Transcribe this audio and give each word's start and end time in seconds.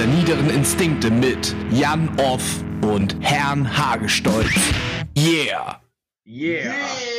der 0.00 0.08
niederen 0.08 0.48
Instinkte 0.48 1.10
mit 1.10 1.54
Jan 1.70 2.08
Off 2.18 2.64
und 2.80 3.16
Herrn 3.20 3.68
Hagestolz. 3.76 4.72
Yeah! 5.14 5.78
Yeah! 6.24 6.72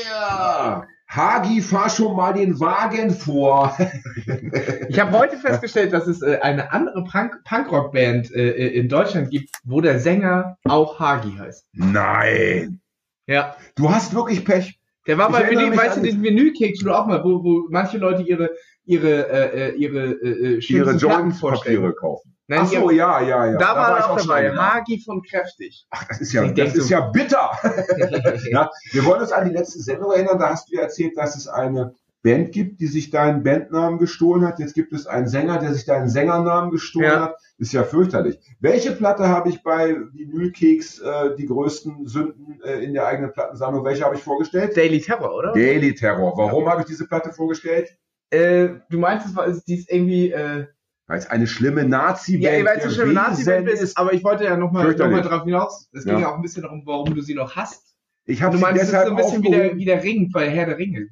Yeah! 0.03 0.87
Hagi, 1.07 1.61
fahr 1.61 1.91
schon 1.91 2.15
mal 2.15 2.33
den 2.33 2.59
Wagen 2.59 3.11
vor. 3.11 3.77
ich 4.89 4.99
habe 4.99 5.15
heute 5.15 5.37
festgestellt, 5.37 5.93
dass 5.93 6.07
es 6.07 6.23
äh, 6.23 6.39
eine 6.41 6.71
andere 6.71 7.03
Punk 7.03 7.43
Punkrock-Band 7.43 8.31
äh, 8.31 8.49
äh, 8.49 8.79
in 8.79 8.89
Deutschland 8.89 9.29
gibt, 9.29 9.51
wo 9.63 9.79
der 9.79 9.99
Sänger 9.99 10.57
auch 10.63 10.99
Hagi 10.99 11.33
heißt. 11.37 11.67
Nein. 11.73 12.81
Ja. 13.27 13.57
Du 13.75 13.91
hast 13.91 14.15
wirklich 14.15 14.43
Pech. 14.43 14.79
Der 15.05 15.19
war 15.19 15.29
ich 15.29 15.35
bei 15.35 15.51
Vinyl, 15.51 15.77
weißt 15.77 15.97
du, 15.97 16.01
den 16.01 16.23
du 16.23 16.91
auch 16.91 17.05
mal, 17.05 17.23
wo, 17.23 17.43
wo 17.43 17.67
manche 17.69 17.99
Leute 17.99 18.23
ihre 18.23 18.49
ihre 18.85 19.29
äh, 19.29 19.69
äh 19.69 19.75
ihre 19.75 20.13
äh, 20.13 20.55
äh 20.55 20.59
ihre 20.67 20.95
Joint-Papiere 20.95 21.93
kaufen. 21.93 22.30
Nein, 22.47 22.59
Ach 22.63 22.67
so, 22.67 22.89
ja, 22.91 23.21
ja, 23.21 23.45
ja. 23.45 23.51
Da, 23.53 23.59
da 23.59 23.75
war 23.75 23.97
er 23.97 24.09
auch 24.09 24.17
dabei. 24.19 24.51
Hagi 24.51 24.99
von 24.99 25.21
Kräftig. 25.21 25.85
Ach, 25.89 26.05
das 26.07 26.19
ist 26.21 26.33
ja, 26.33 26.43
ich 26.43 26.53
das 26.53 26.75
ist 26.75 26.89
ja 26.89 26.99
bitter. 26.99 27.51
ja, 28.51 28.69
wir 28.91 29.05
wollen 29.05 29.21
uns 29.21 29.31
an 29.31 29.47
die 29.47 29.55
letzte 29.55 29.79
Sendung 29.79 30.11
erinnern. 30.11 30.37
Da 30.37 30.49
hast 30.49 30.71
du 30.71 30.77
erzählt, 30.77 31.17
dass 31.17 31.35
es 31.35 31.47
eine 31.47 31.95
Band 32.23 32.51
gibt, 32.51 32.79
die 32.79 32.87
sich 32.87 33.09
deinen 33.09 33.43
Bandnamen 33.43 33.99
gestohlen 33.99 34.45
hat. 34.45 34.59
Jetzt 34.59 34.75
gibt 34.75 34.93
es 34.93 35.07
einen 35.07 35.27
Sänger, 35.27 35.57
der 35.57 35.73
sich 35.73 35.85
deinen 35.85 36.09
Sängernamen 36.09 36.71
gestohlen 36.71 37.07
ja. 37.07 37.21
hat. 37.21 37.37
Ist 37.57 37.73
ja 37.73 37.83
fürchterlich. 37.83 38.39
Welche 38.59 38.91
Platte 38.91 39.27
habe 39.27 39.49
ich 39.49 39.63
bei 39.63 39.95
Vinylkeks 40.13 40.99
äh, 40.99 41.35
die 41.35 41.45
größten 41.45 42.07
Sünden 42.07 42.59
äh, 42.63 42.83
in 42.83 42.93
der 42.93 43.07
eigenen 43.07 43.31
Plattensammlung? 43.31 43.83
Welche 43.85 44.03
habe 44.03 44.15
ich 44.15 44.21
vorgestellt? 44.21 44.75
Daily 44.75 44.99
Terror, 44.99 45.33
oder? 45.33 45.53
Daily 45.53 45.95
Terror. 45.95 46.33
Warum 46.35 46.65
ja. 46.65 46.71
habe 46.71 46.81
ich 46.81 46.87
diese 46.87 47.07
Platte 47.07 47.31
vorgestellt? 47.31 47.97
Äh, 48.29 48.69
du 48.89 48.99
meinst, 48.99 49.27
es 49.27 49.35
war, 49.35 49.47
die 49.49 49.75
ist 49.75 49.91
irgendwie 49.91 50.31
äh, 50.31 50.65
weil 51.11 51.19
es 51.19 51.29
eine 51.29 51.45
schlimme 51.45 51.83
Nazi-Band 51.83 52.59
Ja, 52.59 52.65
weil 52.65 52.77
es 52.77 52.83
eine 52.85 52.93
schlimme 52.93 53.13
Nazi-Band 53.13 53.67
ist, 53.67 53.97
aber 53.97 54.13
ich 54.13 54.23
wollte 54.23 54.45
ja 54.45 54.55
nochmal 54.55 54.93
noch 54.93 55.09
mal 55.09 55.21
drauf 55.21 55.43
hinaus. 55.43 55.89
Es 55.91 56.05
ging 56.05 56.19
ja. 56.19 56.31
auch 56.31 56.35
ein 56.35 56.41
bisschen 56.41 56.63
darum, 56.63 56.83
warum 56.85 57.13
du 57.13 57.21
sie 57.21 57.33
noch 57.33 57.53
hast. 57.57 57.83
Ich 58.23 58.41
habe 58.41 58.55
sie 58.55 58.61
meinst, 58.61 58.81
deshalb 58.81 59.09
so 59.09 59.15
ein 59.15 59.17
bisschen 59.17 59.43
wie 59.43 59.51
der, 59.51 59.75
wie 59.75 59.83
der 59.83 60.01
Ring 60.01 60.31
bei 60.31 60.49
Herr 60.49 60.67
der 60.67 60.77
Ringe. 60.77 61.09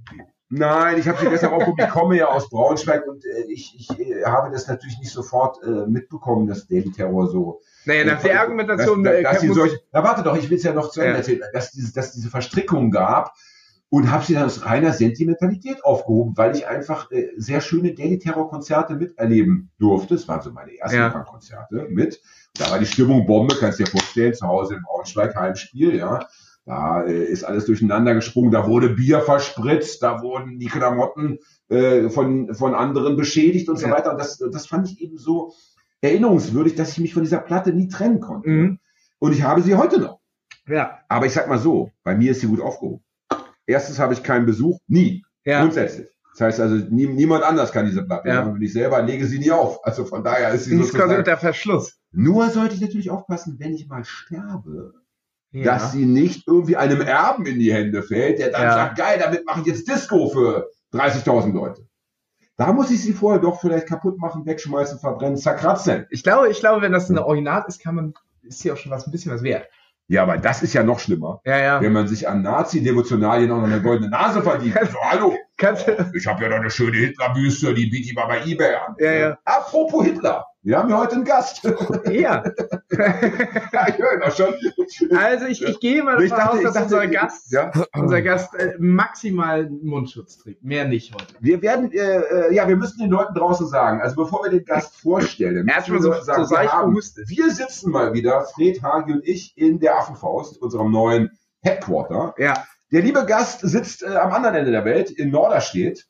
Nein, 0.48 1.00
ich 1.00 1.08
habe 1.08 1.20
sie 1.20 1.30
deshalb 1.30 1.52
auch 1.52 1.68
ich 1.78 1.90
komme 1.90 2.16
ja 2.16 2.28
aus 2.28 2.50
Braunschweig 2.50 3.06
und 3.08 3.26
äh, 3.26 3.52
ich, 3.52 3.76
ich 3.78 4.00
äh, 4.00 4.24
habe 4.24 4.50
das 4.52 4.68
natürlich 4.68 4.98
nicht 5.00 5.12
sofort 5.12 5.62
äh, 5.64 5.86
mitbekommen, 5.86 6.48
dass 6.48 6.66
Daily 6.66 6.94
Terror 6.94 7.28
so. 7.28 7.60
Naja, 7.84 8.06
nach 8.06 8.22
der 8.22 8.40
Argumentation. 8.40 9.04
Dass, 9.04 9.22
dass, 9.22 9.34
dass 9.34 9.44
äh, 9.44 9.54
solche, 9.54 9.80
na 9.92 10.02
warte 10.02 10.24
doch, 10.24 10.38
ich 10.38 10.50
will 10.50 10.58
es 10.58 10.64
ja 10.64 10.72
noch 10.72 10.92
zu 10.92 11.02
Ende 11.02 11.12
ja. 11.12 11.18
erzählen, 11.18 11.42
dass, 11.52 11.72
diese, 11.72 11.94
dass 11.94 12.14
diese 12.14 12.30
Verstrickung 12.30 12.90
gab, 12.90 13.34
und 13.90 14.12
habe 14.12 14.24
sie 14.24 14.34
dann 14.34 14.46
aus 14.46 14.66
reiner 14.66 14.94
Sentimentalität 14.94 15.84
aufgehoben, 15.84 16.38
weil 16.38 16.56
ich 16.56 16.68
einfach 16.68 17.12
äh, 17.12 17.30
sehr 17.38 17.60
schöne 17.60 17.94
Daily 17.94 18.20
Terror 18.20 18.50
Konzerte 18.50 18.96
miterleben 18.96 19.72
durfte. 19.80 20.16
Das 20.16 20.28
waren 20.28 20.42
so 20.42 20.52
meine 20.52 20.78
ersten 20.78 20.98
ja. 20.98 21.10
Konzerte 21.10 21.88
mit. 21.90 22.22
Da 22.56 22.70
war 22.70 22.80
die 22.80 22.86
Stimmung 22.86 23.26
Bombe, 23.26 23.56
kannst 23.60 23.80
dir 23.80 23.88
vorstellen, 23.88 24.34
zu 24.34 24.48
Hause 24.48 24.76
im 24.76 24.84
Braunschweig 24.84 25.36
Heimspiel, 25.36 25.96
ja. 25.96 26.28
Da 26.66 27.04
äh, 27.04 27.24
ist 27.24 27.44
alles 27.44 27.66
durcheinander 27.66 28.14
gesprungen, 28.14 28.52
da 28.52 28.68
wurde 28.68 28.90
Bier 28.90 29.22
verspritzt, 29.22 30.04
da 30.04 30.22
wurden 30.22 30.60
die 30.60 30.68
Klamotten 30.68 31.40
äh, 31.70 32.10
von, 32.10 32.54
von 32.54 32.76
anderen 32.76 33.16
beschädigt 33.16 33.70
und 33.70 33.82
ja. 33.82 33.88
so 33.88 33.94
weiter. 33.94 34.12
Und 34.12 34.20
das, 34.20 34.38
das 34.38 34.68
fand 34.68 34.88
ich 34.92 35.02
eben 35.02 35.18
so 35.18 35.54
erinnerungswürdig, 36.02 36.76
dass 36.76 36.92
ich 36.92 37.00
mich 37.00 37.14
von 37.16 37.24
dieser 37.24 37.40
Platte 37.40 37.74
nie 37.74 37.88
trennen 37.88 38.20
konnte. 38.20 38.50
Mhm. 38.50 38.80
Und 39.18 39.32
ich 39.34 39.42
habe 39.42 39.64
sie 39.64 39.76
heute 39.76 40.00
noch. 40.00 40.20
Ja. 40.68 41.00
Aber 41.08 41.26
ich 41.26 41.34
sag 41.34 41.50
mal 41.50 41.58
so, 41.58 41.90
bei 42.04 42.16
mir 42.16 42.32
ist 42.32 42.42
sie 42.42 42.48
gut 42.48 42.62
aufgehoben. 42.62 43.04
Erstens 43.70 44.00
habe 44.00 44.14
ich 44.14 44.24
keinen 44.24 44.48
Besuch, 44.48 44.80
nie. 44.88 45.24
Ja. 45.46 45.62
Grundsätzlich. 45.62 46.08
Das 46.34 46.42
heißt 46.42 46.60
also, 46.60 46.76
nie, 46.90 47.06
niemand 47.06 47.44
anders 47.44 47.72
kann 47.72 47.86
diese 47.86 48.04
Platte. 48.04 48.28
Ja. 48.28 48.44
Und 48.44 48.62
ich 48.62 48.74
selber 48.74 49.00
lege 49.04 49.28
sie 49.28 49.38
nie 49.38 49.52
auf. 49.52 49.86
Also 49.86 50.06
von 50.06 50.24
daher 50.24 50.52
ist 50.52 50.66
sie 50.66 50.76
Nicht 50.76 50.92
sozusagen... 50.92 51.24
der 51.24 51.38
Verschluss. 51.38 52.00
Nur 52.12 52.50
sollte 52.50 52.74
ich 52.74 52.82
natürlich 52.82 53.12
aufpassen, 53.12 53.58
wenn 53.60 53.76
ich 53.76 53.88
mal 53.88 54.04
sterbe, 54.04 54.96
ja. 55.52 55.64
dass 55.64 55.92
sie 55.92 56.08
nicht 56.08 56.48
irgendwie 56.48 56.78
einem 56.78 57.02
Erben 57.02 57.46
in 57.46 57.60
die 57.60 57.72
Hände 57.72 58.02
fällt, 58.02 58.40
der 58.40 58.50
dann 58.50 58.64
ja. 58.64 58.74
sagt, 58.74 58.98
geil, 58.98 59.20
damit 59.22 59.46
mache 59.46 59.62
ich 59.62 59.68
jetzt 59.68 59.88
Disco 59.88 60.30
für 60.30 60.70
30.000 60.94 61.54
Leute. 61.54 61.88
Da 62.58 62.74
muss 62.74 62.90
ich 62.90 63.02
sie 63.04 63.14
vorher 63.14 63.40
doch 63.40 63.62
vielleicht 63.62 63.88
kaputt 63.88 64.18
machen, 64.18 64.48
wegschmeißen, 64.48 65.00
verbrennen, 65.00 65.38
zerkratzen. 65.38 66.08
Ich 66.10 66.24
glaube, 66.24 66.50
ich 66.50 66.60
glaube, 66.60 66.82
wenn 66.82 66.92
das 66.92 67.10
eine 67.10 67.24
Original 67.24 67.64
ist, 67.68 67.82
kann 67.82 67.96
man, 67.96 68.14
ist 68.42 68.62
sie 68.62 68.72
auch 68.72 68.78
schon 68.78 68.92
was 68.92 69.06
ein 69.06 69.12
bisschen 69.12 69.32
was 69.32 69.44
wert. 69.44 69.68
Ja, 70.10 70.24
aber 70.24 70.38
das 70.40 70.64
ist 70.64 70.74
ja 70.74 70.84
noch 70.84 71.00
schlimmer. 71.00 71.40
Ja, 71.46 71.60
ja. 71.60 71.82
Wenn 71.82 71.94
man 71.94 72.08
sich 72.08 72.28
an 72.28 72.42
Nazi-Devotionalien 72.42 73.52
auch 73.52 73.58
noch 73.58 73.66
eine 73.66 73.80
goldene 73.80 74.10
Nase 74.10 74.42
verdient. 74.42 74.76
Also, 74.76 74.98
hallo. 75.02 75.36
Oh, 75.36 76.10
ich 76.16 76.26
habe 76.26 76.44
ja 76.44 76.50
noch 76.50 76.58
eine 76.58 76.72
schöne 76.72 76.98
Hitlerbüste, 76.98 77.74
die 77.76 77.86
biete 77.88 78.10
ich 78.10 78.16
mal 78.16 78.26
bei 78.26 78.42
eBay 78.44 78.74
an. 78.76 78.96
Ja, 78.98 79.12
ja. 79.12 79.38
Apropos 79.46 80.04
Hitler. 80.06 80.46
Wir 80.62 80.78
haben 80.78 80.90
ja 80.90 80.98
heute 80.98 81.16
einen 81.16 81.24
Gast. 81.24 81.64
Ja. 81.64 82.12
ja 82.12 82.44
ich 83.88 83.98
höre 83.98 84.20
das 84.20 84.36
schon. 84.36 84.54
Also 85.16 85.46
ich, 85.46 85.64
ich 85.64 85.80
gehe 85.80 86.04
mal 86.04 86.18
davon 86.18 86.58
aus, 86.58 86.64
dass 86.64 86.74
dachte, 86.74 86.84
unser 86.84 87.08
Gast, 87.08 87.52
ja? 87.52 87.72
unser 87.96 88.22
Gast 88.22 88.54
äh, 88.56 88.74
maximal 88.78 89.70
Mundschutz 89.70 90.38
trägt. 90.38 90.64
Mehr 90.64 90.86
nicht 90.86 91.14
heute. 91.14 91.34
Wir 91.40 91.62
werden, 91.62 91.92
äh, 91.94 91.98
äh, 91.98 92.54
ja, 92.54 92.68
wir 92.68 92.76
müssen 92.76 93.00
den 93.00 93.10
Leuten 93.10 93.34
draußen 93.36 93.68
sagen, 93.68 94.02
also 94.02 94.18
bevor 94.18 94.44
wir 94.44 94.52
den 94.52 94.66
Gast 94.66 94.98
vorstellen, 94.98 95.68
erstmal 95.68 96.02
so, 96.02 96.12
sagen, 96.22 96.46
so 96.46 96.56
wir, 96.56 96.72
haben, 96.72 96.94
wir 96.94 97.52
sitzen 97.52 97.92
mal 97.92 98.14
wieder, 98.14 98.46
Fred 98.54 98.84
Hagi 98.84 99.14
und 99.14 99.26
ich, 99.26 99.58
in 99.58 99.80
der 99.80 99.98
Affenfaust, 99.98 100.62
unserem 100.62 100.92
neuen 100.92 101.32
Headquarter. 101.62 102.34
Ja. 102.38 102.66
Der 102.92 103.02
liebe 103.02 103.26
Gast 103.26 103.62
sitzt 103.62 104.04
äh, 104.04 104.08
am 104.08 104.34
anderen 104.34 104.56
Ende 104.56 104.72
der 104.72 104.84
Welt, 104.84 105.10
in 105.12 105.30
Norderstedt. 105.30 106.06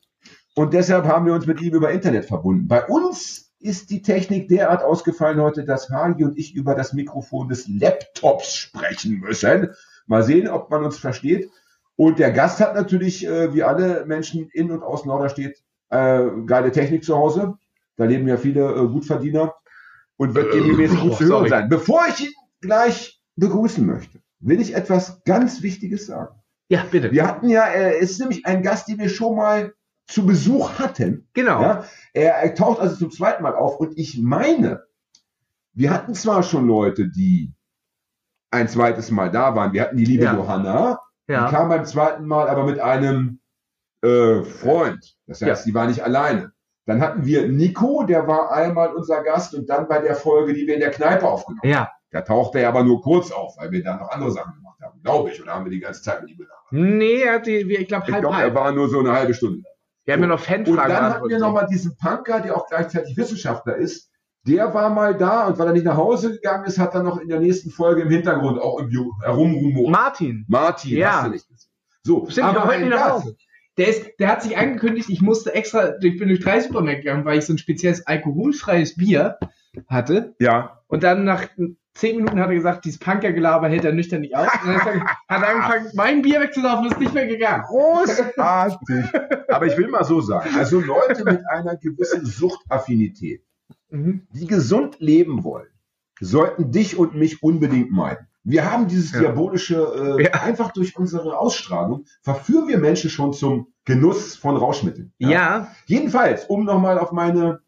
Und 0.56 0.74
deshalb 0.74 1.06
haben 1.06 1.26
wir 1.26 1.34
uns 1.34 1.46
mit 1.46 1.60
ihm 1.60 1.74
über 1.74 1.92
Internet 1.92 2.24
verbunden. 2.24 2.66
Bei 2.66 2.84
uns 2.86 3.49
ist 3.60 3.90
die 3.90 4.02
Technik 4.02 4.48
derart 4.48 4.82
ausgefallen 4.82 5.40
heute, 5.40 5.64
dass 5.64 5.90
Hagi 5.90 6.24
und 6.24 6.38
ich 6.38 6.54
über 6.54 6.74
das 6.74 6.92
Mikrofon 6.92 7.48
des 7.48 7.68
Laptops 7.68 8.56
sprechen 8.56 9.20
müssen. 9.20 9.70
Mal 10.06 10.22
sehen, 10.22 10.48
ob 10.48 10.70
man 10.70 10.84
uns 10.84 10.98
versteht. 10.98 11.50
Und 11.94 12.18
der 12.18 12.32
Gast 12.32 12.60
hat 12.60 12.74
natürlich, 12.74 13.26
äh, 13.26 13.52
wie 13.54 13.62
alle 13.62 14.06
Menschen 14.06 14.48
in 14.52 14.70
und 14.70 14.82
aus 14.82 15.04
Norderstedt, 15.04 15.62
äh, 15.90 16.24
geile 16.46 16.72
Technik 16.72 17.04
zu 17.04 17.14
Hause. 17.16 17.58
Da 17.96 18.06
leben 18.06 18.26
ja 18.26 18.38
viele 18.38 18.66
äh, 18.70 18.86
Gutverdiener 18.88 19.54
und 20.16 20.34
wird 20.34 20.54
äh, 20.54 20.60
demnächst 20.60 20.98
gut 20.98 21.16
zu 21.16 21.24
hören 21.24 21.48
sein. 21.48 21.68
Bevor 21.68 22.06
ich 22.08 22.26
ihn 22.26 22.32
gleich 22.62 23.20
begrüßen 23.36 23.84
möchte, 23.84 24.20
will 24.38 24.60
ich 24.60 24.74
etwas 24.74 25.22
ganz 25.24 25.62
Wichtiges 25.62 26.06
sagen. 26.06 26.34
Ja, 26.68 26.86
bitte. 26.90 27.12
Wir 27.12 27.26
hatten 27.26 27.48
ja, 27.50 27.66
äh, 27.66 27.98
es 27.98 28.12
ist 28.12 28.20
nämlich 28.20 28.46
ein 28.46 28.62
Gast, 28.62 28.88
den 28.88 28.98
wir 28.98 29.10
schon 29.10 29.36
mal 29.36 29.74
zu 30.10 30.26
Besuch 30.26 30.78
hatten. 30.78 31.28
Genau. 31.32 31.62
Ja, 31.62 31.84
er, 32.12 32.34
er 32.34 32.54
taucht 32.54 32.80
also 32.80 32.96
zum 32.96 33.10
zweiten 33.10 33.42
Mal 33.42 33.54
auf 33.54 33.78
und 33.78 33.96
ich 33.96 34.18
meine, 34.18 34.84
wir 35.72 35.90
hatten 35.92 36.14
zwar 36.14 36.42
schon 36.42 36.66
Leute, 36.66 37.08
die 37.08 37.52
ein 38.50 38.68
zweites 38.68 39.10
Mal 39.10 39.30
da 39.30 39.54
waren. 39.54 39.72
Wir 39.72 39.82
hatten 39.82 39.96
die 39.96 40.04
liebe 40.04 40.24
ja. 40.24 40.34
Johanna, 40.34 41.00
ja. 41.28 41.46
die 41.46 41.54
kam 41.54 41.68
beim 41.68 41.84
zweiten 41.84 42.26
Mal 42.26 42.48
aber 42.48 42.64
mit 42.64 42.80
einem 42.80 43.40
äh, 44.02 44.42
Freund. 44.42 45.16
Das 45.26 45.40
heißt, 45.42 45.64
ja. 45.64 45.70
die 45.70 45.74
war 45.74 45.86
nicht 45.86 46.02
alleine. 46.02 46.52
Dann 46.86 47.00
hatten 47.00 47.24
wir 47.24 47.46
Nico, 47.46 48.02
der 48.02 48.26
war 48.26 48.50
einmal 48.50 48.92
unser 48.92 49.22
Gast 49.22 49.54
und 49.54 49.70
dann 49.70 49.86
bei 49.86 50.00
der 50.00 50.16
Folge, 50.16 50.54
die 50.54 50.66
wir 50.66 50.74
in 50.74 50.80
der 50.80 50.90
Kneipe 50.90 51.28
aufgenommen 51.28 51.60
haben. 51.62 51.70
Ja. 51.70 51.90
Da 52.10 52.22
tauchte 52.22 52.58
er 52.58 52.68
aber 52.68 52.82
nur 52.82 53.00
kurz 53.00 53.30
auf, 53.30 53.56
weil 53.58 53.70
wir 53.70 53.84
dann 53.84 54.00
noch 54.00 54.10
andere 54.10 54.32
Sachen 54.32 54.54
gemacht 54.54 54.80
haben, 54.82 55.00
glaube 55.02 55.30
ich. 55.30 55.40
Oder 55.40 55.54
haben 55.54 55.64
wir 55.64 55.70
die 55.70 55.78
ganze 55.78 56.02
Zeit 56.02 56.22
mit 56.22 56.30
ihm 56.30 56.38
gelabert? 56.38 56.72
Nee, 56.72 57.22
er, 57.22 57.34
hat 57.34 57.46
die, 57.46 57.58
ich 57.58 57.86
glaube, 57.86 58.06
halb, 58.08 58.22
glaub, 58.22 58.34
er 58.34 58.52
war 58.52 58.72
nur 58.72 58.88
so 58.88 58.98
eine 58.98 59.12
halbe 59.12 59.34
Stunde. 59.34 59.62
Wir 60.04 60.14
haben 60.14 60.22
ja 60.22 60.26
noch 60.26 60.40
Fanfragen. 60.40 60.68
Und 60.68 60.88
dann 60.88 61.14
hatten 61.14 61.28
wir 61.28 61.38
nochmal 61.38 61.66
diesen 61.70 61.96
Punker, 61.96 62.40
der 62.40 62.56
auch 62.56 62.66
gleichzeitig 62.68 63.16
Wissenschaftler 63.16 63.76
ist. 63.76 64.10
Der 64.46 64.72
war 64.72 64.88
mal 64.88 65.14
da 65.14 65.46
und 65.46 65.58
weil 65.58 65.66
er 65.66 65.72
nicht 65.74 65.84
nach 65.84 65.96
Hause 65.96 66.32
gegangen 66.32 66.64
ist, 66.64 66.78
hat 66.78 66.94
er 66.94 67.02
noch 67.02 67.18
in 67.18 67.28
der 67.28 67.40
nächsten 67.40 67.70
Folge 67.70 68.02
im 68.02 68.08
Hintergrund 68.08 68.58
auch 68.58 68.78
im 68.78 68.90
herumrumort. 69.22 69.90
Martin. 69.90 70.46
Martin, 70.48 70.96
ja. 70.96 71.28
nicht. 71.28 71.46
So, 72.02 72.26
Stimmt, 72.30 72.46
aber 72.48 72.64
heute 72.64 72.80
nicht 72.80 72.90
nach 72.90 73.10
Hause. 73.10 73.36
Der, 73.76 73.88
ist, 73.88 74.18
der 74.18 74.28
hat 74.28 74.42
sich 74.42 74.56
angekündigt, 74.56 75.10
ich 75.10 75.20
musste 75.20 75.54
extra, 75.54 75.94
ich 76.00 76.18
bin 76.18 76.28
durch 76.28 76.40
drei 76.40 76.60
Supermärkte 76.60 77.04
gegangen, 77.04 77.24
weil 77.24 77.38
ich 77.38 77.44
so 77.44 77.52
ein 77.52 77.58
spezielles 77.58 78.06
alkoholfreies 78.06 78.96
Bier 78.96 79.38
hatte. 79.88 80.34
Ja. 80.40 80.82
Und 80.88 81.02
dann 81.02 81.24
nach 81.24 81.48
zehn 81.94 82.16
Minuten 82.16 82.40
hat 82.40 82.48
er 82.48 82.54
gesagt, 82.54 82.84
dieses 82.84 82.98
Punkergelaber 82.98 83.68
hält 83.68 83.84
er 83.84 83.92
nüchtern 83.92 84.20
nicht 84.20 84.36
aus. 84.36 84.48
Und 84.64 84.74
dann 84.86 85.04
hat 85.04 85.42
er 85.42 85.48
angefangen, 85.48 85.90
mein 85.94 86.22
Bier 86.22 86.40
wegzulaufen, 86.40 86.90
ist 86.90 87.00
nicht 87.00 87.14
mehr 87.14 87.26
gegangen. 87.26 87.64
Großartig. 87.64 89.04
Aber 89.48 89.66
ich 89.66 89.76
will 89.76 89.88
mal 89.88 90.04
so 90.04 90.20
sagen, 90.20 90.50
also 90.56 90.80
Leute 90.80 91.24
mit 91.24 91.40
einer 91.48 91.76
gewissen 91.76 92.24
Suchtaffinität, 92.24 93.42
mhm. 93.90 94.26
die 94.32 94.46
gesund 94.46 94.96
leben 95.00 95.44
wollen, 95.44 95.68
sollten 96.20 96.70
dich 96.70 96.98
und 96.98 97.14
mich 97.14 97.42
unbedingt 97.42 97.90
meiden. 97.90 98.26
Wir 98.42 98.70
haben 98.70 98.88
dieses 98.88 99.12
ja. 99.12 99.20
diabolische, 99.20 100.16
äh, 100.18 100.24
ja. 100.24 100.30
einfach 100.42 100.72
durch 100.72 100.96
unsere 100.96 101.38
Ausstrahlung 101.38 102.06
verführen 102.22 102.68
wir 102.68 102.78
Menschen 102.78 103.10
schon 103.10 103.32
zum 103.32 103.68
Genuss 103.84 104.36
von 104.36 104.56
Rauschmitteln. 104.56 105.12
Ja. 105.18 105.30
ja. 105.30 105.68
Jedenfalls, 105.86 106.46
um 106.46 106.64
nochmal 106.64 106.98
auf 106.98 107.12
meine 107.12 107.60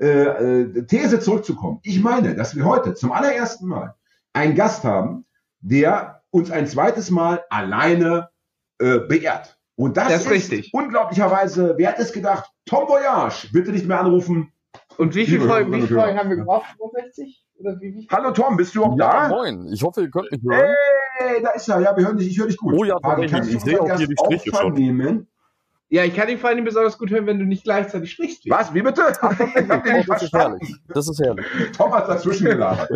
äh, 0.00 0.62
äh, 0.62 0.82
These 0.86 1.20
zurückzukommen. 1.20 1.80
Ich 1.82 2.00
meine, 2.00 2.34
dass 2.34 2.56
wir 2.56 2.64
heute 2.64 2.94
zum 2.94 3.12
allerersten 3.12 3.66
Mal 3.66 3.94
einen 4.32 4.54
Gast 4.54 4.84
haben, 4.84 5.26
der 5.60 6.22
uns 6.30 6.50
ein 6.50 6.66
zweites 6.66 7.10
Mal 7.10 7.44
alleine 7.50 8.30
äh, 8.78 8.98
beehrt. 9.00 9.58
Und 9.76 9.96
das, 9.96 10.08
das 10.08 10.24
ist, 10.24 10.30
richtig. 10.30 10.70
unglaublicherweise, 10.72 11.74
wer 11.76 11.90
hat 11.90 11.98
es 11.98 12.12
gedacht? 12.12 12.50
Tom 12.66 12.88
Voyage, 12.88 13.48
bitte 13.52 13.72
nicht 13.72 13.86
mehr 13.86 14.00
anrufen. 14.00 14.52
Und 14.96 15.14
wie 15.14 15.26
viele 15.26 15.46
Folgen, 15.46 15.72
wie 15.72 15.86
Folgen 15.86 16.18
haben 16.18 16.30
wir 16.30 16.36
gebraucht? 16.36 16.66
65? 16.78 17.46
Oder 17.58 17.80
wie, 17.80 17.94
wie 17.94 18.08
Hallo 18.10 18.30
Tom, 18.30 18.56
bist 18.56 18.74
du 18.74 18.84
auch 18.84 18.96
ja, 18.98 19.28
da? 19.28 19.28
Moin, 19.28 19.70
ich 19.72 19.82
hoffe, 19.82 20.02
ihr 20.02 20.10
könnt 20.10 20.30
mich 20.32 20.42
hören. 20.42 20.74
Hey, 21.16 21.42
da 21.42 21.50
ist 21.50 21.68
er. 21.68 21.80
Ja, 21.80 21.96
wir 21.96 22.06
hören 22.06 22.16
dich, 22.16 22.28
ich 22.28 22.38
höre 22.38 22.46
dich 22.46 22.56
gut. 22.56 22.74
Oh 22.74 22.84
ja, 22.84 22.98
tatsächlich. 22.98 23.56
Ich 23.56 23.62
sehe 23.62 23.80
auch 23.80 23.96
hier 23.96 24.06
die 24.06 24.16
Striche 24.18 24.50
schon. 24.56 24.72
Nehmen? 24.72 25.29
Ja, 25.92 26.04
ich 26.04 26.14
kann 26.14 26.28
ihn 26.28 26.38
vor 26.38 26.50
allem 26.50 26.64
besonders 26.64 26.96
gut 26.96 27.10
hören, 27.10 27.26
wenn 27.26 27.40
du 27.40 27.44
nicht 27.44 27.64
gleichzeitig 27.64 28.12
sprichst. 28.12 28.48
Was? 28.48 28.72
Wie 28.72 28.80
bitte? 28.80 29.02
Ach, 29.20 29.36
das 30.06 30.22
ist 30.22 30.32
herrlich. 30.32 30.76
Das 30.88 31.08
ist 31.08 31.20
herrlich. 31.20 31.44
Tom 31.76 31.92
hat 31.92 32.08
dazwischen 32.08 32.46
gelabert. 32.46 32.88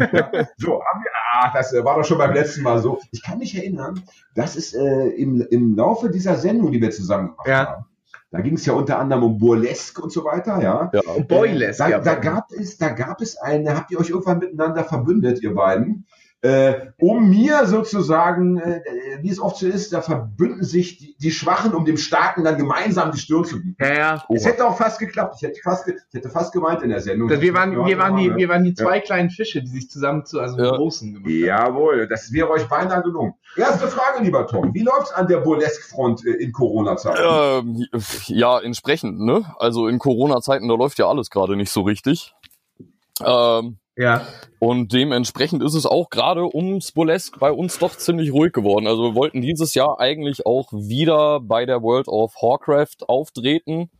so, 0.56 0.81
haben 0.81 1.02
wir, 1.02 1.11
ah, 1.32 1.50
das 1.52 1.73
äh, 1.73 1.85
war 1.85 1.96
doch 1.96 2.05
schon 2.05 2.19
beim 2.19 2.32
letzten 2.32 2.62
Mal 2.62 2.81
so. 2.81 3.00
Ich 3.11 3.23
kann 3.23 3.38
mich 3.38 3.56
erinnern, 3.56 4.00
das 4.37 4.55
ist 4.55 4.75
äh, 4.75 5.08
im, 5.08 5.44
im 5.50 5.75
Laufe 5.75 6.08
dieser 6.08 6.37
Sendung, 6.37 6.70
die 6.70 6.81
wir 6.81 6.93
zusammen 6.93 7.31
gemacht 7.31 7.49
ja. 7.49 7.67
haben, 7.67 7.85
da 8.31 8.41
ging 8.41 8.55
es 8.55 8.67
ja 8.67 8.75
unter 8.75 8.99
anderem 8.99 9.25
um 9.25 9.38
Burlesque 9.38 10.00
und 10.00 10.12
so 10.12 10.25
weiter, 10.25 10.61
ja. 10.61 10.91
ja 10.93 11.00
um 11.14 11.26
Boylesque. 11.26 11.88
Da, 11.88 11.99
da, 11.99 12.14
gab 12.14 12.50
es, 12.52 12.79
da 12.79 12.91
gab 12.91 13.20
es 13.20 13.37
eine, 13.37 13.76
habt 13.76 13.91
ihr 13.91 13.99
euch 14.00 14.11
irgendwann 14.11 14.38
miteinander 14.38 14.85
verbündet, 14.85 15.43
ihr 15.43 15.55
beiden? 15.55 16.06
Äh, 16.44 16.93
um 16.99 17.31
mir 17.31 17.64
sozusagen, 17.64 18.58
äh, 18.58 18.82
wie 19.23 19.31
es 19.31 19.41
oft 19.41 19.56
so 19.56 19.67
ist, 19.67 19.94
da 19.94 20.02
verbünden 20.02 20.62
sich 20.62 20.99
die, 20.99 21.17
die, 21.17 21.31
Schwachen, 21.31 21.73
um 21.73 21.87
dem 21.87 21.96
Starken 21.96 22.44
dann 22.44 22.58
gemeinsam 22.58 23.12
die 23.12 23.19
Stirn 23.19 23.46
zu 23.46 23.62
bieten. 23.62 23.82
Ja, 23.82 23.94
ja. 23.94 24.25
Es 24.29 24.44
hätte 24.44 24.67
auch 24.67 24.76
fast 24.76 24.99
geklappt. 24.99 25.37
Ich 25.38 25.43
hätte 25.43 25.58
fast, 25.62 25.88
ich 25.88 25.94
hätte 26.12 26.29
fast 26.29 26.52
gemeint 26.52 26.82
in 26.82 26.91
der 26.91 27.00
Sendung. 27.00 27.31
Das 27.31 27.41
wir, 27.41 27.55
waren, 27.55 27.87
wir, 27.87 27.96
waren 27.96 28.17
die, 28.19 28.37
wir 28.37 28.46
waren 28.50 28.62
die 28.62 28.75
zwei 28.75 28.96
ja. 28.96 29.00
kleinen 29.00 29.31
Fische, 29.31 29.62
die 29.62 29.69
sich 29.69 29.88
zusammen 29.88 30.26
zu 30.26 30.38
also 30.38 30.58
ja. 30.58 30.76
großen 30.76 31.14
gemacht 31.14 31.31
haben. 31.31 31.41
Jawohl, 31.41 32.08
das 32.08 32.31
wäre 32.31 32.50
euch 32.50 32.69
beinahe 32.69 33.02
gelungen. 33.02 33.32
Erste 33.56 33.88
Frage, 33.88 34.23
lieber 34.23 34.46
Tom. 34.46 34.75
Wie 34.75 34.82
läuft 34.82 35.06
es 35.06 35.12
an 35.12 35.26
der 35.26 35.38
Burlesque-Front 35.38 36.26
äh, 36.26 36.32
in 36.32 36.52
Corona-Zeiten? 36.52 37.23
Ähm, 37.25 37.87
ja, 38.26 38.61
entsprechend, 38.61 39.19
ne? 39.19 39.46
Also 39.58 39.88
in 39.88 39.99
Corona-Zeiten, 39.99 40.69
da 40.69 40.75
läuft 40.75 40.99
ja 40.99 41.08
alles 41.08 41.31
gerade 41.31 41.56
nicht 41.56 41.70
so 41.70 41.81
richtig. 41.81 42.35
Ähm, 43.25 43.79
ja. 43.96 44.26
Und 44.58 44.93
dementsprechend 44.93 45.62
ist 45.62 45.75
es 45.75 45.87
auch 45.87 46.11
gerade 46.11 46.44
um 46.44 46.81
Spolesk 46.81 47.38
bei 47.38 47.52
uns 47.52 47.79
doch 47.79 47.96
ziemlich 47.96 48.32
ruhig 48.32 48.52
geworden. 48.52 48.87
Also 48.87 49.02
wir 49.02 49.14
wollten 49.14 49.41
dieses 49.41 49.75
Jahr 49.75 50.00
eigentlich 50.00 50.46
auch 50.46 50.73
wieder 50.73 51.41
bei 51.41 51.67
der 51.67 51.82
World 51.82 52.08
of 52.08 52.35
Warcraft 52.41 53.08
auftreten. 53.08 53.91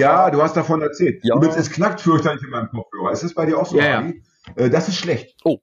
ja, 0.00 0.30
du 0.30 0.42
hast 0.42 0.56
davon 0.56 0.82
erzählt. 0.82 1.20
Ja. 1.22 1.36
Übrigens, 1.36 1.56
es 1.56 1.70
knackt 1.70 2.00
fürchterlich 2.00 2.42
in 2.42 2.50
meinem 2.50 2.70
Kopfhörer. 2.70 3.12
Ist 3.12 3.22
das 3.22 3.34
bei 3.34 3.46
dir 3.46 3.58
auch 3.58 3.66
so? 3.66 3.78
Ja, 3.78 4.02
ja. 4.02 4.12
Äh, 4.56 4.70
das 4.70 4.88
ist 4.88 4.96
schlecht. 4.96 5.36
Oh. 5.44 5.58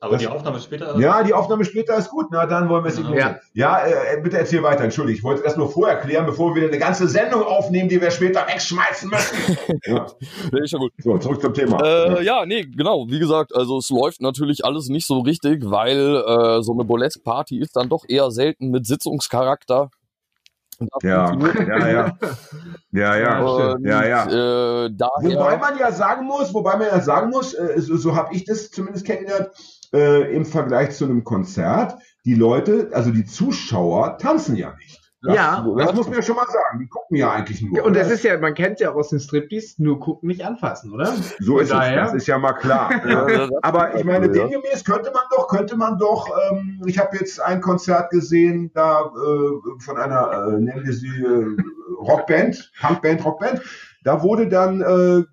Aber 0.00 0.12
das, 0.12 0.20
die 0.20 0.28
Aufnahme 0.28 0.60
später? 0.60 0.96
Ja, 1.00 1.24
die 1.24 1.34
Aufnahme 1.34 1.64
später 1.64 1.96
ist 1.96 2.10
gut. 2.10 2.26
Na, 2.30 2.46
dann 2.46 2.68
wollen 2.68 2.84
wir 2.84 2.90
es 2.90 2.98
ignorieren. 2.98 3.38
Ja, 3.52 3.84
ja 3.84 4.14
äh, 4.14 4.20
bitte 4.22 4.38
erzähl 4.38 4.62
weiter. 4.62 4.84
Entschuldige, 4.84 5.18
ich 5.18 5.24
wollte 5.24 5.42
das 5.42 5.56
nur 5.56 5.70
vorher 5.70 5.96
klären, 5.98 6.24
bevor 6.24 6.54
wir 6.54 6.68
eine 6.68 6.78
ganze 6.78 7.08
Sendung 7.08 7.42
aufnehmen, 7.42 7.88
die 7.88 8.00
wir 8.00 8.12
später 8.12 8.46
wegschmeißen 8.46 9.10
müssen. 9.10 9.58
ja. 9.86 10.06
Nee, 10.52 10.60
ist 10.60 10.72
ja 10.72 10.78
gut. 10.78 10.92
So, 10.98 11.18
zurück 11.18 11.40
zum 11.40 11.52
Thema. 11.52 11.82
Äh, 11.82 12.24
ja, 12.24 12.46
nee, 12.46 12.64
genau. 12.64 13.06
Wie 13.08 13.18
gesagt, 13.18 13.54
also 13.56 13.78
es 13.78 13.90
läuft 13.90 14.20
natürlich 14.20 14.64
alles 14.64 14.88
nicht 14.88 15.06
so 15.06 15.18
richtig, 15.18 15.68
weil 15.68 15.98
äh, 15.98 16.62
so 16.62 16.74
eine 16.74 16.84
Burlesque-Party 16.84 17.58
ist 17.58 17.74
dann 17.74 17.88
doch 17.88 18.04
eher 18.06 18.30
selten 18.30 18.70
mit 18.70 18.86
Sitzungscharakter. 18.86 19.90
Ja, 21.02 21.32
ja, 21.32 21.88
ja, 21.88 22.18
ja, 22.92 23.16
ja, 23.16 23.40
Und, 23.74 23.84
ja, 23.84 24.04
ja. 24.04 24.26
Äh, 24.26 24.90
wobei 24.90 25.56
man 25.56 25.76
ja 25.76 25.90
sagen 25.90 26.24
muss, 26.24 26.54
wobei 26.54 26.76
man 26.76 26.86
ja 26.86 27.00
sagen 27.00 27.30
muss, 27.30 27.52
äh, 27.52 27.80
so, 27.80 27.96
so 27.96 28.14
habe 28.14 28.32
ich 28.32 28.44
das 28.44 28.70
zumindest 28.70 29.04
kennengelernt, 29.04 29.50
äh, 29.92 30.34
im 30.34 30.44
Vergleich 30.44 30.90
zu 30.90 31.04
einem 31.04 31.24
Konzert, 31.24 31.96
die 32.24 32.34
Leute, 32.34 32.90
also 32.92 33.10
die 33.10 33.24
Zuschauer, 33.24 34.18
tanzen 34.18 34.56
ja 34.56 34.74
nicht. 34.76 35.00
Das, 35.20 35.34
ja. 35.34 35.66
Das 35.76 35.94
muss 35.94 36.06
man 36.06 36.14
ja 36.16 36.22
schon 36.22 36.36
mal 36.36 36.46
sagen. 36.46 36.78
Die 36.80 36.86
gucken 36.86 37.16
ja 37.16 37.32
eigentlich 37.32 37.60
nur. 37.60 37.84
Und 37.84 37.96
das 37.96 38.08
ist 38.08 38.22
ja, 38.22 38.38
man 38.38 38.54
kennt 38.54 38.78
ja 38.78 38.92
aus 38.92 39.08
den 39.08 39.18
Striptease, 39.18 39.82
nur 39.82 39.98
gucken, 39.98 40.28
nicht 40.28 40.44
anfassen, 40.44 40.92
oder? 40.92 41.12
So 41.40 41.58
ist 41.58 41.72
daher. 41.72 42.04
es. 42.04 42.12
Das 42.12 42.22
ist 42.22 42.28
ja 42.28 42.38
mal 42.38 42.52
klar. 42.52 42.90
ja, 43.08 43.48
Aber 43.62 43.96
ich 43.96 44.04
meine, 44.04 44.30
demgemäß 44.30 44.84
könnte 44.84 45.10
man 45.12 45.24
doch, 45.34 45.48
könnte 45.48 45.76
man 45.76 45.98
doch, 45.98 46.28
ähm, 46.50 46.80
ich 46.86 46.98
habe 47.00 47.16
jetzt 47.16 47.40
ein 47.40 47.60
Konzert 47.60 48.10
gesehen, 48.10 48.70
da 48.74 49.06
äh, 49.06 49.80
von 49.80 49.96
einer, 49.96 50.52
äh, 50.52 50.60
nennen 50.60 50.84
wir 50.84 50.92
sie 50.92 51.08
äh, 51.08 51.56
Rockband, 51.98 52.70
Punkband, 52.80 53.24
Rockband. 53.24 53.60
Da 54.04 54.22
wurde 54.22 54.48
dann 54.48 54.80
äh, 54.80 55.24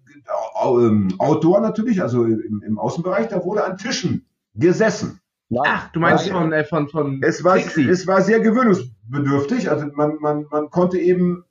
ähm, 0.64 1.14
Outdoor 1.20 1.62
natürlich, 1.62 2.02
also 2.02 2.24
im, 2.24 2.64
im 2.66 2.80
Außenbereich, 2.80 3.28
da 3.28 3.44
wurde 3.44 3.64
an 3.64 3.78
Tischen 3.78 4.26
gesessen. 4.56 5.20
Nein. 5.50 5.64
Ach, 5.68 5.92
du 5.92 6.00
meinst 6.00 6.30
von, 6.30 6.52
äh, 6.52 6.64
von, 6.64 6.90
von 6.90 7.22
es 7.24 7.44
war, 7.44 7.58
es 7.58 8.08
war 8.08 8.22
sehr 8.22 8.40
gewöhnungsbedürftig. 8.40 9.70
Also 9.70 9.86
man, 9.94 10.18
man, 10.20 10.46
man 10.50 10.70
konnte 10.70 10.98
eben 10.98 11.46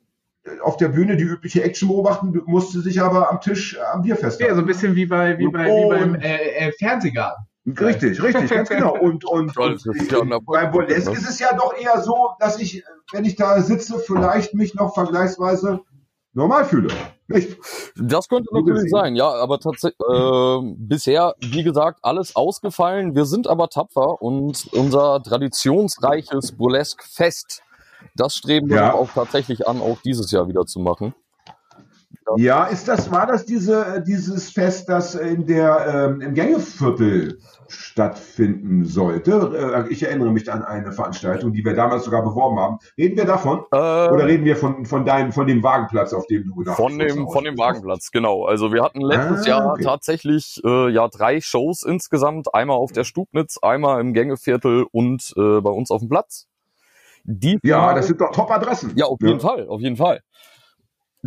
auf 0.61 0.77
der 0.77 0.89
Bühne 0.89 1.17
die 1.17 1.23
übliche 1.23 1.63
Action 1.63 1.87
beobachten, 1.87 2.39
musste 2.45 2.81
sich 2.81 3.01
aber 3.01 3.31
am 3.31 3.41
Tisch 3.41 3.75
äh, 3.75 3.79
am 3.93 4.01
Bier 4.01 4.15
festhalten. 4.15 4.51
Ja, 4.51 4.55
so 4.55 4.61
ein 4.61 4.67
bisschen 4.67 4.95
wie 4.95 5.05
bei, 5.05 5.37
wie 5.37 5.47
bei, 5.47 5.65
wie 5.65 5.89
beim 5.89 6.15
äh, 6.15 6.35
äh, 6.35 6.71
Fernsehgarten. 6.73 7.45
Richtig, 7.65 8.21
richtig, 8.21 8.51
ganz 8.51 8.69
genau. 8.69 8.95
Und, 8.95 9.25
und, 9.25 9.57
und 9.57 9.83
bei 10.45 10.65
Burlesque 10.67 11.13
ist 11.13 11.27
es 11.27 11.39
ja 11.39 11.55
doch 11.55 11.75
eher 11.75 11.99
so, 12.01 12.33
dass 12.39 12.59
ich, 12.59 12.83
wenn 13.11 13.25
ich 13.25 13.35
da 13.37 13.59
sitze, 13.61 13.97
vielleicht 13.97 14.53
mich 14.53 14.75
noch 14.75 14.93
vergleichsweise 14.93 15.79
normal 16.35 16.65
fühle. 16.65 16.89
Nicht? 17.27 17.57
Das 17.95 18.29
könnte 18.29 18.53
natürlich 18.53 18.91
sein, 18.91 19.15
ja, 19.15 19.29
aber 19.29 19.59
tatsächlich 19.59 19.99
äh, 20.07 20.59
bisher, 20.77 21.33
wie 21.39 21.63
gesagt, 21.63 21.99
alles 22.03 22.35
ausgefallen. 22.35 23.15
Wir 23.15 23.25
sind 23.25 23.47
aber 23.47 23.69
tapfer 23.69 24.21
und 24.21 24.67
unser 24.73 25.23
traditionsreiches 25.23 26.51
Burlesque-Fest, 26.51 27.63
das 28.15 28.35
streben 28.35 28.69
wir 28.69 28.77
ja. 28.77 28.93
auch 28.93 29.09
tatsächlich 29.09 29.67
an, 29.67 29.81
auch 29.81 29.97
dieses 30.03 30.31
Jahr 30.31 30.47
wieder 30.47 30.65
zu 30.65 30.79
machen. 30.79 31.15
Ja, 32.37 32.65
ist 32.65 32.87
das, 32.87 33.11
war 33.11 33.27
das 33.27 33.45
diese, 33.45 34.03
dieses 34.05 34.51
Fest, 34.51 34.89
das 34.89 35.13
in 35.13 35.45
der, 35.45 36.09
ähm, 36.09 36.21
im 36.21 36.33
Gängeviertel 36.33 37.39
stattfinden 37.67 38.85
sollte? 38.85 39.85
Äh, 39.87 39.91
ich 39.93 40.03
erinnere 40.03 40.31
mich 40.31 40.51
an 40.51 40.63
eine 40.63 40.91
Veranstaltung, 40.91 41.53
die 41.53 41.63
wir 41.63 41.75
damals 41.75 42.03
sogar 42.05 42.23
beworben 42.23 42.59
haben. 42.59 42.79
Reden 42.97 43.15
wir 43.15 43.25
davon? 43.25 43.59
Äh, 43.71 43.75
Oder 43.75 44.25
reden 44.25 44.43
wir 44.43 44.55
von, 44.55 44.85
von 44.85 45.05
deinem, 45.05 45.33
von 45.33 45.45
dem 45.45 45.61
Wagenplatz, 45.61 46.13
auf 46.13 46.25
dem 46.25 46.45
du 46.45 46.55
gedacht 46.55 46.77
Von 46.77 46.97
dem, 46.97 47.29
von 47.29 47.43
dem 47.43 47.57
Wagenplatz, 47.59 48.09
genau. 48.09 48.45
Also 48.45 48.73
wir 48.73 48.83
hatten 48.83 49.01
letztes 49.01 49.45
ah, 49.45 49.49
Jahr 49.49 49.71
okay. 49.73 49.83
tatsächlich, 49.83 50.59
äh, 50.65 50.89
ja, 50.89 51.07
drei 51.07 51.41
Shows 51.41 51.83
insgesamt. 51.83 52.53
Einmal 52.55 52.77
auf 52.77 52.91
der 52.91 53.03
Stubnitz, 53.03 53.59
einmal 53.61 54.01
im 54.01 54.13
Gängeviertel 54.13 54.87
und 54.91 55.31
äh, 55.37 55.61
bei 55.61 55.69
uns 55.69 55.91
auf 55.91 56.01
dem 56.01 56.09
Platz. 56.09 56.47
Die 57.23 57.59
ja, 57.63 57.93
das 57.93 58.07
sind 58.07 58.19
doch 58.21 58.31
Top-Adressen. 58.31 58.93
Ja, 58.95 59.05
auf 59.05 59.19
jeden 59.21 59.39
Fall, 59.39 59.67
auf 59.67 59.81
jeden 59.81 59.97
Fall 59.97 60.21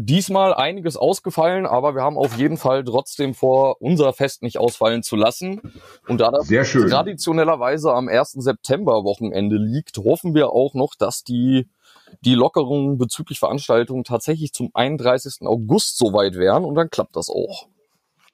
diesmal 0.05 0.55
einiges 0.55 0.97
ausgefallen, 0.97 1.67
aber 1.67 1.95
wir 1.95 2.03
haben 2.03 2.17
auf 2.17 2.37
jeden 2.37 2.57
Fall 2.57 2.85
trotzdem 2.85 3.35
vor, 3.35 3.81
unser 3.81 4.13
Fest 4.13 4.43
nicht 4.43 4.59
ausfallen 4.59 5.03
zu 5.03 5.17
lassen. 5.17 5.61
Und 6.07 6.21
da 6.21 6.31
das 6.31 6.49
traditionellerweise 6.49 7.93
am 7.93 8.09
1. 8.09 8.33
September-Wochenende 8.33 9.57
liegt, 9.57 9.99
hoffen 9.99 10.35
wir 10.35 10.51
auch 10.51 10.75
noch, 10.75 10.95
dass 10.99 11.25
die, 11.25 11.69
die 12.21 12.35
Lockerungen 12.35 12.99
bezüglich 12.99 13.39
Veranstaltungen 13.39 14.05
tatsächlich 14.05 14.53
zum 14.53 14.71
31. 14.75 15.47
August 15.47 15.99
soweit 15.99 16.35
wären 16.35 16.65
und 16.65 16.75
dann 16.75 16.91
klappt 16.91 17.17
das 17.17 17.29
auch. 17.29 17.67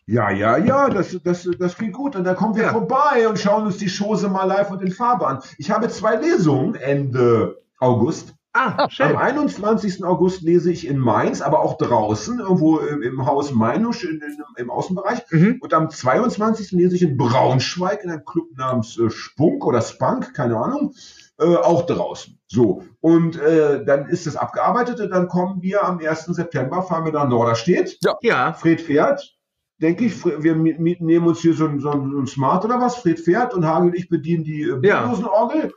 Ja, 0.06 0.30
ja, 0.30 0.58
ja, 0.58 0.90
das, 0.90 1.18
das, 1.24 1.48
das 1.58 1.76
klingt 1.76 1.94
gut. 1.94 2.14
Und 2.14 2.24
dann 2.24 2.36
kommen 2.36 2.56
wir 2.56 2.64
ja. 2.64 2.72
vorbei 2.72 3.26
und 3.26 3.38
schauen 3.38 3.64
uns 3.64 3.78
die 3.78 3.88
Chose 3.88 4.28
mal 4.28 4.44
live 4.44 4.70
und 4.70 4.82
in 4.82 4.92
Farbe 4.92 5.26
an. 5.26 5.40
Ich 5.56 5.70
habe 5.70 5.88
zwei 5.88 6.16
Lesungen 6.16 6.74
Ende 6.74 7.62
August. 7.78 8.33
Ah, 8.56 8.88
schön. 8.88 9.08
Am 9.08 9.16
21. 9.16 10.04
August 10.04 10.42
lese 10.42 10.70
ich 10.70 10.86
in 10.86 10.96
Mainz, 10.96 11.42
aber 11.42 11.60
auch 11.60 11.76
draußen, 11.76 12.38
irgendwo 12.38 12.78
im, 12.78 13.26
Haus 13.26 13.52
Meinusch 13.52 14.04
in, 14.04 14.20
in, 14.20 14.44
im 14.56 14.70
Außenbereich. 14.70 15.22
Mhm. 15.30 15.58
Und 15.60 15.74
am 15.74 15.90
22. 15.90 16.70
lese 16.70 16.94
ich 16.94 17.02
in 17.02 17.16
Braunschweig 17.16 18.04
in 18.04 18.10
einem 18.10 18.24
Club 18.24 18.56
namens 18.56 18.96
äh, 18.96 19.10
Spunk 19.10 19.66
oder 19.66 19.82
Spunk, 19.82 20.34
keine 20.34 20.56
Ahnung, 20.56 20.94
äh, 21.40 21.56
auch 21.56 21.84
draußen. 21.84 22.38
So, 22.46 22.84
und 23.00 23.36
äh, 23.40 23.84
dann 23.84 24.06
ist 24.06 24.28
es 24.28 24.36
abgearbeitet 24.36 25.00
und 25.00 25.10
dann 25.10 25.26
kommen 25.26 25.60
wir 25.60 25.82
am 25.82 25.98
1. 25.98 26.26
September, 26.26 26.84
fahren 26.84 27.06
wir 27.06 27.12
nach 27.12 27.28
Norderstedt. 27.28 27.98
Ja. 28.04 28.14
ja. 28.22 28.52
Fred 28.52 28.80
fährt, 28.80 29.36
denke 29.78 30.04
ich, 30.04 30.24
wir 30.24 30.54
nehmen 30.54 31.26
uns 31.26 31.40
hier 31.40 31.54
so 31.54 31.66
ein, 31.66 31.80
so 31.80 31.90
ein 31.90 32.26
Smart 32.28 32.64
oder 32.64 32.80
was, 32.80 32.98
Fred 32.98 33.18
fährt 33.18 33.52
und 33.52 33.66
Hagel 33.66 33.88
und 33.88 33.96
ich 33.96 34.08
bedienen 34.08 34.44
die 34.44 34.62
äh, 34.62 34.78
ja. 34.84 35.12
Orgel. 35.28 35.72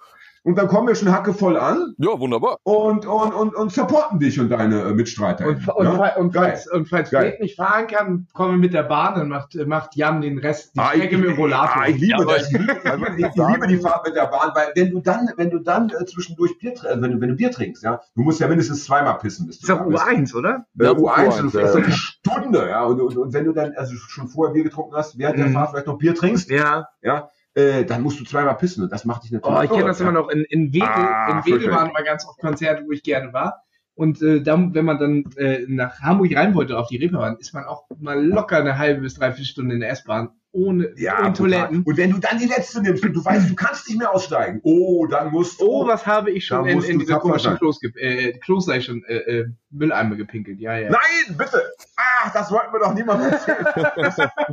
Und 0.48 0.56
dann 0.56 0.70
kommen 0.70 0.88
wir 0.88 0.96
schon 0.96 1.12
hackevoll 1.12 1.58
an. 1.58 1.94
Ja, 1.98 2.18
wunderbar. 2.22 2.60
Und, 2.64 3.06
und, 3.06 3.34
und, 3.34 3.54
und 3.54 3.70
supporten 3.70 4.18
dich 4.18 4.40
und 4.40 4.48
deine 4.48 4.80
äh, 4.80 4.94
Mitstreiter. 4.94 5.46
Und, 5.46 5.68
und, 5.68 5.86
ja? 5.86 6.16
und, 6.16 6.34
falls, 6.34 6.72
und 6.72 6.88
falls 6.88 7.10
Fred 7.10 7.42
nicht 7.42 7.58
fahren 7.58 7.88
kann, 7.88 8.28
kommen 8.32 8.54
wir 8.54 8.58
mit 8.58 8.74
der 8.74 8.84
Bahn 8.84 9.20
und 9.20 9.28
macht, 9.28 9.56
macht 9.68 9.98
Jan 9.98 10.22
den 10.22 10.38
Rest, 10.38 10.74
die 10.74 10.80
ah, 10.80 10.92
Strecke 10.92 11.18
mit 11.18 11.32
dem 11.32 11.36
Rollator. 11.36 11.82
Ah, 11.82 11.90
ich 11.90 11.98
liebe 11.98 12.20
ja, 12.20 12.24
das. 12.24 12.50
Ich 12.50 12.58
liebe, 12.60 12.72
ich, 13.18 13.26
ich 13.26 13.36
liebe, 13.36 13.68
die 13.68 13.76
Fahrt 13.76 14.06
mit 14.06 14.16
der 14.16 14.28
Bahn, 14.28 14.52
weil 14.56 14.72
wenn 14.74 14.90
du 14.90 15.02
dann, 15.02 15.30
wenn 15.36 15.50
du 15.50 15.60
dann 15.60 15.90
äh, 15.90 16.06
zwischendurch 16.06 16.58
Bier, 16.60 16.72
äh, 16.72 17.02
wenn, 17.02 17.12
du, 17.12 17.20
wenn 17.20 17.28
du 17.28 17.36
Bier 17.36 17.52
trinkst, 17.52 17.84
ja, 17.84 18.00
du 18.16 18.22
musst 18.22 18.40
ja 18.40 18.48
mindestens 18.48 18.86
zweimal 18.86 19.18
pissen. 19.18 19.48
Bis 19.48 19.60
du 19.60 19.74
ist 19.74 19.82
doch 19.82 19.86
U1, 19.86 20.34
oder? 20.34 20.66
Äh, 20.80 20.84
U1, 20.84 20.96
U1 20.96 21.52
das 21.52 21.54
ist 21.56 21.74
so 21.74 21.80
eine 21.80 21.92
Stunde, 21.92 22.70
ja. 22.70 22.86
Und, 22.86 23.02
und, 23.02 23.18
und 23.18 23.34
wenn 23.34 23.44
du 23.44 23.52
dann 23.52 23.74
also 23.76 23.96
schon 23.98 24.30
vorher 24.30 24.54
Bier 24.54 24.64
getrunken 24.64 24.96
hast, 24.96 25.18
während 25.18 25.40
mhm. 25.40 25.42
der 25.42 25.52
Fahrt 25.52 25.72
vielleicht 25.72 25.88
noch 25.88 25.98
Bier 25.98 26.16
trinkst, 26.16 26.50
ja, 26.50 26.88
ja, 27.02 27.30
äh, 27.58 27.86
dann 27.86 28.04
musst 28.04 28.20
du 28.20 28.24
zweimal 28.24 28.56
pissen 28.56 28.84
und 28.84 28.92
das 28.92 29.04
macht 29.04 29.24
dich 29.24 29.32
natürlich. 29.32 29.58
Oh, 29.58 29.64
ich 29.64 29.72
kenne 29.72 29.86
das 29.86 30.00
immer 30.00 30.12
noch. 30.12 30.30
In, 30.30 30.44
in 30.44 30.72
Wedel, 30.74 30.88
ah, 30.88 31.42
in 31.44 31.52
Wedel 31.52 31.72
waren 31.72 31.92
mal 31.92 32.04
ganz 32.04 32.24
oft 32.28 32.40
Konzerte, 32.40 32.84
wo 32.86 32.92
ich 32.92 33.02
gerne 33.02 33.34
war. 33.34 33.64
Und 33.96 34.22
äh, 34.22 34.44
dann, 34.44 34.76
wenn 34.76 34.86
man 34.86 35.00
dann 35.00 35.24
äh, 35.38 35.66
nach 35.68 36.00
Hamburg 36.02 36.36
rein 36.36 36.54
wollte 36.54 36.78
auf 36.78 36.88
die 36.88 36.98
Reeperbahn, 36.98 37.38
ist 37.40 37.56
man 37.56 37.66
auch 37.66 37.86
mal 37.98 38.24
locker 38.24 38.58
eine 38.58 38.78
halbe 38.78 39.02
bis 39.02 39.16
dreiviertel 39.16 39.46
Stunde 39.46 39.74
in 39.74 39.82
der 39.82 39.90
S-Bahn 39.90 40.30
ohne, 40.52 40.92
ja, 40.98 41.30
Toiletten. 41.32 41.84
Und 41.84 41.98
wenn 41.98 42.12
du 42.12 42.20
dann 42.20 42.40
die 42.40 42.46
letzte 42.46 42.82
nimmst 42.82 43.04
und 43.04 43.14
du 43.14 43.24
weißt, 43.24 43.50
du 43.50 43.56
kannst 43.56 43.88
nicht 43.88 44.00
mehr 44.00 44.12
aussteigen, 44.12 44.60
oh, 44.64 45.06
dann 45.06 45.32
musst 45.32 45.62
du. 45.62 45.66
Oh, 45.66 45.88
was 45.88 46.06
habe 46.06 46.32
ich 46.32 46.46
schon 46.46 46.66
in, 46.66 46.82
in 46.84 47.00
dieser 47.00 47.20
komischen 47.20 47.58
Klos, 47.58 47.80
äh, 47.84 48.34
Klos 48.40 48.66
sei 48.66 48.82
schon 48.82 49.04
äh, 49.06 49.18
äh, 49.18 49.46
Mülleimer 49.70 50.16
gepinkelt. 50.16 50.60
Ja, 50.60 50.78
ja. 50.78 50.90
Nein, 50.90 51.38
bitte! 51.38 51.62
Ach, 51.98 52.32
das 52.32 52.52
wollten 52.52 52.74
wir 52.74 52.80
doch 52.80 52.94
niemand 52.94 53.32
erzählen. 53.32 53.66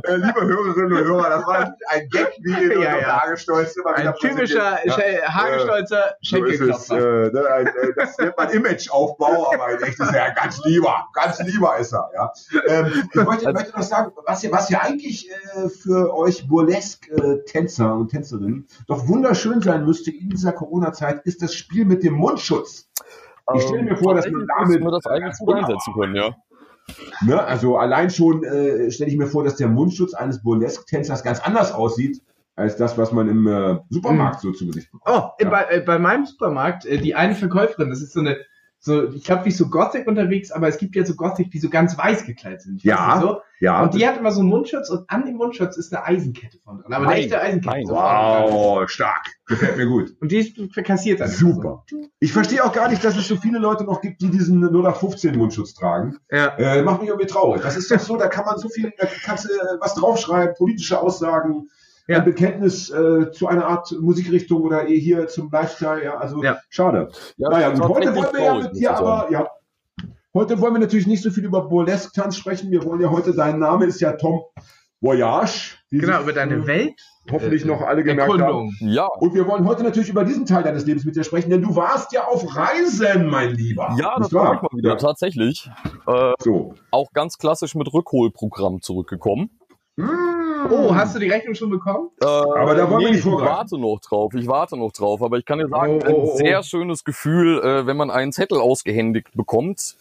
äh, 0.03 0.15
liebe 0.15 0.41
Hörerinnen 0.41 0.93
und 0.93 1.03
Hörer, 1.05 1.29
das 1.29 1.45
war 1.45 1.75
ein 1.89 2.09
Gag, 2.09 2.33
wie 2.41 2.63
in 2.63 2.71
ja, 2.81 2.97
ja. 2.97 3.21
Hagestolz 3.21 3.75
immer 3.77 3.95
Ein 3.95 4.13
typischer 4.19 4.85
ja. 4.85 5.33
Hagestolzer 5.33 6.15
Schenkelklopfer. 6.21 6.97
Äh, 6.97 7.31
ne, 7.31 7.39
äh, 7.39 7.93
das 7.95 8.17
nennt 8.17 8.37
man 8.37 8.49
Imageaufbau, 8.49 9.53
aber 9.53 9.71
in 9.71 9.81
echt 9.83 9.99
ist 9.99 10.13
er 10.13 10.27
ja 10.27 10.33
ganz 10.33 10.63
lieber. 10.65 11.07
Ganz 11.13 11.39
lieber 11.39 11.77
ist 11.77 11.93
er, 11.93 12.09
ja. 12.13 12.33
Ähm, 12.67 13.09
ich 13.13 13.23
möchte, 13.23 13.53
möchte 13.53 13.71
noch 13.71 13.83
sagen, 13.83 14.11
was 14.25 14.41
hier, 14.41 14.51
was 14.51 14.67
hier 14.67 14.81
eigentlich 14.81 15.29
äh, 15.29 15.69
für 15.85 16.15
euch 16.15 16.47
Burlesque-Tänzer 16.47 17.95
und 17.95 18.09
Tänzerinnen 18.09 18.67
doch 18.87 19.07
wunderschön 19.07 19.61
sein 19.61 19.85
müsste 19.85 20.11
in 20.11 20.29
dieser 20.29 20.51
Corona-Zeit, 20.51 21.25
ist 21.25 21.43
das 21.43 21.53
Spiel 21.53 21.85
mit 21.85 22.03
dem 22.03 22.15
Mundschutz. 22.15 22.89
Ich 23.55 23.61
stelle 23.61 23.83
mir 23.83 23.95
vor, 23.95 24.15
dass 24.15 24.25
man 24.29 24.47
damit 24.57 24.81
wir 24.81 24.91
das 24.91 25.05
eigentlich 25.05 25.37
gut 25.37 25.53
einsetzen 25.53 25.93
können, 25.93 26.15
ja. 26.15 26.35
Ne, 27.21 27.41
also 27.41 27.77
allein 27.77 28.09
schon 28.09 28.43
äh, 28.43 28.91
stelle 28.91 29.11
ich 29.11 29.17
mir 29.17 29.27
vor, 29.27 29.43
dass 29.43 29.55
der 29.55 29.67
Mundschutz 29.67 30.13
eines 30.13 30.41
Burlesque-Tänzers 30.41 31.23
ganz 31.23 31.39
anders 31.39 31.71
aussieht 31.71 32.21
als 32.55 32.77
das, 32.77 32.97
was 32.97 33.11
man 33.11 33.27
im 33.27 33.47
äh, 33.47 33.77
Supermarkt 33.89 34.41
hm. 34.41 34.53
so 34.53 34.57
zu 34.57 34.67
Gesicht 34.67 34.91
bekommt. 34.91 35.15
Oh, 35.15 35.43
ja. 35.43 35.49
bei, 35.49 35.63
äh, 35.65 35.81
bei 35.81 35.99
meinem 35.99 36.25
Supermarkt, 36.25 36.85
äh, 36.85 36.97
die 36.97 37.13
eine 37.13 37.35
Verkäuferin, 37.35 37.89
das 37.89 38.01
ist 38.01 38.13
so 38.13 38.21
eine 38.21 38.37
so, 38.85 39.09
ich 39.09 39.23
glaube, 39.23 39.45
nicht 39.45 39.57
so 39.57 39.67
Gothic 39.67 40.05
unterwegs, 40.05 40.51
aber 40.51 40.67
es 40.67 40.77
gibt 40.77 40.95
ja 40.95 41.03
so 41.03 41.15
Gothic, 41.15 41.49
die 41.49 41.57
so 41.57 41.69
ganz 41.69 41.97
weiß 41.97 42.23
gekleidet 42.23 42.61
sind. 42.61 42.83
Ja, 42.83 43.19
so. 43.19 43.37
ja. 43.59 43.81
Und 43.81 43.95
die 43.95 44.07
hat 44.07 44.15
immer 44.15 44.31
so 44.31 44.41
einen 44.41 44.49
Mundschutz 44.49 44.91
und 44.91 45.09
an 45.09 45.25
dem 45.25 45.37
Mundschutz 45.37 45.75
ist 45.75 45.91
eine 45.91 46.05
Eisenkette 46.05 46.59
von 46.59 46.77
drin. 46.77 46.93
Aber 46.93 47.07
eine 47.07 47.19
echte 47.19 47.41
Eisenkette. 47.41 47.89
Wow, 47.89 48.87
stark. 48.87 49.25
Gefällt 49.47 49.77
mir 49.77 49.87
gut. 49.87 50.15
Und 50.21 50.31
die 50.31 50.37
ist 50.37 50.55
kassiert 50.83 51.19
dann. 51.19 51.29
Super. 51.29 51.83
So. 51.89 52.05
Ich 52.19 52.31
verstehe 52.31 52.63
auch 52.63 52.73
gar 52.73 52.87
nicht, 52.87 53.03
dass 53.03 53.17
es 53.17 53.27
so 53.27 53.37
viele 53.37 53.57
Leute 53.57 53.85
noch 53.85 54.01
gibt, 54.01 54.21
die 54.21 54.29
diesen 54.29 54.63
0815 54.63 55.35
Mundschutz 55.35 55.73
tragen. 55.73 56.17
Ja. 56.29 56.55
Äh, 56.55 56.83
macht 56.83 57.01
mich 57.01 57.09
irgendwie 57.09 57.27
traurig. 57.27 57.63
Das 57.63 57.77
ist 57.77 57.89
doch 57.89 57.99
so, 57.99 58.17
da 58.17 58.27
kann 58.27 58.45
man 58.45 58.59
so 58.59 58.69
viel, 58.69 58.93
da 58.99 59.07
kannst 59.23 59.45
du 59.45 59.49
äh, 59.49 59.79
was 59.79 59.95
draufschreiben, 59.95 60.53
politische 60.55 60.99
Aussagen, 61.01 61.69
ja. 62.07 62.17
ein 62.17 62.25
Bekenntnis 62.25 62.89
äh, 62.89 63.31
zu 63.31 63.47
einer 63.47 63.65
Art 63.65 63.93
Musikrichtung 63.99 64.61
oder 64.61 64.83
hier 64.83 65.27
zum 65.27 65.49
Lifestyle. 65.51 66.03
Ja, 66.03 66.17
also 66.17 66.43
ja. 66.43 66.57
schade. 66.69 67.09
Ja, 67.37 67.49
naja, 67.49 67.69
gut. 67.69 67.83
Heute 67.83 68.15
wollen 68.15 68.33
wir 68.33 68.43
ja 68.43 68.55
mit 68.55 68.75
dir 68.75 68.95
aber, 68.95 69.31
ja. 69.31 69.47
Heute 70.33 70.59
wollen 70.59 70.73
wir 70.73 70.79
natürlich 70.81 71.07
nicht 71.07 71.23
so 71.23 71.29
viel 71.29 71.45
über 71.45 71.69
Burlesque-Tanz 71.69 72.35
sprechen. 72.35 72.69
Wir 72.69 72.83
wollen 72.83 72.99
ja 72.99 73.09
heute, 73.09 73.33
dein 73.33 73.57
Name 73.57 73.85
ist 73.85 74.01
ja 74.01 74.11
Tom 74.13 74.41
Voyage. 74.99 75.77
Genau, 75.91 76.21
über 76.21 76.33
deine 76.33 76.67
Welt. 76.67 76.99
Hoffentlich 77.31 77.63
noch 77.63 77.81
alle 77.81 78.03
gemerkt 78.03 78.29
Erkundung. 78.29 78.71
haben. 78.81 78.91
Ja. 78.91 79.07
Und 79.07 79.33
wir 79.33 79.47
wollen 79.47 79.65
heute 79.65 79.83
natürlich 79.83 80.09
über 80.09 80.25
diesen 80.25 80.45
Teil 80.45 80.63
deines 80.63 80.85
Lebens 80.85 81.05
mit 81.05 81.15
dir 81.15 81.23
sprechen, 81.23 81.49
denn 81.49 81.61
du 81.61 81.75
warst 81.75 82.11
ja 82.11 82.25
auf 82.25 82.55
Reisen, 82.55 83.27
mein 83.27 83.51
Lieber. 83.51 83.95
Ja, 83.97 84.15
das 84.19 84.31
war 84.33 84.55
ich 84.55 84.61
mal 84.61 84.69
wieder, 84.73 84.89
ja. 84.89 84.95
tatsächlich. 84.95 85.69
Äh, 86.05 86.33
so. 86.39 86.75
Auch 86.91 87.13
ganz 87.13 87.37
klassisch 87.37 87.73
mit 87.73 87.91
Rückholprogramm 87.93 88.81
zurückgekommen. 88.81 89.49
Mmh. 89.95 90.44
Oh, 90.69 90.95
hast 90.95 91.15
du 91.15 91.19
die 91.19 91.29
Rechnung 91.29 91.55
schon 91.55 91.69
bekommen? 91.69 92.09
Äh, 92.21 92.25
aber 92.25 92.75
da 92.75 92.89
wollen 92.89 92.99
nee, 92.99 93.05
wir 93.05 93.11
nicht 93.11 93.25
Ich 93.25 93.31
warte 93.31 93.77
noch 93.77 93.99
drauf, 93.99 94.33
ich 94.33 94.47
warte 94.47 94.77
noch 94.77 94.91
drauf. 94.91 95.21
Aber 95.21 95.37
ich 95.37 95.45
kann 95.45 95.59
dir 95.59 95.67
sagen, 95.67 95.99
oh, 96.05 96.09
oh, 96.09 96.13
oh. 96.13 96.31
ein 96.31 96.37
sehr 96.37 96.63
schönes 96.63 97.03
Gefühl, 97.03 97.59
äh, 97.59 97.85
wenn 97.85 97.97
man 97.97 98.09
einen 98.09 98.31
Zettel 98.31 98.59
ausgehändigt 98.59 99.33
bekommt, 99.33 99.95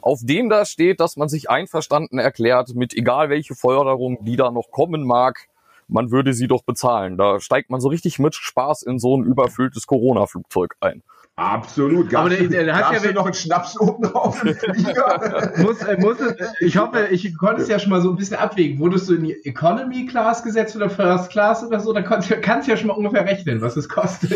auf 0.00 0.20
dem 0.22 0.48
da 0.48 0.64
steht, 0.64 1.00
dass 1.00 1.16
man 1.16 1.28
sich 1.28 1.50
einverstanden 1.50 2.18
erklärt 2.18 2.74
mit 2.74 2.94
egal 2.94 3.30
welche 3.30 3.54
Förderung, 3.54 4.24
die 4.24 4.36
da 4.36 4.50
noch 4.50 4.70
kommen 4.70 5.04
mag, 5.04 5.48
man 5.88 6.10
würde 6.10 6.34
sie 6.34 6.48
doch 6.48 6.62
bezahlen. 6.62 7.16
Da 7.16 7.40
steigt 7.40 7.70
man 7.70 7.80
so 7.80 7.88
richtig 7.88 8.18
mit 8.18 8.34
Spaß 8.34 8.82
in 8.82 8.98
so 8.98 9.16
ein 9.16 9.24
überfülltes 9.24 9.86
Corona-Flugzeug 9.86 10.76
ein. 10.80 11.02
Absolut. 11.38 12.10
Gab's, 12.10 12.34
aber 12.34 12.48
der, 12.48 12.64
der 12.64 12.74
hat 12.74 13.04
ja 13.04 13.12
noch 13.12 13.24
einen 13.24 13.32
Schnaps 13.32 13.78
oben 13.78 14.02
drauf 14.02 14.42
im 14.42 14.56
Flieger. 14.56 15.52
muss, 15.58 15.80
äh, 15.82 15.96
muss, 15.96 16.16
ich 16.58 16.76
hoffe, 16.76 17.06
ich 17.12 17.36
konnte 17.36 17.62
es 17.62 17.68
ja 17.68 17.78
schon 17.78 17.90
mal 17.90 18.00
so 18.00 18.10
ein 18.10 18.16
bisschen 18.16 18.38
abwägen. 18.38 18.80
Wurdest 18.80 19.08
du 19.08 19.14
in 19.14 19.22
die 19.22 19.44
Economy 19.44 20.06
Class 20.06 20.42
gesetzt 20.42 20.74
oder 20.74 20.90
First 20.90 21.30
Class 21.30 21.62
oder 21.64 21.78
so? 21.78 21.92
Da 21.92 22.02
kannst, 22.02 22.28
kannst 22.42 22.66
du 22.66 22.72
ja 22.72 22.76
schon 22.76 22.88
mal 22.88 22.94
ungefähr 22.94 23.24
rechnen, 23.24 23.62
was 23.62 23.76
es 23.76 23.88
kostet. 23.88 24.32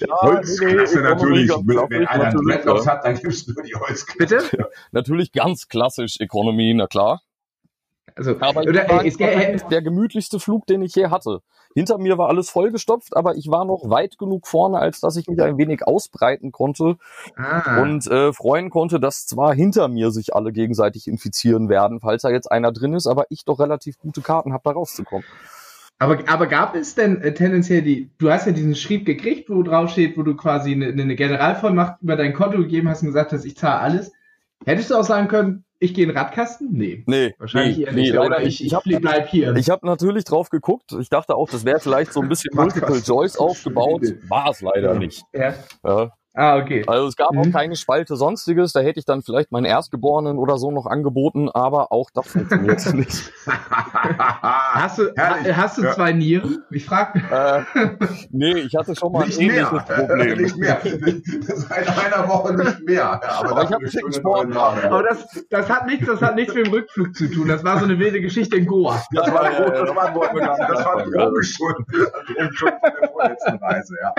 Ja, 0.00 0.16
Holzklasse 0.20 0.98
nee, 0.98 1.02
natürlich. 1.02 1.50
Wenn 1.50 2.06
einer 2.06 2.30
Dreadlocks 2.30 2.86
hat, 2.86 3.06
dann 3.06 3.14
gibst 3.14 3.48
du 3.48 3.54
die 3.62 3.74
Holzklasse. 3.74 4.18
Bitte? 4.18 4.58
Ja, 4.58 4.66
natürlich 4.92 5.32
ganz 5.32 5.68
klassisch 5.68 6.20
Economy, 6.20 6.74
na 6.74 6.86
klar. 6.86 7.22
Also, 8.16 8.36
aber 8.40 8.62
oder, 8.62 8.88
war, 8.88 9.04
es 9.04 9.18
war 9.18 9.68
der 9.68 9.82
gemütlichste 9.82 10.38
Flug, 10.38 10.66
den 10.66 10.82
ich 10.82 10.94
je 10.94 11.08
hatte. 11.08 11.40
Hinter 11.74 11.98
mir 11.98 12.16
war 12.16 12.28
alles 12.28 12.48
vollgestopft, 12.48 13.16
aber 13.16 13.34
ich 13.34 13.48
war 13.48 13.64
noch 13.64 13.90
weit 13.90 14.16
genug 14.18 14.46
vorne, 14.46 14.78
als 14.78 15.00
dass 15.00 15.16
ich 15.16 15.26
mich 15.26 15.42
ein 15.42 15.58
wenig 15.58 15.84
ausbreiten 15.84 16.52
konnte 16.52 16.96
ah. 17.36 17.82
und 17.82 18.06
äh, 18.06 18.32
freuen 18.32 18.70
konnte, 18.70 19.00
dass 19.00 19.26
zwar 19.26 19.52
hinter 19.52 19.88
mir 19.88 20.12
sich 20.12 20.34
alle 20.34 20.52
gegenseitig 20.52 21.08
infizieren 21.08 21.68
werden, 21.68 21.98
falls 21.98 22.22
da 22.22 22.30
jetzt 22.30 22.50
einer 22.52 22.70
drin 22.70 22.94
ist, 22.94 23.08
aber 23.08 23.26
ich 23.30 23.44
doch 23.44 23.58
relativ 23.58 23.98
gute 23.98 24.20
Karten 24.20 24.52
habe, 24.52 24.62
da 24.64 24.70
rauszukommen. 24.70 25.26
Aber, 25.98 26.18
aber 26.28 26.46
gab 26.46 26.76
es 26.76 26.94
denn 26.94 27.20
äh, 27.20 27.34
tendenziell 27.34 27.82
die, 27.82 28.10
du 28.18 28.30
hast 28.30 28.46
ja 28.46 28.52
diesen 28.52 28.76
Schrieb 28.76 29.04
gekriegt, 29.06 29.50
wo 29.50 29.62
drauf 29.62 29.90
steht, 29.90 30.16
wo 30.16 30.22
du 30.22 30.36
quasi 30.36 30.72
eine, 30.72 30.86
eine 30.86 31.16
Generalvollmacht 31.16 32.02
über 32.02 32.16
dein 32.16 32.34
Konto 32.34 32.58
gegeben 32.58 32.88
hast 32.88 33.02
und 33.02 33.08
gesagt 33.08 33.32
hast, 33.32 33.44
ich 33.44 33.56
zahle 33.56 33.80
alles. 33.80 34.12
Hättest 34.64 34.90
du 34.90 34.96
auch 34.96 35.04
sagen 35.04 35.28
können, 35.28 35.63
ich 35.78 35.94
gehe 35.94 36.04
in 36.04 36.10
den 36.10 36.18
Radkasten? 36.18 36.72
Nee. 36.72 37.04
Nee. 37.06 37.34
Wahrscheinlich 37.38 37.78
nee, 37.78 37.84
eher 37.84 37.92
nicht. 37.92 38.12
Nee, 38.12 38.18
Oder 38.18 38.42
ich, 38.42 38.64
ich, 38.64 38.72
ich 38.72 39.00
bleib 39.00 39.28
hier. 39.28 39.54
Ich 39.56 39.70
habe 39.70 39.86
natürlich 39.86 40.24
drauf 40.24 40.48
geguckt. 40.48 40.92
Ich 41.00 41.08
dachte 41.08 41.34
auch, 41.34 41.48
das 41.48 41.64
wäre 41.64 41.80
vielleicht 41.80 42.12
so 42.12 42.20
ein 42.20 42.28
bisschen 42.28 42.50
Multiple 42.54 43.02
Choice 43.02 43.36
aufgebaut. 43.36 44.02
War 44.28 44.50
es 44.50 44.60
leider 44.60 44.94
nicht. 44.94 45.24
Ja. 45.32 45.54
ja. 45.84 46.12
Ah, 46.36 46.56
okay. 46.56 46.82
Also 46.88 47.06
es 47.06 47.16
gab 47.16 47.32
mhm. 47.32 47.38
auch 47.38 47.50
keine 47.52 47.76
Spalte 47.76 48.16
sonstiges, 48.16 48.72
da 48.72 48.80
hätte 48.80 48.98
ich 48.98 49.04
dann 49.04 49.22
vielleicht 49.22 49.52
meinen 49.52 49.66
Erstgeborenen 49.66 50.36
oder 50.36 50.58
so 50.58 50.72
noch 50.72 50.86
angeboten, 50.86 51.48
aber 51.48 51.92
auch 51.92 52.10
das 52.12 52.26
funktioniert 52.26 52.84
nicht. 52.94 53.32
hast 53.46 54.98
du, 54.98 55.14
hast 55.16 55.78
du 55.78 55.82
ja. 55.82 55.92
zwei 55.92 56.12
Nieren? 56.12 56.64
Ich 56.72 56.86
frage. 56.86 57.20
Äh, 57.30 57.86
nee, 58.30 58.54
ich 58.54 58.74
hatte 58.74 58.96
schon 58.96 59.12
mal 59.12 59.26
nicht 59.26 59.38
ein 59.38 59.48
ähnliches 59.48 59.72
mehr. 59.72 59.80
Problem. 59.80 60.38
nicht 60.38 60.56
mehr. 60.56 60.80
Seit 61.54 61.88
einer 61.88 62.28
Woche 62.28 62.54
nicht 62.54 62.80
mehr. 62.84 63.12
aber, 63.12 63.50
aber 63.50 63.62
ich 63.62 63.70
habe 63.70 63.86
einen 63.86 64.12
Sport. 64.12 64.56
Aber 64.56 65.02
das, 65.04 65.44
das, 65.50 65.70
hat 65.70 65.86
nichts, 65.86 66.06
das 66.06 66.20
hat 66.20 66.34
nichts 66.34 66.52
mit 66.52 66.66
dem 66.66 66.72
Rückflug 66.72 67.14
zu 67.14 67.30
tun. 67.30 67.46
Das 67.46 67.62
war 67.62 67.78
so 67.78 67.84
eine 67.84 67.96
wilde 67.96 68.20
Geschichte 68.20 68.56
in 68.56 68.66
Goa. 68.66 69.00
Das 69.12 69.32
war, 69.32 69.52
ja, 69.52 69.70
das 69.70 69.94
war, 69.94 70.12
das 70.12 70.84
war 70.84 71.04
Drogenschuld. 71.04 71.76
Drogenschuld 72.26 72.74
von 72.80 72.92
der 73.00 73.08
vorletzten 73.08 73.56
Reise, 73.58 73.94
ja. 74.02 74.14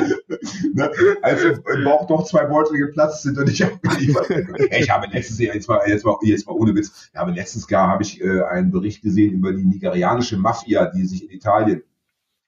Ne? 0.74 0.92
Also, 1.22 1.50
Bauch 1.84 2.05
auch 2.06 2.20
noch 2.20 2.26
zwei 2.26 2.46
Beutel 2.46 2.78
geplatzt 2.78 3.24
sind 3.24 3.38
und 3.38 3.50
ich 3.50 3.62
habe 3.62 3.74
ich 4.72 4.90
habe 4.90 5.08
letztens 5.08 5.40
jetzt 5.40 5.68
mal, 5.68 5.82
jetzt 5.88 6.06
mal, 6.06 6.18
jetzt 6.22 6.48
mal 6.48 6.54
ohne 6.54 6.76
Witz, 6.76 7.10
ich 7.12 7.20
habe 7.20 7.32
letztens 7.32 7.68
gar 7.68 7.88
habe 7.88 8.04
ich 8.04 8.22
äh, 8.22 8.42
einen 8.44 8.72
Bericht 8.72 9.02
gesehen 9.02 9.34
über 9.34 9.54
die 9.54 9.66
nigerianische 9.66 10.38
Mafia, 10.38 10.86
die 10.88 11.06
sich 11.06 11.24
in 11.24 11.30
Italien 11.32 11.84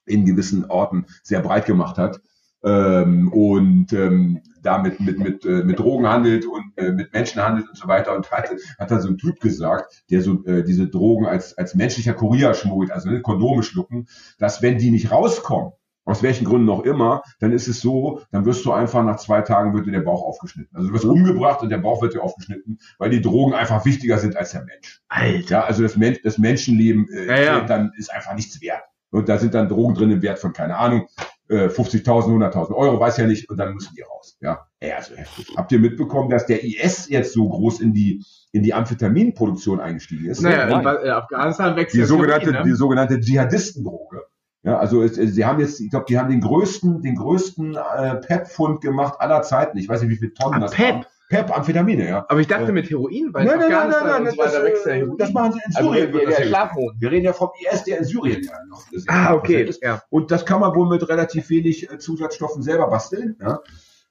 in 0.05 0.25
gewissen 0.25 0.65
Orten 0.65 1.05
sehr 1.23 1.41
breit 1.41 1.65
gemacht 1.65 1.97
hat 1.97 2.21
ähm, 2.63 3.31
und 3.31 3.93
ähm, 3.93 4.41
damit 4.61 4.99
mit 4.99 5.19
mit 5.19 5.45
äh, 5.45 5.63
mit 5.63 5.79
Drogen 5.79 6.07
handelt 6.07 6.45
und 6.45 6.73
äh, 6.77 6.91
mit 6.91 7.13
Menschen 7.13 7.41
handelt 7.41 7.69
und 7.69 7.77
so 7.77 7.87
weiter 7.87 8.15
und 8.15 8.31
hat 8.31 8.49
hat 8.79 8.91
da 8.91 8.99
so 8.99 9.09
ein 9.09 9.17
Typ 9.17 9.39
gesagt, 9.39 10.03
der 10.09 10.21
so 10.21 10.43
äh, 10.45 10.63
diese 10.63 10.87
Drogen 10.87 11.25
als 11.25 11.57
als 11.57 11.75
menschlicher 11.75 12.13
Kurier 12.13 12.53
schmuggelt, 12.53 12.91
also 12.91 13.09
ne, 13.09 13.21
Kondome 13.21 13.63
schlucken, 13.63 14.07
dass 14.39 14.61
wenn 14.61 14.77
die 14.77 14.91
nicht 14.91 15.11
rauskommen 15.11 15.73
aus 16.07 16.23
welchen 16.23 16.45
Gründen 16.45 16.69
auch 16.69 16.83
immer, 16.83 17.21
dann 17.39 17.51
ist 17.51 17.67
es 17.67 17.81
so, 17.81 18.21
dann 18.31 18.45
wirst 18.45 18.63
du 18.65 18.71
einfach 18.71 19.03
nach 19.03 19.17
zwei 19.17 19.41
Tagen 19.41 19.73
wird 19.73 19.87
dir 19.87 19.91
der 19.91 20.01
Bauch 20.01 20.23
aufgeschnitten. 20.23 20.75
Also 20.75 20.87
du 20.87 20.93
wirst 20.93 21.05
umgebracht 21.05 21.61
und 21.61 21.69
der 21.69 21.79
Bauch 21.79 22.01
wird 22.01 22.13
dir 22.13 22.23
aufgeschnitten, 22.23 22.79
weil 22.97 23.09
die 23.09 23.21
Drogen 23.21 23.53
einfach 23.53 23.83
wichtiger 23.85 24.17
sind 24.17 24.37
als 24.37 24.51
der 24.51 24.63
Mensch. 24.63 25.01
Alter. 25.09 25.49
Ja, 25.49 25.63
also 25.65 25.83
das, 25.83 25.97
Men 25.97 26.17
das 26.23 26.37
Menschenleben 26.37 27.07
äh, 27.09 27.27
ja, 27.27 27.41
ja. 27.41 27.61
dann 27.61 27.91
ist 27.97 28.11
einfach 28.11 28.33
nichts 28.35 28.61
wert. 28.61 28.83
Und 29.11 29.27
da 29.27 29.37
sind 29.37 29.53
dann 29.53 29.67
Drogen 29.67 29.95
drin 29.95 30.11
im 30.11 30.21
Wert 30.21 30.39
von, 30.39 30.53
keine 30.53 30.77
Ahnung, 30.77 31.07
äh, 31.49 31.67
50.000, 31.67 32.05
100.000 32.05 32.73
Euro, 32.73 32.99
weiß 32.99 33.17
ja 33.17 33.27
nicht, 33.27 33.49
und 33.49 33.57
dann 33.57 33.73
müssen 33.73 33.93
die 33.95 34.01
raus. 34.01 34.37
Ja, 34.39 34.67
also 34.95 35.15
heftig. 35.15 35.53
Habt 35.57 35.71
ihr 35.71 35.79
mitbekommen, 35.79 36.29
dass 36.29 36.45
der 36.45 36.63
IS 36.63 37.09
jetzt 37.09 37.33
so 37.33 37.49
groß 37.49 37.81
in 37.81 37.93
die 37.93 38.23
in 38.53 38.63
die 38.63 38.73
Amphetaminproduktion 38.73 39.79
eingestiegen 39.79 40.25
ist? 40.25 40.41
Naja, 40.41 40.67
in, 40.67 41.05
in 41.05 41.11
Afghanistan 41.11 41.75
wechselt 41.75 42.01
die 42.01 42.07
sogenannte, 42.07 42.51
ne? 42.51 42.63
die 42.63 42.73
sogenannte 42.73 43.19
Dschihadistendroge. 43.19 44.23
Ja, 44.67 44.79
also 44.79 45.01
es, 45.01 45.15
sie 45.15 45.45
haben 45.45 45.61
jetzt, 45.61 45.79
ich 45.79 45.89
glaube, 45.89 46.07
die 46.09 46.19
haben 46.19 46.29
den 46.29 46.41
größten, 46.41 47.01
den 47.01 47.15
größten 47.15 47.75
äh, 47.75 48.15
PEP-Fund 48.15 48.81
gemacht 48.81 49.13
aller 49.19 49.41
Zeiten. 49.41 49.77
Ich 49.77 49.87
weiß 49.87 50.01
nicht, 50.01 50.11
wie 50.11 50.17
viele 50.17 50.33
Tonnen 50.33 50.55
ah, 50.55 50.59
das 50.59 50.71
PEP. 50.71 50.93
Waren. 50.93 51.05
PEP, 51.29 51.57
Amphetamine, 51.57 52.09
ja. 52.09 52.25
Aber 52.27 52.41
ich 52.41 52.47
dachte 52.47 52.69
äh, 52.69 52.71
mit 52.73 52.89
Heroin, 52.89 53.33
weil 53.33 53.45
nein, 53.45 53.59
nein, 53.59 53.69
nein, 53.69 53.89
nein, 53.89 54.23
nein, 54.23 54.35
das, 54.37 54.85
Heroin. 54.85 55.17
das 55.17 55.31
machen 55.31 55.53
sie 55.53 55.59
in 55.65 55.75
also 55.75 55.93
Syrien. 55.93 56.15
Also, 56.15 56.27
der, 56.27 56.49
der 56.49 56.93
Wir 56.99 57.11
reden 57.11 57.25
ja 57.25 57.31
vom 57.31 57.49
IS, 57.61 57.83
der 57.85 57.99
in 57.99 58.03
Syrien 58.03 58.43
ja 58.43 58.57
noch 58.67 58.91
ist. 58.91 59.09
Ah, 59.09 59.35
okay. 59.35 59.63
Ist. 59.63 59.81
Ja. 59.81 60.01
Und 60.09 60.31
das 60.31 60.45
kann 60.45 60.59
man 60.59 60.75
wohl 60.75 60.89
mit 60.89 61.07
relativ 61.07 61.49
wenig 61.49 61.89
äh, 61.89 61.97
Zusatzstoffen 61.97 62.61
selber 62.61 62.89
basteln. 62.89 63.37
Ja. 63.41 63.61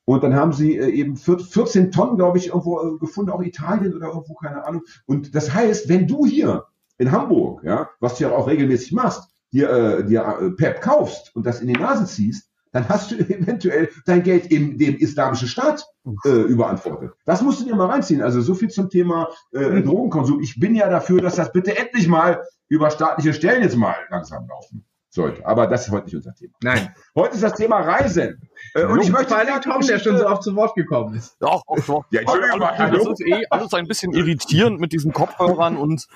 Und 0.07 0.23
dann 0.25 0.35
haben 0.35 0.55
sie 0.55 0.79
äh, 0.79 0.89
eben 0.89 1.17
14 1.17 1.93
Tonnen, 1.93 2.17
glaube 2.17 2.39
ich, 2.39 2.49
irgendwo 2.49 2.81
äh, 2.81 2.99
gefunden, 2.99 3.31
auch 3.31 3.43
Italien 3.43 3.95
oder 3.95 4.07
irgendwo, 4.07 4.33
keine 4.35 4.65
Ahnung. 4.65 4.85
Und 5.05 5.35
das 5.35 5.53
heißt, 5.53 5.91
wenn 5.91 6.07
du 6.07 6.25
hier 6.25 6.65
in 6.97 7.13
Hamburg, 7.13 7.63
ja, 7.63 7.91
was 8.01 8.17
du 8.17 8.25
ja 8.25 8.31
auch 8.31 8.47
regelmäßig 8.47 8.93
machst, 8.93 9.29
dir, 9.57 9.71
äh, 9.71 10.05
dir 10.05 10.39
äh, 10.41 10.51
PEP 10.51 10.81
kaufst 10.81 11.35
und 11.35 11.47
das 11.47 11.61
in 11.61 11.69
die 11.69 11.75
Nase 11.75 12.05
ziehst, 12.05 12.51
dann 12.73 12.89
hast 12.89 13.11
du 13.11 13.17
eventuell 13.19 13.89
dein 14.05 14.23
Geld 14.23 14.47
in 14.47 14.79
dem 14.79 14.97
islamischen 14.97 15.49
Staat 15.49 15.85
äh, 16.25 16.29
überantwortet. 16.29 17.13
Das 17.25 17.43
musst 17.43 17.61
du 17.61 17.65
dir 17.65 17.75
mal 17.75 17.87
reinziehen. 17.87 18.23
Also 18.23 18.41
so 18.41 18.55
viel 18.55 18.69
zum 18.69 18.91
Thema 18.91 19.29
äh, 19.53 19.83
Drogenkonsum. 19.83 20.41
Ich 20.41 20.61
bin 20.61 20.75
ja 20.75 20.89
dafür, 20.89 21.21
dass 21.21 21.37
das 21.37 21.53
bitte 21.53 21.77
endlich 21.77 22.07
mal 22.07 22.43
über 22.69 22.91
staatliche 22.91 23.33
Stellen 23.33 23.63
jetzt 23.63 23.77
mal 23.77 23.97
langsam 24.11 24.47
laufen 24.49 24.85
sollte. 25.17 25.45
Aber 25.45 25.67
das 25.67 25.87
ist 25.87 25.93
heute 25.93 26.05
nicht 26.05 26.15
unser 26.15 26.35
Thema. 26.35 26.53
Nein. 26.63 26.95
Heute 27.17 27.35
ist 27.35 27.43
das 27.43 27.55
Thema 27.55 27.81
Reisen. 27.81 28.49
Äh, 28.75 28.85
und 28.85 29.03
ich 29.03 29.11
möchte 29.11 29.29
vor 29.29 29.39
allem 29.39 29.61
Tom, 29.61 29.81
der 29.81 29.99
schon 29.99 30.17
so 30.17 30.27
oft 30.27 30.45
zu 30.45 30.55
Wort 30.55 30.77
gekommen 30.77 31.15
ist. 31.15 31.37
Doch, 31.41 31.63
auch 31.67 31.81
doch. 31.81 32.05
Ja, 32.11 32.21
Entschuldigung, 32.21 32.61
das 32.61 33.21
ist 33.21 33.27
eh 33.27 33.45
alles 33.51 33.75
ein 33.75 33.89
bisschen 33.89 34.13
irritierend 34.13 34.79
mit 34.79 34.93
diesen 34.93 35.13
Kopfhörern 35.13 35.77
und 35.77 36.07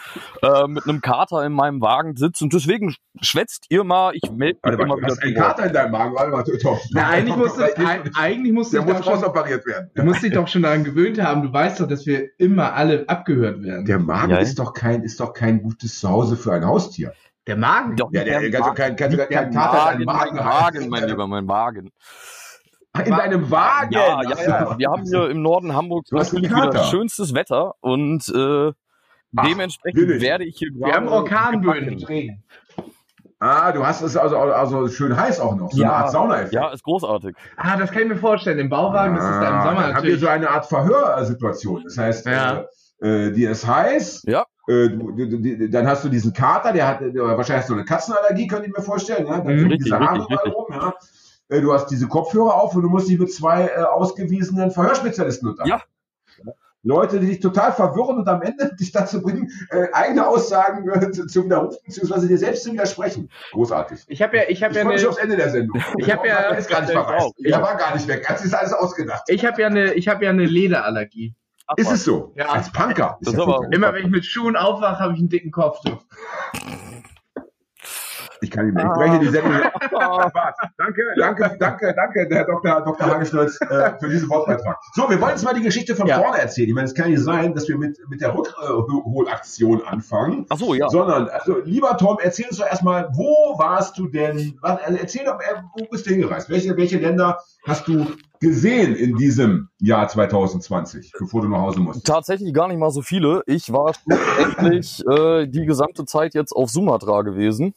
äh, 0.43 0.67
mit 0.69 0.85
einem 0.85 1.01
Kater 1.01 1.45
in 1.45 1.53
meinem 1.53 1.81
Wagen 1.81 2.17
sitzt. 2.17 2.43
Und 2.43 2.53
deswegen 2.53 2.95
schwätzt 3.21 3.67
ihr 3.71 3.83
mal, 3.83 4.13
ich 4.15 4.31
melde 4.31 4.61
mich 4.63 4.79
Warte, 4.79 4.83
immer 4.83 4.97
wieder. 4.97 5.07
Du 5.09 5.13
hast 5.13 5.23
einen 5.23 5.35
Kater 5.35 5.67
in 5.67 5.73
deinem 5.73 5.93
Wagen, 5.93 6.15
warte 6.15 6.31
mal, 6.31 6.59
Tom. 6.61 6.79
Na, 6.93 7.09
eigentlich 7.09 7.37
musste, 7.37 7.69
eigentlich 8.15 8.53
musste 8.53 8.77
der 8.77 8.95
muss 8.95 9.05
schon 9.05 9.25
operiert 9.25 9.67
werden. 9.67 9.91
Du 9.95 10.05
musst 10.05 10.23
dich 10.23 10.33
doch 10.33 10.47
schon 10.47 10.63
daran 10.63 10.85
gewöhnt 10.85 11.21
haben. 11.21 11.43
Du 11.43 11.53
weißt 11.53 11.81
doch, 11.81 11.89
dass 11.89 12.07
wir 12.07 12.29
immer 12.39 12.75
alle 12.75 13.09
abgehört 13.09 13.63
werden. 13.63 13.87
Der 13.87 13.99
Magen 13.99 14.31
ja, 14.31 14.39
ist 14.39 14.59
doch 14.59 14.75
kein, 14.75 15.03
ist 15.03 15.19
doch 15.21 15.33
kein 15.33 15.63
gutes 15.63 15.99
Zuhause 15.99 16.37
für 16.37 16.53
ein 16.53 16.65
Haustier. 16.67 17.13
Der 17.47 17.57
Magen? 17.57 17.97
Doch, 17.97 18.13
ja, 18.13 18.25
der, 18.25 18.49
der, 18.49 18.61
also 18.61 18.75
kein, 18.75 18.97
kein, 18.97 19.17
kein, 19.17 19.29
kein 19.29 19.51
Kater 19.53 19.99
Magen, 19.99 20.05
Magen, 20.05 20.37
Magen, 20.37 20.89
mein 20.89 21.09
Lieber, 21.09 21.27
mein 21.27 21.47
Magen. 21.47 21.91
In 23.05 23.11
deinem 23.13 23.51
Wagen? 23.51 23.93
Ja, 23.93 24.23
ja, 24.23 24.43
ja. 24.47 24.79
Wir 24.79 24.91
haben 24.91 25.05
hier 25.05 25.31
im 25.31 25.43
Norden 25.43 25.75
Hamburgs 25.75 26.11
natürlich 26.11 26.51
wieder 26.51 26.85
schönstes 26.85 27.35
Wetter 27.35 27.75
und 27.81 28.29
äh, 28.29 28.73
Ach, 29.37 29.47
dementsprechend 29.47 30.01
billig. 30.01 30.23
werde 30.23 30.45
ich 30.45 30.57
hier 30.59 30.71
Wir 30.75 30.95
haben 30.95 31.09
Orkanböen. 31.09 32.05
Ah, 33.39 33.73
du 33.73 33.87
hast 33.87 34.03
es 34.03 34.19
also, 34.19 34.37
also 34.37 34.89
schön 34.89 35.17
heiß 35.17 35.41
auch 35.41 35.57
noch, 35.57 35.73
so 35.73 35.81
ja, 35.81 35.89
eine 35.89 35.97
Art 35.97 36.11
sauna 36.11 36.35
-Effekt. 36.35 36.53
Ja, 36.53 36.71
ist 36.73 36.83
großartig. 36.83 37.35
Ah, 37.57 37.79
das 37.79 37.91
kann 37.91 38.03
ich 38.03 38.09
mir 38.09 38.17
vorstellen. 38.17 38.59
Im 38.59 38.69
Bauwagen, 38.69 39.17
das 39.17 39.25
ist 39.25 39.41
da 39.41 39.49
im 39.49 39.55
ah, 39.55 39.63
Sommer 39.65 39.95
haben 39.95 40.07
wir 40.07 40.19
so 40.19 40.29
eine 40.29 40.51
Art 40.51 40.67
Verhörsituation. 40.67 41.83
Das 41.85 41.97
heißt, 41.97 42.27
ja. 42.27 42.67
äh, 43.01 43.29
äh, 43.29 43.33
dir 43.33 43.53
ist 43.53 43.67
heiß, 43.67 44.25
ja. 44.27 44.45
Äh, 44.71 44.89
du, 44.91 45.27
du, 45.27 45.69
dann 45.69 45.87
hast 45.89 46.05
du 46.05 46.09
diesen 46.09 46.33
Kater, 46.33 46.73
der 46.73 46.87
hat 46.87 47.01
wahrscheinlich 47.03 47.67
so 47.67 47.75
eine 47.75 47.85
Katzenallergie, 47.85 48.47
könnte 48.47 48.69
ich 48.69 48.77
mir 48.77 48.83
vorstellen. 48.83 49.27
Ja? 49.27 49.41
Dann 49.41 49.57
mhm, 49.57 49.63
richtig, 49.63 49.85
diese 49.85 49.99
Haare 49.99 50.29
richtig, 50.29 50.55
rum, 50.55 50.67
ja? 50.71 50.95
Äh, 51.49 51.61
du 51.61 51.73
hast 51.73 51.89
diese 51.89 52.07
Kopfhörer 52.07 52.55
auf 52.55 52.75
und 52.77 52.83
du 52.83 52.89
musst 52.89 53.09
dich 53.09 53.19
mit 53.19 53.33
zwei 53.33 53.67
äh, 53.67 53.83
ausgewiesenen 53.83 54.71
Verhörspezialisten 54.71 55.49
unterhalten. 55.49 55.83
Ja. 56.45 56.53
Leute, 56.83 57.21
die 57.21 57.27
dich 57.27 57.41
total 57.41 57.73
verwirren 57.73 58.19
und 58.19 58.29
am 58.29 58.43
Ende 58.43 58.75
dich 58.81 58.93
dazu 58.93 59.21
bringen, 59.21 59.51
äh, 59.71 59.89
eigene 59.93 60.27
Aussagen 60.27 60.89
äh, 60.89 61.11
zu, 61.11 61.27
zu 61.27 61.45
widerrufen, 61.45 61.79
beziehungsweise 61.85 62.29
dir 62.29 62.39
selbst 62.39 62.63
zu 62.63 62.73
widersprechen. 62.73 63.29
Großartig. 63.51 64.05
Ich 64.07 64.23
habe 64.23 64.37
ja, 64.37 64.43
ich 64.49 64.63
habe 64.63 64.75
ja 64.75 64.83
eine. 64.83 65.09
aufs 65.09 65.19
Ende 65.19 65.37
der 65.37 65.51
Sendung. 65.51 65.83
Ich 65.99 66.11
habe 66.11 66.29
ja. 66.29 66.51
Ist 66.51 66.71
gar 66.71 66.83
nicht 66.83 66.93
verreist. 66.93 67.35
Ich 67.39 67.53
war 67.53 67.77
gar 67.77 67.95
nicht 67.95 68.07
weg. 68.07 68.25
Das 68.29 68.45
ist 68.45 68.55
alles 68.55 68.73
ausgedacht. 68.73 69.25
Ich 69.27 69.45
habe 69.45 69.61
ja 69.61 69.67
eine, 69.67 69.95
ich 69.95 70.07
habe 70.07 70.25
ja 70.25 70.31
eine 70.31 70.47
Lederallergie. 70.47 71.35
Ist 71.77 71.91
es 71.91 72.05
so? 72.05 72.33
Ja. 72.37 72.47
Als 72.47 72.71
Punker. 72.73 73.19
Ja 73.21 73.33
immer 73.73 73.93
wenn 73.93 74.05
ich 74.05 74.11
mit 74.11 74.25
Schuhen 74.25 74.57
aufwache, 74.57 74.99
habe 74.99 75.15
ich 75.15 75.21
einen 75.21 75.29
dicken 75.29 75.51
Kopf. 75.51 75.81
So. 75.85 75.99
Ich 78.43 78.51
kann 78.51 78.67
nicht 78.67 78.75
mehr. 78.75 78.87
Ich 78.87 78.93
breche 78.93 79.19
die 79.19 79.29
Sendung. 79.29 79.53
danke, 80.79 81.03
danke, 81.17 81.57
danke, 81.59 81.95
danke, 81.95 82.29
Herr 82.31 82.45
Dr. 82.45 82.81
Dr. 82.83 83.07
Hagestolz, 83.07 83.59
äh, 83.61 83.93
für 83.99 84.09
diesen 84.09 84.29
Wortbeitrag. 84.29 84.79
So, 84.95 85.09
wir 85.11 85.21
wollen 85.21 85.33
jetzt 85.33 85.45
mal 85.45 85.55
die 85.55 85.63
Geschichte 85.63 85.95
von 85.95 86.07
ja. 86.07 86.19
vorne 86.19 86.39
erzählen. 86.39 86.69
Ich 86.69 86.75
meine, 86.75 86.87
es 86.87 86.95
kann 86.95 87.11
nicht 87.11 87.23
sein, 87.23 87.55
dass 87.55 87.69
wir 87.69 87.77
mit, 87.77 87.99
mit 88.09 88.21
der 88.21 88.35
Rückholaktion 88.35 89.83
anfangen. 89.85 90.47
Ach 90.49 90.59
so, 90.59 90.75
ja. 90.75 90.89
Sondern, 90.89 91.29
also, 91.29 91.59
lieber 91.65 91.97
Tom, 91.97 92.19
erzähl 92.23 92.47
uns 92.47 92.59
doch 92.59 92.67
erstmal, 92.67 93.09
wo 93.13 93.59
warst 93.59 93.99
du 93.99 94.09
denn? 94.09 94.59
Also 94.63 94.97
erzähl 94.97 95.25
doch, 95.25 95.41
äh, 95.41 95.63
wo 95.77 95.87
bist 95.87 96.07
du 96.07 96.11
hingereist? 96.11 96.49
Welche, 96.49 96.77
welche 96.77 96.99
Länder 96.99 97.39
hast 97.67 97.89
du 97.89 98.07
gesehen 98.41 98.97
in 98.97 99.17
diesem 99.17 99.69
Jahr 99.79 100.09
2020, 100.09 101.13
bevor 101.19 101.43
du 101.43 101.49
nach 101.49 101.61
Hause 101.61 101.81
musst? 101.81 102.07
Tatsächlich 102.07 102.53
gar 102.55 102.69
nicht 102.69 102.79
mal 102.79 102.91
so 102.91 103.03
viele. 103.03 103.43
Ich 103.47 103.73
war 103.73 103.93
endlich 104.39 105.03
äh, 105.07 105.47
die 105.47 105.67
gesamte 105.67 106.05
Zeit 106.07 106.35
jetzt 106.35 106.53
auf 106.53 106.71
Sumatra 106.71 107.23
gewesen. 107.23 107.75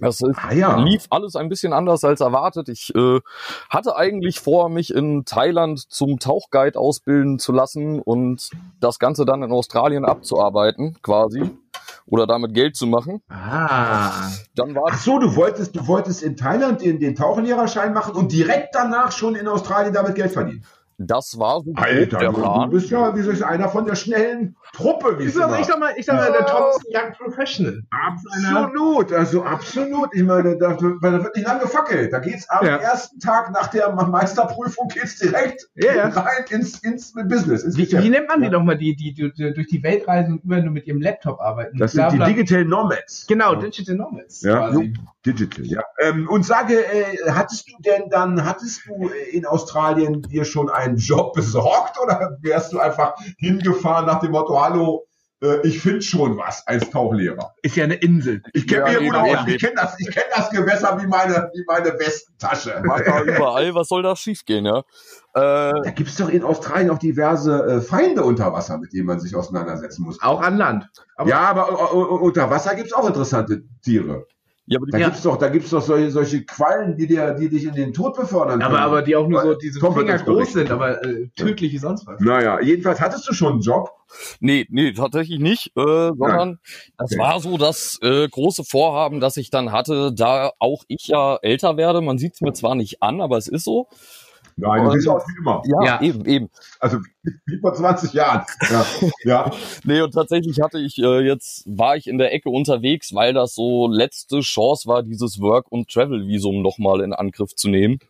Das 0.00 0.20
ist, 0.20 0.36
ah, 0.36 0.52
ja. 0.52 0.76
lief 0.76 1.06
alles 1.10 1.34
ein 1.36 1.48
bisschen 1.48 1.72
anders 1.72 2.04
als 2.04 2.20
erwartet. 2.20 2.68
Ich 2.68 2.94
äh, 2.94 3.20
hatte 3.68 3.96
eigentlich 3.96 4.40
vor, 4.40 4.68
mich 4.68 4.94
in 4.94 5.24
Thailand 5.24 5.90
zum 5.90 6.18
Tauchguide 6.18 6.78
ausbilden 6.78 7.38
zu 7.38 7.52
lassen 7.52 8.00
und 8.00 8.50
das 8.80 8.98
Ganze 8.98 9.24
dann 9.24 9.42
in 9.42 9.50
Australien 9.50 10.04
abzuarbeiten, 10.04 10.98
quasi. 11.02 11.50
Oder 12.06 12.26
damit 12.26 12.54
Geld 12.54 12.76
zu 12.76 12.86
machen. 12.86 13.22
Ah. 13.28 14.30
Dann 14.54 14.74
war 14.74 14.90
Ach 14.92 14.98
so, 14.98 15.18
du 15.18 15.36
wolltest, 15.36 15.76
du 15.76 15.86
wolltest 15.86 16.22
in 16.22 16.36
Thailand 16.36 16.80
den, 16.82 16.98
den 16.98 17.14
Tauchlehrerschein 17.14 17.92
machen 17.92 18.14
und 18.14 18.32
direkt 18.32 18.74
danach 18.74 19.12
schon 19.12 19.34
in 19.34 19.46
Australien 19.48 19.92
damit 19.92 20.14
Geld 20.14 20.32
verdienen. 20.32 20.64
Das 21.00 21.38
war 21.38 21.60
so 21.60 21.72
Alter, 21.76 22.18
der 22.18 22.32
Plan. 22.32 22.70
Du 22.70 22.76
bist 22.76 22.90
ja, 22.90 23.14
wie 23.14 23.22
soll 23.22 23.34
ich 23.34 23.46
einer 23.46 23.68
von 23.68 23.86
der 23.86 23.94
schnellen 23.94 24.56
Truppe. 24.72 25.16
Wie 25.18 25.24
ich, 25.24 25.34
sag, 25.34 25.58
ich 25.60 25.66
sag 25.66 25.78
mal, 25.78 25.92
ich 25.96 26.04
sag 26.04 26.16
mal, 26.16 26.32
der 26.32 26.46
ein 26.48 26.72
Young 26.88 27.12
Professional. 27.12 27.82
Absolut, 27.90 29.12
also 29.12 29.44
absolut. 29.44 30.08
Ich 30.12 30.24
meine, 30.24 30.58
da, 30.58 30.74
da 30.74 31.22
wird 31.22 31.36
nicht 31.36 31.46
lange 31.46 31.60
gefackelt. 31.60 32.12
Da 32.12 32.18
geht's 32.18 32.50
am 32.50 32.66
ja. 32.66 32.76
ersten 32.78 33.20
Tag 33.20 33.52
nach 33.52 33.68
der 33.68 33.92
Meisterprüfung 33.92 34.88
geht's 34.88 35.18
direkt 35.18 35.68
ja, 35.76 36.08
rein 36.08 36.44
ins, 36.50 36.80
ins 36.80 37.12
Business. 37.12 37.62
Ins 37.62 37.76
wie, 37.76 37.90
wie, 37.92 38.10
nennt 38.10 38.26
man 38.28 38.42
die 38.42 38.48
nochmal, 38.48 38.76
die, 38.76 38.96
die, 38.96 39.14
die, 39.14 39.32
die, 39.32 39.54
durch 39.54 39.68
die 39.68 39.82
Welt 39.84 40.08
reisen 40.08 40.34
und 40.34 40.44
immer 40.44 40.60
nur 40.60 40.72
mit 40.72 40.88
ihrem 40.88 41.00
Laptop 41.00 41.40
arbeiten? 41.40 41.78
Das 41.78 41.92
sind 41.92 42.10
die 42.12 42.18
Digital 42.18 42.64
Nomads. 42.64 43.26
Genau, 43.28 43.54
Digital 43.54 43.94
Nomads. 43.94 44.42
Ja. 44.42 44.72
Digital, 45.24 45.66
ja. 45.66 45.82
Ähm, 46.00 46.28
und 46.28 46.44
sage, 46.44 46.84
äh, 46.84 47.30
hattest 47.30 47.68
du 47.68 47.74
denn 47.82 48.10
dann, 48.10 48.44
hattest 48.44 48.86
du 48.86 49.10
in 49.30 49.46
Australien 49.46 50.22
dir 50.22 50.44
schon 50.44 50.68
einen 50.88 50.98
Job 50.98 51.34
besorgt 51.34 51.98
oder 52.00 52.36
wärst 52.40 52.72
du 52.72 52.78
einfach 52.78 53.14
hingefahren 53.38 54.06
nach 54.06 54.20
dem 54.20 54.32
Motto, 54.32 54.60
hallo, 54.60 55.08
äh, 55.42 55.66
ich 55.66 55.80
finde 55.80 56.02
schon 56.02 56.36
was 56.36 56.66
als 56.66 56.90
Tauchlehrer. 56.90 57.54
Ist 57.62 57.76
ja 57.76 57.84
eine 57.84 57.94
Insel. 57.94 58.42
Ich 58.52 58.66
kenne 58.66 58.92
ja. 58.92 59.46
Ich 59.46 59.60
kenne 59.60 59.74
das, 59.76 59.98
ich 59.98 60.10
kenn 60.10 60.24
das 60.34 60.50
Gewässer 60.50 61.00
wie 61.00 61.06
meine, 61.06 61.50
wie 61.54 61.64
meine 61.66 61.98
Westentasche. 61.98 62.82
überall, 62.82 63.74
was 63.74 63.88
soll 63.88 64.02
da 64.02 64.16
schiefgehen, 64.16 64.66
ja? 64.66 64.78
Äh, 65.34 65.72
da 65.82 65.90
gibt 65.94 66.10
es 66.10 66.16
doch 66.16 66.28
in 66.28 66.42
Australien 66.42 66.90
auch 66.90 66.98
diverse 66.98 67.64
äh, 67.64 67.80
Feinde 67.80 68.24
unter 68.24 68.52
Wasser, 68.52 68.78
mit 68.78 68.92
denen 68.92 69.06
man 69.06 69.20
sich 69.20 69.34
auseinandersetzen 69.36 70.02
muss. 70.02 70.20
Auch 70.22 70.40
an 70.40 70.56
Land. 70.56 70.88
Aber 71.16 71.30
ja, 71.30 71.40
aber 71.40 71.94
uh, 71.94 72.16
unter 72.16 72.50
Wasser 72.50 72.74
gibt 72.74 72.88
es 72.88 72.92
auch 72.92 73.06
interessante 73.06 73.62
Tiere. 73.82 74.26
Ja, 74.70 74.78
aber 74.78 74.86
da 74.90 74.98
ja. 74.98 75.06
gibt's 75.06 75.22
doch, 75.22 75.38
da 75.38 75.48
gibt's 75.48 75.70
doch 75.70 75.80
solche, 75.80 76.10
solche 76.10 76.44
Quallen, 76.44 76.94
die 76.94 77.06
dir, 77.06 77.32
die 77.32 77.48
dich 77.48 77.64
in 77.64 77.74
den 77.74 77.94
Tod 77.94 78.14
befördern. 78.14 78.60
Aber, 78.60 78.80
aber 78.80 79.00
die 79.00 79.16
auch 79.16 79.26
nur 79.26 79.40
so 79.40 79.54
diese 79.54 79.80
Finger 79.80 80.18
groß 80.18 80.52
sind, 80.52 80.70
aber 80.70 81.02
äh, 81.02 81.28
tödlich 81.36 81.72
wie 81.72 81.78
sonst 81.78 82.06
was. 82.06 82.20
Naja, 82.20 82.60
jedenfalls 82.60 83.00
hattest 83.00 83.26
du 83.26 83.32
schon 83.32 83.54
einen 83.54 83.60
Job? 83.62 83.90
Nee, 84.40 84.66
nee, 84.68 84.92
tatsächlich 84.92 85.38
nicht, 85.38 85.68
äh, 85.68 85.80
sondern 85.80 86.48
Nein. 86.48 86.58
das 86.98 87.12
okay. 87.12 87.20
war 87.20 87.40
so 87.40 87.56
das 87.56 87.98
äh, 88.02 88.28
große 88.28 88.64
Vorhaben, 88.64 89.20
das 89.20 89.38
ich 89.38 89.48
dann 89.48 89.72
hatte, 89.72 90.12
da 90.12 90.52
auch 90.58 90.84
ich 90.88 91.06
ja 91.06 91.36
älter 91.36 91.78
werde. 91.78 92.02
Man 92.02 92.18
sieht's 92.18 92.42
mir 92.42 92.52
zwar 92.52 92.74
nicht 92.74 93.02
an, 93.02 93.22
aber 93.22 93.38
es 93.38 93.48
ist 93.48 93.64
so. 93.64 93.88
Nein, 94.60 94.84
du 94.84 94.90
siehst 94.90 95.08
aus 95.08 95.22
wie 95.28 95.38
immer. 95.38 95.62
Ja, 95.66 95.84
ja, 95.84 96.00
eben, 96.02 96.24
eben. 96.26 96.50
Also 96.80 96.98
wie 97.46 97.60
vor 97.60 97.74
20 97.74 98.12
Jahren. 98.12 98.44
Ja, 98.70 98.86
ja. 99.24 99.50
nee, 99.84 100.00
und 100.00 100.12
tatsächlich 100.12 100.60
hatte 100.60 100.78
ich 100.78 100.98
äh, 100.98 101.20
jetzt, 101.20 101.64
war 101.66 101.96
ich 101.96 102.08
in 102.08 102.18
der 102.18 102.32
Ecke 102.32 102.50
unterwegs, 102.50 103.14
weil 103.14 103.34
das 103.34 103.54
so 103.54 103.88
letzte 103.88 104.40
Chance 104.40 104.88
war, 104.88 105.02
dieses 105.02 105.40
Work- 105.40 105.70
und 105.70 105.88
Travel-Visum 105.88 106.62
nochmal 106.62 107.02
in 107.02 107.12
Angriff 107.12 107.54
zu 107.54 107.68
nehmen. 107.68 108.00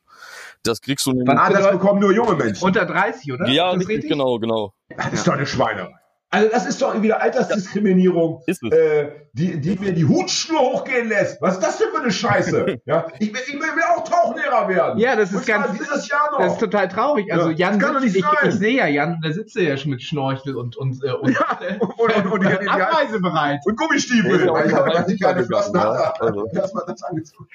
Das 0.63 0.81
kriegst 0.81 1.07
du 1.07 1.13
nämlich. 1.13 1.39
Ah, 1.39 1.51
das 1.51 1.71
bekommen 1.71 2.01
nur 2.01 2.13
junge 2.13 2.35
Menschen. 2.35 2.65
Unter 2.65 2.87
30, 2.87 3.33
oder? 3.33 3.49
Ja, 3.49 3.71
richtig, 3.71 4.09
genau, 4.09 4.39
genau. 4.39 4.73
Das 4.97 5.13
ist 5.13 5.29
doch 5.29 5.35
eine 5.35 5.47
Schweinerei. 5.47 5.95
Also 6.31 6.51
das 6.51 6.67
ist 6.67 6.83
doch 6.83 7.01
wieder 7.01 7.23
Altersdiskriminierung, 7.23 8.43
äh, 8.47 9.07
die, 9.33 9.59
die 9.61 9.79
mir 9.79 9.95
die 9.95 10.05
Hutschnur 10.05 10.61
hochgehen 10.61 11.09
lässt. 11.09 11.41
Was 11.41 11.55
ist 11.55 11.63
das 11.63 11.79
denn 11.79 11.89
für 11.91 12.03
eine 12.03 12.11
Scheiße? 12.11 12.81
ja, 12.85 13.07
ich, 13.19 13.33
will, 13.33 13.41
ich 13.47 13.55
will 13.55 13.83
auch 13.97 14.05
Tauchlehrer 14.05 14.69
werden. 14.69 14.99
Ja, 14.99 15.17
das 15.17 15.33
ist 15.33 15.47
ganz, 15.47 15.73
dieses 15.79 16.07
Jahr 16.09 16.31
noch. 16.33 16.41
Das 16.41 16.53
ist 16.53 16.61
total 16.61 16.89
traurig. 16.89 17.33
Also 17.33 17.49
ja, 17.49 17.73
Jan, 17.73 18.03
sitzt, 18.03 18.17
ich, 18.17 18.25
ich, 18.45 18.55
sehe 18.55 18.77
ja 18.77 18.87
Jan, 18.87 19.21
da 19.23 19.33
sitzt 19.33 19.57
er 19.57 19.63
ja 19.63 19.77
schon 19.79 19.91
mit 19.91 20.03
Schnorchel 20.03 20.55
und 20.57 20.77
und 20.77 21.03
äh, 21.03 21.13
und, 21.13 21.33
ja, 21.33 21.59
und, 21.81 22.17
und, 22.17 22.27
und, 22.27 22.47
und 22.47 22.69
abreisebereit 22.69 23.61
und 23.65 23.79
Gummistiefel. 23.79 24.45
Ja, 24.45 24.53
weil 24.53 25.07
ich, 25.09 25.15
ich 25.15 25.21
keine 25.23 25.45
Flossen 25.45 25.81
hatte. 25.81 26.21
Also. 26.21 26.47
Erstmal 26.53 26.85
das 26.87 27.03
angezogen. 27.05 27.49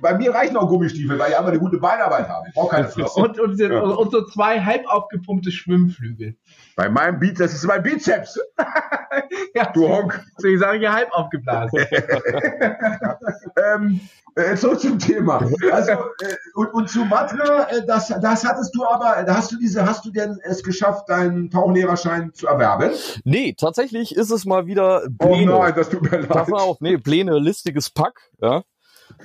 Bei 0.00 0.16
mir 0.16 0.32
reichen 0.32 0.56
auch 0.56 0.68
Gummistiefel, 0.68 1.18
weil 1.18 1.30
ich 1.30 1.36
einfach 1.36 1.50
eine 1.50 1.58
gute 1.58 1.78
Beinarbeit 1.78 2.28
habe. 2.28 2.46
Ich 2.48 2.54
brauche 2.54 2.76
keine 2.76 2.88
Flossen. 2.90 3.24
Und, 3.24 3.40
und, 3.40 3.58
ja. 3.58 3.80
und 3.80 4.12
so 4.12 4.24
zwei 4.26 4.60
halb 4.60 4.86
aufgepumpte 4.86 5.50
Schwimmflügel. 5.50 6.36
Bei 6.80 6.88
meinem 6.88 7.18
Bizeps, 7.18 7.52
das 7.52 7.54
ist 7.56 7.66
mein 7.66 7.82
Bizeps. 7.82 8.40
ja, 9.54 9.70
du 9.70 9.86
Honk. 9.86 10.24
Deswegen 10.38 10.58
sage 10.58 10.78
ich 10.78 10.82
ja 10.82 10.94
halb 10.94 11.12
aufgeblasen. 11.12 11.78
ähm, 13.74 14.00
äh, 14.34 14.56
zurück 14.56 14.80
zum 14.80 14.98
Thema. 14.98 15.46
Also, 15.70 15.90
äh, 15.90 16.36
und, 16.54 16.72
und 16.72 16.88
Sumatra, 16.88 17.68
äh, 17.68 17.84
das, 17.86 18.08
das 18.22 18.46
hattest 18.46 18.74
du 18.74 18.86
aber, 18.86 19.26
hast 19.28 19.52
du 19.52 19.58
diese, 19.58 19.84
hast 19.84 20.06
du 20.06 20.10
denn 20.10 20.38
es 20.42 20.62
geschafft, 20.62 21.10
deinen 21.10 21.50
Tauchlehrerschein 21.50 22.32
zu 22.32 22.46
erwerben? 22.46 22.92
Nee, 23.24 23.54
tatsächlich 23.60 24.16
ist 24.16 24.30
es 24.30 24.46
mal 24.46 24.64
wieder 24.64 25.02
Pläne. 25.18 25.54
Oh 25.54 25.58
nein, 25.58 25.74
das 25.76 25.90
tut 25.90 26.00
mir 26.10 26.20
leid. 26.20 26.28
Pass 26.30 26.48
mal 26.48 26.62
auf, 26.62 26.80
nee, 26.80 26.96
Pläne, 26.96 27.38
listiges 27.40 27.90
Pack, 27.90 28.30
ja. 28.40 28.62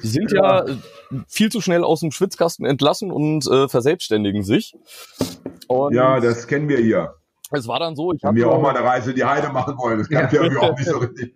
Die 0.04 0.08
sind 0.08 0.34
ja. 0.34 0.66
ja 0.66 0.76
viel 1.30 1.50
zu 1.50 1.62
schnell 1.62 1.86
aus 1.86 2.02
dem 2.02 2.12
Schwitzkasten 2.12 2.66
entlassen 2.66 3.12
und 3.12 3.48
äh, 3.48 3.70
verselbstständigen 3.70 4.44
sich. 4.44 4.76
Und 5.70 5.94
ja, 5.94 6.20
das 6.20 6.48
kennen 6.48 6.68
wir 6.68 6.80
hier. 6.80 7.16
Es 7.52 7.68
war 7.68 7.80
dann 7.80 7.96
so, 7.96 8.12
ich 8.14 8.24
habe 8.24 8.34
mir 8.34 8.50
auch 8.50 8.62
mal 8.62 8.76
eine 8.76 8.86
Reise 8.86 9.12
in 9.12 9.16
die 9.16 9.26
Heide 9.26 9.50
machen 9.50 9.78
wollen. 9.78 10.00
Das 10.00 10.10
kann 10.10 10.30
ja. 10.32 10.42
irgendwie 10.42 10.58
auch 10.58 10.78
nicht 10.78 10.90
so 10.90 10.98
richtig. 10.98 11.36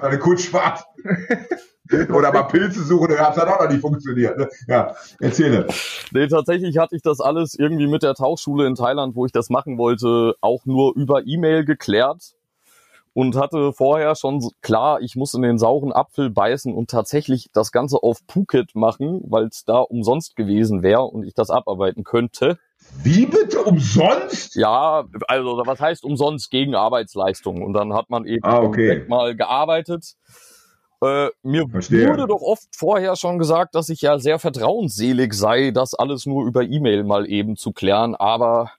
Eine 0.00 0.18
Kutschfahrt. 0.18 0.84
Oder 2.12 2.32
mal 2.32 2.42
Pilze 2.44 2.82
suchen, 2.82 3.10
das 3.10 3.20
hat 3.20 3.46
auch 3.46 3.60
noch 3.60 3.70
nicht 3.70 3.80
funktioniert. 3.80 4.36
Ne? 4.36 4.48
Ja, 4.66 4.96
erzähle. 5.20 5.68
Nee, 6.10 6.26
tatsächlich 6.26 6.78
hatte 6.78 6.96
ich 6.96 7.02
das 7.02 7.20
alles 7.20 7.54
irgendwie 7.54 7.86
mit 7.86 8.02
der 8.02 8.14
Tauchschule 8.14 8.66
in 8.66 8.74
Thailand, 8.74 9.14
wo 9.14 9.24
ich 9.24 9.30
das 9.30 9.50
machen 9.50 9.78
wollte, 9.78 10.34
auch 10.40 10.66
nur 10.66 10.96
über 10.96 11.22
E-Mail 11.24 11.64
geklärt 11.64 12.34
und 13.16 13.34
hatte 13.34 13.72
vorher 13.72 14.14
schon 14.14 14.46
klar, 14.60 15.00
ich 15.00 15.16
muss 15.16 15.32
in 15.32 15.40
den 15.40 15.58
sauren 15.58 15.90
Apfel 15.90 16.28
beißen 16.28 16.74
und 16.74 16.90
tatsächlich 16.90 17.48
das 17.54 17.72
Ganze 17.72 18.02
auf 18.02 18.18
Phuket 18.28 18.74
machen, 18.74 19.22
weil 19.24 19.46
es 19.46 19.64
da 19.64 19.78
umsonst 19.78 20.36
gewesen 20.36 20.82
wäre 20.82 21.04
und 21.04 21.24
ich 21.24 21.32
das 21.32 21.48
abarbeiten 21.48 22.04
könnte. 22.04 22.58
Wie 23.02 23.26
bitte 23.26 23.62
umsonst? 23.62 24.56
Ja, 24.56 25.04
also 25.28 25.62
was 25.64 25.80
heißt 25.80 26.04
umsonst 26.04 26.50
gegen 26.50 26.74
Arbeitsleistung? 26.74 27.62
Und 27.62 27.72
dann 27.72 27.92
hat 27.92 28.10
man 28.10 28.24
eben 28.24 28.44
ah, 28.44 28.60
okay. 28.60 29.04
mal 29.08 29.36
gearbeitet 29.36 30.16
äh, 31.02 31.28
mir 31.42 31.68
Verstehe. 31.68 32.08
wurde 32.08 32.26
doch 32.26 32.40
oft 32.40 32.68
vorher 32.74 33.16
schon 33.16 33.38
gesagt, 33.38 33.74
dass 33.74 33.88
ich 33.88 34.00
ja 34.00 34.18
sehr 34.18 34.38
vertrauensselig 34.38 35.34
sei, 35.34 35.70
das 35.70 35.94
alles 35.94 36.26
nur 36.26 36.46
über 36.46 36.62
E-Mail 36.62 37.04
mal 37.04 37.28
eben 37.28 37.56
zu 37.56 37.72
klären, 37.72 38.14
aber 38.14 38.72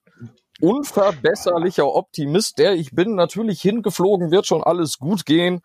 unverbesserlicher 0.59 1.85
Optimist, 1.85 2.57
der 2.57 2.73
ich 2.73 2.91
bin, 2.91 3.13
natürlich 3.13 3.61
hingeflogen, 3.61 4.31
wird 4.31 4.47
schon 4.47 4.63
alles 4.63 4.97
gut 4.97 5.25
gehen. 5.25 5.61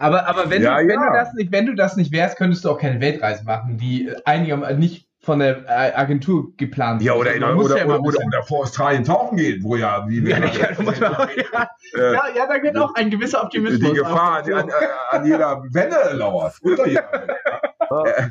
Aber, 0.00 0.26
aber 0.26 0.50
wenn, 0.50 0.62
ja, 0.62 0.80
du, 0.80 0.88
wenn, 0.88 1.00
ja. 1.00 1.10
du 1.10 1.16
das 1.16 1.32
nicht, 1.34 1.52
wenn 1.52 1.66
du 1.66 1.74
das 1.74 1.96
nicht 1.96 2.10
wärst, 2.10 2.36
könntest 2.36 2.64
du 2.64 2.70
auch 2.70 2.78
keine 2.78 3.00
Weltreise 3.00 3.44
machen, 3.44 3.78
die 3.78 4.10
einigermaßen 4.24 4.78
nicht 4.78 5.05
von 5.26 5.40
der 5.40 5.64
äh, 5.66 5.92
Agentur 5.92 6.56
geplant. 6.56 7.02
Ja, 7.02 7.14
oder, 7.14 7.34
in, 7.34 7.42
oder, 7.42 7.56
oder, 7.56 7.78
ja 7.78 7.84
oder, 7.84 7.98
oder, 7.98 8.42
vor 8.44 8.60
Australien 8.60 9.02
tauchen 9.02 9.36
geht, 9.36 9.62
wo 9.62 9.74
ja, 9.74 10.08
wie 10.08 10.24
wir. 10.24 10.38
Ja, 10.38 10.46
ja, 10.52 11.28
ja, 11.36 11.68
äh, 11.94 12.12
ja, 12.12 12.22
ja, 12.36 12.46
da 12.46 12.58
geht 12.58 12.78
auch 12.78 12.94
ein 12.94 13.10
gewisser 13.10 13.42
Optimismus. 13.42 13.90
Die 13.90 13.96
Gefahr 13.96 14.42
die 14.44 14.54
an, 14.54 14.70
an, 15.10 15.26
jeder 15.26 15.64
Welle 15.70 16.14
lauert. 16.14 16.54
Unter 16.62 16.86
jeder 16.86 17.10
Welle. 17.10 18.28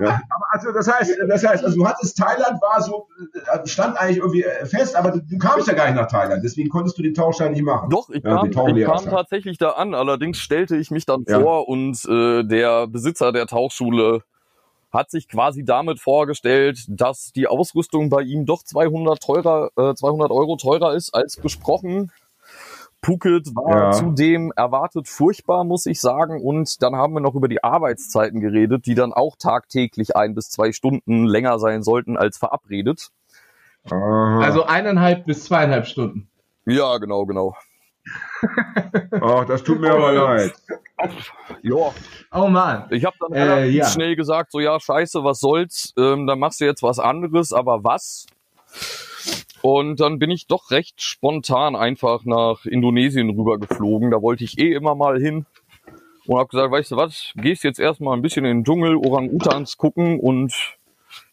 Ja. 0.00 0.20
Aber 0.30 0.46
also 0.50 0.72
das 0.72 0.92
heißt, 0.92 1.16
das 1.28 1.46
heißt, 1.46 1.64
also 1.64 1.76
du 1.76 1.86
hattest 1.86 2.16
Thailand 2.16 2.60
war 2.60 2.82
so 2.82 3.06
äh, 3.34 3.66
stand 3.66 3.96
eigentlich 3.96 4.18
irgendwie 4.18 4.44
fest, 4.64 4.96
aber 4.96 5.12
du, 5.12 5.20
du 5.20 5.38
kamst 5.38 5.68
ja 5.68 5.74
gar 5.74 5.86
nicht 5.86 5.96
nach 5.96 6.08
Thailand, 6.08 6.42
deswegen 6.42 6.70
konntest 6.70 6.98
du 6.98 7.02
den 7.02 7.14
Tauchschein 7.14 7.52
nicht 7.52 7.62
machen. 7.62 7.88
Doch, 7.90 8.10
ich 8.10 8.22
kam, 8.22 8.46
ich 8.46 8.84
kam 8.84 9.04
tatsächlich 9.04 9.58
da 9.58 9.70
an. 9.70 9.94
Allerdings 9.94 10.38
stellte 10.38 10.76
ich 10.76 10.90
mich 10.90 11.06
dann 11.06 11.24
vor 11.24 11.68
und 11.68 12.04
äh, 12.08 12.42
der 12.42 12.88
Besitzer 12.88 13.30
der 13.30 13.46
Tauchschule 13.46 14.22
hat 14.92 15.10
sich 15.10 15.28
quasi 15.28 15.64
damit 15.64 16.00
vorgestellt, 16.00 16.84
dass 16.88 17.32
die 17.32 17.46
Ausrüstung 17.46 18.10
bei 18.10 18.22
ihm 18.22 18.44
doch 18.44 18.62
200 18.62 19.20
teurer, 19.20 19.70
äh, 19.76 19.94
200 19.94 20.30
Euro 20.30 20.56
teurer 20.56 20.94
ist 20.94 21.14
als 21.14 21.36
besprochen. 21.36 22.12
Phuket 23.04 23.48
war 23.56 23.86
ja. 23.86 23.92
zudem 23.92 24.52
erwartet 24.54 25.08
furchtbar, 25.08 25.64
muss 25.64 25.86
ich 25.86 26.00
sagen. 26.00 26.40
Und 26.40 26.82
dann 26.82 26.94
haben 26.94 27.14
wir 27.14 27.20
noch 27.20 27.34
über 27.34 27.48
die 27.48 27.64
Arbeitszeiten 27.64 28.40
geredet, 28.40 28.86
die 28.86 28.94
dann 28.94 29.12
auch 29.12 29.36
tagtäglich 29.36 30.14
ein 30.14 30.34
bis 30.34 30.50
zwei 30.50 30.72
Stunden 30.72 31.26
länger 31.26 31.58
sein 31.58 31.82
sollten 31.82 32.16
als 32.16 32.38
verabredet. 32.38 33.08
Also 33.90 34.64
eineinhalb 34.64 35.26
bis 35.26 35.44
zweieinhalb 35.44 35.86
Stunden. 35.86 36.28
Ja, 36.64 36.98
genau, 36.98 37.26
genau. 37.26 37.56
Ach, 39.20 39.44
das 39.46 39.62
tut 39.62 39.80
mir 39.80 39.92
aber 39.92 40.12
leid. 40.12 40.52
Ja. 41.62 41.92
Oh 42.32 42.48
man. 42.48 42.86
Ich 42.90 43.04
habe 43.04 43.16
dann 43.20 43.32
äh, 43.32 43.68
ja. 43.68 43.88
schnell 43.88 44.16
gesagt, 44.16 44.52
so 44.52 44.60
ja, 44.60 44.78
scheiße, 44.78 45.22
was 45.24 45.40
soll's, 45.40 45.92
ähm, 45.96 46.26
dann 46.26 46.38
machst 46.38 46.60
du 46.60 46.64
jetzt 46.64 46.82
was 46.82 46.98
anderes, 46.98 47.52
aber 47.52 47.84
was? 47.84 48.26
Und 49.62 50.00
dann 50.00 50.18
bin 50.18 50.30
ich 50.30 50.48
doch 50.48 50.72
recht 50.72 51.00
spontan 51.00 51.76
einfach 51.76 52.24
nach 52.24 52.64
Indonesien 52.64 53.30
rüber 53.30 53.58
geflogen. 53.58 54.10
Da 54.10 54.20
wollte 54.20 54.42
ich 54.42 54.58
eh 54.58 54.72
immer 54.72 54.96
mal 54.96 55.20
hin. 55.20 55.46
Und 56.26 56.38
habe 56.38 56.48
gesagt, 56.48 56.70
weißt 56.72 56.92
du 56.92 56.96
was, 56.96 57.32
gehst 57.36 57.64
jetzt 57.64 57.80
erstmal 57.80 58.16
ein 58.16 58.22
bisschen 58.22 58.44
in 58.44 58.58
den 58.58 58.64
Dschungel, 58.64 58.96
Orang-Utans 58.96 59.76
gucken 59.76 60.20
und 60.20 60.52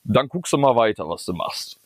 dann 0.04 0.28
guckst 0.28 0.54
du 0.54 0.58
mal 0.58 0.76
weiter, 0.76 1.08
was 1.08 1.26
du 1.26 1.34
machst. 1.34 1.79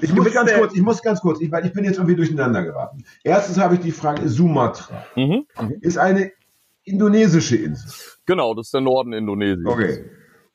Ich 0.00 0.12
muss 0.12 0.32
ganz 0.32 0.52
kurz, 0.52 0.74
ich 0.74 0.82
muss 0.82 1.02
ganz 1.02 1.20
kurz, 1.20 1.40
ich, 1.40 1.50
weil 1.50 1.66
ich 1.66 1.72
bin 1.72 1.84
jetzt 1.84 1.96
irgendwie 1.96 2.16
durcheinander 2.16 2.62
geraten. 2.62 3.04
Erstens 3.22 3.58
habe 3.58 3.74
ich 3.74 3.80
die 3.80 3.92
Frage, 3.92 4.28
Sumatra 4.28 5.04
mhm. 5.14 5.46
ist 5.80 5.98
eine 5.98 6.32
indonesische 6.84 7.56
Insel. 7.56 7.90
Genau, 8.26 8.54
das 8.54 8.66
ist 8.66 8.74
der 8.74 8.80
Norden 8.80 9.12
Indonesiens. 9.12 9.66
Okay. 9.66 10.04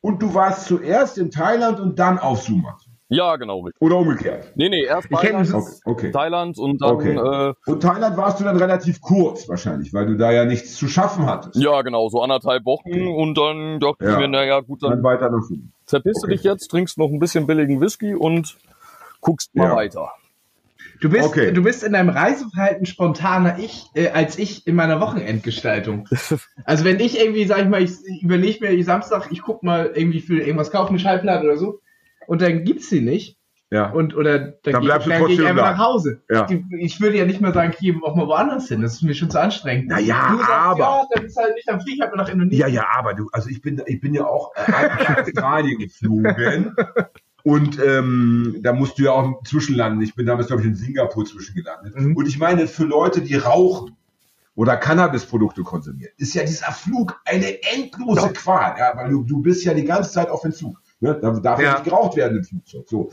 Und 0.02 0.22
du 0.22 0.34
warst 0.34 0.66
zuerst 0.66 1.18
in 1.18 1.30
Thailand 1.30 1.80
und 1.80 2.00
dann 2.00 2.18
auf 2.18 2.42
Sumatra. 2.42 2.92
Ja, 3.14 3.36
genau. 3.36 3.60
Richtig. 3.60 3.82
Oder 3.82 3.98
umgekehrt? 3.98 4.54
Nee, 4.56 4.70
nee, 4.70 4.86
erst 4.86 5.10
Thailand, 5.10 5.54
okay, 5.54 5.72
okay. 5.84 6.12
Thailand 6.12 6.58
und 6.58 6.82
dann... 6.82 6.92
Okay. 6.92 7.16
Äh, 7.18 7.54
und 7.66 7.84
Thailand 7.84 8.16
warst 8.16 8.40
du 8.40 8.46
dann 8.46 8.56
relativ 8.56 9.02
kurz 9.02 9.50
wahrscheinlich, 9.50 9.94
weil 9.94 10.06
du 10.06 10.16
da 10.16 10.32
ja 10.32 10.46
nichts 10.46 10.76
zu 10.78 10.88
schaffen 10.88 11.26
hattest. 11.26 11.58
Ja, 11.58 11.82
genau, 11.82 12.08
so 12.08 12.22
anderthalb 12.22 12.64
Wochen 12.64 12.90
okay. 12.90 13.08
und 13.08 13.38
dann 13.38 13.82
dachte 13.82 14.06
ja. 14.06 14.14
ich 14.14 14.18
mir, 14.18 14.30
naja, 14.30 14.62
gut, 14.62 14.82
dann, 14.82 14.92
dann 14.92 15.04
weiter 15.04 15.30
nach 15.30 15.42
Süden. 15.42 15.74
Zerpisst 15.86 16.24
okay. 16.24 16.32
du 16.32 16.38
dich 16.38 16.44
jetzt, 16.46 16.70
trinkst 16.70 16.98
noch 16.98 17.10
ein 17.10 17.20
bisschen 17.20 17.48
billigen 17.48 17.82
Whisky 17.82 18.16
und 18.16 18.58
guckst 19.22 19.56
mal 19.56 19.70
ja. 19.70 19.76
weiter. 19.76 20.12
Du 21.00 21.10
bist, 21.10 21.28
okay. 21.28 21.52
du 21.52 21.64
bist 21.64 21.84
in 21.84 21.94
deinem 21.94 22.10
Reiseverhalten 22.10 22.86
spontaner 22.86 23.58
ich, 23.58 23.86
äh, 23.96 24.10
als 24.10 24.38
ich 24.38 24.68
in 24.68 24.76
meiner 24.76 25.02
Wochenendgestaltung. 25.02 26.08
also 26.66 26.86
wenn 26.86 27.00
ich 27.00 27.20
irgendwie, 27.20 27.46
sag 27.46 27.60
ich 27.64 27.70
mal, 27.70 27.82
ich 27.82 28.22
überlege 28.22 28.68
mir 28.68 28.84
Samstag, 28.84 29.30
ich 29.32 29.42
guck 29.42 29.64
mal 29.64 29.92
irgendwie 29.96 30.22
für 30.22 30.40
irgendwas 30.40 30.72
kaufen, 30.72 30.90
eine 30.90 31.00
Schallplatte 31.00 31.46
oder 31.46 31.58
so, 31.58 31.82
und 32.28 32.42
dann 32.42 32.64
gibt's 32.66 32.90
sie 32.90 33.02
nicht. 33.02 33.38
Ja. 33.72 33.90
Und, 33.90 34.16
oder 34.16 34.38
dann, 34.38 34.74
dann 34.74 34.84
bleibst 34.84 35.08
gehe, 35.08 35.18
du 35.18 35.24
trotzdem 35.24 35.46
ich 35.46 35.50
einfach 35.50 35.72
nach 35.72 35.78
Hause. 35.78 36.22
Ja. 36.30 36.46
Ich, 36.50 36.62
ich, 36.78 37.02
würde 37.02 37.18
ja 37.18 37.26
nicht 37.26 37.40
mal 37.40 37.54
sagen, 37.54 37.74
ich 37.80 37.96
auch 38.04 38.16
mal 38.16 38.28
woanders 38.28 38.68
hin. 38.68 38.82
Das 38.82 38.96
ist 38.96 39.02
mir 39.02 39.14
schon 39.14 39.30
zu 39.30 39.40
anstrengend. 39.40 39.88
Naja, 39.88 40.28
du 40.30 40.38
sagst, 40.40 40.52
aber. 40.52 40.80
Ja, 40.80 41.04
dann 41.14 41.26
ist 41.26 41.38
halt 41.38 41.56
nicht, 41.56 41.70
dann 41.70 41.80
fliege 41.80 41.96
ich 41.96 42.02
halt 42.02 42.16
nach 42.16 42.28
Indonesien. 42.28 42.60
Ja, 42.60 42.68
ja, 42.68 42.86
aber 42.94 43.14
du, 43.14 43.30
also 43.32 43.50
ich 43.50 43.62
bin, 43.62 43.82
ich 43.86 44.02
bin 44.02 44.14
ja 44.14 44.26
auch 44.26 44.52
äh, 44.56 44.70
nach 44.70 45.18
Australien 45.20 45.80
geflogen. 45.80 46.76
Und 47.44 47.80
ähm, 47.84 48.58
da 48.62 48.74
musst 48.74 49.00
du 49.00 49.04
ja 49.04 49.12
auch 49.12 49.44
zwischenlanden. 49.44 50.02
Ich 50.02 50.16
bin 50.16 50.26
damals, 50.26 50.48
glaube 50.48 50.62
ich, 50.62 50.68
in 50.68 50.76
Singapur 50.76 51.26
zwischengelandet. 51.26 51.96
Mhm. 51.96 52.16
Und 52.16 52.28
ich 52.28 52.38
meine, 52.38 52.68
für 52.68 52.84
Leute, 52.84 53.22
die 53.22 53.36
rauchen 53.36 53.96
oder 54.56 54.78
Cannabisprodukte 54.78 55.64
konsumieren, 55.64 56.12
ist 56.18 56.34
ja 56.34 56.44
dieser 56.44 56.72
Flug 56.72 57.20
eine 57.26 57.64
endlose. 57.64 58.34
Qual. 58.34 58.76
Ja, 58.78 58.96
weil 58.96 59.10
du, 59.10 59.24
du 59.24 59.42
bist 59.42 59.64
ja 59.64 59.74
die 59.74 59.86
ganze 59.86 60.12
Zeit 60.12 60.30
auf 60.30 60.44
Entzug. 60.44 60.81
Ne? 61.02 61.18
Da 61.20 61.32
darf 61.32 61.60
ja. 61.60 61.74
nicht 61.74 61.86
geraucht 61.86 62.16
werden 62.16 62.38
im 62.38 62.44
Flugzeug. 62.44 62.88
So. 62.88 63.10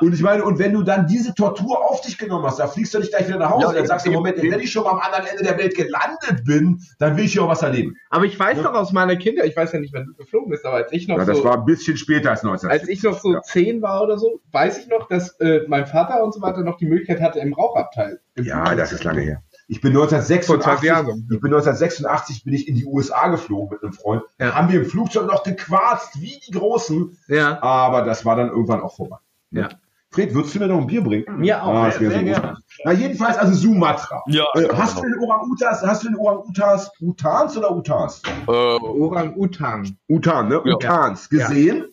Und 0.00 0.14
ich 0.14 0.22
meine, 0.22 0.42
und 0.42 0.58
wenn 0.58 0.72
du 0.72 0.82
dann 0.82 1.06
diese 1.06 1.34
Tortur 1.34 1.78
auf 1.90 2.00
dich 2.00 2.16
genommen 2.16 2.46
hast, 2.46 2.58
da 2.58 2.66
fliegst 2.66 2.94
du 2.94 2.98
nicht 2.98 3.10
gleich 3.10 3.28
wieder 3.28 3.38
nach 3.38 3.50
Hause. 3.50 3.66
Ja, 3.66 3.72
dann 3.74 3.86
sagst 3.86 4.06
du, 4.06 4.10
Moment, 4.10 4.42
wenn 4.42 4.58
ich 4.58 4.72
schon 4.72 4.84
mal 4.84 4.92
am 4.92 5.00
anderen 5.00 5.26
Ende 5.26 5.44
der 5.44 5.58
Welt 5.58 5.74
gelandet 5.74 6.44
bin, 6.46 6.80
dann 6.98 7.16
will 7.18 7.26
ich 7.26 7.32
hier 7.32 7.42
auch 7.42 7.48
was 7.48 7.62
erleben. 7.62 7.94
Aber 8.08 8.24
ich 8.24 8.38
weiß 8.38 8.56
ja. 8.56 8.62
noch 8.62 8.72
aus 8.72 8.92
meiner 8.92 9.16
Kinder, 9.16 9.44
ich 9.44 9.54
weiß 9.54 9.72
ja 9.72 9.80
nicht, 9.80 9.92
wenn 9.92 10.06
du 10.06 10.14
geflogen 10.14 10.48
bist, 10.48 10.64
aber 10.64 10.76
als 10.76 10.92
ich 10.92 11.08
noch 11.08 11.18
ja, 11.18 11.26
so. 11.26 11.32
Das 11.32 11.44
war 11.44 11.58
ein 11.58 11.66
bisschen 11.66 11.98
später 11.98 12.30
als 12.30 12.42
19. 12.42 12.70
Als 12.70 12.88
ich 12.88 13.02
noch 13.02 13.20
so 13.20 13.34
ja. 13.34 13.42
zehn 13.42 13.82
war 13.82 14.02
oder 14.02 14.18
so, 14.18 14.40
weiß 14.52 14.78
ich 14.78 14.88
noch, 14.88 15.06
dass 15.08 15.38
äh, 15.40 15.60
mein 15.68 15.86
Vater 15.86 16.24
und 16.24 16.32
so 16.32 16.40
weiter 16.40 16.62
noch 16.62 16.78
die 16.78 16.86
Möglichkeit 16.86 17.20
hatte 17.20 17.40
im 17.40 17.52
Rauchabteil. 17.52 18.18
Im 18.34 18.44
ja, 18.44 18.74
das 18.74 18.92
ist 18.92 19.04
lange 19.04 19.20
her. 19.20 19.42
Ich 19.68 19.80
bin 19.80 19.90
1986, 19.90 20.80
ich 20.84 21.40
bin 21.40 21.52
1986 21.52 22.44
bin 22.44 22.54
ich 22.54 22.68
in 22.68 22.76
die 22.76 22.86
USA 22.86 23.28
geflogen 23.28 23.70
mit 23.70 23.82
einem 23.82 23.92
Freund. 23.92 24.22
Ja. 24.38 24.54
Haben 24.54 24.70
wir 24.70 24.80
im 24.80 24.86
Flugzeug 24.86 25.26
noch 25.26 25.42
gequarzt 25.42 26.20
wie 26.20 26.40
die 26.46 26.52
Großen. 26.52 27.18
Ja. 27.26 27.60
Aber 27.62 28.02
das 28.02 28.24
war 28.24 28.36
dann 28.36 28.48
irgendwann 28.48 28.80
auch 28.80 28.94
vorbei. 28.94 29.16
Ja. 29.50 29.68
Fred, 30.10 30.32
würdest 30.34 30.54
du 30.54 30.60
mir 30.60 30.68
noch 30.68 30.78
ein 30.78 30.86
Bier 30.86 31.02
bringen? 31.02 31.24
Mir 31.36 31.62
auch. 31.62 31.74
Ah, 31.74 31.90
sehr, 31.90 32.10
sehr 32.10 32.22
gerne. 32.22 32.56
Na, 32.84 32.92
jedenfalls 32.92 33.36
also 33.36 33.54
Sumatra. 33.54 34.22
Ja. 34.28 34.44
Äh, 34.54 34.68
hast 34.72 34.98
du 34.98 35.02
den 35.02 35.18
Orang-Utas, 35.18 35.82
hast 35.82 36.04
du 36.04 36.08
den 36.08 36.16
Orang-Utas 36.16 36.92
Utans 37.00 37.56
oder 37.56 37.74
Utas? 37.74 38.22
Äh, 38.46 38.50
Orang-Utan. 38.50 39.98
Utan, 40.08 40.48
ne? 40.48 40.62
Ja. 40.64 40.74
Utans. 40.74 41.28
Gesehen? 41.28 41.86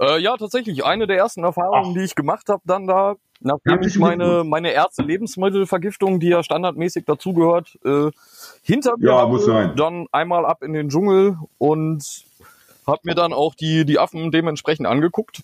Ja. 0.00 0.16
Äh, 0.16 0.20
ja, 0.20 0.36
tatsächlich. 0.36 0.84
Eine 0.84 1.06
der 1.06 1.18
ersten 1.18 1.44
Erfahrungen, 1.44 1.90
Ach. 1.90 1.94
die 1.94 2.04
ich 2.04 2.14
gemacht 2.14 2.48
habe, 2.48 2.62
dann 2.64 2.86
da 2.86 3.16
Nachdem 3.40 3.82
ich 3.82 3.98
meine, 3.98 4.42
meine 4.44 4.72
erste 4.72 5.02
Lebensmittelvergiftung, 5.02 6.18
die 6.18 6.28
ja 6.28 6.42
standardmäßig 6.42 7.04
dazugehört, 7.04 7.78
äh, 7.84 8.10
hinter 8.62 8.96
mir 8.98 9.10
ja, 9.10 9.26
muss 9.26 9.44
sein. 9.44 9.76
dann 9.76 10.06
einmal 10.10 10.44
ab 10.44 10.62
in 10.62 10.72
den 10.72 10.88
Dschungel 10.88 11.38
und 11.58 12.04
hab 12.86 13.04
mir 13.04 13.14
dann 13.14 13.32
auch 13.32 13.54
die, 13.54 13.84
die 13.84 13.98
Affen 13.98 14.32
dementsprechend 14.32 14.86
angeguckt. 14.86 15.42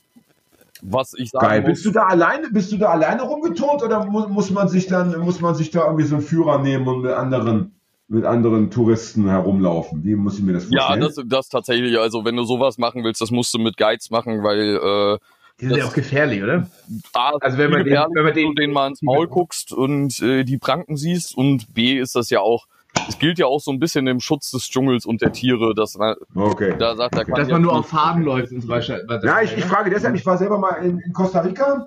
Was 0.82 1.14
ich 1.14 1.30
sagen 1.30 1.46
Geil. 1.46 1.60
Muss, 1.60 1.70
bist 1.70 1.86
du 1.86 1.90
da 1.92 2.06
alleine, 2.06 2.48
bist 2.50 2.72
du 2.72 2.76
da 2.78 2.90
alleine 2.90 3.22
rumgeturnt 3.22 3.82
oder 3.82 4.04
muss, 4.06 4.28
muss 4.28 4.50
man 4.50 4.68
sich 4.68 4.86
dann, 4.86 5.18
muss 5.20 5.40
man 5.40 5.54
sich 5.54 5.70
da 5.70 5.84
irgendwie 5.84 6.04
so 6.04 6.16
einen 6.16 6.24
Führer 6.24 6.58
nehmen 6.58 6.86
und 6.88 7.02
mit 7.02 7.12
anderen 7.12 7.74
mit 8.06 8.24
anderen 8.26 8.70
Touristen 8.70 9.28
herumlaufen. 9.28 10.04
Wie 10.04 10.14
muss 10.14 10.38
ich 10.38 10.44
mir 10.44 10.52
das 10.52 10.64
vorstellen? 10.64 11.00
Ja, 11.00 11.08
das, 11.08 11.20
das 11.26 11.48
tatsächlich. 11.48 11.98
Also 11.98 12.24
wenn 12.24 12.36
du 12.36 12.44
sowas 12.44 12.76
machen 12.76 13.02
willst, 13.02 13.22
das 13.22 13.30
musst 13.30 13.54
du 13.54 13.58
mit 13.58 13.78
Guides 13.78 14.10
machen, 14.10 14.42
weil 14.42 14.76
äh, 14.76 15.18
die 15.60 15.66
sind 15.66 15.76
ja 15.76 15.84
auch 15.84 15.92
gefährlich, 15.92 16.42
oder? 16.42 16.66
A, 17.12 17.32
also 17.40 17.58
wenn 17.58 17.70
man, 17.70 17.84
den, 17.84 17.94
wenn 17.94 18.24
man 18.24 18.34
den, 18.34 18.48
du 18.48 18.54
den 18.54 18.72
mal 18.72 18.88
ins 18.88 19.02
Maul 19.02 19.28
guckst 19.28 19.72
und 19.72 20.20
äh, 20.20 20.44
die 20.44 20.58
Pranken 20.58 20.96
siehst 20.96 21.36
und 21.36 21.72
B 21.72 21.98
ist 21.98 22.16
das 22.16 22.30
ja 22.30 22.40
auch, 22.40 22.66
es 23.08 23.18
gilt 23.18 23.38
ja 23.38 23.46
auch 23.46 23.60
so 23.60 23.70
ein 23.70 23.78
bisschen 23.78 24.06
im 24.06 24.20
Schutz 24.20 24.50
des 24.50 24.68
Dschungels 24.68 25.06
und 25.06 25.22
der 25.22 25.32
Tiere, 25.32 25.74
dass 25.74 25.96
man, 25.96 26.16
okay. 26.34 26.74
da 26.78 26.96
sagt, 26.96 27.16
da 27.16 27.24
kann 27.24 27.34
dass 27.36 27.48
man 27.48 27.62
nur 27.62 27.72
auf 27.72 27.88
Farben 27.88 28.22
läuft 28.22 28.52
und 28.52 28.62
so 28.62 28.68
weiter. 28.68 29.00
Ja, 29.24 29.42
ich, 29.42 29.56
ich 29.56 29.64
frage 29.64 29.90
deshalb, 29.90 30.14
ich 30.16 30.26
war 30.26 30.38
selber 30.38 30.58
mal 30.58 30.84
in, 30.84 30.98
in 30.98 31.12
Costa 31.12 31.40
Rica 31.40 31.86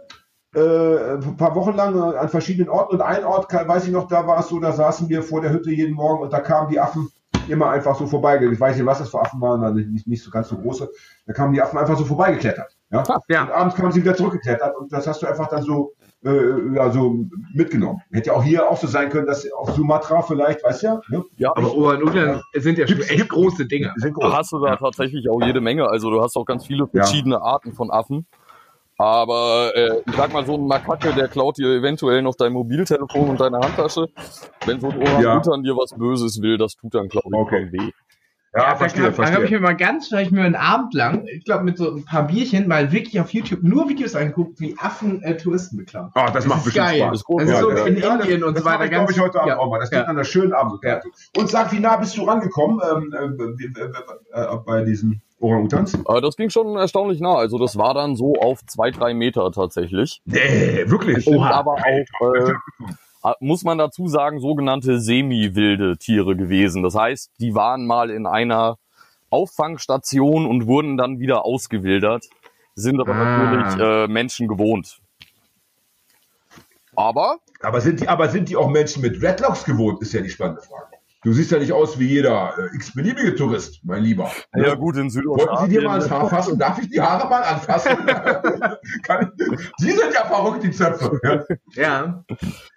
äh, 0.55 1.15
ein 1.15 1.37
paar 1.37 1.55
Wochen 1.55 1.75
lang 1.75 1.99
an 1.99 2.29
verschiedenen 2.29 2.69
Orten 2.69 2.95
und 2.95 3.01
ein 3.01 3.25
Ort, 3.25 3.51
weiß 3.51 3.85
ich 3.85 3.91
noch, 3.91 4.07
da 4.07 4.25
war 4.25 4.39
es 4.39 4.47
so, 4.47 4.59
da 4.59 4.71
saßen 4.71 5.09
wir 5.09 5.23
vor 5.23 5.41
der 5.41 5.51
Hütte 5.51 5.71
jeden 5.71 5.93
Morgen 5.93 6.23
und 6.23 6.31
da 6.31 6.39
kamen 6.39 6.69
die 6.69 6.79
Affen 6.79 7.09
immer 7.49 7.69
einfach 7.69 7.97
so 7.97 8.07
vorbei. 8.07 8.39
Ich 8.41 8.59
weiß 8.59 8.77
nicht, 8.77 8.85
was 8.85 8.99
das 8.99 9.09
für 9.09 9.21
Affen 9.21 9.41
waren, 9.41 9.63
also 9.63 9.79
nicht, 9.79 10.07
nicht 10.07 10.23
so 10.23 10.31
ganz 10.31 10.49
so 10.49 10.57
große. 10.57 10.89
Da 11.25 11.33
kamen 11.33 11.53
die 11.53 11.61
Affen 11.61 11.77
einfach 11.77 11.97
so 11.97 12.05
vorbeigeklettert. 12.05 12.76
Ja? 12.91 13.03
ja. 13.27 13.43
Und 13.43 13.51
abends 13.51 13.75
kamen 13.75 13.91
sie 13.91 14.01
wieder 14.01 14.15
zurückgeklettert 14.15 14.75
und 14.77 14.91
das 14.91 15.07
hast 15.07 15.21
du 15.21 15.27
einfach 15.27 15.49
dann 15.49 15.61
so, 15.61 15.93
äh, 16.23 16.73
ja, 16.73 16.89
so 16.89 17.25
mitgenommen. 17.53 18.01
Hätte 18.11 18.27
ja 18.27 18.33
auch 18.35 18.43
hier 18.43 18.69
auch 18.69 18.77
so 18.77 18.87
sein 18.87 19.09
können, 19.09 19.27
dass 19.27 19.49
auf 19.51 19.71
Sumatra 19.71 20.21
vielleicht, 20.21 20.63
weißt 20.63 20.83
du 20.83 20.87
ja? 20.87 21.01
Ne? 21.09 21.23
Ja, 21.37 21.51
aber 21.55 21.73
Obernudeln 21.75 22.41
sind 22.53 22.77
ja 22.77 22.87
schon 22.87 23.01
echt 23.01 23.29
große 23.29 23.65
Dinge. 23.65 23.93
Da 24.19 24.37
hast 24.37 24.51
du 24.51 24.59
da 24.59 24.69
ja. 24.69 24.75
tatsächlich 24.77 25.29
auch 25.29 25.41
jede 25.41 25.61
Menge. 25.61 25.89
Also 25.89 26.09
du 26.09 26.21
hast 26.21 26.37
auch 26.37 26.45
ganz 26.45 26.65
viele 26.65 26.87
verschiedene 26.87 27.35
ja. 27.35 27.41
Arten 27.41 27.73
von 27.73 27.91
Affen. 27.91 28.25
Aber 28.99 29.71
äh, 29.75 30.01
ich 30.07 30.15
sag 30.15 30.33
mal, 30.33 30.43
so 30.43 30.55
ein 30.55 30.65
Makake, 30.65 31.13
der 31.13 31.27
klaut 31.27 31.57
dir 31.57 31.67
eventuell 31.67 32.23
noch 32.23 32.33
dein 32.33 32.51
Mobiltelefon 32.53 33.29
und 33.29 33.39
deine 33.39 33.59
Handtasche. 33.59 34.07
Wenn 34.65 34.79
so 34.79 34.89
ein 34.89 34.97
Orang-Utan 34.97 35.63
ja. 35.63 35.73
dir 35.73 35.77
was 35.77 35.93
Böses 35.95 36.41
will, 36.41 36.57
das 36.57 36.73
tut 36.73 36.95
dann, 36.95 37.07
glaube 37.07 37.29
ich, 37.31 37.39
okay. 37.39 37.71
weh. 37.71 37.91
Ja, 38.53 38.69
ja 38.69 38.75
verstehe, 38.75 39.03
da 39.03 39.11
verstehe. 39.11 39.35
habe 39.35 39.45
ich 39.45 39.51
mir 39.51 39.59
mal 39.59 39.75
ganz, 39.75 40.07
vielleicht 40.07 40.31
mir 40.31 40.43
einen 40.43 40.55
Abend 40.55 40.93
lang, 40.93 41.25
ich 41.27 41.43
glaube 41.43 41.63
mit 41.63 41.77
so 41.77 41.95
ein 41.95 42.05
paar 42.05 42.27
Bierchen, 42.27 42.67
mal 42.67 42.91
wirklich 42.91 43.19
auf 43.19 43.31
YouTube 43.31 43.61
nur 43.61 43.89
Videos 43.89 44.15
angeguckt, 44.15 44.59
wie 44.59 44.75
Affen 44.79 45.21
äh, 45.21 45.35
Touristen 45.35 45.77
beklauen. 45.77 46.11
Oh, 46.15 46.21
das, 46.25 46.33
das 46.33 46.45
macht 46.47 46.63
bestimmt 46.63 46.85
geil. 46.85 46.99
Spaß. 46.99 47.23
Das 47.27 47.45
ist, 47.45 47.51
das 47.51 47.59
so 47.59 47.71
ja, 47.71 47.85
in 47.85 47.97
ja, 47.97 48.15
Indien 48.15 48.39
das, 48.41 48.49
und 48.49 48.57
so 48.57 48.65
weiter. 48.65 48.79
Das 48.79 48.89
glaube 48.89 49.11
ich 49.11 49.19
heute 49.19 49.41
Abend 49.41 49.57
auch 49.57 49.69
mal. 49.69 49.79
Das 49.79 49.89
geht 49.89 49.99
an 49.99 50.09
einer 50.09 50.23
schönen 50.23 50.53
Abend. 50.53 50.79
Und 51.35 51.49
sag, 51.49 51.71
wie 51.71 51.79
nah 51.79 51.97
bist 51.97 52.17
du 52.17 52.23
rangekommen 52.23 52.79
ähm, 53.13 53.57
äh, 53.57 54.41
äh, 54.41 54.57
bei 54.65 54.83
diesen 54.83 55.21
Orang-Utans? 55.39 55.93
Äh, 55.93 56.21
das 56.21 56.35
ging 56.37 56.49
schon 56.49 56.77
erstaunlich 56.77 57.19
nah. 57.19 57.35
Also 57.35 57.57
das 57.57 57.77
war 57.77 57.93
dann 57.93 58.15
so 58.15 58.35
auf 58.35 58.65
zwei, 58.65 58.91
drei 58.91 59.13
Meter 59.13 59.51
tatsächlich. 59.51 60.21
Nee, 60.25 60.83
wirklich? 60.87 61.27
Oha. 61.27 61.51
Aber 61.51 61.73
auch, 61.73 62.33
äh, 62.33 62.53
muss 63.39 63.63
man 63.63 63.77
dazu 63.77 64.07
sagen, 64.07 64.39
sogenannte 64.39 64.99
semi-wilde 64.99 65.97
Tiere 65.97 66.35
gewesen. 66.35 66.83
Das 66.83 66.95
heißt, 66.95 67.31
die 67.39 67.55
waren 67.55 67.85
mal 67.85 68.09
in 68.09 68.25
einer 68.25 68.77
Auffangstation 69.29 70.45
und 70.45 70.67
wurden 70.67 70.97
dann 70.97 71.19
wieder 71.19 71.45
ausgewildert, 71.45 72.25
sind 72.75 72.99
aber 72.99 73.13
ah. 73.13 73.43
natürlich 73.43 73.79
äh, 73.79 74.07
Menschen 74.07 74.47
gewohnt. 74.47 74.99
Aber? 76.95 77.37
Aber 77.61 77.81
sind, 77.81 78.01
die, 78.01 78.07
aber 78.07 78.29
sind 78.29 78.49
die 78.49 78.55
auch 78.55 78.69
Menschen 78.69 79.01
mit 79.01 79.21
Redlocks 79.21 79.65
gewohnt, 79.65 80.01
ist 80.01 80.13
ja 80.13 80.21
die 80.21 80.29
spannende 80.29 80.61
Frage. 80.61 80.96
Du 81.27 81.33
siehst 81.33 81.51
ja 81.51 81.59
nicht 81.59 81.73
aus 81.73 81.99
wie 81.99 82.07
jeder 82.07 82.53
äh, 82.57 82.73
x-beliebige 82.77 83.35
Tourist, 83.35 83.81
mein 83.83 84.01
Lieber. 84.01 84.31
Ja, 84.55 84.75
gut, 84.75 84.95
in 84.95 85.09
Südostasien. 85.09 85.49
Wollten 85.49 85.69
Sie 85.69 85.77
dir 85.77 85.85
mal 85.85 85.99
ans 85.99 86.09
Haar 86.09 86.29
fassen? 86.29 86.57
Darf 86.57 86.79
ich 86.79 86.89
die 86.89 87.01
Haare 87.01 87.27
mal 87.27 87.43
anfassen? 87.43 87.97
Sie 89.77 89.91
sind 89.91 90.13
ja 90.13 90.23
verrückt, 90.23 90.63
die 90.63 90.71
Zöpfe. 90.71 91.19
Ja. 91.73 92.23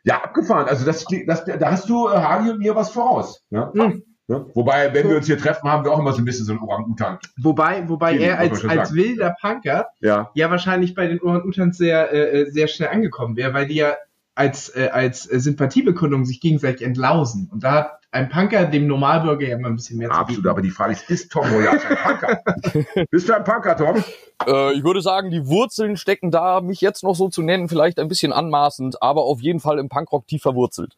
Ja, 0.03 0.17
abgefahren. 0.25 0.67
Also 0.67 0.85
das, 0.85 1.05
das, 1.29 1.45
da 1.45 1.71
hast 1.71 1.89
du 1.89 2.09
äh, 2.09 2.17
Hagi 2.17 2.51
und 2.51 2.59
mir 2.59 2.75
was 2.75 2.91
voraus. 2.91 3.41
Ja? 3.51 3.73
Hm. 3.73 4.03
Ja? 4.27 4.45
Wobei, 4.55 4.93
wenn 4.95 5.09
wir 5.09 5.19
uns 5.19 5.27
hier 5.27 5.39
treffen, 5.39 5.71
haben 5.71 5.85
wir 5.85 5.93
auch 5.93 6.01
immer 6.01 6.13
so 6.13 6.19
ein 6.19 6.25
bisschen 6.25 6.45
so 6.45 6.51
einen 6.51 6.63
Orang-Utan. 6.63 7.21
Wobei, 7.41 7.89
wobei 7.89 8.19
er 8.19 8.41
als, 8.41 8.65
als 8.65 8.93
wilder 8.93 9.37
Punker 9.41 9.91
ja. 10.01 10.29
ja 10.35 10.51
wahrscheinlich 10.51 10.97
bei 10.97 11.07
den 11.07 11.21
Orang-Utans 11.21 11.79
sehr, 11.79 12.13
äh, 12.13 12.41
äh, 12.41 12.51
sehr 12.51 12.67
schnell 12.67 12.89
angekommen 12.89 13.37
wäre, 13.37 13.55
weil 13.55 13.69
die 13.69 13.77
ja 13.77 13.95
als, 14.35 14.69
äh, 14.71 14.89
als 14.93 15.25
Sympathiebekundung 15.25 16.25
sich 16.25 16.41
gegenseitig 16.41 16.87
entlausen. 16.87 17.49
Und 17.53 17.63
da 17.65 17.73
hat 17.73 18.01
ein 18.13 18.29
Punker 18.29 18.65
dem 18.67 18.87
Normalbürger 18.87 19.47
ja 19.47 19.57
immer 19.57 19.69
ein 19.69 19.77
bisschen 19.77 19.99
mehr 19.99 20.11
Absolut, 20.11 20.47
aber 20.49 20.63
die 20.63 20.71
Frage 20.71 20.93
ist, 20.93 21.09
ist 21.11 21.31
Tom 21.31 21.49
Boyard 21.49 21.81
ein 21.87 21.97
Punker? 21.97 23.05
Bist 23.11 23.29
du 23.29 23.37
ein 23.37 23.45
Punker, 23.45 23.77
Tom? 23.77 24.03
Äh, 24.47 24.73
ich 24.75 24.83
würde 24.83 25.01
sagen, 25.01 25.31
die 25.31 25.47
Wurzeln 25.47 25.97
stecken 25.97 26.31
da, 26.31 26.61
mich 26.61 26.81
jetzt 26.81 27.05
noch 27.05 27.15
so 27.15 27.29
zu 27.29 27.43
nennen, 27.43 27.69
vielleicht 27.69 27.99
ein 27.99 28.09
bisschen 28.09 28.33
anmaßend, 28.33 29.03
aber 29.03 29.23
auf 29.23 29.41
jeden 29.41 29.61
Fall 29.61 29.79
im 29.79 29.89
Punkrock 29.89 30.27
tief 30.27 30.43
verwurzelt. 30.43 30.97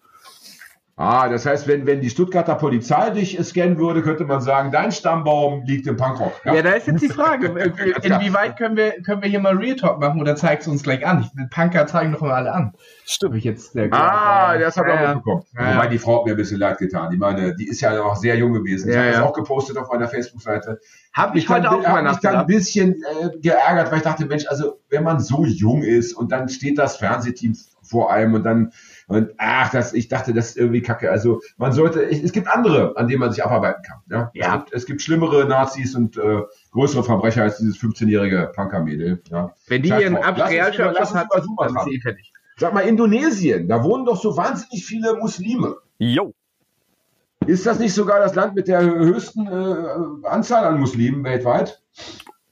Ah, 0.96 1.30
das 1.30 1.46
heißt, 1.46 1.66
wenn, 1.66 1.86
wenn 1.86 2.02
die 2.02 2.10
Stuttgarter 2.10 2.54
Polizei 2.54 3.10
dich 3.10 3.38
scannen 3.42 3.78
würde, 3.78 4.02
könnte 4.02 4.24
man 4.26 4.42
sagen, 4.42 4.70
dein 4.70 4.92
Stammbaum 4.92 5.64
liegt 5.64 5.86
im 5.86 5.96
Punkrock. 5.96 6.38
Ja, 6.44 6.54
ja 6.54 6.62
da 6.62 6.72
ist 6.72 6.86
jetzt 6.86 7.02
die 7.02 7.08
Frage, 7.08 7.46
inwieweit 8.02 8.58
können 8.58 8.76
wir, 8.76 9.00
können 9.02 9.22
wir 9.22 9.28
hier 9.30 9.40
mal 9.40 9.56
Real 9.56 9.74
Talk 9.74 10.00
machen 10.00 10.20
oder 10.20 10.36
zeigst 10.36 10.66
du 10.66 10.70
uns 10.70 10.82
gleich 10.82 11.06
an? 11.06 11.22
Ich, 11.22 11.50
Punker 11.50 11.86
zeigen 11.86 12.12
doch 12.12 12.20
mal 12.20 12.32
alle 12.32 12.52
an. 12.52 12.74
Stimmt. 13.06 13.36
Ich 13.36 13.44
jetzt 13.44 13.74
der 13.74 13.90
ah, 13.92 14.58
das 14.58 14.76
habe 14.76 14.90
ich 14.90 14.94
ja, 14.94 15.10
auch 15.10 15.14
mitbekommen. 15.14 15.44
Ja. 15.58 15.76
Wobei 15.76 15.86
die 15.86 15.98
Frau 15.98 16.18
hat 16.18 16.26
mir 16.26 16.32
ein 16.32 16.36
bisschen 16.36 16.60
leid 16.60 16.76
getan. 16.76 17.10
Ich 17.10 17.18
meine, 17.18 17.56
die 17.56 17.68
ist 17.68 17.80
ja 17.80 17.96
noch 17.96 18.16
sehr 18.16 18.36
jung 18.36 18.52
gewesen. 18.52 18.90
Ich 18.90 18.94
ja, 18.94 19.00
habe 19.00 19.12
das 19.12 19.20
auch 19.22 19.32
gepostet 19.32 19.78
auf 19.78 19.90
meiner 19.90 20.08
Facebook-Seite. 20.08 20.78
Hab 21.12 21.34
mich 21.34 21.48
heute 21.48 21.70
auch 21.70 21.84
hab 21.84 22.04
mich 22.04 22.18
dann 22.18 22.36
ein 22.36 22.46
bisschen 22.46 22.94
äh, 22.94 23.38
geärgert, 23.38 23.90
weil 23.90 23.98
ich 23.98 24.04
dachte, 24.04 24.24
Mensch, 24.24 24.46
also 24.46 24.80
wenn 24.88 25.04
man 25.04 25.20
so 25.20 25.44
jung 25.44 25.82
ist 25.82 26.14
und 26.14 26.32
dann 26.32 26.48
steht 26.48 26.78
das 26.78 26.96
Fernsehteam 26.96 27.54
vor 27.82 28.10
einem 28.12 28.34
und 28.34 28.44
dann 28.44 28.72
und 29.08 29.32
ach, 29.36 29.70
das, 29.70 29.92
ich 29.92 30.08
dachte, 30.08 30.32
das 30.32 30.50
ist 30.50 30.56
irgendwie 30.56 30.80
kacke. 30.80 31.10
Also 31.10 31.42
man 31.58 31.72
sollte, 31.72 32.02
es 32.02 32.32
gibt 32.32 32.48
andere, 32.48 32.96
an 32.96 33.08
denen 33.08 33.20
man 33.20 33.30
sich 33.30 33.44
abarbeiten 33.44 33.82
kann. 33.82 33.98
Ja? 34.10 34.30
ja. 34.32 34.46
Es, 34.46 34.52
gibt, 34.52 34.72
es 34.72 34.86
gibt 34.86 35.02
schlimmere 35.02 35.44
Nazis 35.46 35.94
und 35.94 36.16
äh, 36.16 36.42
größere 36.70 37.04
Verbrecher 37.04 37.42
als 37.42 37.58
dieses 37.58 37.76
15-jährige 37.78 38.52
Punker-Mädel. 38.54 39.22
Ja? 39.30 39.52
Wenn 39.66 39.82
die 39.82 39.90
ihren 39.90 40.16
Realschulabschluss 40.16 41.14
hat, 41.14 41.28
dann 41.30 41.76
ist 41.76 41.84
sie 41.84 42.00
fertig. 42.00 42.32
Sag 42.56 42.74
mal, 42.74 42.82
Indonesien, 42.82 43.68
da 43.68 43.82
wohnen 43.82 44.04
doch 44.04 44.20
so 44.20 44.36
wahnsinnig 44.36 44.84
viele 44.84 45.16
Muslime. 45.16 45.76
Jo. 45.98 46.34
Ist 47.46 47.66
das 47.66 47.78
nicht 47.78 47.94
sogar 47.94 48.20
das 48.20 48.34
Land 48.34 48.54
mit 48.54 48.68
der 48.68 48.82
höchsten 48.82 49.46
äh, 49.46 50.26
Anzahl 50.26 50.64
an 50.64 50.80
Muslimen 50.80 51.24
weltweit? 51.24 51.82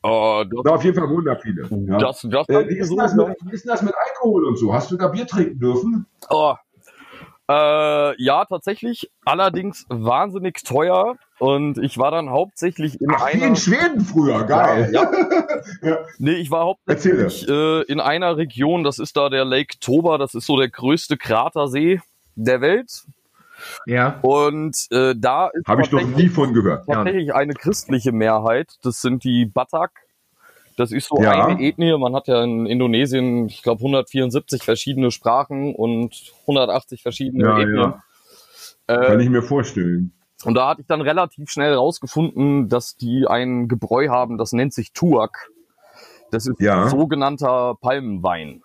Oh, 0.02 0.44
das, 0.50 0.62
da 0.64 0.70
auf 0.70 0.84
jeden 0.84 0.98
Fall 0.98 1.08
wunder 1.10 1.36
viele. 1.36 1.68
Ja. 1.88 1.98
Das, 1.98 2.26
das 2.28 2.48
äh, 2.48 2.68
wie, 2.68 2.78
ist 2.78 2.94
das 2.96 3.14
mit, 3.14 3.28
wie 3.44 3.52
ist 3.52 3.68
das 3.68 3.82
mit 3.82 3.94
Alkohol 3.94 4.46
und 4.46 4.56
so? 4.56 4.72
Hast 4.72 4.90
du 4.90 4.96
da 4.96 5.08
Bier 5.08 5.26
trinken 5.26 5.58
dürfen? 5.58 6.06
Oh. 6.30 6.54
Äh, 7.50 8.22
ja, 8.22 8.44
tatsächlich. 8.44 9.10
Allerdings 9.24 9.84
wahnsinnig 9.88 10.62
teuer. 10.62 11.16
Und 11.38 11.78
ich 11.78 11.98
war 11.98 12.10
dann 12.10 12.30
hauptsächlich 12.30 13.00
in 13.00 13.10
Ach, 13.10 13.22
einer. 13.22 13.42
Wie 13.42 13.46
in 13.48 13.56
Schweden 13.56 14.00
früher, 14.00 14.44
geil. 14.44 14.90
Ja, 14.92 15.10
ja. 15.82 15.98
Nee, 16.18 16.34
ich 16.34 16.50
war 16.50 16.64
hauptsächlich 16.64 17.48
äh, 17.48 17.82
in 17.82 18.00
einer 18.00 18.36
Region, 18.36 18.84
das 18.84 18.98
ist 18.98 19.16
da 19.16 19.28
der 19.28 19.44
Lake 19.44 19.78
Toba, 19.80 20.16
das 20.16 20.34
ist 20.34 20.46
so 20.46 20.56
der 20.56 20.68
größte 20.68 21.16
Kratersee 21.16 22.00
der 22.36 22.60
Welt. 22.60 23.04
Ja. 23.86 24.18
Und 24.22 24.86
äh, 24.90 25.14
da 25.16 25.50
habe 25.66 25.82
ich 25.82 25.92
noch 25.92 26.02
nie 26.02 26.28
von 26.28 26.52
gehört. 26.52 26.86
Tatsächlich 26.86 27.34
eine 27.34 27.54
christliche 27.54 28.12
Mehrheit. 28.12 28.76
Das 28.82 29.00
sind 29.00 29.24
die 29.24 29.46
Batak. 29.46 29.92
Das 30.76 30.92
ist 30.92 31.08
so 31.08 31.20
ja. 31.22 31.46
eine 31.46 31.60
Ethnie. 31.60 31.96
Man 31.98 32.14
hat 32.14 32.28
ja 32.28 32.42
in 32.42 32.66
Indonesien, 32.66 33.46
ich 33.46 33.62
glaube, 33.62 33.80
174 33.80 34.62
verschiedene 34.62 35.10
Sprachen 35.10 35.74
und 35.74 36.32
180 36.42 37.02
verschiedene 37.02 37.44
ja, 37.44 37.58
Ethnien. 37.58 37.76
Ja. 37.76 38.02
Äh, 38.86 39.06
Kann 39.06 39.20
ich 39.20 39.28
mir 39.28 39.42
vorstellen. 39.42 40.12
Und 40.44 40.54
da 40.54 40.68
hatte 40.68 40.80
ich 40.80 40.86
dann 40.86 41.02
relativ 41.02 41.50
schnell 41.50 41.74
rausgefunden, 41.74 42.70
dass 42.70 42.96
die 42.96 43.26
ein 43.26 43.68
Gebräu 43.68 44.08
haben, 44.08 44.38
das 44.38 44.52
nennt 44.52 44.72
sich 44.72 44.92
Tuak. 44.92 45.50
Das 46.30 46.46
ist 46.46 46.60
ja. 46.60 46.88
sogenannter 46.88 47.74
Palmenwein. 47.80 48.62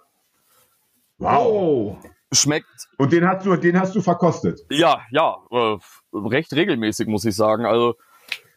Wow 1.17 1.97
schmeckt. 2.31 2.87
Und 2.97 3.11
den 3.11 3.27
hast 3.27 3.45
du, 3.45 3.55
den 3.55 3.79
hast 3.79 3.95
du 3.95 4.01
verkostet? 4.01 4.61
Ja, 4.69 5.01
ja, 5.11 5.37
äh, 5.51 5.77
recht 6.13 6.53
regelmäßig 6.53 7.07
muss 7.07 7.25
ich 7.25 7.35
sagen. 7.35 7.65
Also 7.65 7.95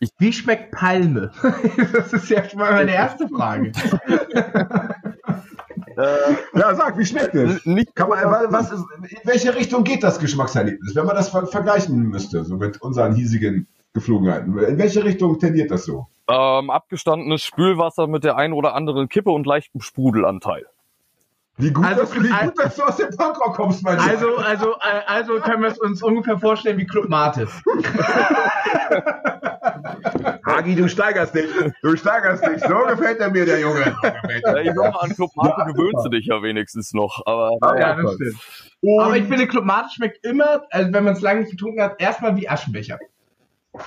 ich 0.00 0.10
Wie 0.18 0.32
schmeckt 0.32 0.72
Palme? 0.72 1.32
das 1.92 2.12
ist 2.12 2.28
ja 2.30 2.48
schon 2.48 2.60
mal 2.60 2.72
meine 2.72 2.94
erste 2.94 3.28
Frage. 3.28 3.72
äh, 5.96 6.58
ja, 6.58 6.74
sag, 6.74 6.96
wie 6.98 7.04
schmeckt 7.04 7.34
es? 7.34 7.66
Nicht 7.66 7.94
Kann 7.96 8.08
man, 8.08 8.18
was, 8.52 8.70
in 8.70 8.84
welche 9.24 9.54
Richtung 9.54 9.84
geht 9.84 10.02
das 10.02 10.18
Geschmackserlebnis, 10.20 10.94
wenn 10.94 11.06
man 11.06 11.16
das 11.16 11.30
vergleichen 11.30 12.08
müsste, 12.08 12.44
so 12.44 12.56
mit 12.56 12.80
unseren 12.80 13.14
hiesigen 13.14 13.66
Geflogenheiten? 13.92 14.56
In 14.58 14.78
welche 14.78 15.02
Richtung 15.04 15.38
tendiert 15.38 15.70
das 15.70 15.84
so? 15.84 16.06
Ähm, 16.28 16.70
abgestandenes 16.70 17.42
Spülwasser 17.42 18.06
mit 18.06 18.22
der 18.22 18.36
ein 18.36 18.52
oder 18.52 18.74
anderen 18.74 19.08
Kippe 19.08 19.30
und 19.30 19.46
leichtem 19.46 19.80
Sprudelanteil. 19.80 20.66
Wie 21.58 21.72
gut, 21.72 21.84
also, 21.84 22.02
dass, 22.02 22.14
wie 22.14 22.28
gut 22.28 22.54
dass 22.56 22.76
du 22.76 22.82
aus 22.84 22.96
dem 22.96 23.10
Punkrock 23.16 23.54
kommst, 23.54 23.82
mein 23.82 23.98
Lieber. 23.98 24.08
Also, 24.08 24.36
also, 24.36 24.72
äh, 24.74 25.00
also 25.06 25.40
können 25.40 25.62
wir 25.62 25.70
es 25.70 25.78
uns 25.78 26.00
ungefähr 26.02 26.38
vorstellen 26.38 26.78
wie 26.78 26.86
Club 26.86 27.08
Mate. 27.08 27.48
ah, 30.44 30.54
Agi, 30.58 30.76
du 30.76 30.88
steigerst 30.88 31.34
dich. 31.34 31.50
Du 31.82 31.96
steigerst 31.96 32.46
dich. 32.46 32.60
So 32.62 32.78
gefällt 32.88 33.18
er 33.18 33.30
mir, 33.30 33.44
der 33.44 33.58
Junge. 33.58 33.92
Ja, 34.02 34.56
ich 34.58 34.72
mal, 34.74 34.90
an 35.00 35.14
Club 35.16 35.30
Mate 35.34 35.72
gewöhnst 35.72 36.04
du 36.04 36.10
dich 36.10 36.26
ja 36.26 36.40
wenigstens 36.42 36.92
noch. 36.92 37.22
Aber, 37.26 37.50
ja, 37.76 37.96
das 37.96 38.14
stimmt. 38.14 38.36
aber 39.00 39.16
ich 39.16 39.24
finde, 39.24 39.48
Club 39.48 39.64
Mate 39.64 39.88
schmeckt 39.92 40.24
immer, 40.24 40.62
also 40.70 40.92
wenn 40.92 41.02
man 41.02 41.14
es 41.14 41.20
lange 41.22 41.40
nicht 41.40 41.50
getrunken 41.50 41.82
hat, 41.82 42.00
erstmal 42.00 42.36
wie 42.36 42.48
Aschenbecher. 42.48 43.00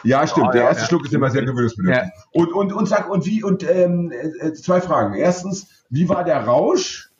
Ja, 0.03 0.27
stimmt. 0.27 0.47
Oh, 0.49 0.51
der 0.51 0.63
erste 0.63 0.81
ja. 0.83 0.87
Schluck 0.89 1.05
ist 1.05 1.13
immer 1.13 1.29
sehr 1.29 1.43
gewöhnungsbedürftig. 1.43 2.05
Ja. 2.05 2.21
Und, 2.31 2.51
und, 2.51 2.73
und 2.73 2.85
sag, 2.87 3.09
und 3.09 3.25
wie, 3.25 3.43
und 3.43 3.63
ähm, 3.69 4.11
äh, 4.11 4.53
zwei 4.53 4.81
Fragen. 4.81 5.15
Erstens, 5.15 5.85
wie 5.89 6.09
war 6.09 6.25
der 6.25 6.45
Rausch? 6.45 7.10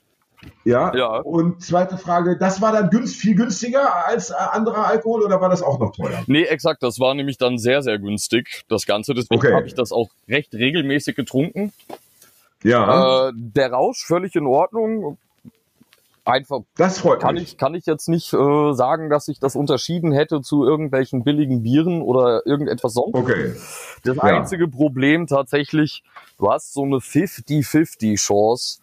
Ja. 0.63 0.95
ja. 0.95 1.17
Und 1.17 1.63
zweite 1.63 1.97
Frage, 1.97 2.37
das 2.37 2.61
war 2.61 2.71
dann 2.71 2.89
günst, 2.89 3.15
viel 3.15 3.35
günstiger 3.35 4.05
als 4.05 4.31
äh, 4.31 4.33
anderer 4.33 4.87
Alkohol 4.87 5.23
oder 5.23 5.41
war 5.41 5.49
das 5.49 5.61
auch 5.61 5.79
noch 5.79 5.95
teuer? 5.95 6.23
Nee, 6.27 6.43
exakt. 6.43 6.83
Das 6.83 6.99
war 6.99 7.13
nämlich 7.13 7.37
dann 7.37 7.57
sehr, 7.57 7.81
sehr 7.81 7.99
günstig, 7.99 8.63
das 8.67 8.85
Ganze. 8.85 9.13
Deswegen 9.13 9.39
okay. 9.39 9.53
habe 9.53 9.67
ich 9.67 9.75
das 9.75 9.91
auch 9.91 10.09
recht 10.27 10.53
regelmäßig 10.53 11.15
getrunken. 11.15 11.73
Ja. 12.63 13.29
Äh, 13.29 13.31
der 13.35 13.71
Rausch 13.71 14.03
völlig 14.05 14.35
in 14.35 14.45
Ordnung 14.45 15.17
einfach 16.23 16.61
das 16.77 16.99
freut 16.99 17.21
kann 17.21 17.35
mich. 17.35 17.43
ich 17.43 17.57
kann 17.57 17.73
ich 17.73 17.85
jetzt 17.85 18.07
nicht 18.07 18.31
äh, 18.33 18.73
sagen, 18.73 19.09
dass 19.09 19.27
ich 19.27 19.39
das 19.39 19.55
unterschieden 19.55 20.11
hätte 20.11 20.41
zu 20.41 20.63
irgendwelchen 20.63 21.23
billigen 21.23 21.63
Bieren 21.63 22.01
oder 22.01 22.45
irgendetwas 22.45 22.93
sonst. 22.93 23.15
Okay. 23.15 23.53
Das 24.03 24.15
ja. 24.15 24.21
einzige 24.21 24.67
Problem 24.67 25.27
tatsächlich, 25.27 26.03
du 26.37 26.51
hast 26.51 26.73
so 26.73 26.83
eine 26.83 26.97
50-50 26.97 28.17
Chance, 28.17 28.80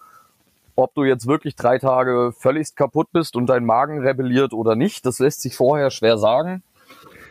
ob 0.78 0.94
du 0.94 1.04
jetzt 1.04 1.26
wirklich 1.26 1.56
drei 1.56 1.78
Tage 1.78 2.32
völlig 2.38 2.76
kaputt 2.76 3.08
bist 3.12 3.34
und 3.34 3.46
dein 3.46 3.64
Magen 3.64 4.00
rebelliert 4.00 4.52
oder 4.52 4.76
nicht. 4.76 5.04
Das 5.04 5.18
lässt 5.18 5.42
sich 5.42 5.56
vorher 5.56 5.90
schwer 5.90 6.18
sagen. 6.18 6.62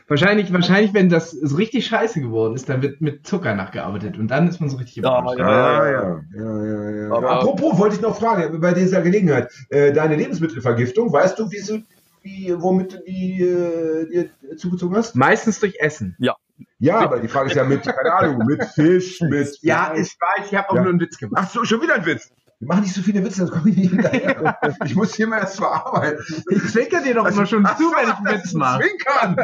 Wahrscheinlich, 0.10 0.52
wahrscheinlich, 0.52 0.94
wenn 0.94 1.10
das 1.10 1.32
so 1.32 1.56
richtig 1.56 1.88
scheiße 1.88 2.22
geworden 2.22 2.56
ist, 2.56 2.68
dann 2.70 2.82
wird 2.82 3.02
mit 3.02 3.26
Zucker 3.26 3.56
nachgearbeitet 3.56 4.18
und 4.18 4.30
dann 4.30 4.48
ist 4.48 4.60
man 4.60 4.70
so 4.70 4.78
richtig 4.78 4.98
ja, 4.98 5.36
ja, 5.36 5.38
ja, 5.38 5.92
ja, 5.92 6.22
ja, 6.34 6.64
ja, 6.64 6.90
ja. 6.90 7.12
Aber 7.12 7.32
Apropos, 7.32 7.78
wollte 7.78 7.96
ich 7.96 8.02
noch 8.02 8.18
fragen, 8.18 8.60
bei 8.60 8.74
dieser 8.74 9.02
Gelegenheit, 9.02 9.50
äh, 9.70 9.92
deine 9.92 10.16
Lebensmittelvergiftung, 10.16 11.12
weißt 11.12 11.40
du, 11.40 11.50
wie 11.50 12.54
womit 12.58 12.94
du 12.94 13.04
die 13.06 13.42
äh, 13.42 14.10
dir 14.10 14.58
zugezogen 14.58 14.96
hast? 14.96 15.16
Meistens 15.16 15.60
durch 15.60 15.76
Essen. 15.80 16.16
Ja. 16.20 16.36
Ja, 16.80 17.00
aber 17.00 17.20
die 17.20 17.28
Frage 17.28 17.50
ist 17.50 17.56
ja 17.56 17.64
mit, 17.64 17.84
keine 17.84 18.14
Ahnung, 18.14 18.46
mit 18.46 18.64
Fisch, 18.64 19.22
mit. 19.30 19.58
Ja, 19.62 19.94
ich 19.96 20.16
weiß, 20.20 20.48
ich 20.52 20.56
habe 20.56 20.70
auch 20.70 20.76
ja. 20.76 20.82
nur 20.82 20.92
einen 20.92 21.00
Witz 21.00 21.18
gemacht. 21.18 21.44
Ach 21.46 21.50
so, 21.50 21.64
schon 21.64 21.82
wieder 21.82 21.96
ein 21.96 22.06
Witz. 22.06 22.32
Wir 22.60 22.68
machen 22.70 22.82
nicht 22.82 22.96
so 22.96 23.02
viele 23.02 23.24
Witze, 23.24 23.42
das 23.42 23.52
komme 23.52 23.70
ich 23.70 23.78
nicht 23.78 23.92
hinterher. 23.92 24.58
ich 24.86 24.96
muss 24.96 25.14
hier 25.14 25.28
mal 25.28 25.40
erst 25.40 25.58
verarbeiten. 25.58 26.26
Ich 26.50 26.72
zwinker 26.72 27.04
dir 27.04 27.14
doch 27.14 27.26
also, 27.26 27.38
immer 27.38 27.48
schon 27.48 27.66
zu, 27.66 27.84
wenn 27.84 28.10
ich 28.10 28.16
einen 28.16 28.26
Witz 28.26 28.54
mache. 28.54 28.82
Zwinkern! 28.82 29.38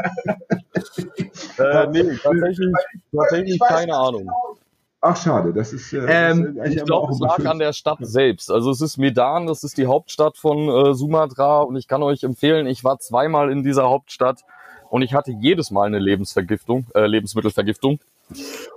äh, 1.59 1.87
nee, 1.91 2.17
tatsächlich, 2.17 2.73
tatsächlich 3.15 3.59
keine 3.59 3.95
Ahnung. 3.95 4.21
Genau. 4.21 4.57
Ach, 5.05 5.17
schade, 5.17 5.53
das 5.53 5.73
ist. 5.73 5.91
Äh, 5.91 6.05
ähm, 6.07 6.55
das 6.55 6.69
ist 6.69 6.75
ich 6.77 6.85
glaube, 6.85 7.11
es 7.11 7.19
lag 7.19 7.45
an 7.45 7.59
der 7.59 7.73
Stadt 7.73 7.99
selbst. 8.01 8.49
Also, 8.49 8.71
es 8.71 8.81
ist 8.81 8.97
Medan, 8.97 9.45
das 9.45 9.63
ist 9.63 9.77
die 9.77 9.85
Hauptstadt 9.85 10.37
von 10.37 10.69
äh, 10.69 10.93
Sumatra 10.95 11.59
und 11.61 11.75
ich 11.75 11.87
kann 11.89 12.01
euch 12.01 12.23
empfehlen, 12.23 12.65
ich 12.67 12.83
war 12.83 12.97
zweimal 12.99 13.51
in 13.51 13.63
dieser 13.63 13.83
Hauptstadt 13.83 14.43
und 14.89 15.01
ich 15.01 15.13
hatte 15.13 15.31
jedes 15.31 15.71
Mal 15.71 15.87
eine 15.87 15.99
Lebensvergiftung, 15.99 16.87
äh, 16.95 17.05
Lebensmittelvergiftung. 17.05 17.99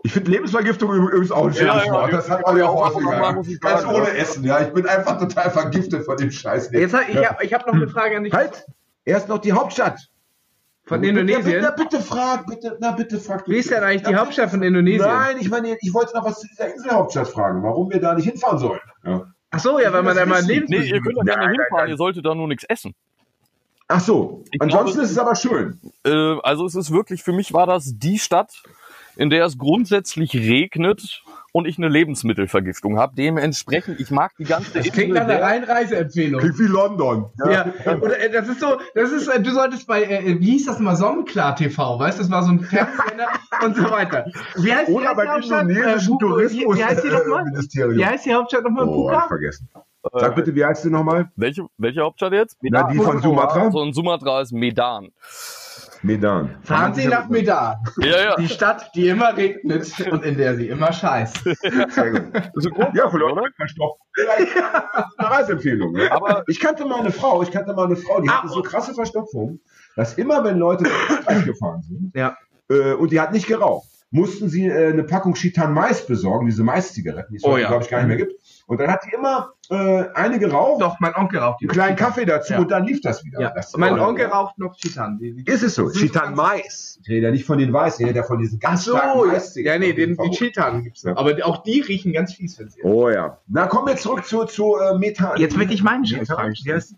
Ich 0.02 0.12
finde 0.12 0.30
Lebensvergiftung 0.30 0.92
übrigens 0.92 1.30
auch 1.30 1.46
ein 1.46 1.54
schönes 1.54 1.84
ja, 1.86 1.92
Wort. 1.92 2.12
Das 2.12 2.30
hat 2.30 2.46
man 2.46 2.56
ja 2.56 2.68
auch 2.68 2.86
ausgegangen. 2.86 3.58
Ganz 3.60 3.86
ohne 3.86 4.10
Essen, 4.10 4.44
ja. 4.44 4.60
Ich 4.60 4.72
bin 4.72 4.86
einfach 4.86 5.18
total 5.18 5.50
vergiftet 5.50 6.04
von 6.04 6.16
dem 6.16 6.30
Scheiß. 6.30 6.70
Jetzt, 6.72 6.94
ich 7.08 7.14
ja. 7.14 7.30
habe 7.30 7.46
hab 7.46 7.66
noch 7.66 7.74
eine 7.74 7.88
Frage 7.88 8.16
an 8.16 8.24
dich. 8.24 8.32
Halt! 8.32 8.66
Erst 9.04 9.28
noch 9.28 9.38
die 9.38 9.52
Hauptstadt. 9.52 10.00
Von 10.84 11.02
Indonesien? 11.02 11.62
Ja, 11.62 11.72
bitte, 11.72 12.00
frag, 12.00 12.46
bitte, 12.46 12.76
na 12.80 12.92
bitte 12.92 13.18
frag. 13.18 13.48
Wie 13.48 13.56
ist 13.56 13.70
denn 13.72 13.82
eigentlich 13.82 14.04
die 14.04 14.12
ja, 14.12 14.20
Hauptstadt 14.20 14.50
von 14.50 14.62
Indonesien? 14.62 15.08
Nein, 15.08 15.36
ich 15.40 15.50
meine, 15.50 15.76
ich 15.80 15.92
wollte 15.92 16.14
noch 16.14 16.24
was 16.24 16.40
zu 16.40 16.46
dieser 16.46 16.72
Inselhauptstadt 16.72 17.26
fragen, 17.26 17.62
warum 17.64 17.90
wir 17.90 18.00
da 18.00 18.14
nicht 18.14 18.28
hinfahren 18.28 18.58
sollen. 18.58 18.80
Ja. 19.04 19.26
Ach 19.50 19.58
so, 19.58 19.80
ja, 19.80 19.92
weil 19.92 20.04
man 20.04 20.14
da 20.14 20.26
mal 20.26 20.44
lebt. 20.44 20.68
Nee, 20.68 20.78
ihr 20.78 21.00
könnt 21.00 21.16
doch 21.16 21.24
gerne 21.24 21.48
hinfahren, 21.48 21.56
nein, 21.56 21.66
nein. 21.72 21.88
ihr 21.88 21.96
solltet 21.96 22.24
da 22.24 22.34
nur 22.36 22.46
nichts 22.46 22.64
essen. 22.64 22.94
Ach 23.88 24.00
so, 24.00 24.44
ich 24.50 24.60
ansonsten 24.60 24.94
glaube, 24.94 25.04
ist 25.04 25.10
es 25.12 25.18
aber 25.18 25.34
schön. 25.36 25.80
Äh, 26.04 26.36
also 26.42 26.66
es 26.66 26.74
ist 26.74 26.92
wirklich, 26.92 27.22
für 27.22 27.32
mich 27.32 27.52
war 27.52 27.66
das 27.66 27.92
die 27.96 28.18
Stadt, 28.18 28.62
in 29.16 29.30
der 29.30 29.44
es 29.44 29.58
grundsätzlich 29.58 30.34
regnet 30.34 31.22
und 31.52 31.66
ich 31.66 31.78
eine 31.78 31.88
Lebensmittelvergiftung 31.88 32.98
habe. 32.98 33.14
Dementsprechend, 33.16 33.98
ich 33.98 34.10
mag 34.10 34.32
die 34.38 34.44
ganze 34.44 34.72
Das 34.74 34.92
klingt 34.92 35.14
nach 35.14 35.22
einer 35.22 35.40
reinen 35.40 35.64
Reiseempfehlung. 35.64 36.40
Klingt 36.40 36.58
wie 36.58 36.66
London. 36.66 37.30
Ja. 37.38 37.72
ja. 37.84 37.98
Oder, 37.98 38.20
äh, 38.20 38.30
das 38.30 38.46
ist 38.48 38.60
so, 38.60 38.78
das 38.94 39.10
ist, 39.10 39.26
äh, 39.28 39.40
du 39.40 39.50
solltest 39.50 39.86
bei, 39.86 40.04
äh, 40.04 40.38
wie 40.38 40.50
hieß 40.50 40.66
das 40.66 40.78
mal, 40.80 40.96
Sonnenklar 40.96 41.56
TV, 41.56 41.98
weißt 41.98 42.18
du, 42.18 42.22
das 42.24 42.30
war 42.30 42.42
so 42.42 42.50
ein 42.52 42.60
Fernsehsender 42.60 43.28
und 43.64 43.74
so 43.74 43.90
weiter. 43.90 44.26
Wie 44.56 44.72
heißt 44.72 44.90
Oder 44.90 45.10
die 45.10 45.16
beim 45.16 45.42
indonesischen 45.42 46.18
Tourismus 46.18 46.74
wie, 46.74 46.78
wie 46.78 46.84
heißt 46.84 47.04
die 47.04 47.08
nochmal? 47.08 47.44
Ministerium. 47.44 47.98
Wie 47.98 48.04
heißt 48.04 48.26
die 48.26 48.34
Hauptstadt 48.34 48.64
nochmal? 48.64 48.86
Oh, 48.86 49.10
hab 49.10 49.22
ich 49.22 49.28
vergessen. 49.28 49.68
Sag 50.12 50.34
bitte, 50.36 50.54
wie 50.54 50.64
heißt 50.64 50.84
die 50.84 50.90
nochmal? 50.90 51.30
Welche, 51.36 51.66
welche 51.78 52.00
Hauptstadt 52.00 52.32
jetzt? 52.32 52.62
Medan. 52.62 52.86
Na, 52.86 52.92
die 52.92 52.98
von 52.98 53.20
Sumatra. 53.20 53.70
Von 53.70 53.92
Sumatra 53.92 54.40
ist 54.40 54.52
Medan. 54.52 55.08
Medan. 56.02 56.56
Fahren 56.62 56.94
Sie 56.94 57.06
nach 57.06 57.28
Medan. 57.28 57.76
Ja, 57.98 58.22
ja. 58.22 58.36
Die 58.36 58.48
Stadt, 58.48 58.90
die 58.94 59.08
immer 59.08 59.36
regnet 59.36 59.92
und 60.10 60.24
in 60.24 60.36
der 60.36 60.56
sie 60.56 60.68
immer 60.68 60.92
scheißt. 60.92 61.44
Sehr 61.44 62.10
gut. 62.10 62.34
Das 62.34 62.64
ist 62.64 62.70
gut, 62.70 62.88
ja, 62.94 63.08
von 63.08 63.22
oder? 63.22 63.42
Eine 65.16 65.30
Reiseempfehlung. 65.30 65.92
Ne? 65.92 66.10
Aber 66.10 66.44
ich 66.46 66.60
kannte 66.60 66.84
mal 66.86 67.00
eine 67.00 67.12
Frau, 67.12 67.42
ich 67.42 67.50
kannte 67.50 67.72
mal 67.74 67.86
eine 67.86 67.96
Frau, 67.96 68.20
die 68.20 68.28
ah, 68.28 68.42
hatte 68.42 68.48
so 68.48 68.62
krasse 68.62 68.94
Verstopfung, 68.94 69.60
dass 69.94 70.14
immer, 70.14 70.44
wenn 70.44 70.58
Leute 70.58 70.84
gefahren 71.44 71.82
sind, 71.82 72.12
ja. 72.14 72.36
äh, 72.68 72.92
und 72.92 73.12
die 73.12 73.20
hat 73.20 73.32
nicht 73.32 73.46
geraucht, 73.46 73.88
mussten 74.10 74.48
sie 74.48 74.66
äh, 74.66 74.92
eine 74.92 75.04
Packung 75.04 75.34
Chitan 75.34 75.72
Mais 75.72 76.06
besorgen, 76.06 76.46
diese 76.46 76.62
Mais-Zigaretten, 76.62 77.32
die 77.32 77.36
es 77.36 77.44
oh, 77.44 77.56
ja. 77.56 77.68
glaube 77.68 77.84
ich, 77.84 77.90
gar 77.90 77.98
nicht 77.98 78.08
mehr 78.08 78.16
gibt. 78.16 78.34
Und 78.66 78.80
dann 78.80 78.90
hat 78.90 79.04
die 79.04 79.14
immer 79.14 79.52
äh, 79.70 80.08
eine 80.14 80.38
geraucht. 80.38 80.82
Doch, 80.82 81.00
mein 81.00 81.14
Onkel 81.14 81.40
raucht 81.40 81.60
die. 81.60 81.66
Einen 81.66 81.72
kleinen 81.72 81.96
Kaffee 81.96 82.24
dazu 82.24 82.54
ja. 82.54 82.58
und 82.60 82.70
dann 82.70 82.84
lief 82.84 83.00
das 83.00 83.24
wieder. 83.24 83.40
Ja. 83.40 83.50
Das 83.50 83.76
mein 83.76 83.98
Onkel 83.98 84.26
raucht 84.26 84.58
noch 84.58 84.76
Chitan. 84.76 85.18
Die, 85.18 85.34
die 85.34 85.50
ist 85.50 85.62
es 85.62 85.74
so? 85.74 85.90
Chitan 85.90 86.34
Mais. 86.34 86.98
Ich 87.02 87.08
rede 87.08 87.26
ja 87.26 87.30
nicht 87.30 87.44
von 87.44 87.58
den 87.58 87.72
Weiß, 87.72 88.00
ich 88.00 88.06
rede 88.06 88.18
ja 88.18 88.24
von 88.24 88.38
diesen 88.38 88.58
ganz 88.58 88.84
so, 88.84 88.96
starken 88.96 89.28
Mais. 89.28 89.54
Ja, 89.56 89.78
nee, 89.78 89.92
den, 89.92 90.16
die 90.16 90.30
Chitan 90.30 90.82
gibt's 90.82 91.04
noch. 91.04 91.16
Aber 91.16 91.34
auch 91.44 91.62
die 91.62 91.80
riechen 91.80 92.12
ganz 92.12 92.34
fies, 92.34 92.58
wenn 92.58 92.68
sie. 92.68 92.82
Oh 92.82 93.08
ja. 93.10 93.38
Na, 93.46 93.66
kommen 93.66 93.88
wir 93.88 93.96
zurück 93.96 94.24
zu, 94.24 94.44
zu 94.44 94.76
äh, 94.76 94.98
Methan. 94.98 95.38
Jetzt 95.38 95.56
möchte 95.56 95.74
ich 95.74 95.82
meinen 95.82 96.06
Chef 96.06 96.26
fragen. 96.26 96.54
Wie 96.62 96.72
heißt 96.72 96.96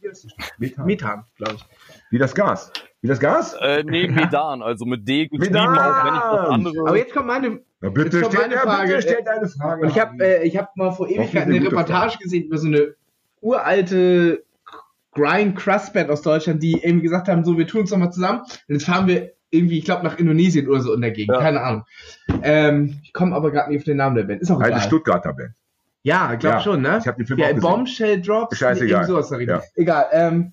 Methan. 0.59 0.87
Methan, 0.87 1.24
glaube 1.37 1.54
ich. 1.57 1.66
Wie 2.11 2.18
das 2.18 2.35
Gas. 2.35 2.72
Wie 3.00 3.08
das 3.08 3.20
Gas? 3.20 3.54
Äh, 3.61 3.84
nee, 3.84 4.08
Medan, 4.08 4.62
also 4.62 4.84
mit 4.84 5.06
D 5.06 5.28
geschrieben, 5.28 5.54
Medan. 5.54 5.78
auch 5.78 6.04
wenn 6.04 6.14
ich 6.14 6.20
das 6.20 6.48
andere. 6.48 6.88
Aber 6.88 6.96
jetzt 6.96 7.14
kommt 7.14 7.26
meine, 7.26 7.61
na 7.80 7.90
bitte, 7.90 8.24
stell, 8.24 8.40
meine 8.40 8.56
Frage. 8.56 8.88
bitte 8.88 9.02
stell 9.02 9.22
deine 9.24 9.48
Frage. 9.48 9.82
Und 9.82 9.88
ich 9.90 10.00
habe 10.00 10.24
äh, 10.24 10.46
ich 10.46 10.56
hab 10.56 10.76
mal 10.76 10.90
vor 10.90 11.08
Ewigkeiten 11.08 11.54
eine 11.54 11.64
Reportage 11.64 12.12
Frage. 12.12 12.24
gesehen 12.24 12.46
über 12.46 12.58
so 12.58 12.66
eine 12.66 12.94
uralte 13.40 14.42
Grind 15.12 15.56
Crust 15.56 15.92
Band 15.92 16.11
aus 16.11 16.22
Deutschland, 16.22 16.62
die 16.62 16.80
irgendwie 16.82 17.04
gesagt 17.04 17.28
haben, 17.28 17.44
so, 17.44 17.56
wir 17.56 17.66
tun 17.66 17.82
uns 17.82 17.90
doch 17.90 17.96
mal 17.96 18.11
zusammen. 18.11 18.40
Und 18.40 18.74
jetzt 18.74 18.84
fahren 18.84 19.06
wir 19.06 19.32
irgendwie, 19.50 19.78
ich 19.78 19.84
glaube, 19.84 20.04
nach 20.04 20.18
Indonesien 20.18 20.68
oder 20.68 20.80
so 20.80 20.92
in 20.92 21.00
der 21.00 21.12
Gegend. 21.12 21.34
Ja. 21.34 21.40
Keine 21.40 21.61
Ahnung. 21.62 21.84
Ähm, 22.42 23.00
ich 23.02 23.12
komme 23.12 23.34
aber 23.34 23.50
gerade 23.50 23.70
nicht 23.70 23.78
auf 23.78 23.84
den 23.84 23.96
Namen 23.96 24.16
der 24.16 24.24
Band. 24.24 24.42
Ist 24.42 24.50
auch 24.50 24.61
egal. 24.61 24.72
Eine 24.72 24.82
Stuttgarter 24.82 25.32
Band. 25.32 25.52
Ja, 26.02 26.32
ich 26.32 26.38
glaube 26.38 26.56
ja. 26.56 26.62
schon, 26.62 26.82
ne? 26.82 26.98
Ich 27.00 27.06
habe 27.06 27.16
den 27.16 27.26
Film 27.26 27.38
ja, 27.38 27.46
auch 27.46 27.54
gesehen. 27.54 27.62
Bombshell 27.62 28.20
Drops. 28.20 28.58
Scheißegal. 28.58 29.06
Sowas 29.06 29.30
ja. 29.30 29.62
Egal. 29.74 30.06
Ähm, 30.12 30.52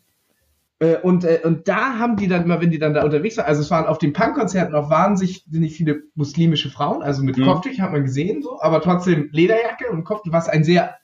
äh, 0.80 0.98
und, 0.98 1.24
äh, 1.24 1.42
und 1.44 1.68
da 1.68 2.00
haben 2.00 2.18
die 2.18 2.28
dann 2.28 2.44
immer, 2.44 2.60
wenn 2.60 2.72
die 2.72 2.80
dann 2.80 2.94
da 2.94 3.04
unterwegs 3.04 3.38
waren, 3.38 3.46
also 3.46 3.62
es 3.62 3.72
waren 3.72 3.86
auf 3.86 3.98
den 3.98 4.14
Punkkonzerten 4.14 4.76
auch 4.76 4.90
wahnsinnig 4.90 5.46
viele 5.76 6.04
muslimische 6.16 6.70
Frauen, 6.70 7.02
also 7.02 7.24
mit 7.24 7.38
mhm. 7.38 7.46
Kopftuch 7.46 7.80
hat 7.80 7.92
man 7.92 8.04
gesehen, 8.04 8.42
so, 8.42 8.62
aber 8.62 8.82
trotzdem 8.82 9.30
Lederjacke 9.32 9.90
und 9.90 10.04
Kopftuch, 10.04 10.34
was 10.34 10.50
ein 10.50 10.64
sehr 10.64 10.96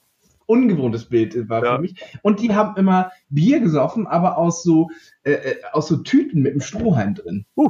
ungewohntes 0.46 1.06
Bild 1.06 1.48
war 1.48 1.64
ja. 1.64 1.76
für 1.76 1.82
mich. 1.82 1.96
Und 2.22 2.42
die 2.42 2.54
haben 2.54 2.76
immer 2.76 3.12
Bier 3.30 3.62
gesoffen, 3.62 4.08
aber 4.08 4.38
aus 4.38 4.64
so, 4.64 4.90
äh, 5.24 5.32
äh 5.32 5.56
aus 5.72 5.88
so 5.88 5.98
Tüten 5.98 6.42
mit 6.42 6.52
einem 6.52 6.62
Strohhalm 6.62 7.16
drin. 7.16 7.46
Uh. 7.56 7.70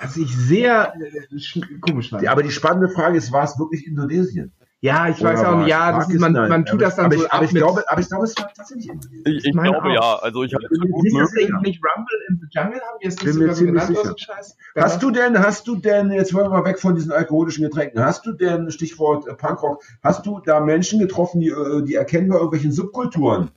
Was 0.00 0.16
ich 0.16 0.36
sehr 0.36 0.92
äh, 0.96 1.78
komisch 1.80 2.10
fand. 2.10 2.24
Ja, 2.24 2.32
aber 2.32 2.42
die 2.42 2.50
spannende 2.50 2.88
Frage 2.88 3.16
ist, 3.16 3.30
war 3.30 3.44
es 3.44 3.60
wirklich 3.60 3.86
Indonesien? 3.86 4.52
Ja, 4.80 5.08
ich 5.08 5.20
weiß 5.20 5.44
auch 5.44 5.58
nicht, 5.58 5.68
ja, 5.68 5.90
das 5.90 6.08
ist, 6.08 6.20
man, 6.20 6.32
man 6.32 6.64
tut 6.64 6.80
das 6.80 6.94
dann 6.94 7.06
aber 7.06 7.16
so 7.16 7.24
ich, 7.24 7.32
aber 7.32 7.44
ich 7.44 7.50
glaube, 7.50 7.82
aber 7.88 8.00
ich 8.00 8.08
glaube, 8.08 8.24
es 8.24 8.36
war 8.38 8.48
tatsächlich 8.54 8.88
Ich, 9.24 9.44
ich 9.46 9.52
glaube 9.52 9.82
auch. 9.82 9.92
ja, 9.92 10.18
also 10.20 10.44
ich 10.44 10.54
habe 10.54 10.64
es 10.66 10.78
möglich. 10.78 11.50
nicht 11.62 11.80
Rumble 11.82 12.18
in 12.28 12.40
the 12.40 12.46
Jungle 12.50 12.80
haben 12.80 12.98
wir 13.00 13.08
es 13.08 13.20
nicht 13.20 13.34
sogar 13.34 13.54
so 13.56 13.64
genannt 13.64 13.90
oder 13.90 14.10
so 14.10 14.14
Scheiß? 14.16 14.56
Hast 14.76 15.02
du 15.02 15.10
denn, 15.10 15.36
hast 15.36 15.66
du 15.66 15.74
denn, 15.74 16.12
jetzt 16.12 16.32
wollen 16.32 16.46
wir 16.46 16.60
mal 16.60 16.64
weg 16.64 16.78
von 16.78 16.94
diesen 16.94 17.10
alkoholischen 17.10 17.64
Getränken, 17.64 18.04
hast 18.04 18.24
du 18.24 18.32
denn, 18.32 18.70
Stichwort 18.70 19.26
äh, 19.26 19.34
Punkrock, 19.34 19.82
hast 20.04 20.24
du 20.24 20.38
da 20.44 20.60
Menschen 20.60 21.00
getroffen, 21.00 21.40
die, 21.40 21.48
äh, 21.48 21.82
die 21.82 21.96
erkennbar 21.96 22.38
irgendwelchen 22.38 22.70
Subkulturen 22.70 23.50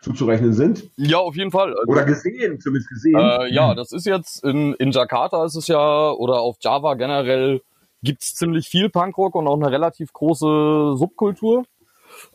zuzurechnen 0.00 0.54
sind? 0.54 0.90
Ja, 0.96 1.18
auf 1.18 1.36
jeden 1.36 1.52
Fall. 1.52 1.68
Also, 1.68 1.86
oder 1.86 2.04
gesehen, 2.04 2.58
zumindest 2.58 2.88
gesehen. 2.88 3.16
Äh, 3.16 3.54
ja, 3.54 3.76
das 3.76 3.92
ist 3.92 4.06
jetzt 4.06 4.42
in, 4.42 4.74
in 4.74 4.90
Jakarta 4.90 5.44
ist 5.44 5.54
es 5.54 5.68
ja, 5.68 6.10
oder 6.10 6.40
auf 6.40 6.56
Java 6.60 6.94
generell 6.94 7.60
gibt's 8.02 8.34
ziemlich 8.34 8.68
viel 8.68 8.88
Punkrock 8.88 9.34
und 9.34 9.46
auch 9.46 9.56
eine 9.56 9.70
relativ 9.70 10.12
große 10.12 10.96
Subkultur. 10.96 11.64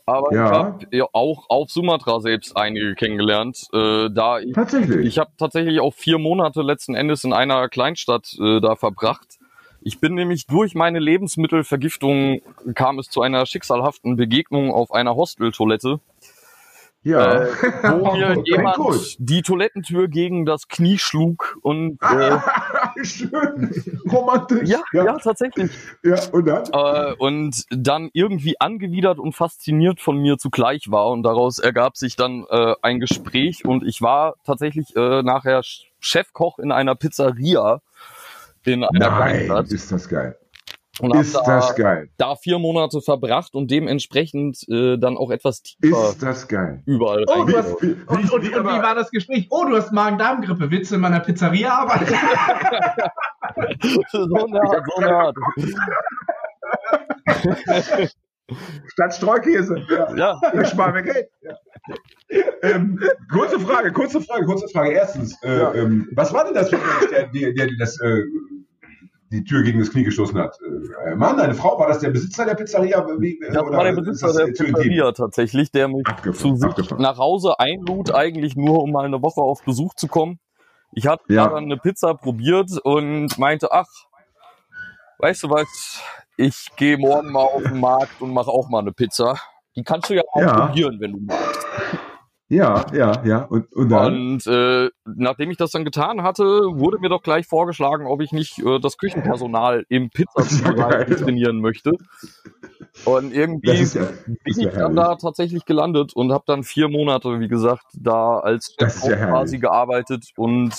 Aber 0.06 0.34
ja. 0.34 0.46
ich 0.46 0.52
habe 0.52 0.88
ja 0.92 1.06
auch 1.14 1.50
auf 1.50 1.72
Sumatra 1.72 2.20
selbst 2.20 2.56
einige 2.56 2.96
kennengelernt. 2.96 3.68
Äh, 3.74 4.10
da 4.10 4.40
tatsächlich. 4.54 5.06
Ich 5.06 5.18
habe 5.18 5.32
tatsächlich 5.38 5.80
auch 5.80 5.94
vier 5.94 6.20
Monate 6.20 6.62
letzten 6.62 6.96
Endes 6.96 7.24
in 7.24 7.34
einer 7.34 7.70
Kleinstadt 7.70 8.36
äh, 8.40 8.60
da 8.62 8.76
verbracht. 8.76 9.40
Ich 9.82 10.00
bin 10.00 10.14
nämlich 10.14 10.48
durch 10.48 10.76
meine 10.76 11.00
Lebensmittelvergiftung 11.00 12.42
kam 12.74 13.00
es 13.00 13.10
zu 13.10 13.22
einer 13.22 13.46
schicksalhaften 13.46 14.16
Begegnung 14.16 14.72
auf 14.72 14.94
einer 14.94 15.16
Hosteltoilette. 15.16 16.00
Ja. 17.04 17.44
Äh, 17.44 17.48
wo 18.00 18.14
mir 18.14 18.42
jemand 18.46 18.76
gut. 18.78 19.16
die 19.20 19.42
Toilettentür 19.42 20.08
gegen 20.08 20.46
das 20.46 20.68
Knie 20.68 20.98
schlug 20.98 21.58
und 21.62 22.02
äh, 22.02 22.38
schön 23.04 23.72
romantisch. 24.12 24.70
Ja, 24.70 24.82
ja, 24.94 25.06
ja, 25.06 25.18
tatsächlich. 25.18 25.72
Ja, 26.04 26.18
und 26.32 26.46
dann? 26.46 26.64
Äh, 26.72 27.14
und 27.18 27.66
dann 27.70 28.10
irgendwie 28.14 28.60
angewidert 28.60 29.20
und 29.20 29.34
fasziniert 29.34 30.00
von 30.00 30.18
mir 30.18 30.38
zugleich 30.38 30.90
war 30.90 31.10
und 31.10 31.24
daraus 31.24 31.60
ergab 31.60 31.98
sich 31.98 32.16
dann 32.16 32.46
äh, 32.50 32.76
ein 32.82 33.00
Gespräch 33.00 33.66
und 33.66 33.86
ich 33.86 34.02
war 34.02 34.36
tatsächlich 34.46 34.96
äh, 34.96 35.22
nachher 35.24 35.62
Chefkoch 36.00 36.60
in 36.60 36.72
einer 36.72 36.96
Pizzeria 36.96 37.82
in 38.66 38.84
einer 38.84 39.10
Nein, 39.10 39.46
Kleinstadt. 39.46 39.72
ist 39.72 39.92
das 39.92 40.08
geil. 40.08 40.38
Und 41.00 41.16
ist 41.16 41.36
da, 41.36 41.42
das 41.44 41.76
geil. 41.76 42.10
Da 42.18 42.36
vier 42.36 42.60
Monate 42.60 43.02
verbracht 43.02 43.56
und 43.56 43.72
dementsprechend 43.72 44.60
äh, 44.70 44.98
dann 44.98 45.18
auch 45.18 45.32
etwas 45.32 45.64
tiefer. 45.64 46.10
Ist 46.10 46.22
das 46.22 46.48
geil. 46.48 46.84
Überall. 46.86 47.26
Oh, 47.28 47.46
du 47.46 47.58
hast, 47.58 47.82
wie, 47.82 47.94
und, 48.06 48.32
und, 48.32 48.44
wie, 48.44 48.56
und 48.56 48.66
wie 48.66 48.82
war 48.82 48.94
das 48.94 49.10
Gespräch? 49.10 49.48
Oh, 49.50 49.66
du 49.66 49.76
hast 49.76 49.92
Magen-Darm-Grippe. 49.92 50.70
Willst 50.70 50.92
du 50.92 50.96
in 50.96 51.02
meiner 51.02 51.20
Pizzeria 51.20 51.72
arbeiten? 51.80 52.14
so 54.12 54.24
eine 54.24 54.62
Art, 54.62 54.86
so 54.86 55.02
eine 55.02 55.16
Art. 55.16 55.36
Statt 58.86 59.16
Streukäse. 59.16 59.84
Ja. 59.90 60.16
ja. 60.16 60.42
Ich 60.62 60.68
spare 60.68 60.92
mir 60.94 61.02
Geld. 61.02 61.28
Ja. 61.42 61.58
Ähm, 62.62 63.00
kurze 63.32 63.60
Frage, 63.60 63.92
kurze 63.92 64.22
Frage, 64.22 64.46
kurze 64.46 64.68
Frage. 64.68 64.92
Erstens, 64.92 65.42
äh, 65.44 65.58
ja. 65.58 65.74
ähm, 65.74 66.08
was 66.14 66.32
war 66.34 66.46
denn 66.46 66.54
das 66.54 66.70
für 66.70 66.78
ein 66.78 66.82
der, 67.12 67.28
der, 67.28 67.54
der 67.54 67.70
das 67.80 68.00
äh, 68.00 68.22
die 69.34 69.44
Tür 69.44 69.64
gegen 69.64 69.80
das 69.80 69.92
Knie 69.92 70.04
gestoßen 70.04 70.38
hat. 70.38 70.58
Äh, 71.06 71.16
Mann, 71.16 71.40
eine 71.40 71.56
Frau, 71.56 71.78
war 71.80 71.88
das 71.88 72.00
der 72.00 72.12
Besitzer 72.12 72.46
der 72.46 72.54
Pizzeria? 72.54 73.06
Wie, 73.20 73.40
das 73.40 73.56
war 73.56 73.84
der 73.84 73.94
Besitzer 73.94 74.32
der 74.32 74.46
Pizzeria 74.46 75.12
tatsächlich, 75.12 75.72
der 75.72 75.88
mich 75.88 76.06
abgefahren, 76.06 76.58
zu 76.58 76.72
sich 76.72 76.92
nach 76.98 77.18
Hause 77.18 77.60
einlud, 77.60 78.14
eigentlich 78.14 78.56
nur 78.56 78.84
um 78.84 78.92
mal 78.92 79.06
eine 79.06 79.22
Woche 79.22 79.42
auf 79.42 79.64
Besuch 79.64 79.96
zu 79.96 80.08
kommen. 80.08 80.40
Ich 80.92 81.08
hatte 81.08 81.24
ja. 81.30 81.48
dann 81.48 81.64
eine 81.64 81.78
Pizza 81.78 82.14
probiert 82.14 82.70
und 82.84 83.38
meinte, 83.40 83.72
ach, 83.72 83.88
weißt 85.18 85.44
du 85.44 85.50
was, 85.50 86.02
ich 86.38 86.68
gehe 86.78 86.98
morgen 86.98 87.32
mal 87.32 87.42
auf 87.42 87.64
den 87.64 87.80
Markt 87.80 88.22
und 88.22 88.34
mache 88.34 88.52
auch 88.52 88.70
mal 88.70 88.80
eine 88.80 88.92
Pizza. 88.92 89.36
Die 89.76 89.84
kannst 89.84 90.12
du 90.12 90.14
ja 90.14 90.22
auch 90.32 90.42
ja. 90.42 90.68
probieren, 90.68 91.00
wenn 91.00 91.14
du 91.14 91.20
magst. 91.22 91.66
Ja, 92.50 92.86
ja, 92.94 93.24
ja. 93.26 93.44
Und, 93.44 93.72
und 93.74 93.90
dann? 93.90 94.34
Und 94.34 94.48
äh, 94.48 94.90
nachdem 95.06 95.50
ich 95.50 95.58
das 95.58 95.72
dann 95.72 95.86
getan 95.86 96.24
hatte, 96.24 96.44
wurde 96.44 97.00
mir 97.00 97.10
doch 97.10 97.24
gleich 97.24 97.48
vorgeschlagen, 97.48 98.06
ob 98.06 98.22
ich 98.22 98.32
nicht 98.32 98.60
äh, 98.60 98.80
das 98.80 98.98
Küchenpersonal 98.98 99.86
im 99.90 100.10
Pizzabereich 100.10 101.10
ja 101.10 101.16
trainieren 101.16 101.62
möchte. 101.62 101.92
Und 103.06 103.34
irgendwie 103.34 103.84
ja, 103.84 104.08
bin 104.26 104.38
ich 104.46 104.58
ja 104.58 104.72
dann 104.72 104.96
da 104.96 105.16
tatsächlich 105.16 105.66
gelandet 105.66 106.14
und 106.14 106.32
habe 106.32 106.44
dann 106.46 106.64
vier 106.64 106.90
Monate, 106.90 107.40
wie 107.40 107.48
gesagt, 107.48 107.86
da 107.94 108.38
als 108.40 108.76
Chef 108.80 109.02
quasi 109.02 109.58
gearbeitet 109.58 110.26
und 110.36 110.74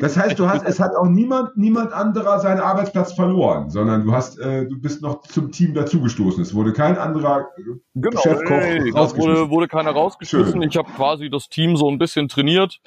das 0.00 0.16
heißt, 0.16 0.36
du 0.36 0.48
hast, 0.48 0.64
es 0.66 0.80
hat 0.80 0.96
auch 0.96 1.06
niemand, 1.06 1.56
niemand 1.56 1.92
anderer 1.92 2.40
seinen 2.40 2.58
Arbeitsplatz 2.58 3.12
verloren, 3.12 3.70
sondern 3.70 4.04
du 4.04 4.12
hast, 4.12 4.36
äh, 4.40 4.66
du 4.66 4.80
bist 4.80 5.00
noch 5.00 5.22
zum 5.22 5.52
Team 5.52 5.74
dazugestoßen. 5.74 6.42
Es 6.42 6.54
wurde 6.54 6.72
kein 6.72 6.98
anderer 6.98 7.46
genau, 7.94 8.20
Chefkoch 8.20 8.50
nee, 8.50 8.92
wurde, 8.92 9.48
wurde 9.48 9.68
keiner 9.68 9.92
rausgeschmissen. 9.92 10.60
Schön. 10.60 10.68
Ich 10.68 10.76
habe 10.76 10.90
quasi 10.90 11.30
das 11.30 11.48
Team 11.48 11.76
so 11.76 11.88
ein 11.88 11.98
bisschen 11.98 12.26
trainiert 12.26 12.80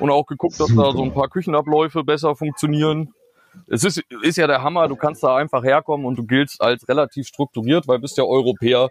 und 0.00 0.10
auch 0.10 0.24
geguckt, 0.24 0.58
dass 0.58 0.68
Super. 0.68 0.84
da 0.84 0.92
so 0.92 1.02
ein 1.02 1.12
paar 1.12 1.28
Küchenabläufe 1.28 2.02
besser 2.02 2.34
funktionieren. 2.34 3.12
Es 3.66 3.84
ist, 3.84 4.02
ist 4.22 4.38
ja 4.38 4.46
der 4.46 4.62
Hammer, 4.62 4.88
du 4.88 4.96
kannst 4.96 5.22
da 5.22 5.36
einfach 5.36 5.62
herkommen 5.62 6.06
und 6.06 6.16
du 6.16 6.24
giltst 6.24 6.62
als 6.62 6.88
relativ 6.88 7.26
strukturiert, 7.26 7.86
weil 7.86 7.98
du 7.98 8.02
bist 8.02 8.16
ja 8.16 8.24
Europäer 8.24 8.88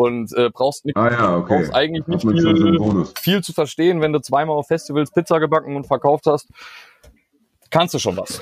und 0.00 0.32
äh, 0.34 0.48
brauchst, 0.48 0.86
nicht, 0.86 0.96
ah, 0.96 1.10
ja, 1.10 1.36
okay. 1.36 1.58
brauchst 1.58 1.74
eigentlich 1.74 2.06
nicht 2.06 2.22
viel, 2.22 3.04
viel 3.20 3.42
zu 3.42 3.52
verstehen, 3.52 4.00
wenn 4.00 4.14
du 4.14 4.20
zweimal 4.20 4.56
auf 4.56 4.66
Festivals 4.66 5.10
Pizza 5.10 5.38
gebacken 5.40 5.76
und 5.76 5.86
verkauft 5.86 6.24
hast. 6.24 6.48
Kannst 7.68 7.92
du 7.92 7.98
schon 7.98 8.16
was. 8.16 8.40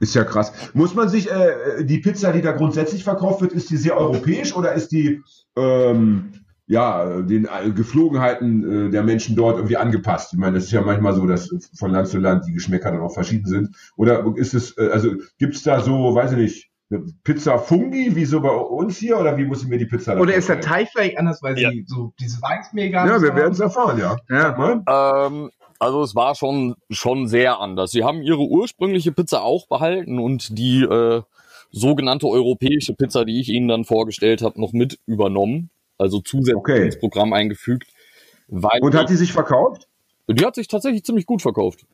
Ist 0.00 0.16
ja 0.16 0.24
krass. 0.24 0.52
Muss 0.74 0.96
man 0.96 1.08
sich, 1.08 1.30
äh, 1.30 1.84
die 1.84 1.98
Pizza, 1.98 2.32
die 2.32 2.42
da 2.42 2.50
grundsätzlich 2.50 3.04
verkauft 3.04 3.40
wird, 3.40 3.52
ist 3.52 3.70
die 3.70 3.76
sehr 3.76 3.96
europäisch 3.96 4.56
oder 4.56 4.72
ist 4.72 4.90
die 4.90 5.22
ähm, 5.56 6.32
ja, 6.66 7.22
den 7.22 7.44
äh, 7.44 7.70
Geflogenheiten 7.70 8.88
äh, 8.88 8.90
der 8.90 9.04
Menschen 9.04 9.36
dort 9.36 9.58
irgendwie 9.58 9.76
angepasst. 9.76 10.32
Ich 10.32 10.40
meine, 10.40 10.58
es 10.58 10.64
ist 10.64 10.72
ja 10.72 10.80
manchmal 10.80 11.14
so, 11.14 11.24
dass 11.24 11.50
von 11.78 11.92
Land 11.92 12.08
zu 12.08 12.18
Land 12.18 12.46
die 12.48 12.52
Geschmäcker 12.52 12.90
dann 12.90 13.00
auch 13.00 13.14
verschieden 13.14 13.46
sind. 13.46 13.76
Oder 13.96 14.26
ist 14.34 14.54
es, 14.54 14.76
äh, 14.76 14.88
also 14.90 15.12
gibt 15.38 15.54
es 15.54 15.62
da 15.62 15.80
so, 15.82 16.16
weiß 16.16 16.32
ich 16.32 16.38
nicht, 16.38 16.70
Pizza 17.22 17.58
Fungi, 17.58 18.14
wie 18.14 18.24
so 18.24 18.40
bei 18.40 18.50
uns 18.50 18.98
hier, 18.98 19.18
oder 19.18 19.36
wie 19.36 19.44
muss 19.44 19.62
ich 19.62 19.68
mir 19.68 19.78
die 19.78 19.86
Pizza 19.86 20.18
Oder 20.18 20.34
ist 20.34 20.48
der 20.48 20.60
Teig 20.60 20.88
vielleicht 20.92 21.18
anders, 21.18 21.42
weil 21.42 21.58
ja. 21.58 21.70
sie 21.70 21.84
so 21.86 22.12
diese 22.20 22.40
Weißmehl 22.40 22.90
gar 22.90 23.06
Ja, 23.06 23.20
wir 23.20 23.34
werden 23.34 23.52
es 23.52 23.60
erfahren, 23.60 23.98
ja. 23.98 24.16
ja. 24.28 25.26
Ähm, 25.26 25.50
also 25.78 26.02
es 26.02 26.14
war 26.14 26.34
schon, 26.34 26.76
schon 26.90 27.26
sehr 27.28 27.60
anders. 27.60 27.90
Sie 27.90 28.04
haben 28.04 28.22
ihre 28.22 28.42
ursprüngliche 28.42 29.12
Pizza 29.12 29.42
auch 29.42 29.66
behalten 29.68 30.18
und 30.18 30.58
die 30.58 30.82
äh, 30.82 31.22
sogenannte 31.70 32.26
europäische 32.28 32.94
Pizza, 32.94 33.24
die 33.24 33.40
ich 33.40 33.48
Ihnen 33.48 33.68
dann 33.68 33.84
vorgestellt 33.84 34.42
habe, 34.42 34.60
noch 34.60 34.72
mit 34.72 34.98
übernommen. 35.06 35.70
Also 35.98 36.20
zusätzlich 36.20 36.56
okay. 36.56 36.84
ins 36.86 36.98
Programm 36.98 37.32
eingefügt. 37.32 37.88
und 38.48 38.94
hat 38.94 39.10
die 39.10 39.16
sich 39.16 39.32
verkauft? 39.32 39.88
Die 40.28 40.44
hat 40.44 40.54
sich 40.54 40.68
tatsächlich 40.68 41.04
ziemlich 41.04 41.26
gut 41.26 41.42
verkauft. 41.42 41.84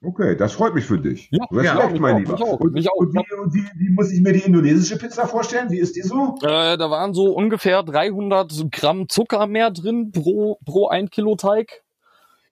Okay, 0.00 0.36
das 0.36 0.52
freut 0.52 0.74
mich 0.74 0.84
für 0.84 0.98
dich. 0.98 1.28
Ja, 1.32 1.44
du 1.50 1.58
hast 1.58 1.64
ja, 1.64 1.74
mein 1.98 2.14
auch, 2.14 2.18
Lieber. 2.18 2.32
Mich 2.32 2.42
auch, 2.42 2.60
und, 2.60 2.72
mich 2.72 2.88
auch. 2.88 2.96
Und, 2.96 3.14
wie, 3.14 3.34
und 3.34 3.54
wie, 3.54 3.64
wie, 3.74 3.90
muss 3.90 4.12
ich 4.12 4.20
mir 4.20 4.32
die 4.32 4.40
indonesische 4.40 4.96
Pizza 4.96 5.26
vorstellen? 5.26 5.70
Wie 5.70 5.78
ist 5.78 5.96
die 5.96 6.02
so? 6.02 6.36
Äh, 6.42 6.76
da 6.76 6.90
waren 6.90 7.14
so 7.14 7.32
ungefähr 7.32 7.82
300 7.82 8.70
Gramm 8.70 9.08
Zucker 9.08 9.48
mehr 9.48 9.72
drin 9.72 10.12
pro, 10.12 10.58
pro 10.64 10.86
ein 10.86 11.10
Kilo 11.10 11.34
Teig. 11.34 11.82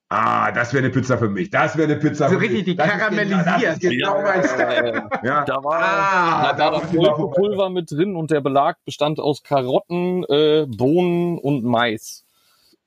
Ah, 0.08 0.52
das 0.52 0.72
wäre 0.72 0.84
eine 0.84 0.92
Pizza 0.92 1.18
für 1.18 1.28
mich. 1.28 1.50
Das 1.50 1.76
wäre 1.76 1.90
eine 1.90 2.00
Pizza 2.00 2.28
so 2.28 2.34
für 2.34 2.40
richtig, 2.40 2.58
mich. 2.58 2.64
die 2.64 2.76
karamellisiert. 2.76 3.80
Genau, 3.80 4.20
ja, 4.20 4.84
ja, 4.84 5.08
ja, 5.22 5.44
Da 5.44 5.64
war, 5.64 5.80
ah, 5.80 6.52
da 6.52 6.72
war 6.72 6.80
das 6.80 6.90
Pulver 6.90 7.70
mit 7.70 7.90
drin 7.90 8.14
und 8.14 8.30
der 8.30 8.40
Belag 8.40 8.76
bestand 8.84 9.18
aus 9.18 9.42
Karotten, 9.42 10.24
äh, 10.28 10.66
Bohnen 10.68 11.38
und 11.38 11.64
Mais. 11.64 12.25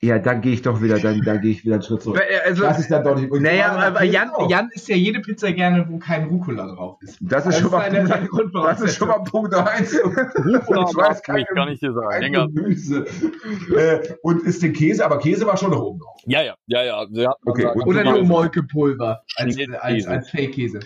Ja, 0.02 0.18
dann 0.18 0.40
gehe 0.40 0.54
ich 0.54 0.62
doch 0.62 0.80
wieder, 0.80 0.98
dann, 0.98 1.20
dann 1.20 1.42
gehe 1.42 1.50
ich 1.50 1.62
wieder 1.62 1.74
einen 1.74 1.82
Schritt 1.82 2.02
zurück. 2.02 2.22
Äh, 2.26 2.48
also, 2.48 2.62
das 2.62 2.78
ist 2.78 2.90
dann 2.90 3.04
doch 3.04 3.16
nicht. 3.16 3.30
Naja, 3.30 3.72
aber 3.72 4.02
Jan, 4.02 4.30
Jan 4.48 4.70
ist 4.72 4.88
ja 4.88 4.96
jede 4.96 5.20
Pizza 5.20 5.52
gerne, 5.52 5.86
wo 5.90 5.98
kein 5.98 6.24
Rucola 6.24 6.74
drauf 6.74 6.96
ist. 7.02 7.18
Das 7.20 7.44
ist, 7.44 7.52
das 7.52 7.60
schon, 7.60 7.70
mal, 7.70 7.80
eine, 7.82 8.08
Punkt, 8.28 8.54
das 8.54 8.80
ist 8.80 8.96
schon 8.96 9.08
mal 9.08 9.18
Punkt 9.18 9.54
1. 9.54 10.00
Rucola 10.02 10.86
ich 10.88 10.96
weiß 10.96 11.22
kein, 11.22 11.44
kann 11.44 11.68
ich 11.68 11.80
dir 11.80 11.92
sagen. 11.92 12.32
Gemüse. 12.32 13.04
äh, 13.76 14.14
und 14.22 14.42
ist 14.44 14.62
der 14.62 14.72
Käse, 14.72 15.04
aber 15.04 15.18
Käse 15.18 15.46
war 15.46 15.58
schon 15.58 15.70
noch 15.70 15.82
oben 15.82 15.98
drauf. 15.98 16.18
Ja, 16.24 16.40
ja, 16.40 16.54
ja, 16.66 16.82
ja. 16.82 17.06
ja 17.10 17.34
okay, 17.44 17.66
Oder 17.84 18.02
nur 18.04 18.24
Molkepulver 18.24 19.22
als, 19.36 19.58
als, 19.80 20.06
als 20.06 20.30
Fake-Käse. 20.30 20.80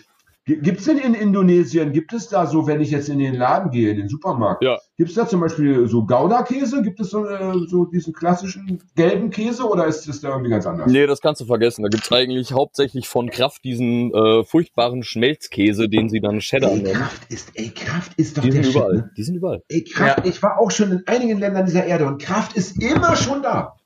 Gibt 0.46 0.80
es 0.80 0.84
denn 0.84 0.98
in 0.98 1.14
Indonesien, 1.14 1.92
gibt 1.92 2.12
es 2.12 2.28
da 2.28 2.46
so, 2.46 2.66
wenn 2.66 2.82
ich 2.82 2.90
jetzt 2.90 3.08
in 3.08 3.18
den 3.18 3.34
Laden 3.34 3.70
gehe, 3.70 3.90
in 3.92 3.96
den 3.96 4.08
Supermarkt, 4.10 4.62
ja. 4.62 4.78
gibt 4.98 5.08
es 5.08 5.16
da 5.16 5.26
zum 5.26 5.40
Beispiel 5.40 5.88
so 5.88 6.04
Gouda-Käse? 6.04 6.82
Gibt 6.82 7.00
es 7.00 7.08
so, 7.08 7.24
äh, 7.24 7.66
so, 7.66 7.86
diesen 7.86 8.12
klassischen 8.12 8.82
gelben 8.94 9.30
Käse 9.30 9.66
oder 9.66 9.86
ist 9.86 10.06
das 10.06 10.20
da 10.20 10.28
irgendwie 10.28 10.50
ganz 10.50 10.66
anders? 10.66 10.92
Nee, 10.92 11.06
das 11.06 11.22
kannst 11.22 11.40
du 11.40 11.46
vergessen. 11.46 11.82
Da 11.82 11.88
gibt 11.88 12.04
es 12.04 12.12
eigentlich 12.12 12.52
hauptsächlich 12.52 13.08
von 13.08 13.30
Kraft 13.30 13.64
diesen 13.64 14.12
äh, 14.12 14.44
furchtbaren 14.44 15.02
Schmelzkäse, 15.02 15.88
den 15.88 16.10
sie 16.10 16.20
dann 16.20 16.40
Cheddar 16.40 16.72
ey, 16.72 16.82
nennen. 16.82 16.94
Kraft 16.94 17.32
ist, 17.32 17.50
ey, 17.54 17.70
Kraft 17.70 18.12
ist 18.18 18.36
doch 18.36 18.42
Die 18.42 18.50
der 18.50 18.64
sind 18.64 18.74
überall. 18.74 18.94
Shit, 18.96 19.04
ne? 19.04 19.10
Die 19.16 19.22
sind 19.22 19.34
überall. 19.36 19.62
Ey, 19.68 19.84
Kraft, 19.84 20.18
ja. 20.18 20.24
ich 20.26 20.42
war 20.42 20.60
auch 20.60 20.70
schon 20.70 20.92
in 20.92 21.02
einigen 21.06 21.38
Ländern 21.38 21.64
dieser 21.64 21.86
Erde 21.86 22.06
und 22.06 22.20
Kraft 22.20 22.54
ist 22.54 22.82
immer 22.82 23.16
schon 23.16 23.42
da. 23.42 23.76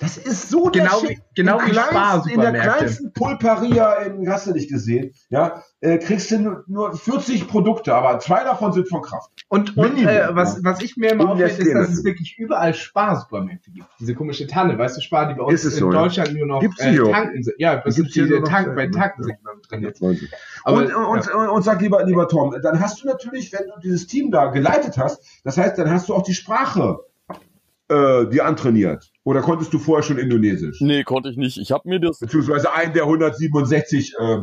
Das 0.00 0.16
ist 0.16 0.48
so 0.48 0.64
genau, 0.64 1.02
wie, 1.02 1.18
genau 1.34 1.58
wie 1.64 1.74
Spar 1.74 2.24
In 2.30 2.40
der 2.40 2.52
kleinsten 2.52 3.12
Pulperia 3.12 3.94
in, 3.94 4.28
hast 4.30 4.46
du 4.46 4.52
nicht 4.52 4.70
gesehen, 4.70 5.12
ja, 5.28 5.62
äh, 5.80 5.98
kriegst 5.98 6.30
du 6.30 6.38
nur, 6.38 6.64
nur 6.68 6.96
40 6.96 7.48
Produkte, 7.48 7.94
aber 7.94 8.20
zwei 8.20 8.44
davon 8.44 8.72
sind 8.72 8.88
von 8.88 9.02
Kraft. 9.02 9.30
Und, 9.48 9.76
und 9.76 9.98
äh, 9.98 10.28
was, 10.30 10.62
was 10.62 10.82
ich 10.82 10.96
mir 10.96 11.12
immer 11.12 11.30
auffällt, 11.30 11.58
ist, 11.58 11.74
dass 11.74 11.88
es 11.90 12.04
wirklich 12.04 12.38
überall 12.38 12.74
Spar-Supermärkte 12.74 13.72
gibt. 13.72 13.86
Diese 13.98 14.14
komische 14.14 14.46
Tanne, 14.46 14.78
weißt 14.78 14.96
du, 14.96 15.00
Spar, 15.00 15.28
die 15.28 15.34
bei 15.34 15.42
uns 15.42 15.64
in 15.64 15.70
so, 15.70 15.90
Deutschland 15.90 16.28
ja? 16.28 16.36
nur 16.36 16.46
noch 16.46 16.60
Gibt's 16.60 16.80
äh, 16.80 16.96
tanken 16.96 17.42
sind. 17.42 17.56
Ja, 17.58 17.76
das 17.76 17.96
gibt 17.96 18.14
diese 18.14 18.42
Tank, 18.44 18.76
bei 18.76 18.86
Tanken 18.86 19.24
sind 19.24 19.38
drin 19.68 19.82
jetzt. 19.82 20.02
Aber, 20.64 20.78
und, 20.78 20.94
und, 20.94 21.26
ja. 21.26 21.34
und, 21.34 21.48
und 21.48 21.62
sag 21.62 21.80
lieber, 21.80 22.04
lieber 22.04 22.28
Tom, 22.28 22.54
dann 22.62 22.80
hast 22.80 23.02
du 23.02 23.08
natürlich, 23.08 23.52
wenn 23.52 23.66
du 23.66 23.80
dieses 23.82 24.06
Team 24.06 24.30
da 24.30 24.46
geleitet 24.46 24.96
hast, 24.96 25.24
das 25.44 25.56
heißt, 25.56 25.78
dann 25.78 25.90
hast 25.90 26.08
du 26.08 26.14
auch 26.14 26.22
die 26.22 26.34
Sprache 26.34 27.00
äh, 27.88 28.26
dir 28.26 28.44
antrainiert. 28.44 29.10
Oder 29.28 29.42
konntest 29.42 29.74
du 29.74 29.78
vorher 29.78 30.02
schon 30.02 30.16
Indonesisch? 30.16 30.80
Nee, 30.80 31.04
konnte 31.04 31.28
ich 31.28 31.36
nicht. 31.36 31.58
Ich 31.58 31.70
habe 31.70 31.86
mir 31.86 32.00
das. 32.00 32.18
Beziehungsweise 32.18 32.72
einen 32.72 32.94
der 32.94 33.02
167 33.02 34.14
äh, 34.18 34.38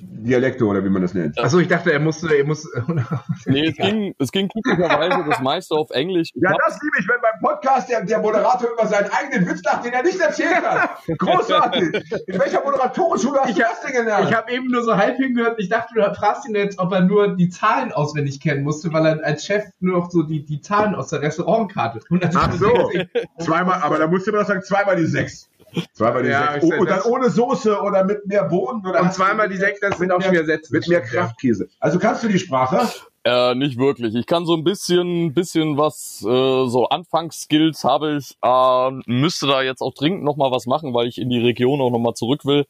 Dialekte 0.00 0.64
oder 0.64 0.84
wie 0.84 0.88
man 0.88 1.02
das 1.02 1.14
nennt. 1.14 1.38
Achso, 1.38 1.60
ich 1.60 1.68
dachte, 1.68 1.92
er 1.92 2.00
musste, 2.00 2.34
er 2.36 2.44
muss. 2.44 2.68
nee, 3.46 3.68
es 3.68 3.76
ging, 3.76 4.12
es 4.18 4.32
ging 4.32 4.48
glücklicherweise 4.48 5.24
das 5.28 5.40
meiste 5.40 5.74
auf 5.76 5.90
Englisch. 5.90 6.30
Ja, 6.34 6.52
das 6.66 6.80
liebe 6.82 6.96
ich, 6.98 7.08
wenn 7.08 7.20
beim 7.20 7.40
Podcast 7.40 7.88
der, 7.88 8.04
der 8.04 8.18
Moderator 8.18 8.70
über 8.72 8.86
seinen 8.88 9.08
eigenen 9.12 9.48
Witz 9.48 9.62
lacht, 9.62 9.84
den 9.84 9.92
er 9.92 10.02
nicht 10.02 10.18
erzählt 10.18 10.62
hat. 10.62 10.98
Großartig. 11.18 11.94
In 12.26 12.40
welcher 12.40 12.64
Moderatorenschule 12.64 13.38
hast 13.38 13.50
ich 13.50 13.56
du 13.56 13.62
das 13.62 13.80
denn 13.82 13.92
gelernt? 13.92 14.28
Ich 14.28 14.34
habe 14.34 14.50
eben 14.50 14.66
nur 14.66 14.82
so 14.82 14.96
halb 14.96 15.16
hingehört. 15.16 15.60
Ich 15.60 15.68
dachte, 15.68 15.94
du 15.94 16.02
fragst 16.14 16.48
ihn 16.48 16.56
jetzt, 16.56 16.80
ob 16.80 16.92
er 16.92 17.02
nur 17.02 17.36
die 17.36 17.48
Zahlen 17.48 17.92
auswendig 17.92 18.40
kennen 18.40 18.64
musste, 18.64 18.92
weil 18.92 19.06
er 19.06 19.24
als 19.24 19.44
Chef 19.44 19.64
nur 19.78 20.00
noch 20.00 20.10
so 20.10 20.24
die, 20.24 20.44
die 20.44 20.60
Zahlen 20.60 20.96
aus 20.96 21.10
der 21.10 21.22
Restaurantkarte. 21.22 22.00
Ach 22.34 22.52
so. 22.52 22.90
zweimal, 23.38 23.80
aber 23.80 23.98
da 23.98 24.08
musste 24.08 24.32
man 24.32 24.40
doch 24.40 24.48
sagen, 24.48 24.62
zweimal 24.62 24.96
die 24.96 25.06
sechs. 25.06 25.48
Zweimal 25.92 26.22
die 26.22 26.30
ja, 26.30 26.52
sechs. 26.52 26.64
Oh, 26.64 26.80
und 26.80 26.90
dann 26.90 27.02
ohne 27.02 27.30
Soße 27.30 27.80
oder 27.80 28.04
mit 28.04 28.26
mehr 28.26 28.44
Bohnen. 28.44 28.86
Oder 28.86 29.02
und 29.02 29.12
zweimal 29.12 29.48
die 29.48 29.56
sechs, 29.56 29.80
das 29.80 29.98
sind 29.98 30.10
auch 30.10 30.20
schon 30.20 30.32
wieder 30.32 30.44
Sätze. 30.44 30.72
Mit 30.72 30.88
mehr 30.88 31.02
Kraftkäse. 31.02 31.68
Also 31.80 31.98
kannst 31.98 32.22
du 32.22 32.28
die 32.28 32.38
Sprache? 32.38 32.88
Äh, 33.24 33.56
nicht 33.56 33.76
wirklich. 33.76 34.14
Ich 34.14 34.26
kann 34.26 34.46
so 34.46 34.54
ein 34.54 34.62
bisschen, 34.62 35.34
bisschen 35.34 35.76
was, 35.76 36.22
äh, 36.22 36.68
so 36.68 36.88
Anfangsskills 36.88 37.82
habe 37.82 38.18
ich. 38.18 38.36
Äh, 38.40 38.90
müsste 39.06 39.48
da 39.48 39.62
jetzt 39.62 39.80
auch 39.80 39.94
dringend 39.94 40.22
nochmal 40.22 40.52
was 40.52 40.66
machen, 40.66 40.94
weil 40.94 41.08
ich 41.08 41.18
in 41.18 41.28
die 41.28 41.40
Region 41.40 41.80
auch 41.80 41.90
nochmal 41.90 42.14
zurück 42.14 42.44
will. 42.44 42.66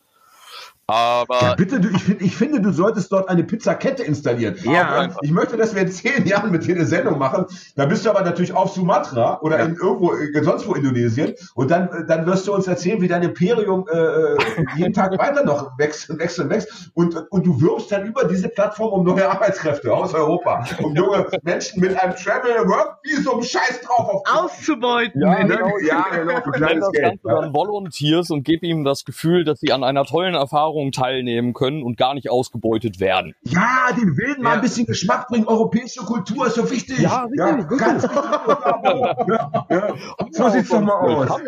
Aber 0.88 1.42
ja, 1.42 1.54
bitte, 1.56 1.80
du, 1.80 1.88
ich, 1.88 2.04
find, 2.04 2.22
ich 2.22 2.36
finde, 2.36 2.60
du 2.60 2.70
solltest 2.70 3.10
dort 3.10 3.28
eine 3.28 3.42
Pizzakette 3.42 4.04
installieren. 4.04 4.54
Ja. 4.62 5.08
Ich 5.20 5.32
möchte, 5.32 5.56
dass 5.56 5.74
wir 5.74 5.82
in 5.82 5.90
zehn 5.90 6.24
Jahren 6.26 6.52
mit 6.52 6.64
dir 6.64 6.76
eine 6.76 6.86
Sendung 6.86 7.18
machen. 7.18 7.46
Da 7.74 7.86
bist 7.86 8.06
du 8.06 8.10
aber 8.10 8.22
natürlich 8.22 8.54
auf 8.54 8.70
Sumatra 8.70 9.40
oder 9.40 9.58
ja. 9.58 9.64
in 9.64 9.74
irgendwo, 9.74 10.12
äh, 10.12 10.44
sonst 10.44 10.68
wo 10.68 10.74
Indonesien. 10.74 11.34
Und 11.56 11.72
dann, 11.72 11.88
äh, 11.88 12.06
dann 12.06 12.24
wirst 12.26 12.46
du 12.46 12.54
uns 12.54 12.68
erzählen, 12.68 13.00
wie 13.00 13.08
dein 13.08 13.24
Imperium 13.24 13.84
äh, 13.92 13.96
äh 13.96 14.36
jeden 14.76 14.92
Tag 14.92 15.18
weiter 15.18 15.44
noch 15.44 15.76
wächst 15.76 16.08
und 16.08 16.20
wächst 16.20 16.38
und 16.38 16.50
wächst. 16.50 16.92
Und, 16.94 17.16
und 17.30 17.44
du 17.44 17.60
wirbst 17.60 17.90
dann 17.90 18.06
über 18.06 18.22
diese 18.22 18.48
Plattform 18.48 18.92
um 18.92 19.04
neue 19.04 19.28
Arbeitskräfte 19.28 19.92
aus 19.92 20.14
Europa. 20.14 20.64
Um 20.80 20.94
junge 20.94 21.26
Menschen 21.42 21.80
mit 21.80 22.00
einem 22.00 22.14
Travel 22.14 22.68
Work 22.68 22.98
Visum 23.02 23.42
Scheiß 23.42 23.80
drauf 23.80 24.08
auf 24.08 24.22
auszubeuten. 24.24 25.20
Ja, 25.20 25.42
genau, 25.42 25.78
ja, 25.84 26.06
genau. 26.12 26.40
Du 26.44 26.50
kleines 26.52 26.84
das 26.84 26.92
Geld. 26.92 27.22
Ganze 27.24 27.40
dann 27.42 27.54
Volunteers 27.54 28.30
und 28.30 28.44
gib 28.44 28.62
ihm 28.62 28.84
das 28.84 29.04
Gefühl, 29.04 29.42
dass 29.42 29.58
sie 29.58 29.72
an 29.72 29.82
einer 29.82 30.04
tollen 30.04 30.34
Erfahrung 30.34 30.75
Erfahrungen 30.76 30.92
teilnehmen 30.92 31.54
können 31.54 31.82
und 31.82 31.96
gar 31.96 32.14
nicht 32.14 32.30
ausgebeutet 32.30 33.00
werden. 33.00 33.34
Ja, 33.42 33.88
den 33.96 34.16
Wilden 34.16 34.42
ja. 34.42 34.50
mal 34.50 34.54
ein 34.56 34.60
bisschen 34.60 34.86
Geschmack 34.86 35.28
bringen. 35.28 35.46
Europäische 35.46 36.00
Kultur 36.00 36.46
ist 36.46 36.54
so 36.54 36.70
wichtig. 36.70 36.98
Ja, 36.98 37.22
richtig, 37.22 37.38
ja, 37.38 37.54
richtig. 37.54 37.78
ganz 37.78 38.02
wichtig. 38.02 38.16
ja, 39.28 39.66
ja. 39.70 39.94
So 40.30 40.48
sieht's 40.50 40.68
doch 40.68 40.80
mal 40.80 40.94
aus. 40.94 41.40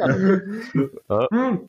Hm. 1.31 1.69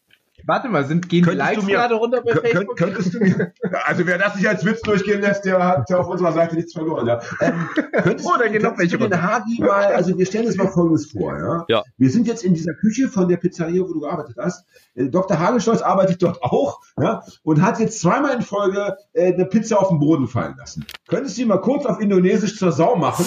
Warte 0.50 0.68
mal, 0.68 0.84
sind, 0.84 1.10
gehen 1.10 1.24
die 1.24 1.36
Likes 1.36 1.64
mir, 1.64 1.76
gerade 1.76 1.94
runter 1.94 2.24
bei 2.24 2.34
Facebook? 2.34 2.76
Könntest 2.76 3.14
du 3.14 3.20
mir, 3.20 3.54
also 3.86 4.08
wer 4.08 4.18
das 4.18 4.36
nicht 4.36 4.50
als 4.50 4.66
Witz 4.66 4.82
durchgehen 4.82 5.22
lässt, 5.22 5.46
der 5.46 5.64
hat 5.64 5.94
auf 5.94 6.08
unserer 6.08 6.32
Seite 6.32 6.56
nichts 6.56 6.74
verloren. 6.74 7.06
Ja. 7.06 7.20
Ähm, 7.40 7.70
könntest 7.92 8.28
oh, 8.28 8.32
da 8.36 8.48
du, 8.48 8.60
noch 8.60 8.76
welche 8.80 8.98
den 8.98 9.22
Hagi 9.22 9.62
mal, 9.62 9.94
also 9.94 10.18
wir 10.18 10.26
stellen 10.26 10.48
uns 10.48 10.58
mal 10.58 10.68
Folgendes 10.68 11.12
vor. 11.12 11.38
Ja? 11.38 11.66
ja? 11.68 11.84
Wir 12.00 12.10
sind 12.10 12.26
jetzt 12.26 12.44
in 12.44 12.56
dieser 12.56 12.74
Küche 12.74 13.10
von 13.10 13.30
der 13.30 13.38
Pizzeria, 13.38 13.84
wo 13.84 13.94
du 13.94 14.00
gearbeitet 14.00 14.38
hast. 14.40 14.66
Äh, 14.96 15.10
Dr. 15.10 15.38
Hagelstolz 15.38 15.84
arbeitet 15.84 16.24
dort 16.24 16.42
auch 16.42 16.82
ja? 17.00 17.22
und 17.44 17.62
hat 17.62 17.80
jetzt 17.80 18.02
zweimal 18.02 18.34
in 18.34 18.42
Folge 18.42 18.98
äh, 19.14 19.32
eine 19.32 19.46
Pizza 19.46 19.80
auf 19.80 19.90
den 19.90 20.00
Boden 20.00 20.28
fallen 20.28 20.56
lassen. 20.58 20.84
Könntest 21.08 21.38
du 21.38 21.42
die 21.42 21.48
mal 21.48 21.62
kurz 21.62 21.86
auf 21.86 22.00
Indonesisch 22.00 22.58
zur 22.58 22.72
Sau 22.72 22.96
machen? 22.96 23.24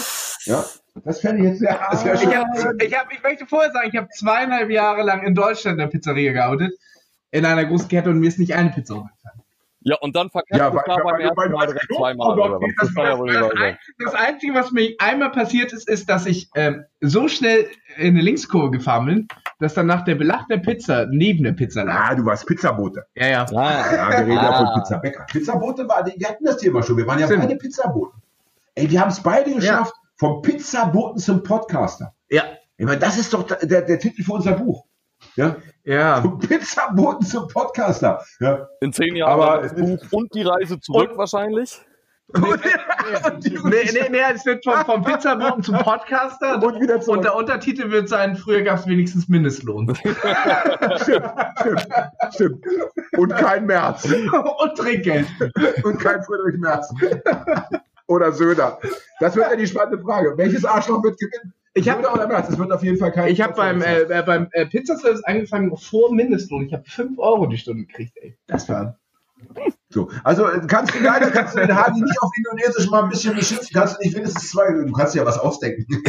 Ja? 0.47 0.65
Das 1.05 1.21
fände 1.21 1.39
ich 1.39 1.51
jetzt 1.51 1.61
sehr, 1.61 1.79
sehr 1.93 2.17
schön. 2.17 2.31
Ich, 2.31 2.37
hab, 2.37 2.83
ich, 2.83 2.99
hab, 2.99 3.13
ich 3.13 3.23
möchte 3.23 3.47
vorher 3.47 3.71
sagen, 3.71 3.89
ich 3.93 3.97
habe 3.97 4.09
zweieinhalb 4.09 4.71
Jahre 4.71 5.05
lang 5.05 5.23
in 5.23 5.37
Deutschland 5.37 5.75
in 5.75 5.79
der 5.79 5.87
Pizzeria 5.87 6.33
gearbeitet 6.33 6.73
in 7.33 7.45
einer 7.45 7.65
großen 7.65 7.89
Kette 7.89 8.11
und 8.11 8.21
mir 8.21 8.29
ist 8.29 8.39
nicht 8.39 8.55
eine 8.55 8.71
Pizza 8.71 8.95
umgefallen. 8.95 9.43
Ja, 9.85 9.97
und 10.01 10.15
dann 10.15 10.31
verkauft 10.31 10.61
ja, 10.61 10.69
es 10.69 10.75
da 10.87 10.97
beim 11.03 11.21
ersten 11.21 11.53
Mal 11.53 11.67
direkt 11.67 11.93
zweimal. 11.93 12.39
Oh 12.39 12.59
das, 12.61 12.95
das, 12.95 12.95
das, 12.95 13.77
das, 13.99 14.15
Einzige, 14.15 14.55
was 14.55 14.71
mir 14.71 14.95
einmal 14.99 15.33
passiert 15.33 15.73
ist, 15.73 15.89
ist, 15.89 16.09
dass 16.09 16.27
ich 16.27 16.49
ähm, 16.55 16.85
so 17.01 17.27
schnell 17.27 17.67
in 17.97 18.15
eine 18.15 18.21
Linkskurve 18.21 18.71
gefahren 18.71 19.07
bin, 19.07 19.29
dass 19.59 19.75
dann 19.75 19.87
nach 19.87 20.05
der 20.05 20.15
Belach 20.15 20.47
der 20.47 20.59
Pizza 20.59 21.07
neben 21.11 21.43
der 21.43 21.53
Pizza 21.53 21.83
lag. 21.83 22.11
Ah, 22.11 22.15
du 22.15 22.25
warst 22.25 22.47
Pizzabote. 22.47 23.07
Ja, 23.17 23.27
ja. 23.27 23.47
Ah, 23.53 23.95
ja 23.95 24.11
wir 24.11 24.19
reden 24.19 24.39
ah. 24.39 24.51
ja 24.51 24.67
von 24.67 24.75
Pizzabäcker. 24.81 25.27
Pizzabote 25.29 25.89
war, 25.89 26.07
wir 26.07 26.29
hatten 26.29 26.45
das 26.45 26.59
Thema 26.59 26.83
schon, 26.83 26.97
wir 26.97 27.07
waren 27.07 27.19
ja 27.19 27.27
Stimmt. 27.27 27.43
beide 27.43 27.57
Pizzaboten. 27.57 28.23
Ey, 28.77 28.89
wir 28.89 29.01
haben 29.01 29.11
es 29.11 29.21
beide 29.21 29.53
geschafft, 29.53 29.95
ja. 29.97 30.11
vom 30.17 30.43
Pizzaboten 30.43 31.19
zum 31.19 31.43
Podcaster. 31.43 32.15
Ja. 32.31 32.45
Ich 32.77 32.87
meine, 32.87 32.99
das 32.99 33.19
ist 33.19 33.33
doch 33.35 33.43
der, 33.43 33.83
der 33.83 33.99
Titel 33.99 34.23
für 34.23 34.33
unser 34.33 34.53
Buch. 34.53 34.87
Ja. 35.37 35.57
Ja. 35.85 36.23
Vom 36.23 36.39
Pizzaboten 36.39 37.27
zum 37.27 37.49
Podcaster. 37.49 38.25
Ja. 38.41 38.69
In 38.81 38.93
zehn 38.93 39.17
Jahren 39.17 39.33
aber 39.33 39.63
das 39.63 39.75
Buch 39.75 40.01
und 40.13 40.35
die 40.35 40.43
Reise 40.43 40.79
zurück 40.81 41.11
und, 41.13 41.19
wahrscheinlich. 41.19 41.81
Nee, 42.35 42.49
nee, 43.65 43.91
nee, 43.93 44.09
nee, 44.11 44.19
es 44.33 44.47
wird 44.47 44.65
vom, 44.65 44.85
vom 44.87 45.05
Pizzaboten 45.05 45.63
zum 45.63 45.77
Podcaster 45.77 46.63
und, 46.63 46.81
wieder 46.81 47.01
zurück. 47.01 47.19
und 47.19 47.25
der 47.25 47.35
Untertitel 47.37 47.91
wird 47.91 48.09
sein, 48.09 48.37
früher 48.37 48.63
gab 48.63 48.79
es 48.79 48.87
wenigstens 48.87 49.29
Mindestlohn. 49.29 49.95
stimmt, 51.03 51.31
stimmt, 51.61 51.87
stimmt. 52.33 52.65
Und 53.19 53.35
kein 53.35 53.67
März. 53.67 54.05
und 54.07 54.77
Trinkgeld. 54.77 55.27
Und 55.83 55.99
kein 55.99 56.23
Friedrich 56.23 56.59
Merz. 56.59 56.91
Oder 58.07 58.33
Söder. 58.33 58.79
Das 59.21 59.37
wird 59.37 59.51
ja 59.51 59.57
die 59.57 59.67
spannende 59.67 60.03
Frage. 60.03 60.33
Welches 60.37 60.65
Arschloch 60.65 61.03
wird 61.03 61.19
gewinnen? 61.19 61.53
Ich 61.75 61.89
habe 61.89 62.07
oder 62.07 62.27
März, 62.27 62.51
es 62.51 62.59
wird 62.59 62.71
auf 62.71 62.83
jeden 62.83 62.99
Fall 62.99 63.13
kein. 63.13 63.33
Ich 63.33 63.41
habe 63.41 63.55
beim, 63.55 63.81
äh, 63.81 64.03
äh, 64.03 64.23
beim 64.23 64.49
äh, 64.53 64.67
Pizzaservice 64.67 65.25
angefangen 65.25 65.75
vor 65.77 66.15
Mindestlohn. 66.15 66.67
Ich 66.67 66.73
habe 66.75 66.85
5 66.87 67.19
Euro 67.19 67.47
die 67.47 67.57
Stunde 67.57 67.87
gekriegt, 67.87 68.13
ey. 68.21 68.37
Das 68.47 68.69
war. 68.69 68.99
So, 69.89 70.09
also 70.25 70.47
äh, 70.47 70.61
kannst 70.67 70.95
du 70.95 71.01
leider 71.01 71.31
kannst 71.31 71.55
du 71.55 71.61
den 71.61 71.77
Hagi 71.77 72.01
nicht 72.01 72.23
auf 72.23 72.31
Indonesisch 72.35 72.89
mal 72.89 73.03
ein 73.03 73.11
bisschen 73.11 73.35
beschimpfen, 73.35 73.69
kannst 73.75 73.97
du 73.97 74.05
nicht 74.05 74.17
wenigstens 74.17 74.51
zwei, 74.51 74.73
du 74.73 74.91
kannst 74.93 75.15
ja 75.15 75.27
was 75.27 75.39
ausdenken. 75.39 75.87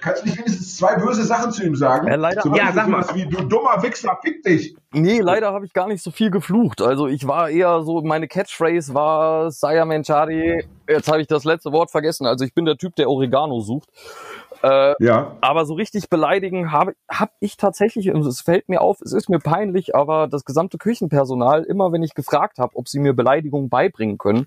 kannst 0.00 0.22
du 0.22 0.26
nicht 0.26 0.38
wenigstens 0.38 0.78
zwei 0.78 0.96
böse 0.96 1.24
Sachen 1.24 1.52
zu 1.52 1.64
ihm 1.64 1.76
sagen? 1.76 2.08
Ja, 2.08 2.14
leider. 2.14 2.40
Zum 2.40 2.54
ja, 2.54 2.72
sag 2.72 2.88
mal. 2.88 3.04
Wie, 3.12 3.26
du 3.26 3.42
dummer 3.42 3.82
Wichser, 3.82 4.18
fick 4.22 4.42
dich. 4.42 4.74
Nee, 4.92 5.20
leider 5.20 5.52
habe 5.52 5.66
ich 5.66 5.74
gar 5.74 5.86
nicht 5.86 6.02
so 6.02 6.10
viel 6.10 6.30
geflucht. 6.30 6.80
Also 6.80 7.08
ich 7.08 7.26
war 7.26 7.50
eher 7.50 7.82
so, 7.82 8.00
meine 8.00 8.26
Catchphrase 8.26 8.94
war 8.94 9.50
Saya 9.50 9.84
Menchari. 9.84 10.64
Jetzt 10.88 11.08
habe 11.08 11.20
ich 11.20 11.26
das 11.26 11.44
letzte 11.44 11.72
Wort 11.72 11.90
vergessen. 11.90 12.26
Also 12.26 12.44
ich 12.46 12.54
bin 12.54 12.64
der 12.64 12.78
Typ, 12.78 12.96
der 12.96 13.10
Oregano 13.10 13.60
sucht. 13.60 13.90
Äh, 14.62 14.94
ja. 15.00 15.36
Aber 15.40 15.64
so 15.64 15.74
richtig 15.74 16.08
beleidigen 16.08 16.70
habe 16.70 16.94
hab 17.08 17.32
ich 17.40 17.56
tatsächlich, 17.56 18.10
und 18.10 18.24
es 18.24 18.40
fällt 18.40 18.68
mir 18.68 18.80
auf, 18.80 19.00
es 19.00 19.12
ist 19.12 19.28
mir 19.28 19.40
peinlich, 19.40 19.94
aber 19.94 20.28
das 20.28 20.44
gesamte 20.44 20.78
Küchenpersonal, 20.78 21.64
immer 21.64 21.92
wenn 21.92 22.02
ich 22.02 22.14
gefragt 22.14 22.58
habe, 22.58 22.76
ob 22.76 22.88
sie 22.88 23.00
mir 23.00 23.12
Beleidigungen 23.12 23.68
beibringen 23.68 24.18
können, 24.18 24.46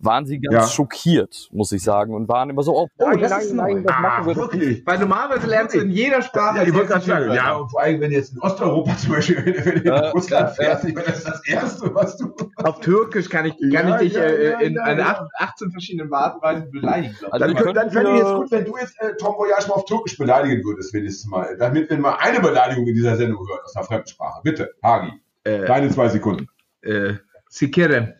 waren 0.00 0.26
sie 0.26 0.40
ganz 0.40 0.54
ja. 0.54 0.68
schockiert, 0.68 1.48
muss 1.52 1.72
ich 1.72 1.82
sagen, 1.82 2.14
und 2.14 2.28
waren 2.28 2.50
immer 2.50 2.62
so, 2.62 2.76
oh, 2.76 2.88
oh 2.98 3.10
das 3.12 3.30
nein, 3.30 3.40
ist 3.40 3.54
nein, 3.54 3.84
das 3.84 3.94
ah, 3.94 4.00
machen 4.00 4.26
wir 4.26 4.36
wirklich. 4.36 4.86
Weil 4.86 4.98
normalerweise 4.98 5.46
lernst 5.46 5.74
du 5.74 5.80
in 5.80 5.90
jeder 5.90 6.22
Sprache. 6.22 6.58
Ja, 6.58 6.62
ich 6.64 6.74
wollte 6.74 6.88
gerade 6.88 7.04
sagen, 7.04 7.32
ja, 7.34 7.54
und 7.56 7.70
vor 7.70 7.82
allem, 7.82 8.00
wenn 8.00 8.10
du 8.10 8.16
jetzt 8.16 8.32
in 8.32 8.40
Osteuropa 8.40 8.96
zum 8.98 9.12
Beispiel, 9.12 9.36
wenn, 9.44 9.82
du 9.84 9.94
in 9.94 10.04
Russland 10.12 10.50
fährst, 10.56 10.84
ich 10.84 10.94
meine, 10.94 11.06
das 11.06 11.18
ist 11.18 11.28
das 11.28 11.46
Erste, 11.46 11.94
was 11.94 12.16
du. 12.16 12.34
Auf 12.56 12.80
Türkisch 12.80 13.28
kann 13.28 13.46
ich, 13.46 13.56
kann 13.58 13.88
ja, 13.88 14.00
ich 14.00 14.12
dich 14.12 14.16
äh, 14.16 14.64
in 14.64 14.78
eine 14.78 15.28
18 15.38 15.70
verschiedenen 15.70 16.12
Arten 16.12 16.70
beleidigen. 16.70 17.14
Also 17.30 17.52
dann, 17.52 17.74
dann 17.74 17.90
fände 17.90 18.12
ich 18.12 18.18
jetzt 18.18 18.34
gut, 18.34 18.50
wenn 18.50 18.64
du 18.64 18.76
jetzt 18.78 19.00
äh, 19.00 19.16
Tom 19.16 19.36
Voyage 19.36 19.68
mal 19.68 19.74
auf 19.74 19.84
Türkisch 19.84 20.16
beleidigen 20.16 20.64
würdest, 20.64 20.94
wenigstens 20.94 21.30
mal. 21.30 21.56
Damit 21.58 21.90
wir 21.90 21.98
mal 21.98 22.16
eine 22.20 22.40
Beleidigung 22.40 22.86
in 22.86 22.94
dieser 22.94 23.16
Sendung 23.16 23.46
hören 23.46 23.60
aus 23.64 23.76
einer 23.76 23.84
Fremdsprache. 23.84 24.40
Bitte, 24.42 24.70
Hagi. 24.82 25.12
Äh, 25.44 25.66
Deine 25.66 25.90
zwei 25.90 26.08
Sekunden. 26.08 26.48
Äh, 26.82 27.14
Sikere. 27.48 28.16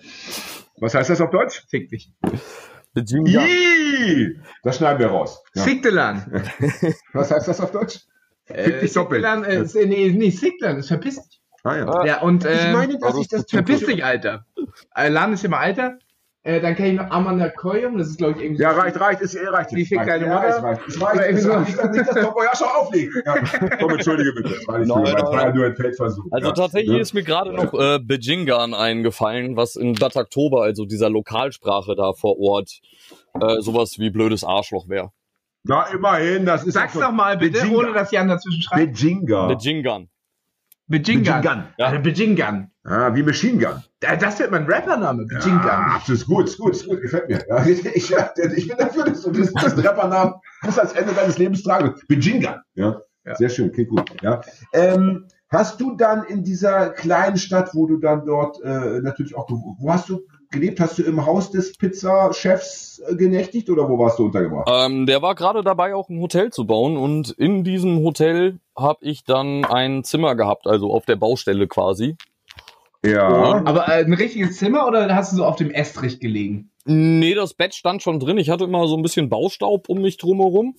Was 0.81 0.95
heißt 0.95 1.11
das 1.11 1.21
auf 1.21 1.31
Deutsch? 1.31 1.65
Fick 1.69 1.89
dich. 1.89 2.13
Das 4.63 4.77
schneiden 4.79 4.99
wir 4.99 5.09
raus. 5.09 5.43
Ja. 5.55 5.63
Ficktelan. 5.63 6.45
Was 7.13 7.31
heißt 7.31 7.47
das 7.47 7.61
auf 7.61 7.71
Deutsch? 7.71 8.01
Äh, 8.47 8.65
Fick 8.65 8.81
dich 8.81 8.93
doppelt. 8.95 9.25
Äh, 9.25 9.87
nee, 9.87 10.11
nee, 10.11 10.31
Ficktelan 10.31 10.79
ist 10.79 10.89
verpiss 10.89 11.17
dich. 11.17 11.41
Ah 11.63 11.77
ja. 11.77 12.05
Ja, 12.05 12.21
und 12.23 12.45
äh, 12.45 12.69
ich 12.69 12.73
meine, 12.73 12.99
dass 12.99 13.17
ich 13.19 13.29
das 13.29 13.45
verpiss 13.49 13.85
dich, 13.85 14.05
Alter. 14.05 14.47
Äh, 14.95 15.09
Lan 15.09 15.35
ist 15.35 15.45
immer 15.45 15.59
Alter. 15.59 15.99
Äh, 16.43 16.63
dann 16.63 16.75
kenne 16.75 16.89
ich 16.89 16.97
noch 16.97 17.11
Amanda 17.11 17.51
Koyum, 17.51 17.99
das 17.99 18.09
ist 18.09 18.17
glaube 18.17 18.39
ich 18.39 18.45
irgendwie. 18.45 18.63
Ja, 18.63 18.71
reicht, 18.71 18.99
reicht, 18.99 19.21
ist, 19.21 19.37
reicht. 19.37 19.73
Die 19.73 19.85
fickt 19.85 20.09
deine 20.09 20.27
Mutter. 20.27 20.49
Ja, 20.49 20.57
es 20.57 20.63
reicht. 20.63 21.03
Reicht. 21.03 21.39
Es 21.39 21.49
reicht. 21.49 21.69
Nicht, 21.69 21.93
nicht, 21.93 22.09
dass 22.09 22.15
Topo 22.15 22.43
ja 22.43 22.57
schon 22.57 22.69
auflegt. 22.69 23.13
Ja. 23.27 23.35
Komm, 23.79 23.91
entschuldige 23.91 24.33
bitte. 24.33 24.55
Das 24.55 24.67
war 24.67 24.79
nicht 24.79 24.89
nein, 24.89 25.03
nein, 25.05 25.23
war 25.23 25.53
nur 25.53 25.67
ein 25.67 25.77
Feldversuch. 25.77 26.25
Also 26.31 26.49
ja. 26.49 26.55
tatsächlich 26.55 26.97
ja. 26.97 27.03
ist 27.03 27.13
mir 27.13 27.25
gerade 27.25 27.53
noch 27.53 27.75
äh, 27.75 27.99
Bejingan 27.99 28.73
eingefallen, 28.73 29.57
was 29.57 29.77
in 29.77 29.93
Bataktober, 29.93 30.63
also 30.63 30.87
dieser 30.87 31.11
Lokalsprache 31.11 31.95
da 31.95 32.15
vor 32.15 32.39
Ort, 32.39 32.81
äh, 33.39 33.61
sowas 33.61 33.99
wie 33.99 34.09
blödes 34.09 34.43
Arschloch 34.43 34.89
wäre. 34.89 35.11
Na, 35.65 35.89
immerhin, 35.89 36.47
das 36.47 36.65
ist. 36.65 36.73
Sag's 36.73 36.95
doch 36.95 37.13
mal 37.13 37.37
bitte, 37.37 37.61
Bejingan. 37.61 37.77
ohne 37.77 37.93
dass 37.93 38.11
Jan 38.13 38.29
dazwischen 38.29 38.63
schreibt. 38.63 38.95
Bejingan. 38.95 39.49
Bejingan. 39.49 40.09
Bejingan. 40.87 41.43
Bejingan. 41.43 41.75
Ja. 41.77 41.99
Bejingan. 41.99 42.71
Ah, 42.83 43.15
wie 43.15 43.23
Machine 43.23 43.59
Gun. 43.59 43.83
Das 44.01 44.39
wird 44.39 44.51
mein 44.51 44.65
Rappername, 44.65 45.27
Bejingan. 45.27 45.65
Ja, 45.67 45.99
das 45.99 46.09
ist 46.09 46.27
gut, 46.27 46.49
ist 46.49 46.59
gut, 46.59 46.73
ist 46.73 46.87
gut, 46.87 47.03
gefällt 47.03 47.29
mir. 47.29 47.45
Ja, 47.49 47.65
ich, 47.67 47.85
ich, 47.85 48.69
bin 48.69 48.77
dafür, 48.79 49.05
dass 49.05 49.23
du 49.23 49.31
diesen, 49.31 49.57
Rappernamen 49.57 50.35
bis 50.63 50.79
ans 50.79 50.93
Ende 50.93 51.13
deines 51.13 51.37
Lebens 51.37 51.63
tragen 51.63 51.95
Bejingan. 52.09 52.63
Ja, 52.75 53.03
ja. 53.27 53.35
Sehr 53.35 53.51
schön, 53.51 53.71
klingt 53.73 53.91
gut. 53.91 54.11
Ja. 54.23 54.41
Ähm, 54.73 55.27
Hast 55.53 55.81
du 55.81 55.97
dann 55.97 56.23
in 56.23 56.45
dieser 56.45 56.91
kleinen 56.91 57.37
Stadt, 57.37 57.75
wo 57.75 57.89
du 57.89 57.97
dann 57.97 58.25
dort 58.25 58.63
äh, 58.63 59.01
natürlich 59.01 59.37
auch, 59.37 59.49
wo 59.51 59.93
hast 59.93 60.09
du 60.09 60.21
gelebt? 60.53 60.79
Hast 60.79 60.97
du 60.99 61.03
im 61.03 61.27
Haus 61.27 61.51
des 61.51 61.77
Pizzachefs 61.77 63.01
äh, 63.01 63.17
genächtigt 63.17 63.69
oder 63.69 63.89
wo 63.89 63.99
warst 63.99 64.21
du 64.21 64.27
untergebracht? 64.27 64.71
Ähm, 64.73 65.07
der 65.07 65.23
war 65.23 65.35
gerade 65.35 65.65
dabei, 65.65 65.97
auch 65.97 66.09
ein 66.09 66.21
Hotel 66.21 66.51
zu 66.51 66.67
bauen 66.67 66.97
und 66.97 67.31
in 67.31 67.65
diesem 67.65 67.99
Hotel 68.05 68.61
habe 68.77 69.01
ich 69.01 69.25
dann 69.25 69.65
ein 69.65 70.05
Zimmer 70.05 70.37
gehabt, 70.37 70.69
also 70.69 70.93
auf 70.93 71.05
der 71.05 71.17
Baustelle 71.17 71.67
quasi. 71.67 72.17
Ja. 73.05 73.63
Aber 73.65 73.89
äh, 73.89 74.05
ein 74.05 74.13
richtiges 74.13 74.59
Zimmer 74.59 74.87
oder 74.87 75.15
hast 75.15 75.33
du 75.33 75.37
so 75.37 75.45
auf 75.45 75.57
dem 75.57 75.71
Estrich 75.71 76.21
gelegen? 76.21 76.71
Nee, 76.85 77.35
das 77.35 77.55
Bett 77.55 77.75
stand 77.75 78.03
schon 78.03 78.21
drin. 78.21 78.39
Ich 78.39 78.51
hatte 78.51 78.65
immer 78.65 78.87
so 78.89 78.97
ein 78.97 79.03
bisschen 79.03 79.29
Baustaub 79.29 79.89
um 79.89 80.03
mich 80.03 80.17
drumherum. 80.17 80.75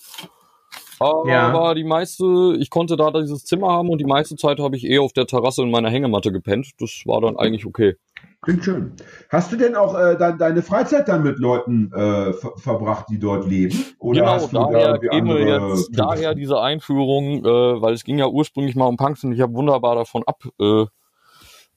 Aber 1.00 1.28
ja. 1.28 1.74
die 1.74 1.84
meiste, 1.84 2.56
ich 2.60 2.70
konnte 2.70 2.96
da 2.96 3.10
dieses 3.12 3.44
Zimmer 3.44 3.70
haben 3.70 3.90
und 3.90 3.98
die 3.98 4.06
meiste 4.06 4.36
Zeit 4.36 4.60
habe 4.60 4.76
ich 4.76 4.86
eh 4.86 5.00
auf 5.00 5.14
der 5.14 5.26
Terrasse 5.26 5.64
in 5.64 5.72
meiner 5.72 5.90
Hängematte 5.90 6.32
gepennt. 6.32 6.70
Das 6.80 7.04
war 7.06 7.22
dann 7.22 7.38
eigentlich 7.38 7.66
okay. 7.66 7.96
Klingt 8.44 8.64
schön. 8.64 8.94
Hast 9.30 9.52
du 9.52 9.56
denn 9.56 9.76
auch 9.76 9.96
äh, 9.96 10.16
de 10.16 10.38
deine 10.38 10.62
Freizeit 10.62 11.08
dann 11.08 11.24
mit 11.24 11.40
Leuten 11.40 11.92
äh, 11.94 12.34
ver 12.34 12.52
verbracht, 12.56 13.08
die 13.10 13.20
dort 13.20 13.48
leben? 13.48 13.76
Oder 14.00 14.20
genau, 14.20 14.32
hast 14.34 14.52
du 14.52 14.58
daher 14.58 14.94
da 14.94 14.98
käme 14.98 15.40
jetzt 15.40 15.92
daher 15.94 16.36
diese 16.36 16.60
Einführung, 16.60 17.46
äh, 17.46 17.82
weil 17.82 17.94
es 17.94 18.04
ging 18.04 18.20
ja 18.20 18.28
ursprünglich 18.28 18.76
mal 18.76 18.86
um 18.86 18.98
Punks 18.98 19.24
und 19.24 19.34
ich 19.34 19.42
habe 19.42 19.54
wunderbar 19.54 19.96
davon 19.96 20.24
ab, 20.26 20.44
äh, 20.60 20.86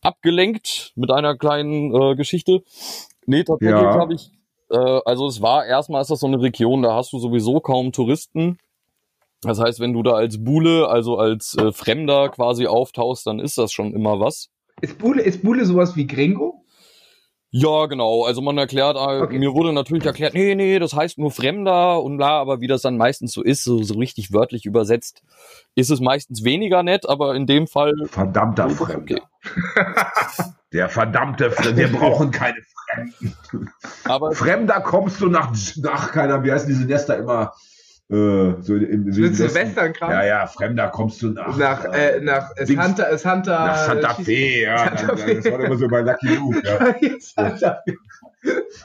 abgelenkt 0.05 0.93
mit 0.97 1.11
einer 1.11 1.37
kleinen 1.37 1.95
äh, 1.95 2.15
Geschichte. 2.15 2.63
Nee, 3.27 3.45
tatsächlich 3.45 3.81
ja. 3.81 3.95
habe 3.95 4.15
ich, 4.15 4.31
äh, 4.71 5.01
also 5.05 5.27
es 5.27 5.41
war 5.41 5.67
erstmal 5.67 6.03
ist 6.03 6.11
das 6.11 6.21
so 6.21 6.27
eine 6.27 6.41
Region, 6.41 6.83
da 6.83 6.95
hast 6.95 7.13
du 7.13 7.19
sowieso 7.19 7.61
kaum 7.61 7.93
Touristen. 7.93 8.59
Das 9.43 9.61
heißt, 9.61 9.81
wenn 9.81 9.93
du 9.93 10.03
da 10.03 10.13
als 10.13 10.43
Bule, 10.43 10.89
also 10.89 11.19
als 11.19 11.57
äh, 11.57 11.73
Fremder 11.73 12.31
quasi 12.31 12.67
auftauchst, 12.67 13.27
dann 13.27 13.41
ist 13.41 13.59
das 13.59 13.73
schon 13.73 13.93
immer 13.93 14.21
was. 14.21 14.51
Ist 14.81 14.99
Bule, 14.99 15.23
ist 15.23 15.43
Bule 15.43 15.65
sowas 15.65 15.97
wie 15.97 16.07
Gringo? 16.07 16.54
Ja, 17.57 17.87
genau. 17.87 18.25
Also 18.25 18.41
man 18.43 18.59
erklärt, 18.59 18.97
äh, 18.97 19.23
okay. 19.23 19.39
mir 19.39 19.55
wurde 19.55 19.73
natürlich 19.73 20.05
erklärt, 20.05 20.35
nee, 20.35 20.57
nee, 20.57 20.81
das 20.81 20.93
heißt 20.93 21.19
nur 21.19 21.31
Fremder 21.31 22.03
und 22.03 22.17
bla, 22.17 22.41
aber 22.41 22.61
wie 22.61 22.67
das 22.67 22.83
dann 22.83 22.97
meistens 22.97 23.31
so 23.31 23.45
ist, 23.45 23.63
so, 23.63 23.81
so 23.85 23.95
richtig 23.95 24.33
wörtlich 24.33 24.67
übersetzt, 24.67 25.23
ist 25.77 25.89
es 25.93 26.01
meistens 26.01 26.43
weniger 26.43 26.83
nett, 26.83 27.09
aber 27.09 27.37
in 27.37 27.47
dem 27.47 27.69
Fall. 27.69 27.93
Verdammter 28.07 28.69
Fremder. 28.71 28.97
Okay. 28.97 29.23
Der 30.73 30.89
verdammte 30.89 31.53
Fremde, 31.53 31.77
wir 31.77 31.93
brauchen 31.93 32.33
keine 32.33 32.59
Fremden. 32.89 33.71
Aber 34.03 34.33
Fremder 34.33 34.81
kommst 34.81 35.21
du 35.21 35.29
nach, 35.29 35.55
nach 35.77 36.11
keiner, 36.11 36.43
wie 36.43 36.51
heißen 36.51 36.67
diese 36.67 36.87
Nester 36.87 37.19
immer? 37.19 37.53
Äh, 38.15 38.63
so 38.63 38.77
im 38.77 39.11
Silvester-Kram? 39.11 40.11
Ja, 40.11 40.25
ja, 40.25 40.47
Fremder 40.47 40.89
kommst 40.89 41.21
du 41.23 41.31
nach. 41.31 41.57
Nach, 41.57 41.85
äh, 41.87 42.21
nach 42.21 42.51
Santa, 42.63 43.19
Santa, 43.19 43.67
nach 43.67 43.87
Santa 43.87 44.15
Fe, 44.15 44.63
ja. 44.63 44.79
Santa 44.79 45.17
Fe. 45.17 45.35
Das 45.37 45.53
war 45.53 45.61
immer 45.61 45.77
so 45.77 45.89
bei 45.89 46.01
Lucky 46.03 46.29
Luke. 46.29 46.63
Ja. 46.65 46.95
Santa 47.19 47.83
Fe. 47.85 47.97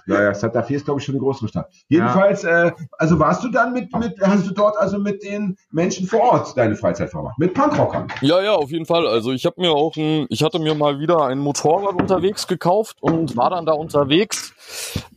Naja, 0.05 0.34
Santa 0.34 0.64
Fe 0.64 0.76
ist, 0.76 0.86
glaube 0.86 0.99
ich, 0.99 1.05
schon 1.05 1.16
eine 1.16 1.24
größere 1.24 1.47
Stadt. 1.47 1.70
Jedenfalls, 1.88 2.43
ja. 2.43 2.68
äh, 2.68 2.72
also 2.97 3.20
warst 3.20 3.43
du 3.43 3.49
dann 3.49 3.74
mit, 3.74 3.93
mit, 3.95 4.20
hast 4.22 4.47
du 4.47 4.53
dort 4.53 4.78
also 4.78 4.99
mit 4.99 5.24
den 5.24 5.57
Menschen 5.72 6.07
vor 6.07 6.22
Ort 6.22 6.57
deine 6.57 6.76
Freizeit 6.76 7.10
verbracht? 7.10 7.38
Mit 7.38 7.53
Punkrockern? 7.53 8.07
Ja, 8.22 8.41
ja, 8.41 8.53
auf 8.53 8.72
jeden 8.72 8.86
Fall. 8.86 9.07
Also 9.07 9.32
ich 9.32 9.45
habe 9.45 9.62
mir 9.62 9.72
auch 9.72 9.95
ein, 9.95 10.26
ich 10.30 10.43
hatte 10.43 10.60
mir 10.60 10.76
mal 10.76 10.99
wieder 10.99 11.26
ein 11.26 11.39
Motorrad 11.39 11.99
unterwegs 11.99 12.47
gekauft 12.47 12.97
und 13.01 13.36
war 13.38 13.49
dann 13.49 13.66
da 13.66 13.74
unterwegs 13.74 14.53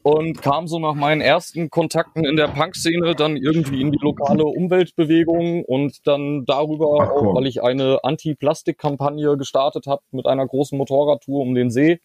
und 0.02 0.42
kam 0.42 0.66
so 0.66 0.78
nach 0.78 0.94
meinen 0.94 1.20
ersten 1.20 1.70
Kontakten 1.70 2.24
in 2.24 2.36
der 2.36 2.48
Punk-Szene 2.48 3.14
dann 3.14 3.36
irgendwie 3.36 3.80
in 3.80 3.92
die 3.92 3.98
lokale 4.00 4.44
Umweltbewegung 4.44 5.64
und 5.64 6.06
dann 6.06 6.44
darüber 6.46 6.98
Ach, 7.00 7.10
auch, 7.10 7.34
weil 7.36 7.46
ich 7.46 7.62
eine 7.62 8.00
Anti-Plastik-Kampagne 8.02 9.36
gestartet 9.36 9.86
habe 9.86 10.02
mit 10.10 10.26
einer 10.26 10.46
großen 10.46 10.76
Motorradtour 10.76 11.40
um 11.40 11.54
den 11.54 11.70
See 11.70 12.00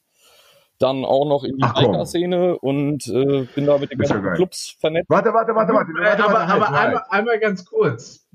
dann 0.80 1.06
auch 1.06 1.28
noch 1.28 1.44
in 1.44 1.58
die 1.58 1.66
Biker-Szene 1.66 2.58
und 2.60 3.08
äh, 3.08 3.48
bin 3.56 3.66
da 3.66 3.78
mit 3.78 3.92
den 3.92 4.00
ganzen 4.00 4.34
Clubs 4.34 4.76
vernetzt. 4.80 5.10
Warte, 5.10 5.34
warte, 5.34 5.56
warte, 5.56 5.74
warte. 5.74 5.92
warte, 5.94 6.24
aber, 6.24 6.34
warte, 6.34 6.54
aber 6.54 6.70
halt, 6.70 6.88
einmal, 6.88 7.04
einmal 7.10 7.40
ganz 7.40 7.66
kurz. 7.66 8.28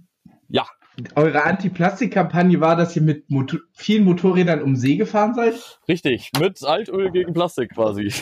Ja. 0.49 0.64
Eure 1.14 1.45
Anti-Plastik-Kampagne 1.45 2.61
war, 2.61 2.76
dass 2.76 2.95
ihr 2.95 3.03
mit 3.03 3.30
Motor 3.30 3.61
vielen 3.72 4.05
Motorrädern 4.05 4.61
um 4.61 4.76
See 4.76 4.97
gefahren 4.97 5.34
seid? 5.34 5.55
Richtig, 5.88 6.30
mit 6.38 6.62
Altöl 6.62 7.11
gegen 7.11 7.32
Plastik 7.32 7.72
quasi. 7.72 8.03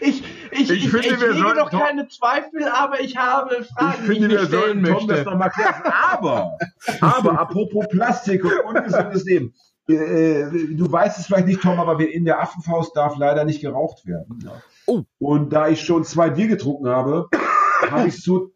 ich, 0.00 0.22
ich, 0.52 0.70
ich, 0.70 0.70
ich, 0.70 0.88
finde, 0.88 1.08
ich 1.08 1.20
hege 1.20 1.54
doch 1.56 1.70
keine 1.70 2.06
Zweifel, 2.06 2.68
aber 2.68 3.00
ich 3.00 3.16
habe 3.16 3.64
Fragen, 3.64 3.94
ich 3.98 4.06
finde, 4.06 4.28
die 4.28 4.34
ich 4.36 4.40
wir 4.40 4.46
stellen 4.46 4.82
möchte. 4.82 4.98
Tom 4.98 5.08
das 5.08 5.24
nochmal 5.24 5.50
klären. 5.50 5.82
Aber, 6.12 6.56
aber, 7.00 7.40
apropos 7.40 7.88
Plastik 7.88 8.44
und 8.44 8.52
ungesundes 8.60 9.24
Leben. 9.24 9.52
Äh, 9.86 10.46
du 10.70 10.90
weißt 10.90 11.18
es 11.18 11.26
vielleicht 11.26 11.46
nicht, 11.46 11.60
Tom, 11.60 11.78
aber 11.78 11.98
in 12.00 12.24
der 12.24 12.40
Affenfaust 12.40 12.96
darf 12.96 13.16
leider 13.18 13.44
nicht 13.44 13.60
geraucht 13.60 14.06
werden. 14.06 14.38
Ja. 14.42 14.62
Oh. 14.86 15.02
Und 15.18 15.52
da 15.52 15.68
ich 15.68 15.82
schon 15.82 16.04
zwei 16.04 16.30
Bier 16.30 16.48
getrunken 16.48 16.88
habe, 16.88 17.28
habe 17.90 18.08
ich 18.08 18.22
so 18.22 18.52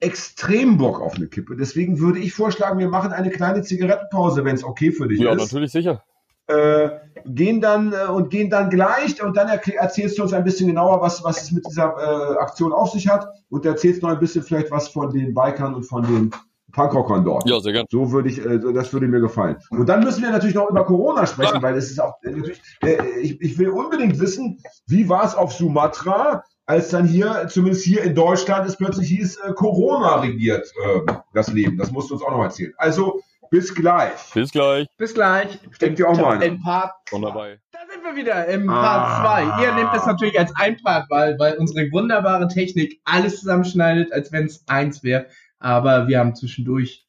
extrem 0.00 0.78
Bock 0.78 1.00
auf 1.00 1.16
eine 1.16 1.26
Kippe. 1.26 1.56
Deswegen 1.56 1.98
würde 1.98 2.20
ich 2.20 2.32
vorschlagen, 2.32 2.78
wir 2.78 2.88
machen 2.88 3.12
eine 3.12 3.30
kleine 3.30 3.62
Zigarettenpause, 3.62 4.44
wenn 4.44 4.54
es 4.54 4.64
okay 4.64 4.92
für 4.92 5.08
dich 5.08 5.20
ja, 5.20 5.32
ist. 5.32 5.38
Ja, 5.38 5.44
natürlich 5.44 5.72
sicher. 5.72 6.04
Äh, 6.46 6.90
gehen 7.26 7.60
dann 7.60 7.92
äh, 7.92 8.10
und 8.10 8.30
gehen 8.30 8.48
dann 8.48 8.70
gleich 8.70 9.22
und 9.22 9.36
dann 9.36 9.48
erzählst 9.48 10.16
du 10.16 10.22
uns 10.22 10.32
ein 10.32 10.44
bisschen 10.44 10.68
genauer, 10.68 11.02
was, 11.02 11.22
was 11.22 11.42
es 11.42 11.52
mit 11.52 11.66
dieser 11.66 11.94
äh, 11.98 12.38
Aktion 12.38 12.72
auf 12.72 12.90
sich 12.90 13.08
hat 13.08 13.28
und 13.50 13.66
erzählst 13.66 14.02
noch 14.02 14.10
ein 14.10 14.18
bisschen 14.18 14.42
vielleicht 14.42 14.70
was 14.70 14.88
von 14.88 15.10
den 15.10 15.34
Bikern 15.34 15.74
und 15.74 15.82
von 15.82 16.04
den 16.04 16.30
Punkrockern 16.78 17.24
dort. 17.24 17.48
Ja, 17.48 17.58
sehr 17.60 17.72
gerne. 17.72 17.88
So 17.90 18.12
würde 18.12 18.28
ich, 18.28 18.38
äh, 18.38 18.60
das 18.72 18.92
würde 18.92 19.08
mir 19.08 19.20
gefallen. 19.20 19.56
Und 19.70 19.88
dann 19.88 20.04
müssen 20.04 20.22
wir 20.22 20.30
natürlich 20.30 20.54
noch 20.54 20.70
über 20.70 20.84
Corona 20.84 21.26
sprechen, 21.26 21.56
ja. 21.56 21.62
weil 21.62 21.76
es 21.76 21.90
ist 21.90 22.00
auch 22.00 22.14
äh, 22.22 22.30
natürlich, 22.30 22.62
äh, 22.82 22.96
ich, 23.20 23.40
ich 23.40 23.58
will 23.58 23.70
unbedingt 23.70 24.20
wissen, 24.20 24.60
wie 24.86 25.08
war 25.08 25.24
es 25.24 25.34
auf 25.34 25.52
Sumatra, 25.52 26.44
als 26.66 26.90
dann 26.90 27.06
hier, 27.06 27.48
zumindest 27.48 27.84
hier 27.84 28.02
in 28.02 28.14
Deutschland, 28.14 28.68
es 28.68 28.76
plötzlich 28.76 29.08
hieß, 29.08 29.38
äh, 29.38 29.52
Corona 29.54 30.20
regiert 30.20 30.72
äh, 30.84 31.12
das 31.34 31.48
Leben. 31.48 31.78
Das 31.78 31.90
musst 31.90 32.10
du 32.10 32.14
uns 32.14 32.22
auch 32.22 32.30
noch 32.30 32.44
erzählen. 32.44 32.72
Also, 32.76 33.20
bis 33.50 33.74
gleich. 33.74 34.12
Bis 34.34 34.52
gleich. 34.52 34.86
Bis 34.98 35.14
gleich. 35.14 35.58
Steckt 35.70 35.98
ihr 35.98 36.08
auch 36.08 36.16
mal 36.18 36.40
in 36.42 36.60
Part 36.60 36.92
dabei. 37.10 37.58
Da 37.72 37.78
sind 37.90 38.04
wir 38.04 38.14
wieder 38.14 38.46
im 38.46 38.66
Part 38.66 39.22
2. 39.22 39.26
Ah. 39.26 39.62
Ihr 39.62 39.72
nehmt 39.72 39.94
das 39.94 40.04
natürlich 40.04 40.38
als 40.38 40.52
ein 40.56 40.76
Part, 40.84 41.06
weil, 41.08 41.38
weil 41.38 41.56
unsere 41.56 41.90
wunderbare 41.90 42.46
Technik 42.48 43.00
alles 43.04 43.40
zusammenschneidet, 43.40 44.12
als 44.12 44.30
wenn 44.32 44.44
es 44.44 44.62
eins 44.68 45.02
wäre 45.02 45.26
aber 45.58 46.08
wir 46.08 46.18
haben 46.18 46.34
zwischendurch 46.34 47.08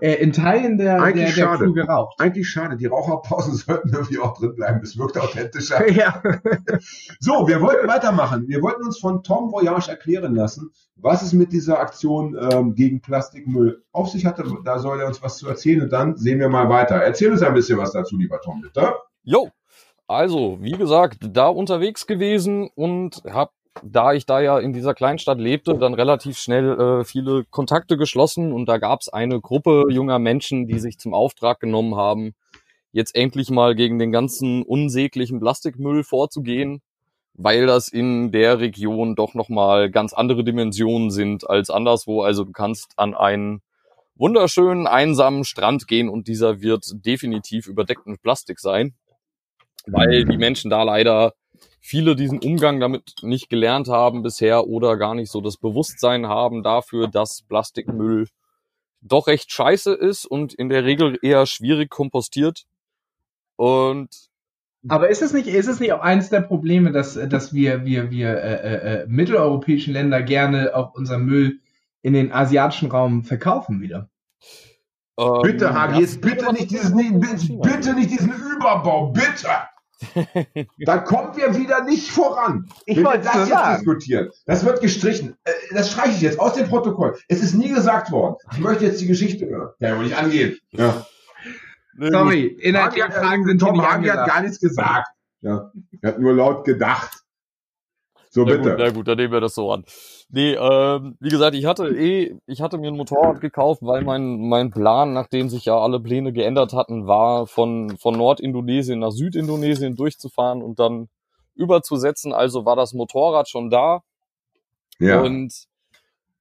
äh, 0.00 0.14
in 0.14 0.32
Teilen 0.32 0.78
der, 0.78 1.02
Eigentlich 1.02 1.34
der, 1.34 1.48
der 1.48 1.56
Crew 1.56 1.72
geraucht. 1.72 2.20
Eigentlich 2.20 2.48
schade. 2.48 2.76
Die 2.76 2.86
Raucherpausen 2.86 3.54
sollten 3.66 3.92
irgendwie 3.92 4.18
auch 4.18 4.38
drin 4.38 4.54
bleiben. 4.54 4.80
Es 4.82 4.96
wirkt 4.96 5.18
authentischer. 5.18 5.84
Ja. 5.96 6.22
so, 7.20 7.48
wir 7.48 7.60
wollten 7.60 7.88
weitermachen. 7.88 8.48
Wir 8.48 8.60
wollten 8.60 8.84
uns 8.84 8.98
von 8.98 9.22
Tom 9.22 9.50
Voyage 9.50 9.88
erklären 9.88 10.34
lassen, 10.34 10.70
was 10.96 11.22
es 11.22 11.32
mit 11.32 11.52
dieser 11.52 11.80
Aktion 11.80 12.36
ähm, 12.38 12.74
gegen 12.74 13.00
Plastikmüll 13.00 13.82
auf 13.92 14.10
sich 14.10 14.26
hatte. 14.26 14.44
Da 14.64 14.78
soll 14.78 15.00
er 15.00 15.06
uns 15.06 15.22
was 15.22 15.38
zu 15.38 15.48
erzählen 15.48 15.82
und 15.82 15.90
dann 15.90 16.16
sehen 16.16 16.38
wir 16.38 16.48
mal 16.48 16.68
weiter. 16.68 16.96
Erzähl 16.96 17.30
uns 17.32 17.42
ein 17.42 17.54
bisschen 17.54 17.78
was 17.78 17.92
dazu, 17.92 18.16
lieber 18.16 18.40
Tom, 18.40 18.60
bitte. 18.60 18.94
Jo. 19.22 19.48
Also, 20.06 20.58
wie 20.60 20.72
gesagt, 20.72 21.18
da 21.32 21.48
unterwegs 21.48 22.06
gewesen 22.06 22.68
und 22.74 23.22
habe 23.28 23.50
da 23.82 24.12
ich 24.12 24.26
da 24.26 24.40
ja 24.40 24.58
in 24.58 24.72
dieser 24.72 24.94
Kleinstadt 24.94 25.38
lebte, 25.38 25.76
dann 25.78 25.94
relativ 25.94 26.38
schnell 26.38 26.80
äh, 26.80 27.04
viele 27.04 27.44
Kontakte 27.44 27.96
geschlossen 27.96 28.52
und 28.52 28.66
da 28.68 28.78
gab 28.78 29.00
es 29.00 29.08
eine 29.08 29.40
Gruppe 29.40 29.86
junger 29.90 30.18
Menschen, 30.18 30.66
die 30.66 30.78
sich 30.78 30.98
zum 30.98 31.14
Auftrag 31.14 31.60
genommen 31.60 31.96
haben, 31.96 32.34
jetzt 32.92 33.14
endlich 33.14 33.50
mal 33.50 33.74
gegen 33.74 33.98
den 33.98 34.12
ganzen 34.12 34.62
unsäglichen 34.62 35.40
Plastikmüll 35.40 36.02
vorzugehen, 36.02 36.80
weil 37.34 37.66
das 37.66 37.88
in 37.88 38.32
der 38.32 38.60
Region 38.60 39.14
doch 39.14 39.34
nochmal 39.34 39.90
ganz 39.90 40.12
andere 40.12 40.44
Dimensionen 40.44 41.10
sind 41.10 41.48
als 41.48 41.68
anderswo. 41.68 42.22
Also 42.22 42.44
du 42.44 42.52
kannst 42.52 42.92
an 42.96 43.14
einen 43.14 43.60
wunderschönen, 44.14 44.86
einsamen 44.86 45.44
Strand 45.44 45.86
gehen 45.86 46.08
und 46.08 46.28
dieser 46.28 46.62
wird 46.62 46.84
definitiv 47.04 47.66
überdeckt 47.66 48.06
mit 48.06 48.22
Plastik 48.22 48.60
sein, 48.60 48.94
weil 49.86 50.24
die 50.24 50.38
Menschen 50.38 50.70
da 50.70 50.82
leider 50.82 51.34
viele 51.86 52.16
diesen 52.16 52.40
Umgang 52.40 52.80
damit 52.80 53.14
nicht 53.22 53.48
gelernt 53.48 53.88
haben 53.88 54.22
bisher 54.22 54.66
oder 54.66 54.96
gar 54.96 55.14
nicht 55.14 55.30
so 55.30 55.40
das 55.40 55.56
Bewusstsein 55.56 56.26
haben 56.26 56.64
dafür, 56.64 57.06
dass 57.06 57.42
Plastikmüll 57.42 58.26
doch 59.00 59.28
recht 59.28 59.52
scheiße 59.52 59.94
ist 59.94 60.26
und 60.26 60.52
in 60.52 60.68
der 60.68 60.84
Regel 60.84 61.16
eher 61.22 61.46
schwierig 61.46 61.88
kompostiert. 61.88 62.64
Und 63.54 64.08
aber 64.88 65.08
ist 65.08 65.22
es 65.22 65.32
nicht, 65.32 65.48
ist 65.48 65.68
es 65.68 65.80
nicht 65.80 65.92
auch 65.92 66.00
eines 66.00 66.28
der 66.28 66.40
Probleme, 66.40 66.92
dass, 66.92 67.14
dass 67.14 67.54
wir, 67.54 67.84
wir, 67.84 68.10
wir 68.10 68.30
äh, 68.30 68.54
äh, 68.54 69.02
äh 69.02 69.06
mitteleuropäischen 69.08 69.92
Länder 69.92 70.22
gerne 70.22 70.74
auch 70.74 70.94
unser 70.94 71.18
Müll 71.18 71.60
in 72.02 72.14
den 72.14 72.32
asiatischen 72.32 72.90
Raum 72.90 73.24
verkaufen 73.24 73.80
wieder? 73.80 74.08
Ähm, 75.18 75.40
bitte, 75.42 75.72
Hagi, 75.72 76.00
jetzt 76.00 76.20
bitte 76.20 76.52
nicht 76.52 76.70
diesen, 76.70 77.20
bitte 77.20 77.94
nicht 77.94 78.10
diesen 78.10 78.32
Überbau, 78.32 79.10
bitte! 79.10 79.48
Dann 80.78 81.04
kommen 81.04 81.36
wir 81.36 81.56
wieder 81.56 81.82
nicht 81.84 82.10
voran. 82.10 82.68
Ich 82.84 83.02
wollte 83.02 83.24
das 83.24 83.34
jetzt 83.34 83.48
sagen. 83.48 83.76
diskutieren. 83.76 84.30
Das 84.44 84.64
wird 84.64 84.80
gestrichen. 84.80 85.36
Äh, 85.44 85.52
das 85.72 85.90
streiche 85.90 86.16
ich 86.16 86.20
jetzt 86.20 86.38
aus 86.38 86.54
dem 86.54 86.68
Protokoll. 86.68 87.16
Es 87.28 87.42
ist 87.42 87.54
nie 87.54 87.70
gesagt 87.70 88.10
worden. 88.10 88.36
Ich 88.52 88.58
möchte 88.58 88.84
jetzt 88.84 89.00
die 89.00 89.06
Geschichte 89.06 89.46
hören. 89.46 89.70
Ja, 89.78 89.96
wo 89.96 90.02
nicht 90.02 90.16
angehen. 90.16 90.58
Ja. 90.72 91.06
Sorry, 91.98 92.44
inhaltliche 92.44 93.10
Fragen 93.10 93.46
sind 93.46 93.58
Tom 93.58 93.80
Hagi 93.80 94.08
hat 94.08 94.28
gar 94.28 94.42
nichts 94.42 94.60
gesagt. 94.60 95.08
Ja. 95.40 95.72
Er 96.02 96.12
hat 96.12 96.18
nur 96.18 96.34
laut 96.34 96.64
gedacht. 96.64 97.22
So 98.28 98.44
na 98.44 98.52
bitte. 98.52 98.70
Gut, 98.70 98.78
na 98.78 98.90
gut, 98.90 99.08
dann 99.08 99.16
nehmen 99.16 99.32
wir 99.32 99.40
das 99.40 99.54
so 99.54 99.72
an. 99.72 99.84
Nee, 100.28 100.54
ähm, 100.54 101.16
wie 101.20 101.28
gesagt, 101.28 101.54
ich 101.54 101.66
hatte 101.66 101.88
eh, 101.88 102.36
ich 102.46 102.60
hatte 102.60 102.78
mir 102.78 102.88
ein 102.88 102.96
Motorrad 102.96 103.40
gekauft, 103.40 103.80
weil 103.82 104.02
mein, 104.02 104.48
mein 104.48 104.70
Plan, 104.70 105.12
nachdem 105.12 105.48
sich 105.48 105.66
ja 105.66 105.78
alle 105.78 106.00
Pläne 106.00 106.32
geändert 106.32 106.72
hatten, 106.72 107.06
war 107.06 107.46
von, 107.46 107.96
von 107.96 108.16
Nordindonesien 108.16 108.98
nach 108.98 109.12
Südindonesien 109.12 109.94
durchzufahren 109.94 110.62
und 110.62 110.80
dann 110.80 111.08
überzusetzen. 111.54 112.32
Also 112.32 112.64
war 112.64 112.74
das 112.74 112.92
Motorrad 112.92 113.48
schon 113.48 113.70
da. 113.70 114.02
Ja. 114.98 115.22
Und 115.22 115.52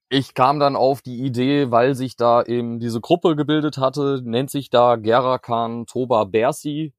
ich 0.09 0.33
kam 0.33 0.59
dann 0.59 0.75
auf 0.75 1.01
die 1.01 1.23
Idee, 1.23 1.71
weil 1.71 1.93
sich 1.93 2.15
da 2.15 2.43
eben 2.43 2.79
diese 2.79 3.01
Gruppe 3.01 3.35
gebildet 3.35 3.77
hatte, 3.77 4.21
nennt 4.23 4.49
sich 4.49 4.69
da 4.69 4.95
Gerakan 4.95 5.85
Toba 5.85 6.23
Bersi, 6.23 6.93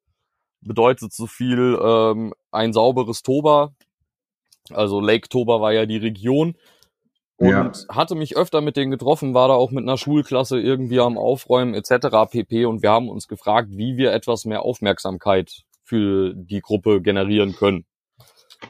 bedeutet 0.60 1.12
so 1.12 1.26
viel 1.26 1.78
ähm, 1.82 2.32
ein 2.50 2.72
sauberes 2.72 3.22
Toba. 3.22 3.74
Also 4.70 5.00
Lake 5.00 5.28
Toba 5.28 5.60
war 5.60 5.72
ja 5.72 5.86
die 5.86 5.96
Region. 5.96 6.56
Und 7.38 7.50
ja. 7.50 7.72
hatte 7.90 8.14
mich 8.14 8.36
öfter 8.36 8.62
mit 8.62 8.76
denen 8.76 8.90
getroffen, 8.90 9.34
war 9.34 9.48
da 9.48 9.54
auch 9.54 9.70
mit 9.70 9.84
einer 9.84 9.98
Schulklasse 9.98 10.58
irgendwie 10.58 11.00
am 11.00 11.18
Aufräumen 11.18 11.74
etc. 11.74 12.30
pp. 12.30 12.64
Und 12.64 12.82
wir 12.82 12.90
haben 12.90 13.10
uns 13.10 13.28
gefragt, 13.28 13.68
wie 13.72 13.96
wir 13.96 14.12
etwas 14.12 14.46
mehr 14.46 14.62
Aufmerksamkeit 14.62 15.64
für 15.82 16.32
die 16.34 16.60
Gruppe 16.60 17.02
generieren 17.02 17.54
können. 17.54 17.84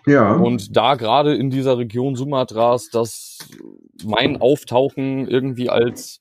Ja. 0.04 0.34
Und 0.34 0.76
da 0.76 0.96
gerade 0.96 1.34
in 1.36 1.50
dieser 1.50 1.78
Region 1.78 2.16
Sumatras, 2.16 2.88
dass 2.90 3.38
mein 4.04 4.40
Auftauchen 4.40 5.28
irgendwie 5.28 5.70
als, 5.70 6.20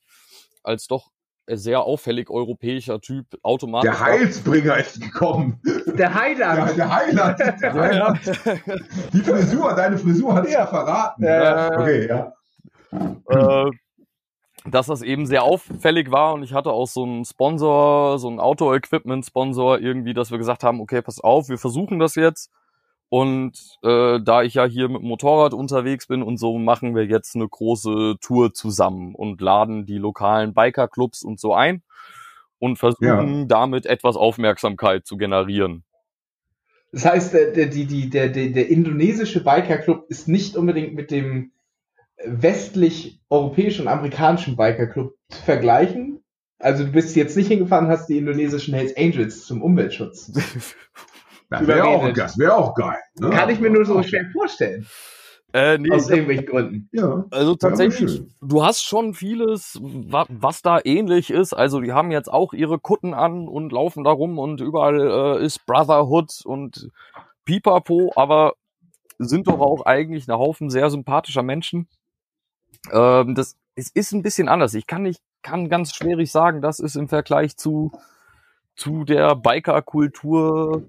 als 0.64 0.86
doch 0.88 1.10
sehr 1.48 1.82
auffällig 1.82 2.30
europäischer 2.30 3.00
Typ 3.00 3.26
automatisch. 3.44 3.92
Der 3.92 4.00
Heilsbringer 4.00 4.78
ist 4.78 5.02
gekommen. 5.02 5.60
Der 5.98 6.14
Heiland. 6.14 6.70
Ja, 6.70 6.74
der 6.74 6.96
Heiland. 6.96 7.40
Der 7.62 7.74
Heiland. 7.74 8.20
Die 9.14 9.20
Frisur, 9.20 9.74
deine 9.76 9.98
Frisur 9.98 10.34
hat 10.34 10.50
ja 10.50 10.66
verraten. 10.66 11.24
Ja, 11.24 11.72
okay, 11.72 12.08
ja. 12.08 12.34
Äh, 13.30 13.72
dass 14.70 14.88
das 14.88 15.02
eben 15.02 15.26
sehr 15.26 15.44
auffällig 15.44 16.12
war 16.12 16.34
und 16.34 16.44
ich 16.44 16.54
hatte 16.54 16.72
auch 16.72 16.88
so 16.88 17.04
einen 17.04 17.26
Sponsor, 17.26 18.18
so 18.18 18.28
einen 18.28 18.40
Auto-Equipment-Sponsor 18.40 19.80
irgendwie, 19.80 20.14
dass 20.14 20.32
wir 20.32 20.38
gesagt 20.38 20.64
haben, 20.64 20.82
okay, 20.82 21.02
pass 21.02 21.20
auf, 21.20 21.50
wir 21.50 21.58
versuchen 21.58 22.00
das 22.00 22.16
jetzt 22.16 22.52
und 23.16 23.54
äh, 23.82 24.20
da 24.20 24.44
ich 24.44 24.56
ja 24.56 24.66
hier 24.66 24.90
mit 24.90 25.02
dem 25.02 25.08
Motorrad 25.08 25.54
unterwegs 25.54 26.06
bin 26.06 26.22
und 26.22 26.36
so, 26.36 26.58
machen 26.58 26.96
wir 26.96 27.06
jetzt 27.06 27.34
eine 27.36 27.48
große 27.48 28.18
Tour 28.20 28.54
zusammen 28.54 29.16
und 29.16 29.40
laden 29.40 29.86
die 29.86 29.98
lokalen 29.98 30.54
Bikerclubs 30.54 31.24
und 31.24 31.40
so 31.40 31.54
ein 31.54 31.82
und 32.60 32.78
versuchen 32.78 33.40
ja. 33.40 33.46
damit 33.46 33.86
etwas 33.86 34.18
Aufmerksamkeit 34.18 35.06
zu 35.08 35.16
generieren. 35.16 35.86
Das 36.92 37.06
heißt, 37.06 37.34
der, 37.34 37.68
die, 37.68 37.86
die, 37.86 38.10
der, 38.10 38.28
der, 38.28 38.50
der 38.50 38.68
indonesische 38.68 39.42
Bikerclub 39.42 40.08
ist 40.10 40.28
nicht 40.28 40.58
unbedingt 40.58 40.94
mit 40.94 41.10
dem 41.10 41.54
westlich-europäischen 42.22 43.84
und 43.84 43.88
amerikanischen 43.88 44.58
Bikerclub 44.58 45.14
zu 45.30 45.42
vergleichen. 45.42 46.22
Also 46.60 46.84
du 46.84 46.92
bist 46.92 47.16
jetzt 47.16 47.38
nicht 47.38 47.48
hingefahren, 47.48 47.88
hast 47.88 48.10
die 48.10 48.18
indonesischen 48.18 48.74
Hells 48.74 48.98
Angels 48.98 49.46
zum 49.46 49.62
Umweltschutz 49.62 50.34
Das 51.50 51.68
wäre 51.68 51.86
auch, 51.86 52.04
wär 52.04 52.58
auch 52.58 52.76
geil. 52.76 52.98
Ne? 53.20 53.30
Kann 53.30 53.50
ich 53.50 53.60
mir 53.60 53.70
nur 53.70 53.86
so 53.86 54.02
schwer 54.04 54.26
vorstellen. 54.32 54.86
Äh, 55.54 55.78
nee, 55.78 55.90
Aus 55.90 56.10
irgendwelchen 56.10 56.48
Gründen. 56.48 56.90
Ja. 56.92 57.24
Also 57.32 57.56
tatsächlich, 57.56 58.24
du 58.42 58.66
hast 58.66 58.84
schon 58.84 59.14
vieles, 59.14 59.80
was, 59.82 60.28
was 60.30 60.62
da 60.62 60.80
ähnlich 60.84 61.30
ist. 61.30 61.54
Also 61.54 61.80
die 61.80 61.94
haben 61.94 62.12
jetzt 62.12 62.30
auch 62.30 62.52
ihre 62.52 62.78
Kutten 62.78 63.14
an 63.14 63.48
und 63.48 63.72
laufen 63.72 64.04
da 64.04 64.12
rum 64.12 64.38
und 64.38 64.60
überall 64.60 65.00
äh, 65.40 65.46
ist 65.46 65.66
Brotherhood 65.66 66.42
und 66.44 66.90
Pipapo, 67.46 68.12
aber 68.18 68.56
sind 69.18 69.48
doch 69.48 69.62
auch 69.62 69.86
eigentlich 69.86 70.28
ein 70.28 70.38
Haufen 70.38 70.70
sehr 70.70 70.90
sympathischer 70.90 71.44
Menschen. 71.44 71.88
Ähm, 72.92 73.34
das 73.34 73.56
es 73.76 73.90
ist 73.90 74.12
ein 74.12 74.24
bisschen 74.24 74.50
anders. 74.50 74.74
Ich 74.74 74.88
kann 74.88 75.04
nicht, 75.04 75.22
kann 75.42 75.70
ganz 75.70 75.96
schwierig 75.96 76.32
sagen, 76.32 76.62
das 76.62 76.80
ist 76.80 76.96
im 76.96 77.08
Vergleich 77.08 77.56
zu 77.56 77.92
zu 78.76 79.06
der 79.06 79.36
Biker-Kultur 79.36 80.84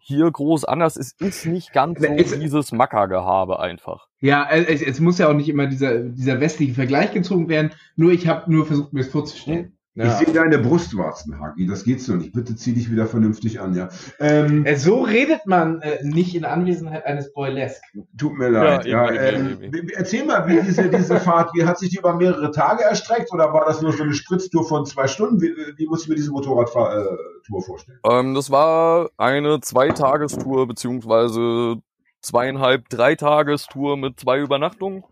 hier 0.00 0.30
groß 0.30 0.64
anders. 0.64 0.96
Es 0.96 1.12
ist 1.12 1.46
nicht 1.46 1.72
ganz 1.72 2.00
so 2.00 2.06
es, 2.06 2.38
dieses 2.38 2.72
Mackergehabe 2.72 3.60
einfach. 3.60 4.08
Ja, 4.20 4.48
es, 4.50 4.82
es, 4.82 5.00
muss 5.00 5.18
ja 5.18 5.28
auch 5.28 5.34
nicht 5.34 5.48
immer 5.48 5.66
dieser, 5.66 6.00
dieser 6.00 6.40
westliche 6.40 6.74
Vergleich 6.74 7.12
gezogen 7.12 7.48
werden. 7.48 7.70
Nur 7.96 8.12
ich 8.12 8.26
habe 8.26 8.50
nur 8.50 8.66
versucht, 8.66 8.92
mir 8.92 9.02
das 9.02 9.10
vorzustellen. 9.10 9.76
Ja. 9.94 10.04
Ich 10.06 10.12
sehe 10.12 10.32
deine 10.32 10.58
Brustwarzen, 10.58 11.40
Hagi. 11.40 11.66
Das 11.66 11.82
geht 11.82 12.00
so 12.00 12.14
nicht. 12.14 12.32
Bitte 12.32 12.54
zieh 12.54 12.72
dich 12.72 12.92
wieder 12.92 13.06
vernünftig 13.06 13.60
an, 13.60 13.74
ja. 13.74 13.88
Ähm, 14.20 14.64
äh, 14.64 14.76
so 14.76 15.00
redet 15.02 15.46
man 15.46 15.82
äh, 15.82 15.98
nicht 16.04 16.36
in 16.36 16.44
Anwesenheit 16.44 17.04
eines 17.06 17.32
Boylesk. 17.32 17.82
Tut 18.16 18.34
mir 18.34 18.50
leid. 18.50 18.86
Ja, 18.86 19.10
ja, 19.12 19.20
ähm. 19.20 19.58
Erzähl 19.96 20.24
mal, 20.24 20.46
wie 20.46 20.62
diese, 20.62 20.88
diese 20.88 21.18
Fahrt, 21.18 21.50
wie 21.54 21.64
hat 21.64 21.78
sich 21.80 21.90
die 21.90 21.96
über 21.96 22.14
mehrere 22.14 22.52
Tage 22.52 22.84
erstreckt 22.84 23.32
oder 23.32 23.52
war 23.52 23.64
das 23.64 23.82
nur 23.82 23.92
so 23.92 24.04
eine 24.04 24.14
Spritztour 24.14 24.66
von 24.66 24.86
zwei 24.86 25.08
Stunden? 25.08 25.40
Wie, 25.40 25.52
wie 25.76 25.86
muss 25.88 26.04
ich 26.04 26.08
mir 26.08 26.14
diese 26.14 26.30
Motorradtour 26.30 26.92
äh, 26.92 27.62
vorstellen? 27.62 27.98
Ähm, 28.08 28.34
das 28.34 28.50
war 28.52 29.10
eine 29.16 29.60
Zweitagestour 29.60 30.68
beziehungsweise 30.68 31.78
zweieinhalb, 32.22 32.88
Dreitagestour 32.90 33.96
mit 33.96 34.20
zwei 34.20 34.38
Übernachtungen 34.38 35.02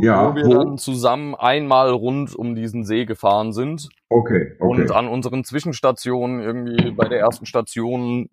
ja, 0.00 0.30
wo 0.30 0.36
wir 0.36 0.44
wo? 0.46 0.54
dann 0.54 0.78
zusammen 0.78 1.34
einmal 1.34 1.90
rund 1.90 2.34
um 2.34 2.54
diesen 2.54 2.84
See 2.84 3.04
gefahren 3.04 3.52
sind. 3.52 3.88
Okay, 4.08 4.52
okay. 4.58 4.82
Und 4.82 4.90
an 4.92 5.08
unseren 5.08 5.44
Zwischenstationen, 5.44 6.40
irgendwie 6.40 6.90
bei 6.92 7.08
der 7.08 7.20
ersten 7.20 7.46
Station, 7.46 8.28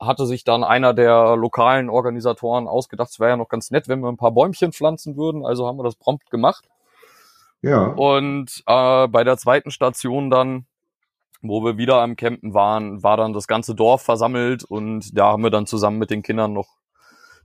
hatte 0.00 0.26
sich 0.26 0.44
dann 0.44 0.62
einer 0.64 0.94
der 0.94 1.36
lokalen 1.36 1.90
Organisatoren 1.90 2.68
ausgedacht, 2.68 3.10
es 3.10 3.20
wäre 3.20 3.30
ja 3.30 3.36
noch 3.36 3.48
ganz 3.48 3.70
nett, 3.70 3.88
wenn 3.88 4.00
wir 4.00 4.08
ein 4.08 4.16
paar 4.16 4.32
Bäumchen 4.32 4.72
pflanzen 4.72 5.16
würden. 5.16 5.44
Also 5.44 5.66
haben 5.66 5.78
wir 5.78 5.84
das 5.84 5.96
prompt 5.96 6.30
gemacht. 6.30 6.68
Ja. 7.62 7.86
Und 7.86 8.62
äh, 8.66 9.08
bei 9.08 9.24
der 9.24 9.36
zweiten 9.36 9.70
Station 9.70 10.30
dann, 10.30 10.66
wo 11.42 11.64
wir 11.64 11.76
wieder 11.76 12.00
am 12.00 12.16
Campen 12.16 12.54
waren, 12.54 13.02
war 13.02 13.16
dann 13.16 13.32
das 13.32 13.48
ganze 13.48 13.74
Dorf 13.74 14.02
versammelt 14.02 14.64
und 14.64 15.16
da 15.16 15.32
haben 15.32 15.42
wir 15.42 15.50
dann 15.50 15.66
zusammen 15.66 15.98
mit 15.98 16.10
den 16.10 16.22
Kindern 16.22 16.52
noch 16.52 16.68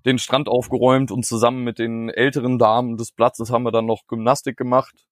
den 0.06 0.18
Strand 0.18 0.48
aufgeräumt 0.48 1.12
und 1.12 1.26
zusammen 1.26 1.64
mit 1.64 1.80
den 1.80 2.10
älteren 2.10 2.60
Damen 2.60 2.98
des 2.98 3.12
Platzes 3.12 3.52
haben 3.52 3.64
wir 3.64 3.72
dann 3.72 3.86
noch 3.86 4.08
Gymnastik 4.08 4.58
gemacht 4.58 5.06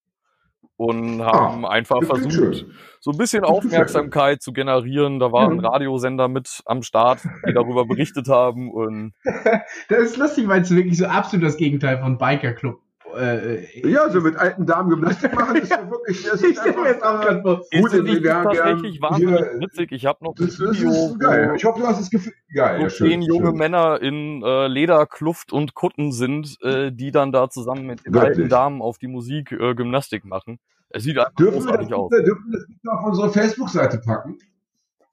und 0.76 1.22
haben 1.22 1.64
ah, 1.64 1.70
einfach 1.70 2.02
versucht, 2.02 2.66
so 3.00 3.10
ein 3.12 3.18
bisschen 3.18 3.44
Aufmerksamkeit 3.44 4.42
zu 4.42 4.52
generieren. 4.52 5.18
Da 5.18 5.30
war 5.32 5.48
ein 5.48 5.60
Radiosender 5.60 6.28
mit 6.28 6.62
am 6.66 6.82
Start, 6.82 7.20
die 7.46 7.52
darüber 7.52 7.86
berichtet 7.86 8.28
haben. 8.28 8.70
Und 8.70 9.12
das 9.88 9.98
ist 10.02 10.16
lustig, 10.16 10.48
weil 10.48 10.62
es 10.62 10.74
wirklich 10.74 10.98
so 10.98 11.06
absolut 11.06 11.46
das 11.46 11.56
Gegenteil 11.56 11.98
von 11.98 12.18
Biker 12.18 12.52
Club 12.52 12.80
äh, 13.16 13.88
ja, 13.88 14.08
so 14.10 14.20
mit 14.20 14.36
alten 14.36 14.66
Damen 14.66 14.90
Gymnastik 14.90 15.34
machen 15.34 15.56
ist 15.56 15.70
ja 15.70 15.90
wirklich. 15.90 16.22
Das 16.24 16.42
ich 16.42 16.58
stelle 16.58 16.80
mir 16.80 16.88
jetzt 16.88 17.02
auch 17.02 17.20
gerade 17.20 17.42
vor. 17.42 17.56
Gut, 17.72 17.92
ist 17.92 18.04
wir 18.04 18.22
tatsächlich 18.22 19.00
wahnsinnig 19.00 19.40
witzig. 19.60 19.92
Ich 19.92 20.06
habe 20.06 20.24
noch 20.24 20.34
das, 20.34 20.56
das 20.56 20.78
Video, 20.80 20.90
ist 20.90 21.20
geil. 21.20 21.52
Ich 21.56 21.64
hoffe, 21.64 21.80
du 21.80 21.86
hast 21.86 22.00
das 22.00 22.10
Gefühl. 22.10 22.32
Geil, 22.54 22.78
wo 22.78 22.82
ja, 22.84 22.90
schön, 22.90 23.08
zehn 23.08 23.22
junge 23.22 23.48
schön. 23.48 23.56
Männer 23.56 24.00
in 24.00 24.42
äh, 24.42 24.66
Lederkluft 24.68 25.52
und 25.52 25.74
Kutten 25.74 26.12
sind, 26.12 26.56
äh, 26.62 26.92
die 26.92 27.10
dann 27.10 27.32
da 27.32 27.48
zusammen 27.48 27.86
mit 27.86 28.04
den 28.04 28.14
Wirklich? 28.14 28.38
alten 28.38 28.48
Damen 28.48 28.82
auf 28.82 28.98
die 28.98 29.08
Musik 29.08 29.52
äh, 29.52 29.74
Gymnastik 29.74 30.24
machen. 30.24 30.58
Es 30.90 31.04
sieht 31.04 31.18
einfach 31.18 31.34
dürfen 31.34 31.60
großartig 31.60 31.88
wir 31.88 31.96
das, 31.96 31.98
aus. 31.98 32.10
Dürfen 32.10 32.50
wir 32.50 32.58
das 32.58 32.92
auf 32.92 33.06
unsere 33.06 33.30
Facebook-Seite 33.30 33.98
packen? 33.98 34.38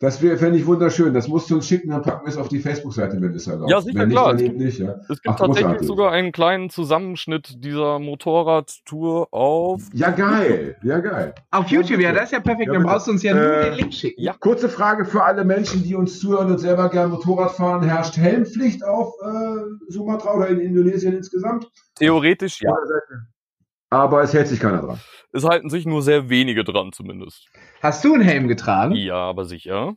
Das 0.02 0.22
wäre, 0.22 0.38
fände 0.38 0.58
ich 0.58 0.66
wunderschön. 0.66 1.14
Das 1.14 1.28
musst 1.28 1.50
du 1.50 1.56
uns 1.56 1.68
schicken, 1.68 1.90
dann 1.90 2.02
packen 2.02 2.26
wir 2.26 2.30
es 2.30 2.38
auf 2.38 2.48
die 2.48 2.60
Facebook-Seite, 2.60 3.20
wenn 3.20 3.34
es 3.34 3.48
erlaubt. 3.48 3.70
Ja, 3.70 3.82
sicher, 3.82 4.08
klar. 4.08 4.34
Nicht, 4.34 4.44
es, 4.44 4.48
gibt, 4.48 4.60
nicht, 4.62 4.80
ja. 4.80 4.96
es 5.02 5.22
gibt 5.22 5.28
Ach, 5.28 5.36
tatsächlich 5.36 5.64
großartig. 5.64 5.88
sogar 5.88 6.12
einen 6.14 6.32
kleinen 6.32 6.70
Zusammenschnitt 6.70 7.62
dieser 7.62 8.00
Motorradtour 8.00 9.28
auf. 9.34 9.82
Ja, 9.92 10.12
geil. 10.12 10.78
Ja, 10.84 11.00
geil. 11.00 11.36
Auf 11.52 11.68
YouTube, 11.68 12.00
ja, 12.00 12.14
das 12.14 12.26
ist 12.26 12.32
ja 12.32 12.40
perfekt. 12.40 12.68
Ja, 12.68 12.74
dann 12.76 12.84
brauchst 12.84 13.08
du 13.08 13.12
uns 13.12 13.24
ja 13.24 13.34
äh, 13.34 13.36
nur 13.36 13.72
den 13.72 13.74
Link 13.74 13.94
schicken. 13.94 14.22
Ja. 14.22 14.36
Kurze 14.40 14.70
Frage 14.70 15.04
für 15.04 15.22
alle 15.22 15.44
Menschen, 15.44 15.84
die 15.84 15.96
uns 15.96 16.18
zuhören 16.22 16.50
und 16.50 16.60
selber 16.60 16.90
gerne 16.90 17.10
Motorrad 17.10 17.52
fahren. 17.52 17.84
Herrscht 17.84 18.16
Helmpflicht 18.16 18.86
auf 18.86 19.14
äh, 19.22 19.92
Sumatra 19.92 20.34
oder 20.34 20.48
in 20.48 20.62
Indonesien 20.62 21.18
insgesamt? 21.18 21.70
Theoretisch, 21.96 22.62
ja. 22.62 22.74
Aber 23.90 24.22
es 24.22 24.34
hält 24.34 24.48
sich 24.48 24.60
keiner 24.60 24.82
dran. 24.82 25.00
Es 25.32 25.44
halten 25.44 25.70
sich 25.70 25.86
nur 25.86 26.02
sehr 26.02 26.30
wenige 26.30 26.64
dran, 26.64 26.92
zumindest. 26.92 27.48
Hast 27.82 28.04
du 28.04 28.14
einen 28.14 28.24
Helm 28.24 28.48
getragen? 28.48 28.96
Ja, 28.96 29.16
aber 29.16 29.46
sicher. 29.46 29.94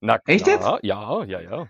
Na 0.00 0.18
klar. 0.18 0.34
Echt 0.34 0.46
jetzt? 0.46 0.66
Ja, 0.82 1.24
ja, 1.24 1.40
ja. 1.40 1.68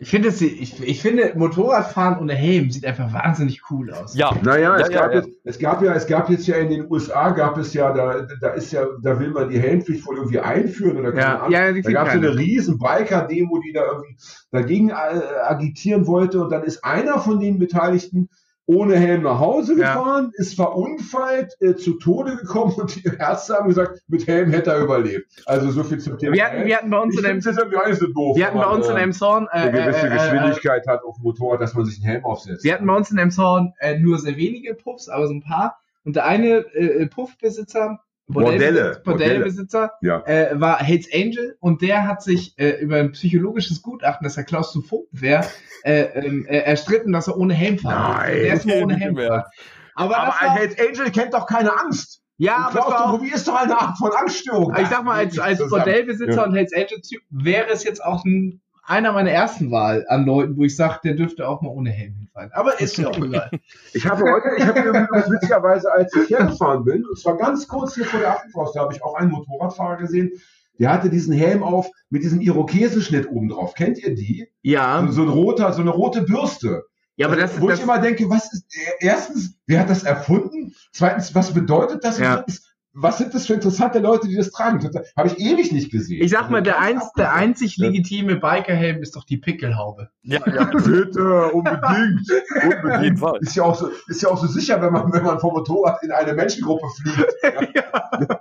Ich 0.00 0.10
finde, 0.10 0.28
ich, 0.28 0.82
ich 0.82 1.00
finde, 1.00 1.32
Motorradfahren 1.36 2.18
ohne 2.18 2.34
Helm 2.34 2.70
sieht 2.70 2.84
einfach 2.84 3.12
wahnsinnig 3.12 3.62
cool 3.70 3.92
aus. 3.92 4.16
Ja. 4.16 4.36
Naja, 4.42 4.76
es, 4.76 4.88
ja, 4.88 5.00
gab 5.00 5.12
ja, 5.12 5.20
Jetzt, 5.20 5.38
es 5.44 5.58
gab 5.58 5.82
ja, 5.82 5.94
es 5.94 6.06
gab 6.06 6.28
jetzt 6.28 6.46
ja 6.48 6.56
in 6.56 6.68
den 6.68 6.90
USA 6.90 7.30
gab 7.30 7.56
es 7.58 7.72
ja, 7.74 7.92
da, 7.92 8.26
da 8.40 8.48
ist 8.50 8.72
ja, 8.72 8.84
da 9.02 9.18
will 9.20 9.30
man 9.30 9.48
die 9.48 9.60
Helmpflicht 9.60 10.04
wohl 10.06 10.16
irgendwie 10.16 10.40
einführen 10.40 10.98
oder 10.98 11.12
keine 11.12 11.40
Ahnung. 11.40 11.52
Ja, 11.52 11.72
da 11.72 11.92
gab 11.92 12.08
es 12.08 12.14
eine 12.14 12.36
riesen 12.36 12.78
Biker-Demo, 12.78 13.60
die 13.60 13.72
da 13.72 13.84
irgendwie 13.86 14.16
dagegen 14.50 14.90
äh, 14.90 14.94
agitieren 14.94 16.06
wollte 16.08 16.42
und 16.42 16.50
dann 16.50 16.64
ist 16.64 16.84
einer 16.84 17.20
von 17.20 17.38
den 17.38 17.58
Beteiligten 17.60 18.28
ohne 18.66 18.96
Helm 18.96 19.22
nach 19.22 19.38
Hause 19.40 19.76
gefahren, 19.76 20.32
ja. 20.32 20.40
ist 20.40 20.56
verunfallt, 20.56 21.54
äh, 21.60 21.74
zu 21.74 21.94
Tode 21.94 22.36
gekommen 22.36 22.72
und 22.76 22.96
die 22.96 23.08
Ärzte 23.18 23.54
haben 23.54 23.68
gesagt, 23.68 24.00
mit 24.08 24.26
Helm 24.26 24.50
hätte 24.50 24.70
er 24.70 24.80
überlebt. 24.80 25.42
Also 25.46 25.70
so 25.70 25.84
viel 25.84 25.98
zum 25.98 26.18
Thema. 26.18 26.34
Wir 26.34 26.46
hatten, 26.46 26.64
wir 26.64 26.76
hatten 26.76 26.90
bei 26.90 26.98
uns 26.98 27.14
ich 27.14 27.20
in 27.20 27.26
einem, 27.26 27.40
das 27.40 27.56
ist 27.56 28.00
so 28.00 28.06
doof, 28.06 28.36
wir 28.36 28.46
hatten 28.46 28.58
bei 28.58 28.66
uns 28.66 28.88
in 28.88 28.96
einem 28.96 29.12
Zorn 29.12 29.46
äh, 29.52 29.56
eine 29.56 29.72
gewisse 29.72 30.06
äh, 30.06 30.10
äh, 30.10 30.12
Geschwindigkeit 30.14 30.86
hat 30.86 31.04
auf 31.04 31.16
dem 31.16 31.24
Motorrad, 31.24 31.60
dass 31.60 31.74
man 31.74 31.84
sich 31.84 31.96
einen 31.98 32.06
Helm 32.06 32.24
aufsetzt. 32.24 32.64
Wir 32.64 32.74
hatten 32.74 32.86
bei 32.86 32.96
uns 32.96 33.10
in 33.10 33.18
einem 33.18 33.30
Zorn 33.30 33.74
äh, 33.78 33.98
nur 33.98 34.18
sehr 34.18 34.36
wenige 34.36 34.74
Puffs, 34.74 35.08
aber 35.08 35.26
so 35.26 35.34
ein 35.34 35.42
paar. 35.42 35.78
Und 36.04 36.16
der 36.16 36.26
eine 36.26 36.58
äh, 36.74 37.06
Puffbesitzer 37.06 38.00
Bordelle, 38.26 39.02
Bordellbesitzer 39.04 39.92
ja. 40.00 40.22
äh, 40.26 40.58
war 40.58 40.80
Hates 40.80 41.08
Angel 41.12 41.56
und 41.60 41.82
der 41.82 42.06
hat 42.06 42.22
sich 42.22 42.58
äh, 42.58 42.80
über 42.80 42.96
ein 42.96 43.12
psychologisches 43.12 43.82
Gutachten, 43.82 44.24
dass 44.24 44.36
er 44.36 44.44
klaustrophob 44.44 45.06
wäre, 45.12 45.44
äh, 45.82 46.02
ähm, 46.02 46.46
äh, 46.46 46.58
erstritten, 46.58 47.12
dass 47.12 47.28
er 47.28 47.36
ohne 47.36 47.52
Helm 47.52 47.78
fahren 47.78 48.16
Nein, 48.16 48.34
der 48.34 48.54
ist 48.54 48.66
ohne 48.66 48.96
Helm 48.96 49.16
fahren. 49.16 49.44
Aber, 49.94 50.16
aber 50.16 50.40
ein 50.40 50.50
Hates 50.50 50.78
Angel 50.78 51.12
kennt 51.12 51.34
doch 51.34 51.46
keine 51.46 51.78
Angst. 51.78 52.22
Ja, 52.36 52.56
aber 52.56 52.80
Klaustrophobie 52.80 53.30
ist 53.30 53.46
doch 53.46 53.62
eine 53.62 53.78
Art 53.78 53.96
von 53.96 54.10
Angststörung. 54.10 54.74
Ich 54.76 54.88
sag 54.88 55.04
mal, 55.04 55.16
als, 55.16 55.38
als 55.38 55.58
Bordellbesitzer 55.68 56.34
ja. 56.34 56.44
und 56.44 56.56
Hates 56.56 56.72
Angel 56.74 57.00
Typ 57.00 57.22
wäre 57.30 57.68
es 57.68 57.84
jetzt 57.84 58.02
auch 58.02 58.24
ein 58.24 58.60
einer 58.86 59.12
meiner 59.12 59.30
ersten 59.30 59.70
Wahl 59.70 60.04
an 60.08 60.24
Leuten, 60.26 60.56
wo 60.56 60.64
ich 60.64 60.76
sage, 60.76 61.00
der 61.04 61.14
dürfte 61.14 61.48
auch 61.48 61.62
mal 61.62 61.70
ohne 61.70 61.90
Helm 61.90 62.14
hinfallen. 62.14 62.50
Aber 62.52 62.80
ist 62.80 62.96
ja 62.98 63.08
auch 63.08 63.16
egal. 63.16 63.50
Ich 63.94 64.06
habe 64.06 64.22
heute, 64.24 64.56
ich 64.56 64.66
habe 64.66 64.80
übrigens 64.80 65.30
witzigerweise, 65.30 65.90
als 65.92 66.14
ich 66.14 66.30
hergefahren 66.30 66.84
bin, 66.84 67.04
und 67.04 67.18
zwar 67.18 67.36
ganz 67.36 67.66
kurz 67.68 67.94
hier 67.94 68.04
vor 68.04 68.20
der 68.20 68.32
Affenfaust, 68.32 68.76
da 68.76 68.80
habe 68.80 68.94
ich 68.94 69.02
auch 69.02 69.14
einen 69.14 69.30
Motorradfahrer 69.30 69.96
gesehen, 69.96 70.32
der 70.78 70.92
hatte 70.92 71.08
diesen 71.08 71.32
Helm 71.32 71.62
auf 71.62 71.88
mit 72.10 72.24
diesem 72.24 72.40
Irokesenschnitt 72.40 73.30
oben 73.30 73.48
drauf. 73.48 73.74
Kennt 73.74 73.98
ihr 73.98 74.14
die? 74.14 74.48
Ja. 74.62 75.04
So, 75.06 75.12
so 75.12 75.22
ein 75.22 75.28
roter, 75.28 75.72
so 75.72 75.82
eine 75.82 75.90
rote 75.90 76.22
Bürste. 76.22 76.82
Ja, 77.16 77.28
aber 77.28 77.36
das, 77.36 77.60
wo 77.60 77.68
das, 77.68 77.78
ich 77.78 77.84
immer 77.84 78.00
denke, 78.00 78.28
was 78.28 78.52
ist, 78.52 78.66
erstens, 78.98 79.56
wer 79.66 79.80
hat 79.80 79.90
das 79.90 80.02
erfunden? 80.02 80.74
Zweitens, 80.92 81.32
was 81.32 81.54
bedeutet 81.54 82.02
das? 82.02 82.18
Ja 82.18 82.44
was 82.94 83.18
sind 83.18 83.34
das 83.34 83.46
für 83.46 83.54
interessante 83.54 83.98
Leute, 83.98 84.28
die 84.28 84.36
das 84.36 84.52
tragen? 84.52 84.88
Habe 85.16 85.28
ich 85.28 85.38
ewig 85.38 85.72
nicht 85.72 85.90
gesehen. 85.90 86.22
Ich 86.22 86.30
sag 86.30 86.48
mal, 86.48 86.62
der, 86.62 86.78
einz, 86.78 87.12
der 87.18 87.34
einzig 87.34 87.76
legitime 87.76 88.36
Bikerhelm 88.36 89.02
ist 89.02 89.16
doch 89.16 89.24
die 89.24 89.36
Pickelhaube. 89.36 90.10
Ja, 90.22 90.40
ja. 90.46 90.64
Bitte, 90.64 91.50
unbedingt. 91.50 92.30
unbedingt. 92.62 93.20
Ist 93.40 93.56
ja, 93.56 93.64
auch 93.64 93.74
so, 93.74 93.90
ist 94.08 94.22
ja 94.22 94.28
auch 94.28 94.38
so 94.38 94.46
sicher, 94.46 94.80
wenn 94.80 94.92
man, 94.92 95.12
wenn 95.12 95.22
man 95.22 95.40
vom 95.40 95.54
Motorrad 95.54 96.02
in 96.02 96.12
eine 96.12 96.34
Menschengruppe 96.34 96.86
fliegt. 96.96 97.34
ja. 97.74 98.40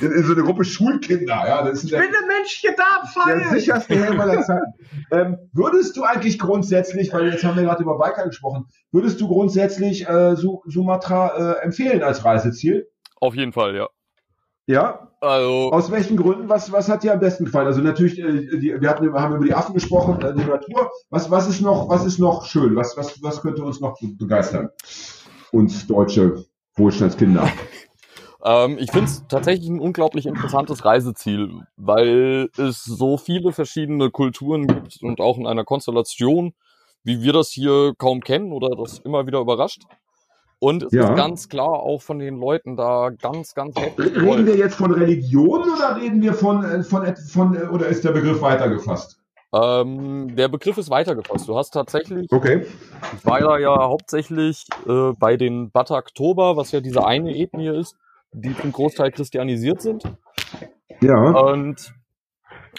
In, 0.00 0.12
in, 0.12 0.24
so 0.24 0.32
eine 0.32 0.42
Gruppe 0.42 0.64
Schulkinder. 0.64 1.44
Ja, 1.46 1.62
das 1.62 1.78
ist 1.78 1.84
ich 1.84 1.90
der, 1.90 1.98
bin 1.98 2.08
ein 2.08 2.28
Mensch, 2.28 2.50
hier 2.60 2.74
da 2.76 3.06
fallen. 3.06 3.40
Der 3.40 3.50
sicherste 3.50 3.94
Helm 3.94 4.20
aller 4.20 4.42
Zeiten. 4.42 4.72
Ähm, 5.10 5.38
würdest 5.52 5.96
du 5.96 6.04
eigentlich 6.04 6.38
grundsätzlich, 6.38 7.12
weil 7.12 7.32
jetzt 7.32 7.44
haben 7.44 7.56
wir 7.56 7.64
gerade 7.64 7.82
über 7.82 7.98
Biker 7.98 8.26
gesprochen, 8.26 8.66
würdest 8.90 9.20
du 9.20 9.28
grundsätzlich 9.28 10.08
äh, 10.08 10.36
Sumatra 10.36 11.54
äh, 11.54 11.64
empfehlen 11.64 12.02
als 12.02 12.24
Reiseziel? 12.24 12.88
Auf 13.22 13.36
jeden 13.36 13.52
Fall, 13.52 13.76
ja. 13.76 13.88
Ja? 14.66 15.08
Also, 15.20 15.70
Aus 15.70 15.92
welchen 15.92 16.16
Gründen? 16.16 16.48
Was, 16.48 16.72
was 16.72 16.88
hat 16.88 17.04
dir 17.04 17.12
am 17.12 17.20
besten 17.20 17.44
gefallen? 17.44 17.68
Also 17.68 17.80
natürlich, 17.80 18.18
äh, 18.18 18.58
die, 18.58 18.80
wir 18.80 18.90
hatten, 18.90 19.12
haben 19.14 19.36
über 19.36 19.44
die 19.44 19.54
Affen 19.54 19.74
gesprochen, 19.74 20.20
äh, 20.22 20.34
die 20.34 20.44
Natur. 20.44 20.90
Was, 21.08 21.30
was, 21.30 21.48
ist 21.48 21.60
noch, 21.60 21.88
was 21.88 22.04
ist 22.04 22.18
noch 22.18 22.46
schön? 22.46 22.74
Was, 22.74 22.96
was, 22.96 23.22
was 23.22 23.40
könnte 23.40 23.62
uns 23.62 23.80
noch 23.80 23.96
begeistern? 24.00 24.70
Uns 25.52 25.86
deutsche 25.86 26.44
Wohlstandskinder. 26.74 27.48
ähm, 28.44 28.76
ich 28.80 28.90
finde 28.90 29.06
es 29.06 29.24
tatsächlich 29.28 29.68
ein 29.68 29.78
unglaublich 29.78 30.26
interessantes 30.26 30.84
Reiseziel, 30.84 31.60
weil 31.76 32.48
es 32.56 32.82
so 32.82 33.18
viele 33.18 33.52
verschiedene 33.52 34.10
Kulturen 34.10 34.66
gibt 34.66 35.00
und 35.00 35.20
auch 35.20 35.38
in 35.38 35.46
einer 35.46 35.64
Konstellation, 35.64 36.54
wie 37.04 37.22
wir 37.22 37.32
das 37.32 37.50
hier 37.50 37.92
kaum 37.96 38.20
kennen 38.20 38.50
oder 38.50 38.74
das 38.74 38.98
immer 38.98 39.28
wieder 39.28 39.38
überrascht. 39.38 39.82
Und 40.62 40.84
es 40.84 40.92
ja. 40.92 41.10
ist 41.10 41.16
ganz 41.16 41.48
klar 41.48 41.80
auch 41.82 42.02
von 42.02 42.20
den 42.20 42.36
Leuten 42.36 42.76
da 42.76 43.10
ganz, 43.10 43.52
ganz 43.52 43.76
heftig. 43.76 44.14
Reden 44.14 44.46
wir 44.46 44.56
jetzt 44.56 44.76
von 44.76 44.92
Religion 44.92 45.62
oder 45.62 45.96
reden 46.00 46.22
wir 46.22 46.34
von, 46.34 46.62
äh, 46.64 46.84
von, 46.84 47.16
von 47.16 47.56
äh, 47.56 47.64
oder 47.64 47.88
ist 47.88 48.04
der 48.04 48.12
Begriff 48.12 48.40
weitergefasst? 48.42 49.18
Ähm, 49.52 50.36
der 50.36 50.46
Begriff 50.46 50.78
ist 50.78 50.88
weitergefasst. 50.88 51.48
Du 51.48 51.56
hast 51.56 51.72
tatsächlich, 51.72 52.30
okay. 52.30 52.64
ich 53.16 53.26
war 53.26 53.40
da 53.40 53.58
ja 53.58 53.74
hauptsächlich 53.76 54.68
äh, 54.86 55.10
bei 55.18 55.36
den 55.36 55.72
Bataktober, 55.72 56.56
was 56.56 56.70
ja 56.70 56.80
diese 56.80 57.04
eine 57.04 57.36
Ethnie 57.36 57.80
ist, 57.80 57.96
die 58.32 58.56
zum 58.56 58.70
Großteil 58.70 59.10
christianisiert 59.10 59.82
sind. 59.82 60.04
Ja. 61.00 61.18
Und 61.22 61.92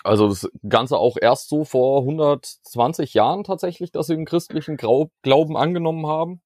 also 0.05 0.29
das 0.29 0.49
Ganze 0.69 0.97
auch 0.97 1.17
erst 1.19 1.49
so 1.49 1.65
vor 1.65 1.99
120 2.03 3.13
Jahren 3.13 3.43
tatsächlich, 3.43 3.91
dass 3.91 4.07
sie 4.07 4.15
den 4.15 4.23
christlichen 4.23 4.77
Glauben 4.77 5.57
angenommen 5.57 6.07
haben. 6.07 6.39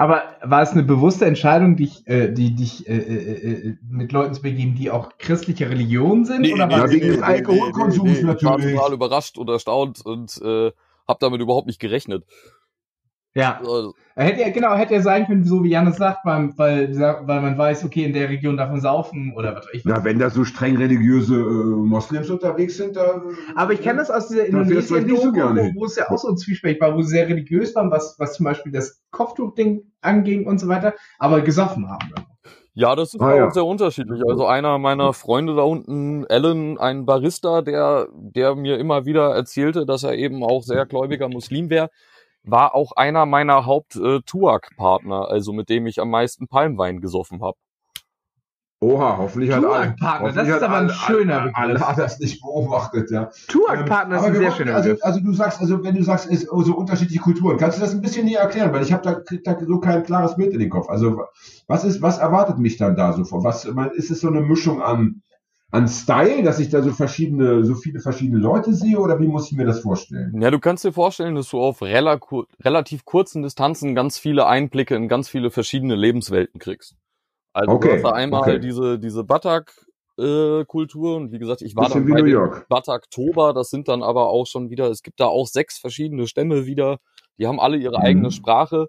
Aber 0.00 0.22
war 0.44 0.62
es 0.62 0.70
eine 0.70 0.84
bewusste 0.84 1.26
Entscheidung, 1.26 1.74
dich, 1.74 2.06
äh, 2.06 2.32
die, 2.32 2.54
dich 2.54 2.88
äh, 2.88 2.98
äh, 2.98 3.68
äh, 3.70 3.76
mit 3.90 4.12
Leuten 4.12 4.32
zu 4.32 4.42
begeben, 4.42 4.76
die 4.76 4.92
auch 4.92 5.18
christliche 5.18 5.68
Religion 5.68 6.24
sind? 6.24 6.42
Nee, 6.42 6.54
oder 6.54 6.68
nee, 6.68 6.72
war 6.72 6.88
wegen 6.88 7.08
des 7.08 7.20
Alkoholkonsums 7.20 8.08
nee, 8.08 8.18
nee, 8.18 8.22
natürlich. 8.22 8.66
Ich 8.66 8.74
war 8.76 8.82
total 8.82 8.92
überrascht 8.92 9.38
und 9.38 9.48
erstaunt 9.50 10.06
und 10.06 10.40
äh, 10.40 10.70
habe 11.08 11.18
damit 11.18 11.40
überhaupt 11.40 11.66
nicht 11.66 11.80
gerechnet. 11.80 12.24
Ja. 13.38 13.60
Also, 13.60 13.94
hätte 14.16 14.40
ja, 14.40 14.50
genau, 14.50 14.74
hätte 14.74 14.94
ja 14.94 15.00
sein 15.00 15.26
können, 15.26 15.44
so 15.44 15.62
wie 15.62 15.70
Janis 15.70 15.96
sagt, 15.96 16.24
weil, 16.24 16.52
weil, 16.58 16.92
weil 16.96 17.40
man 17.40 17.56
weiß, 17.56 17.84
okay, 17.84 18.02
in 18.02 18.12
der 18.12 18.28
Region 18.28 18.56
darf 18.56 18.68
man 18.68 18.80
saufen 18.80 19.32
oder 19.36 19.54
was 19.54 19.66
ich 19.72 19.84
Na, 19.84 20.02
wenn 20.02 20.18
da 20.18 20.28
so 20.28 20.44
streng 20.44 20.76
religiöse 20.76 21.36
äh, 21.36 21.38
Moslems 21.38 22.28
unterwegs 22.28 22.76
sind, 22.76 22.96
da. 22.96 23.22
Aber 23.54 23.72
ich 23.74 23.80
kenne 23.80 24.00
das 24.00 24.10
aus 24.10 24.26
dieser 24.26 24.46
Indonesien, 24.46 25.08
so 25.08 25.32
wo, 25.32 25.80
wo 25.80 25.84
es 25.84 25.94
ja 25.94 26.10
auch 26.10 26.18
so 26.18 26.28
ein 26.28 26.36
Zwiespalt 26.36 26.80
war, 26.80 26.96
wo 26.96 27.02
sie 27.02 27.10
sehr 27.10 27.28
religiös 27.28 27.76
waren, 27.76 27.92
was, 27.92 28.16
was 28.18 28.34
zum 28.34 28.44
Beispiel 28.44 28.72
das 28.72 29.00
Kopftuch-Ding 29.12 29.82
anging 30.00 30.44
und 30.46 30.58
so 30.58 30.66
weiter, 30.66 30.94
aber 31.20 31.40
gesoffen 31.40 31.88
haben. 31.88 32.12
Ja, 32.74 32.96
das 32.96 33.14
ist 33.14 33.20
ah, 33.20 33.32
auch 33.32 33.36
ja. 33.36 33.50
sehr 33.50 33.64
unterschiedlich. 33.64 34.22
Also 34.28 34.46
einer 34.46 34.78
meiner 34.78 35.12
Freunde 35.12 35.54
da 35.54 35.62
unten, 35.62 36.26
Alan, 36.28 36.76
ein 36.78 37.06
Barista, 37.06 37.62
der, 37.62 38.08
der 38.14 38.56
mir 38.56 38.78
immer 38.78 39.04
wieder 39.04 39.34
erzählte, 39.34 39.86
dass 39.86 40.02
er 40.02 40.14
eben 40.14 40.42
auch 40.42 40.62
sehr 40.62 40.86
gläubiger 40.86 41.28
Muslim 41.28 41.70
wäre, 41.70 41.90
war 42.42 42.74
auch 42.74 42.92
einer 42.92 43.26
meiner 43.26 43.66
Haupt-Tuak-Partner, 43.66 45.26
äh, 45.28 45.32
also 45.32 45.52
mit 45.52 45.68
dem 45.68 45.86
ich 45.86 46.00
am 46.00 46.10
meisten 46.10 46.48
Palmwein 46.48 47.00
gesoffen 47.00 47.42
habe. 47.42 47.56
Oha, 48.80 49.16
hoffentlich 49.18 49.50
hat 49.50 49.64
alle. 49.64 49.96
Partner, 49.98 50.32
das 50.32 50.46
ist 50.46 50.62
aber 50.62 50.76
ein 50.76 50.90
schöner 50.90 51.40
Begriff. 51.40 51.56
Alle 51.56 51.80
hat 51.80 51.98
das 51.98 52.20
nicht 52.20 52.40
beobachtet, 52.40 53.10
ja. 53.10 53.28
Tuak-Partner 53.48 54.18
ähm, 54.18 54.20
ist 54.20 54.26
ein 54.28 54.36
sehr 54.36 54.52
schöner 54.52 54.74
also, 54.76 54.94
also 55.00 55.20
du 55.20 55.32
sagst, 55.32 55.60
also 55.60 55.82
wenn 55.82 55.96
du 55.96 56.04
sagst, 56.04 56.30
es 56.30 56.42
so 56.42 56.76
unterschiedliche 56.76 57.20
Kulturen, 57.20 57.56
kannst 57.56 57.78
du 57.78 57.80
das 57.80 57.92
ein 57.92 58.00
bisschen 58.00 58.26
näher 58.26 58.40
erklären, 58.40 58.72
weil 58.72 58.82
ich 58.82 58.92
habe 58.92 59.02
da, 59.02 59.36
da 59.44 59.58
so 59.66 59.80
kein 59.80 60.04
klares 60.04 60.36
Bild 60.36 60.52
in 60.52 60.60
den 60.60 60.70
Kopf. 60.70 60.88
Also 60.88 61.24
was 61.66 61.82
ist, 61.82 62.02
was 62.02 62.18
erwartet 62.18 62.58
mich 62.58 62.76
dann 62.76 62.94
da 62.94 63.12
so 63.12 63.24
vor? 63.24 63.42
Was 63.42 63.64
ist 63.64 64.10
es 64.12 64.20
so 64.20 64.28
eine 64.28 64.42
Mischung 64.42 64.80
an 64.80 65.22
an 65.70 65.86
Style, 65.86 66.42
dass 66.42 66.58
ich 66.58 66.70
da 66.70 66.82
so 66.82 66.92
verschiedene, 66.92 67.64
so 67.64 67.74
viele 67.74 68.00
verschiedene 68.00 68.38
Leute 68.38 68.72
sehe 68.72 68.98
oder 68.98 69.20
wie 69.20 69.26
muss 69.26 69.50
ich 69.50 69.56
mir 69.56 69.66
das 69.66 69.80
vorstellen? 69.80 70.40
Ja, 70.40 70.50
du 70.50 70.58
kannst 70.58 70.84
dir 70.84 70.92
vorstellen, 70.92 71.34
dass 71.34 71.50
du 71.50 71.60
auf 71.60 71.82
rela 71.82 72.18
relativ 72.64 73.04
kurzen 73.04 73.42
Distanzen 73.42 73.94
ganz 73.94 74.18
viele 74.18 74.46
Einblicke 74.46 74.94
in 74.94 75.08
ganz 75.08 75.28
viele 75.28 75.50
verschiedene 75.50 75.94
Lebenswelten 75.94 76.58
kriegst. 76.58 76.96
Also 77.52 77.72
okay. 77.72 77.88
du 77.88 77.94
hast 77.94 78.02
da 78.02 78.12
einmal 78.12 78.42
okay. 78.42 78.60
diese, 78.60 78.98
diese 78.98 79.24
Batak, 79.24 79.86
äh, 80.18 80.64
Kultur 80.64 81.16
und 81.16 81.32
wie 81.32 81.38
gesagt, 81.38 81.60
ich 81.60 81.76
war 81.76 81.84
Bisschen 81.84 82.08
dann 82.08 82.24
bei 82.24 82.64
Bataktober, 82.68 83.52
das 83.52 83.68
sind 83.68 83.88
dann 83.88 84.02
aber 84.02 84.30
auch 84.30 84.46
schon 84.46 84.70
wieder, 84.70 84.90
es 84.90 85.02
gibt 85.02 85.20
da 85.20 85.26
auch 85.26 85.46
sechs 85.46 85.78
verschiedene 85.78 86.26
Stämme 86.26 86.64
wieder, 86.64 86.98
die 87.38 87.46
haben 87.46 87.60
alle 87.60 87.76
ihre 87.76 87.98
mhm. 87.98 88.04
eigene 88.04 88.30
Sprache 88.30 88.88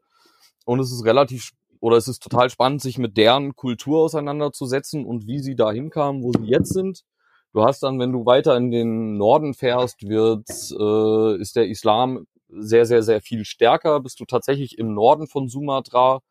und 0.66 0.80
es 0.80 0.92
ist 0.92 1.04
relativ 1.06 1.52
oder 1.80 1.98
es 1.98 2.08
ist 2.08 2.22
total 2.22 2.50
spannend, 2.50 2.82
sich 2.82 2.98
mit 2.98 3.18
deren 3.18 3.56
Kultur 3.56 4.00
auseinanderzusetzen 4.00 5.06
und 5.06 5.28
wie 5.28 5.40
sie 5.40 5.56
da 5.56 5.72
hinkamen, 5.72 6.24
wo 6.24 6.32
sie 6.34 6.46
jetzt 6.46 6.74
sind. 6.74 7.04
Du 7.54 7.64
hast 7.64 7.82
dann, 7.82 8.00
wenn 8.00 8.12
du 8.12 8.26
weiter 8.26 8.56
in 8.58 8.70
den 8.70 9.18
Norden 9.18 9.54
fährst, 9.54 10.08
wird, 10.08 10.48
äh, 10.50 11.42
ist 11.42 11.56
der 11.56 11.68
Islam 11.68 12.28
sehr, 12.50 12.86
sehr, 12.86 13.02
sehr 13.02 13.22
viel 13.22 13.46
stärker. 13.46 14.00
Bist 14.02 14.20
du 14.20 14.26
tatsächlich 14.26 14.78
im 14.78 14.94
Norden 14.94 15.28
von 15.28 15.48
Sumatra 15.48 16.22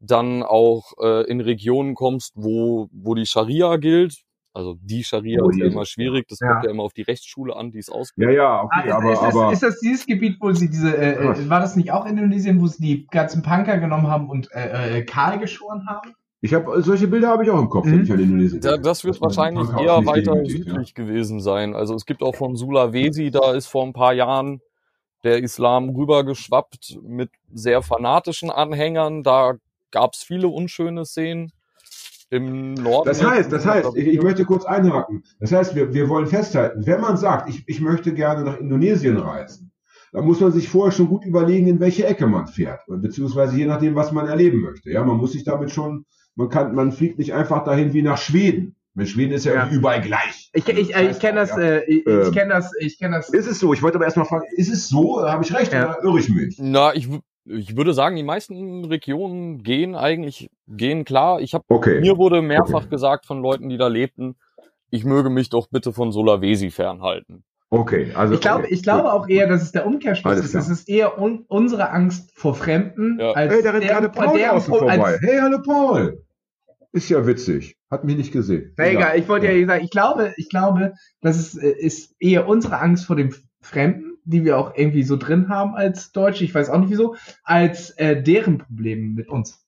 dann 0.00 0.42
auch 0.42 0.92
äh, 1.00 1.26
in 1.26 1.40
Regionen 1.40 1.94
kommst, 1.94 2.32
wo, 2.36 2.88
wo 2.92 3.14
die 3.14 3.26
Scharia 3.26 3.76
gilt, 3.76 4.22
also 4.54 4.76
die 4.80 5.02
Scharia 5.02 5.42
oh, 5.42 5.50
ist 5.50 5.58
ja 5.58 5.66
immer 5.66 5.84
schwierig, 5.84 6.28
das 6.28 6.38
ja. 6.38 6.52
kommt 6.52 6.64
ja 6.64 6.70
immer 6.70 6.84
auf 6.84 6.92
die 6.92 7.02
Rechtsschule 7.02 7.56
an, 7.56 7.72
die 7.72 7.80
es 7.80 7.90
ausgibt. 7.90 8.24
Ja, 8.24 8.30
ja, 8.30 8.62
okay, 8.62 8.76
ah, 8.76 8.84
ist, 8.84 8.92
aber, 8.92 9.12
ist, 9.12 9.22
aber 9.22 9.52
ist, 9.52 9.62
das 9.64 9.80
dieses 9.80 10.06
Gebiet, 10.06 10.36
wo 10.40 10.52
sie 10.52 10.70
diese, 10.70 10.96
äh, 10.96 11.14
äh 11.14 11.50
war 11.50 11.58
das 11.58 11.74
nicht 11.74 11.90
auch 11.90 12.06
Indonesien, 12.06 12.60
wo 12.60 12.68
sie 12.68 12.80
die 12.80 13.06
ganzen 13.08 13.42
Punker 13.42 13.78
genommen 13.78 14.06
haben 14.06 14.30
und 14.30 14.48
äh, 14.52 14.98
äh, 14.98 15.02
kahl 15.02 15.40
geschoren 15.40 15.88
haben? 15.88 16.14
Ich 16.40 16.54
habe 16.54 16.82
solche 16.82 17.08
Bilder 17.08 17.28
habe 17.28 17.42
ich 17.42 17.50
auch 17.50 17.58
im 17.58 17.68
Kopf, 17.68 17.86
mhm. 17.86 17.92
wenn 17.92 18.02
ich 18.04 18.12
an 18.12 18.20
Indonesien 18.20 18.60
da, 18.60 18.76
Das 18.76 19.02
wird 19.02 19.16
das 19.16 19.22
wahrscheinlich 19.22 19.68
eher 19.70 20.06
weiter 20.06 20.36
südlich 20.44 20.94
ja. 20.96 21.04
gewesen 21.04 21.40
sein. 21.40 21.74
Also 21.74 21.94
es 21.94 22.06
gibt 22.06 22.22
auch 22.22 22.36
von 22.36 22.54
Sulawesi, 22.54 23.32
da 23.32 23.54
ist 23.54 23.66
vor 23.66 23.84
ein 23.84 23.92
paar 23.92 24.12
Jahren 24.12 24.60
der 25.24 25.42
Islam 25.42 25.88
rübergeschwappt 25.88 27.00
mit 27.02 27.30
sehr 27.52 27.82
fanatischen 27.82 28.50
Anhängern. 28.50 29.24
Da 29.24 29.54
gab 29.90 30.12
es 30.12 30.22
viele 30.22 30.48
unschöne 30.48 31.04
Szenen. 31.06 31.50
Im 32.34 32.74
Norden. 32.74 33.06
Das 33.06 33.24
heißt, 33.24 33.52
das 33.52 33.64
heißt, 33.64 33.96
ich, 33.96 34.06
ich 34.08 34.22
möchte 34.22 34.44
kurz 34.44 34.64
einhaken. 34.64 35.22
Das 35.38 35.52
heißt, 35.52 35.76
wir, 35.76 35.94
wir 35.94 36.08
wollen 36.08 36.26
festhalten, 36.26 36.84
wenn 36.86 37.00
man 37.00 37.16
sagt, 37.16 37.48
ich, 37.48 37.62
ich 37.66 37.80
möchte 37.80 38.12
gerne 38.12 38.44
nach 38.44 38.58
Indonesien 38.58 39.16
reisen, 39.16 39.70
dann 40.12 40.24
muss 40.26 40.40
man 40.40 40.52
sich 40.52 40.68
vorher 40.68 40.92
schon 40.92 41.08
gut 41.08 41.24
überlegen, 41.24 41.66
in 41.66 41.80
welche 41.80 42.06
Ecke 42.06 42.26
man 42.26 42.46
fährt, 42.46 42.80
beziehungsweise 42.88 43.56
je 43.56 43.66
nachdem, 43.66 43.94
was 43.94 44.12
man 44.12 44.28
erleben 44.28 44.60
möchte. 44.60 44.90
Ja, 44.90 45.04
man 45.04 45.16
muss 45.16 45.32
sich 45.32 45.44
damit 45.44 45.70
schon, 45.70 46.06
man 46.34 46.48
kann, 46.48 46.74
man 46.74 46.92
fliegt 46.92 47.18
nicht 47.18 47.34
einfach 47.34 47.64
dahin 47.64 47.92
wie 47.92 48.02
nach 48.02 48.18
Schweden. 48.18 48.76
Mit 48.96 49.08
Schweden 49.08 49.32
ist 49.32 49.44
ja, 49.44 49.54
ja. 49.54 49.68
überall 49.70 50.00
gleich. 50.00 50.50
Ich, 50.52 50.68
ich, 50.68 50.90
ich, 50.90 50.96
ich 50.96 51.18
kenne 51.18 51.40
das, 51.40 51.50
ja. 51.50 51.58
äh, 51.58 51.84
ich, 51.84 52.06
ähm, 52.06 52.22
ich 52.28 52.32
kenne 52.32 52.54
das, 52.54 52.70
ich 52.78 52.98
kenne 52.98 53.16
das. 53.16 53.28
Ist 53.30 53.48
es 53.48 53.58
so? 53.58 53.72
Ich 53.72 53.82
wollte 53.82 53.96
aber 53.96 54.04
erstmal 54.04 54.26
fragen, 54.26 54.44
ist 54.56 54.72
es 54.72 54.88
so? 54.88 55.20
Habe 55.20 55.42
ich 55.42 55.52
recht 55.52 55.72
ja. 55.72 55.88
oder 55.88 56.04
irre 56.04 56.20
ich 56.20 56.28
mich? 56.28 56.58
Na, 56.60 56.94
ich, 56.94 57.08
ich 57.46 57.76
würde 57.76 57.94
sagen, 57.94 58.16
die 58.16 58.22
meisten 58.22 58.84
Regionen 58.84 59.62
gehen 59.62 59.94
eigentlich, 59.94 60.50
gehen 60.66 61.04
klar. 61.04 61.40
Ich 61.40 61.54
habe, 61.54 61.64
okay. 61.68 62.00
mir 62.00 62.16
wurde 62.16 62.42
mehrfach 62.42 62.82
okay. 62.82 62.90
gesagt 62.90 63.26
von 63.26 63.42
Leuten, 63.42 63.68
die 63.68 63.76
da 63.76 63.88
lebten, 63.88 64.36
ich 64.90 65.04
möge 65.04 65.30
mich 65.30 65.50
doch 65.50 65.68
bitte 65.68 65.92
von 65.92 66.12
Sulawesi 66.12 66.70
fernhalten. 66.70 67.44
Okay, 67.70 68.12
also. 68.14 68.34
Ich 68.34 68.40
glaube, 68.40 68.64
okay. 68.64 68.74
ich 68.74 68.82
glaube 68.82 69.12
auch 69.12 69.28
eher, 69.28 69.48
dass 69.48 69.62
es 69.62 69.72
der 69.72 69.86
Umkehrschluss 69.86 70.38
ist. 70.38 70.54
Es 70.54 70.68
ist 70.68 70.88
eher 70.88 71.20
un 71.20 71.44
unsere 71.48 71.90
Angst 71.90 72.30
vor 72.34 72.54
Fremden 72.54 73.18
ja. 73.18 73.32
als 73.32 73.52
hey, 73.52 73.62
da 73.62 73.70
rennt 73.72 73.84
gerade 73.84 74.08
Paul 74.08 74.40
außen 74.40 74.72
vorbei. 74.72 75.18
Hey, 75.20 75.38
hallo 75.40 75.60
Paul. 75.60 76.22
Ist 76.92 77.08
ja 77.08 77.26
witzig. 77.26 77.76
Hat 77.90 78.04
mich 78.04 78.16
nicht 78.16 78.32
gesehen. 78.32 78.72
Na 78.76 78.86
egal, 78.86 79.18
ich 79.18 79.28
wollte 79.28 79.46
ja. 79.46 79.52
ja 79.52 79.66
sagen, 79.66 79.84
ich 79.84 79.90
glaube, 79.90 80.32
ich 80.36 80.48
glaube, 80.48 80.94
das 81.20 81.36
ist, 81.36 81.60
äh, 81.60 81.72
ist 81.72 82.14
eher 82.20 82.46
unsere 82.46 82.78
Angst 82.78 83.06
vor 83.06 83.16
dem 83.16 83.34
Fremden 83.60 84.13
die 84.24 84.44
wir 84.44 84.58
auch 84.58 84.74
irgendwie 84.74 85.02
so 85.02 85.16
drin 85.16 85.48
haben 85.48 85.74
als 85.74 86.12
Deutsche, 86.12 86.44
ich 86.44 86.54
weiß 86.54 86.70
auch 86.70 86.78
nicht 86.78 86.90
wieso, 86.90 87.16
als 87.42 87.90
äh, 87.90 88.22
deren 88.22 88.58
Probleme 88.58 89.08
mit 89.08 89.28
uns. 89.28 89.64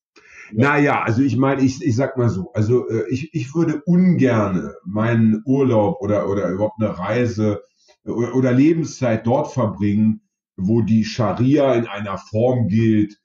Naja, 0.52 1.02
also 1.02 1.22
ich 1.22 1.36
meine, 1.36 1.62
ich, 1.62 1.82
ich 1.84 1.96
sag 1.96 2.16
mal 2.16 2.28
so, 2.28 2.52
also 2.52 2.88
äh, 2.88 3.08
ich, 3.08 3.34
ich 3.34 3.54
würde 3.54 3.82
ungerne 3.84 4.74
meinen 4.84 5.42
Urlaub 5.44 6.00
oder, 6.00 6.28
oder 6.28 6.48
überhaupt 6.50 6.80
eine 6.80 6.96
Reise 6.98 7.62
oder, 8.04 8.34
oder 8.34 8.52
Lebenszeit 8.52 9.26
dort 9.26 9.52
verbringen, 9.52 10.20
wo 10.56 10.82
die 10.82 11.04
Scharia 11.04 11.74
in 11.74 11.86
einer 11.86 12.18
Form 12.18 12.68
gilt, 12.68 13.20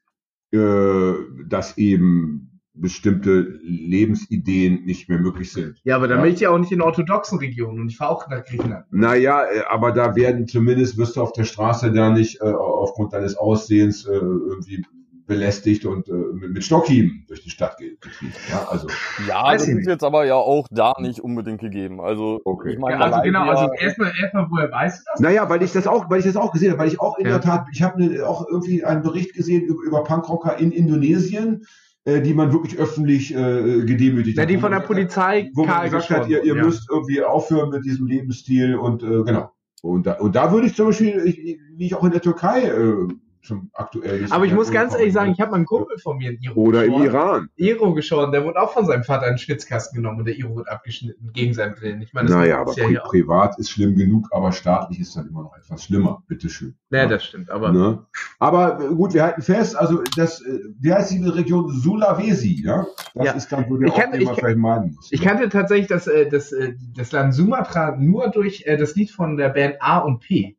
äh, 0.51 1.13
dass 1.47 1.77
eben 1.77 2.50
bestimmte 2.73 3.59
Lebensideen 3.61 4.85
nicht 4.85 5.09
mehr 5.09 5.19
möglich 5.19 5.51
sind. 5.51 5.81
Ja, 5.83 5.97
aber 5.97 6.07
dann 6.07 6.19
ja. 6.19 6.23
bin 6.23 6.33
ich 6.33 6.39
ja 6.39 6.49
auch 6.49 6.57
nicht 6.57 6.71
in 6.71 6.81
orthodoxen 6.81 7.39
Regionen 7.39 7.81
und 7.81 7.89
ich 7.89 7.97
fahre 7.97 8.11
auch 8.11 8.29
nach 8.29 8.45
Griechenland. 8.45 8.85
Naja, 8.91 9.43
äh, 9.43 9.63
aber 9.69 9.91
da 9.91 10.15
werden 10.15 10.47
zumindest, 10.47 10.97
wirst 10.97 11.17
du 11.17 11.21
auf 11.21 11.33
der 11.33 11.43
Straße 11.43 11.91
da 11.91 12.09
nicht 12.09 12.41
äh, 12.41 12.45
aufgrund 12.45 13.13
deines 13.13 13.35
Aussehens 13.35 14.05
äh, 14.05 14.13
irgendwie 14.13 14.85
belästigt 15.31 15.85
und 15.85 16.09
äh, 16.09 16.11
mit, 16.11 16.63
Stockhieben 16.63 17.25
durch 17.27 17.41
die 17.41 17.49
Stadt 17.49 17.77
getrieben. 17.77 18.33
Ja, 18.49 18.67
also, 18.69 18.87
ja 19.27 19.53
das 19.53 19.67
ist 19.67 19.87
jetzt 19.87 20.03
aber 20.03 20.25
ja 20.25 20.35
auch 20.35 20.67
da 20.69 20.93
nicht 20.99 21.21
unbedingt 21.21 21.61
gegeben. 21.61 22.01
Also, 22.01 22.41
okay. 22.43 22.73
ich 22.73 22.79
meine, 22.79 22.99
ja, 22.99 23.05
also 23.05 23.21
genau, 23.21 23.45
also 23.45 23.71
erstmal, 23.73 24.11
erstmal, 24.19 24.47
woher 24.49 24.69
weißt 24.69 24.99
du 24.99 25.03
das? 25.11 25.19
Naja, 25.21 25.49
weil 25.49 25.61
ich 25.63 25.71
das 25.71 25.87
auch, 25.87 26.09
weil 26.09 26.19
ich 26.19 26.25
das 26.25 26.35
auch 26.35 26.51
gesehen 26.51 26.71
habe, 26.71 26.81
weil 26.81 26.89
ich 26.89 26.99
auch 26.99 27.17
in 27.17 27.25
ja. 27.25 27.31
der 27.31 27.41
Tat, 27.41 27.67
ich 27.71 27.81
habe 27.81 28.03
ne, 28.03 28.27
auch 28.27 28.45
irgendwie 28.45 28.83
einen 28.83 29.03
Bericht 29.03 29.33
gesehen 29.33 29.63
über, 29.63 29.81
über 29.83 30.03
Punkrocker 30.03 30.57
in 30.57 30.71
Indonesien, 30.71 31.65
äh, 32.05 32.21
die 32.21 32.33
man 32.33 32.51
wirklich 32.51 32.77
öffentlich 32.77 33.33
äh, 33.35 33.85
gedemütigt 33.85 34.37
ja, 34.37 34.43
hat. 34.43 34.49
Die 34.49 34.57
von 34.57 34.71
der 34.71 34.79
Polizei 34.79 35.51
wo 35.53 35.65
man 35.65 35.83
gesagt 35.83 36.09
hat, 36.09 36.27
ihr, 36.27 36.43
ihr 36.43 36.55
ja. 36.55 36.63
müsst 36.63 36.89
irgendwie 36.89 37.21
aufhören 37.21 37.69
mit 37.69 37.85
diesem 37.85 38.07
Lebensstil 38.07 38.75
und 38.75 39.03
äh, 39.03 39.23
genau. 39.23 39.51
Und 39.83 40.05
da, 40.05 40.13
und 40.13 40.35
da 40.35 40.51
würde 40.51 40.67
ich 40.67 40.75
zum 40.75 40.87
Beispiel, 40.87 41.21
ich, 41.25 41.59
wie 41.75 41.85
ich 41.85 41.95
auch 41.95 42.03
in 42.03 42.11
der 42.11 42.21
Türkei 42.21 42.63
äh, 42.63 43.07
zum 43.43 43.71
aktuellen. 43.73 44.31
Aber 44.31 44.45
ich 44.45 44.53
muss 44.53 44.71
ganz 44.71 44.93
ehrlich 44.93 45.13
sagen, 45.13 45.31
ich 45.31 45.39
habe 45.39 45.51
mal 45.51 45.57
einen 45.57 45.65
Kumpel 45.65 45.97
von 45.97 46.17
mir 46.17 46.31
in 46.31 46.41
Iro 46.41 46.61
Oder 46.61 46.85
geschoren. 46.85 47.01
im 47.01 47.09
Iran. 47.09 47.49
Iro 47.55 47.93
geschoren, 47.93 48.31
der 48.31 48.43
wurde 48.45 48.59
auch 48.61 48.73
von 48.73 48.85
seinem 48.85 49.03
Vater 49.03 49.27
in 49.27 49.33
den 49.33 49.37
Schwitzkasten 49.39 49.95
genommen 49.95 50.19
und 50.19 50.25
der 50.25 50.37
Iro 50.37 50.55
wird 50.55 50.69
abgeschnitten 50.69 51.31
gegen 51.33 51.53
seinen 51.53 51.79
Willen. 51.81 52.01
Ich 52.01 52.13
meine, 52.13 52.27
das 52.27 52.37
naja, 52.37 52.59
aber 52.59 52.73
ja 52.77 53.01
privat 53.01 53.57
ist 53.59 53.69
schlimm 53.69 53.95
genug, 53.95 54.27
aber 54.31 54.51
staatlich 54.51 54.99
ist 54.99 55.15
dann 55.15 55.27
immer 55.27 55.43
noch 55.43 55.57
etwas 55.57 55.83
schlimmer. 55.83 56.23
Bitteschön. 56.27 56.75
Ja, 56.89 56.99
ja, 56.99 57.07
das 57.07 57.25
stimmt. 57.25 57.49
Aber, 57.49 57.71
ne? 57.71 58.05
aber 58.39 58.79
äh, 58.79 58.87
gut, 58.87 59.13
wir 59.13 59.23
halten 59.23 59.41
fest, 59.41 59.75
also 59.75 60.03
das, 60.15 60.41
äh, 60.41 60.59
wie 60.79 60.93
heißt 60.93 61.11
die 61.11 61.25
Region 61.25 61.71
Sulawesi, 61.71 62.61
ja? 62.63 62.85
Das 63.13 63.25
ja. 63.25 63.31
ist 63.33 63.51
dann, 63.51 63.69
wo 63.69 63.77
der 63.77 63.89
ich 63.89 63.95
kannte, 63.95 64.17
ich, 64.17 64.29
vielleicht 64.29 64.57
meinen 64.57 64.93
muss. 64.95 65.11
Ich 65.11 65.21
kannte 65.21 65.49
tatsächlich 65.49 65.87
das, 65.87 66.07
äh, 66.07 66.29
das, 66.29 66.53
das 66.95 67.11
Land 67.11 67.33
Sumatra 67.33 67.95
nur 67.97 68.29
durch 68.29 68.65
das 68.65 68.95
Lied 68.95 69.11
von 69.11 69.37
der 69.37 69.49
Band 69.49 69.75
A 69.81 69.99
und 69.99 70.19
P. 70.19 70.35
Die 70.35 70.55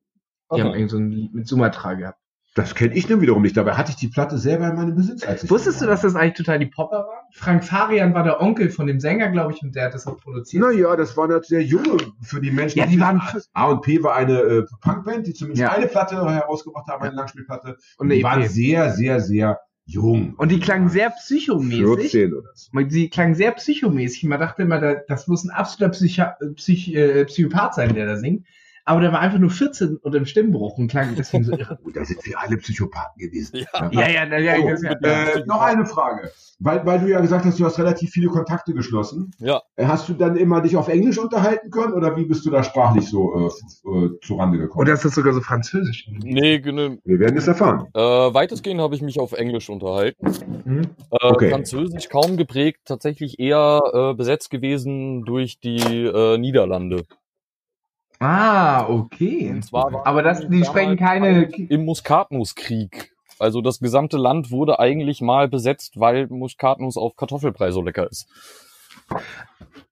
okay. 0.49 0.63
haben 0.63 0.75
irgendwie 0.75 0.91
so 0.91 0.99
ein 0.99 1.11
Lied 1.11 1.35
mit 1.35 1.49
Sumatra 1.49 1.95
gehabt. 1.95 2.22
Das 2.55 2.75
kenne 2.75 2.95
ich 2.95 3.09
nun 3.09 3.23
wiederum 3.23 3.41
nicht. 3.41 3.57
Dabei 3.57 3.75
hatte 3.75 3.91
ich 3.91 3.97
die 3.97 4.09
Platte 4.09 4.37
selber 4.37 4.69
in 4.69 4.77
meinem 4.77 4.95
Besitz. 4.95 5.25
Als 5.25 5.45
ich 5.45 5.51
Wusstest 5.51 5.81
du, 5.81 5.87
dass 5.87 6.03
das 6.03 6.15
eigentlich 6.15 6.37
total 6.37 6.59
die 6.59 6.67
Popper 6.67 6.99
waren? 6.99 7.27
Frank 7.33 7.65
Farian 7.65 8.13
war 8.13 8.25
der 8.25 8.43
Onkel 8.43 8.69
von 8.69 8.87
dem 8.87 9.01
Sänger, 9.01 9.31
glaube 9.31 9.55
ich, 9.55 9.63
und 9.63 9.75
der 9.75 9.87
hat 9.87 9.95
das 9.95 10.07
auch 10.07 10.19
produziert. 10.19 10.63
Naja, 10.63 10.95
das 10.95 11.17
war 11.17 11.29
natürlich 11.29 11.49
sehr 11.49 11.63
junge 11.63 11.97
für 12.21 12.43
die 12.43 12.51
Menschen. 12.51 12.79
Ja, 12.79 12.87
die 12.87 13.01
waren 13.01 13.23
A 13.55 13.69
und 13.69 13.81
P 13.81 14.03
war 14.03 14.17
eine 14.17 14.39
äh, 14.39 14.67
Punkband, 14.83 15.27
die 15.27 15.33
zumindest 15.33 15.63
ja. 15.63 15.73
eine 15.73 15.87
Platte 15.87 16.17
herausgebracht 16.17 16.89
haben, 16.89 17.03
eine 17.03 17.15
Langspielplatte. 17.15 17.79
Und 17.97 18.11
die 18.11 18.23
waren 18.23 18.47
sehr, 18.47 18.91
sehr, 18.93 19.21
sehr 19.21 19.61
jung. 19.87 20.35
Und 20.37 20.51
die 20.51 20.61
klangen 20.61 20.91
sehr 20.91 21.09
psychomäßig. 21.09 22.11
14 22.11 22.35
oder 22.35 22.51
so. 22.55 22.71
Die 22.81 23.09
klangen 23.09 23.35
sehr 23.35 23.53
psychomäßig. 23.53 24.25
Man 24.25 24.41
dachte 24.41 24.63
immer, 24.63 24.79
das 25.09 25.27
muss 25.27 25.43
ein 25.45 25.51
absoluter 25.51 25.93
Psycho 25.93 26.25
Psych 26.57 26.95
äh, 26.95 27.25
Psychopath 27.25 27.75
sein, 27.75 27.95
der 27.95 28.05
da 28.05 28.17
singt 28.17 28.47
aber 28.85 29.01
der 29.01 29.13
war 29.13 29.21
einfach 29.21 29.39
nur 29.39 29.51
14 29.51 29.97
und 29.97 30.15
im 30.15 30.27
Stimmbruch 30.27 30.79
und 30.79 30.89
klang 30.89 31.15
deswegen 31.17 31.45
so 31.45 31.53
irre. 31.53 31.79
da 31.95 32.05
sind 32.05 32.25
wir 32.25 32.41
alle 32.41 32.57
Psychopathen 32.57 33.19
gewesen. 33.19 33.59
Ja, 33.73 33.91
ja, 33.91 34.09
ja. 34.09 34.25
ja, 34.25 34.39
ja, 34.39 34.55
oh, 34.63 34.69
ja 34.69 34.93
äh, 34.93 35.45
noch 35.47 35.61
eine 35.61 35.87
Frage. 35.87 36.31
Weil, 36.59 36.87
weil 36.87 37.01
du 37.01 37.09
ja 37.09 37.21
gesagt 37.21 37.45
hast, 37.45 37.59
du 37.59 37.65
hast 37.65 37.79
relativ 37.79 38.11
viele 38.11 38.29
Kontakte 38.29 38.73
geschlossen. 38.73 39.33
Ja. 39.39 39.63
Äh, 39.77 39.87
hast 39.87 40.09
du 40.09 40.15
dann 40.15 40.37
immer 40.37 40.61
dich 40.61 40.77
auf 40.77 40.89
Englisch 40.89 41.19
unterhalten 41.19 41.71
können 41.71 41.93
oder 41.93 42.17
wie 42.17 42.25
bist 42.25 42.47
du 42.47 42.51
da 42.51 42.63
sprachlich 42.63 43.09
so 43.09 43.51
äh, 43.85 43.89
äh, 43.89 44.11
zurande 44.23 44.59
gekommen? 44.59 44.83
Oder 44.83 44.95
ist 44.95 45.05
das 45.05 45.15
sogar 45.15 45.33
so 45.33 45.41
französisch? 45.41 46.09
Nee, 46.23 46.61
genau. 46.61 46.97
Wir 47.05 47.19
werden 47.19 47.37
es 47.37 47.49
erfahren. 47.49 47.89
Äh, 47.95 48.01
weitestgehend 48.01 48.81
habe 48.81 48.95
ich 48.95 49.03
mich 49.03 49.19
auf 49.19 49.33
Englisch 49.33 49.69
unterhalten. 49.71 50.27
Mhm. 50.65 50.83
Äh, 51.11 51.27
okay. 51.27 51.51
Französisch 51.51 52.09
kaum 52.09 52.37
geprägt, 52.37 52.81
tatsächlich 52.85 53.41
eher 53.41 53.81
äh, 53.93 54.15
besetzt 54.15 54.51
gewesen 54.51 55.25
durch 55.25 55.59
die 55.59 55.79
äh, 55.79 56.39
Niederlande. 56.39 57.05
Ah, 58.23 58.89
okay. 58.89 59.51
Und 59.51 59.65
zwar 59.65 60.07
Aber 60.07 60.23
das, 60.23 60.47
die 60.49 60.65
sprechen 60.65 60.97
keine. 60.97 61.45
Im 61.45 61.85
Muskatnusskrieg. 61.85 63.13
Also 63.39 63.61
das 63.61 63.81
gesamte 63.81 64.17
Land 64.17 64.53
wurde 64.53 64.79
eigentlich 64.79 65.21
mal 65.21 65.49
besetzt, 65.49 65.99
weil 65.99 66.29
Muskatnuss 66.29 66.97
auf 66.97 67.17
Kartoffelbrei 67.17 67.73
so 67.73 67.83
lecker 67.83 68.09
ist. 68.09 68.29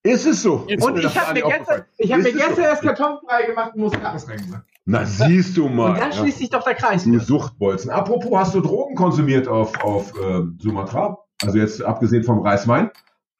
Ist 0.05 0.27
es 0.27 0.43
so? 0.43 0.67
Und 0.69 0.99
ich 0.99 1.19
habe 1.19 1.35
mir 1.35 1.43
gestern, 1.43 1.85
ich 1.99 2.13
hab 2.13 2.21
mir 2.21 2.33
gestern 2.33 2.55
so? 2.55 2.63
erst 2.63 2.83
Kartoffelbrei 2.83 3.43
gemacht 3.47 3.75
und 3.75 3.81
Muskatnuss 3.81 4.29
reingemacht. 4.29 4.63
Na, 4.87 5.05
siehst 5.05 5.57
du 5.57 5.69
mal. 5.69 5.91
Und 5.91 6.01
dann 6.01 6.13
schließt 6.13 6.39
sich 6.39 6.51
doch 6.51 6.63
der 6.63 6.75
Kreis. 6.75 7.05
Du 7.05 7.19
Suchtbolzen. 7.19 7.91
Apropos, 7.91 8.39
hast 8.39 8.55
du 8.55 8.61
Drogen 8.61 8.95
konsumiert 8.95 9.49
auf, 9.49 9.83
auf 9.83 10.13
äh, 10.17 10.43
Sumatra? 10.59 11.19
Also 11.43 11.59
jetzt 11.59 11.83
abgesehen 11.83 12.23
vom 12.23 12.41
Reiswein? 12.41 12.91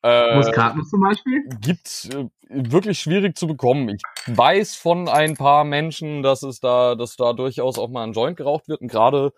Äh, 0.03 0.37
Muskatnuss 0.37 0.89
zum 0.89 1.01
Beispiel? 1.01 1.45
Gibt 1.61 2.09
äh, 2.13 2.29
wirklich 2.49 3.01
schwierig 3.01 3.37
zu 3.37 3.47
bekommen. 3.47 3.89
Ich 3.89 4.03
weiß 4.27 4.75
von 4.77 5.09
ein 5.09 5.37
paar 5.37 5.65
Menschen, 5.65 6.23
dass 6.23 6.43
es 6.43 6.61
da, 6.61 6.95
dass 6.95 7.17
da 7.17 7.33
durchaus 7.33 7.79
auch 7.79 7.89
mal 7.89 8.05
ein 8.05 8.13
Joint 8.13 8.37
geraucht 8.37 8.69
wird. 8.69 8.81
Und 8.81 8.89
gerade 8.89 9.33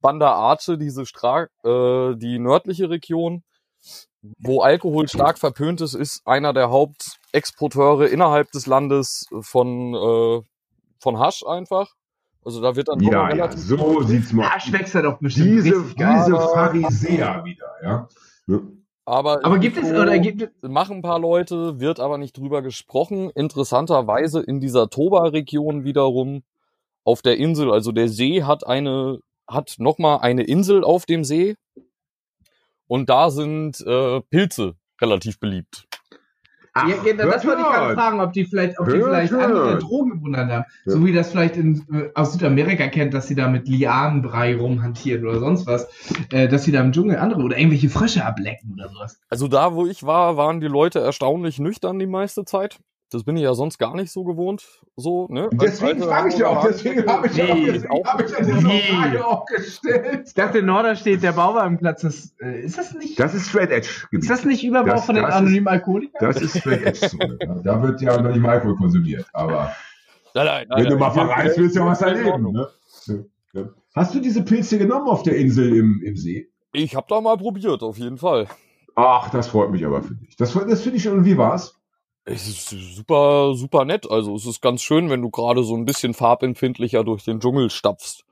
Banda 0.00 0.32
Arce, 0.32 0.76
diese 0.78 1.06
Stra 1.06 1.44
äh, 1.64 2.14
die 2.16 2.38
nördliche 2.38 2.90
Region, 2.90 3.42
wo 4.38 4.60
Alkohol 4.60 5.08
stark 5.08 5.38
verpönt 5.38 5.80
ist, 5.80 5.94
ist 5.94 6.26
einer 6.26 6.52
der 6.52 6.70
Hauptexporteure 6.70 8.08
innerhalb 8.08 8.50
des 8.52 8.66
Landes 8.66 9.26
von, 9.40 9.94
äh, 9.94 10.42
von 11.00 11.18
Hasch 11.18 11.42
einfach. 11.46 11.94
Also 12.44 12.60
da 12.60 12.74
wird 12.76 12.88
dann 12.88 13.00
ja, 13.00 13.26
relativ 13.26 13.70
ja, 13.70 13.76
so 13.76 14.02
sieht's 14.02 14.32
mal. 14.32 14.50
Hasch 14.50 14.70
wächst 14.72 14.94
ja 14.94 15.02
doch 15.02 15.18
bestimmt. 15.18 15.46
Diese, 15.46 15.84
diese 15.94 16.36
Pharisäer 16.36 17.44
wieder, 17.44 17.70
ja. 17.82 18.08
Aber, 19.04 19.44
aber 19.44 19.58
gibt 19.58 19.76
es 19.76 19.90
oder 19.90 20.18
gibt 20.18 20.42
es 20.42 20.50
machen 20.62 20.96
ein 20.96 21.02
paar 21.02 21.18
Leute, 21.18 21.80
wird 21.80 21.98
aber 21.98 22.18
nicht 22.18 22.36
drüber 22.36 22.62
gesprochen. 22.62 23.30
Interessanterweise 23.30 24.40
in 24.40 24.60
dieser 24.60 24.90
Toba-Region 24.90 25.84
wiederum 25.84 26.44
auf 27.04 27.20
der 27.20 27.36
Insel, 27.36 27.72
also 27.72 27.90
der 27.90 28.08
See 28.08 28.44
hat 28.44 28.64
eine 28.66 29.18
hat 29.48 29.74
noch 29.78 29.98
mal 29.98 30.18
eine 30.18 30.44
Insel 30.44 30.84
auf 30.84 31.04
dem 31.04 31.24
See 31.24 31.56
und 32.86 33.10
da 33.10 33.30
sind 33.30 33.80
äh, 33.80 34.20
Pilze 34.20 34.76
relativ 35.00 35.40
beliebt. 35.40 35.88
Ach, 36.74 36.88
ja, 36.88 36.94
ja, 37.04 37.12
das 37.12 37.44
wollte 37.46 37.60
ich 37.60 37.66
gerade 37.66 37.94
fragen, 37.94 38.20
ob 38.20 38.32
die 38.32 38.46
vielleicht, 38.46 38.80
ob 38.80 38.86
die 38.86 39.00
vielleicht 39.00 39.32
andere 39.32 39.78
Drogen 39.78 40.12
gewundert 40.12 40.50
haben. 40.50 40.64
Ja. 40.86 40.92
So 40.92 41.04
wie 41.04 41.12
das 41.12 41.30
vielleicht 41.30 41.56
in, 41.56 41.84
äh, 41.92 42.08
aus 42.14 42.32
Südamerika 42.32 42.88
kennt, 42.88 43.12
dass 43.12 43.26
sie 43.26 43.34
da 43.34 43.48
mit 43.48 43.68
Lianenbrei 43.68 44.56
rumhantieren 44.56 45.26
oder 45.26 45.38
sonst 45.38 45.66
was. 45.66 45.86
Äh, 46.30 46.48
dass 46.48 46.64
sie 46.64 46.72
da 46.72 46.80
im 46.80 46.92
Dschungel 46.92 47.18
andere 47.18 47.42
oder 47.42 47.58
irgendwelche 47.58 47.90
Frösche 47.90 48.24
ablecken 48.24 48.72
oder 48.72 48.88
sowas. 48.88 49.20
Also 49.28 49.48
da, 49.48 49.74
wo 49.74 49.86
ich 49.86 50.02
war, 50.04 50.38
waren 50.38 50.60
die 50.60 50.68
Leute 50.68 51.00
erstaunlich 51.00 51.58
nüchtern 51.58 51.98
die 51.98 52.06
meiste 52.06 52.46
Zeit. 52.46 52.78
Das 53.14 53.24
bin 53.24 53.36
ich 53.36 53.42
ja 53.42 53.54
sonst 53.54 53.78
gar 53.78 53.94
nicht 53.94 54.10
so 54.10 54.24
gewohnt. 54.24 54.64
So, 54.96 55.26
ne? 55.28 55.48
Deswegen 55.52 56.02
frage 56.02 56.28
ich 56.30 56.38
ja 56.38 56.48
auch, 56.48 56.66
deswegen 56.66 57.06
habe 57.06 57.26
ich, 57.26 57.36
ja 57.36 57.54
Nee, 57.54 57.80
auch, 57.88 58.04
hab 58.04 58.22
ich 58.24 58.30
ja 58.30 58.38
diese 58.44 58.66
Nee. 58.66 58.82
Frage 58.94 59.26
auch 59.26 59.44
gestellt. 59.46 60.22
Ich 60.26 60.34
dachte, 60.34 60.62
Norderstedt, 60.62 61.22
der 61.22 61.32
Bauwagenplatz, 61.32 62.02
das, 62.02 62.34
äh, 62.40 62.60
ist 62.62 62.78
das 62.78 62.94
nicht, 62.94 63.18
Das 63.20 63.34
ist 63.34 63.48
Straight 63.48 63.70
Edge. 63.70 63.88
ist 64.10 64.30
das 64.30 64.44
nicht 64.44 64.64
Überbau 64.64 64.90
Das- 64.92 65.06
von 65.06 65.14
den 65.14 65.24
ist- 65.24 65.32
anonymen 65.32 65.68
Alkoholikern? 65.68 66.32
Das 66.32 66.40
ist 66.42 66.58
Straight 66.58 66.82
Edge 66.82 67.08
Zone. 67.08 67.38
Da 67.64 67.82
wird 67.82 68.00
ja 68.00 68.20
noch 68.20 68.30
nicht 68.30 68.40
mal 68.40 68.50
Alkohol 68.52 68.76
konsumiert. 68.76 69.26
Aber 69.32 69.72
Nein, 70.34 70.46
nein, 70.46 70.66
wenn 70.84 70.88
du 70.90 70.96
mal 70.96 71.10
verreist, 71.10 71.58
willst 71.58 71.76
du 71.76 71.80
ja 71.80 71.86
was 71.86 72.00
erleben. 72.02 72.52
Ne? 72.52 72.66
Ja. 73.52 73.64
Hast 73.94 74.14
du 74.14 74.20
diese 74.20 74.42
Pilze 74.42 74.78
genommen 74.78 75.06
auf 75.08 75.22
der 75.22 75.36
Insel 75.36 75.76
im, 75.76 76.00
im 76.02 76.16
See? 76.16 76.48
Ich 76.72 76.96
habe 76.96 77.06
da 77.10 77.20
mal 77.20 77.36
probiert, 77.36 77.82
auf 77.82 77.98
jeden 77.98 78.16
Fall. 78.16 78.46
Ach, 78.94 79.28
das 79.30 79.48
freut 79.48 79.70
mich 79.70 79.84
aber 79.84 80.02
für 80.02 80.14
dich. 80.14 80.36
Das, 80.36 80.52
das 80.54 80.80
finde 80.82 80.96
ich 80.96 81.02
schon. 81.02 81.18
Und 81.18 81.24
wie 81.26 81.36
war's? 81.36 81.78
Es 82.24 82.46
ist 82.46 82.68
super, 82.68 83.54
super 83.54 83.84
nett. 83.84 84.10
Also 84.10 84.36
es 84.36 84.46
ist 84.46 84.62
ganz 84.62 84.82
schön, 84.82 85.10
wenn 85.10 85.22
du 85.22 85.30
gerade 85.30 85.64
so 85.64 85.76
ein 85.76 85.84
bisschen 85.84 86.14
farbempfindlicher 86.14 87.04
durch 87.04 87.24
den 87.24 87.40
Dschungel 87.40 87.70
stapfst. 87.70 88.24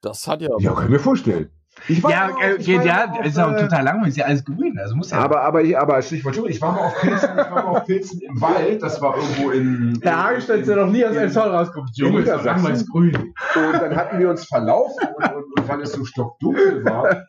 Das 0.00 0.26
hat 0.26 0.40
ja. 0.40 0.48
Ja, 0.58 0.72
kann 0.72 0.84
ich 0.84 0.90
mir 0.90 1.00
vorstellen. 1.00 1.50
Ich 1.86 2.02
war 2.02 2.10
Ja, 2.10 2.30
äh, 2.42 2.56
ich 2.56 2.68
war 2.76 2.84
ja, 2.84 3.10
auf, 3.10 3.24
ist 3.24 3.38
auch 3.38 3.52
äh, 3.52 3.60
total 3.60 3.84
langweilig, 3.84 4.10
ist 4.10 4.16
ja 4.16 4.24
alles 4.24 4.44
grün, 4.44 4.76
also 4.78 4.96
muss 4.96 5.10
ja. 5.10 5.18
Aber, 5.18 5.42
aber, 5.42 5.62
aber 5.78 6.02
Stichwort 6.02 6.36
ich 6.48 6.60
war 6.60 6.72
mal 6.72 6.86
auf 6.86 7.00
Pilzen, 7.00 7.30
ich 7.30 7.36
war 7.36 7.50
mal 7.50 7.78
auf 7.78 7.84
Pilzen 7.84 8.20
im 8.20 8.40
Wald, 8.40 8.82
das 8.82 9.00
war 9.00 9.16
irgendwo 9.16 9.50
in. 9.50 10.00
der 10.04 10.24
Hagenstein 10.24 10.60
ist 10.60 10.68
ja 10.68 10.76
noch 10.76 10.90
nie 10.90 11.04
aus 11.04 11.16
einem 11.16 11.30
Zoll 11.30 11.48
rausgekommen. 11.48 11.90
Junge, 11.94 12.20
ist 12.22 12.44
langweilig 12.44 12.86
grün. 12.90 13.14
Und 13.14 13.72
dann 13.74 13.94
hatten 13.94 14.18
wir 14.18 14.30
uns 14.30 14.44
verlaufen 14.46 15.08
und, 15.16 15.32
und, 15.34 15.58
und 15.58 15.68
weil 15.68 15.80
es 15.82 15.92
so 15.92 16.04
stockdunkel 16.04 16.84
war, 16.84 17.26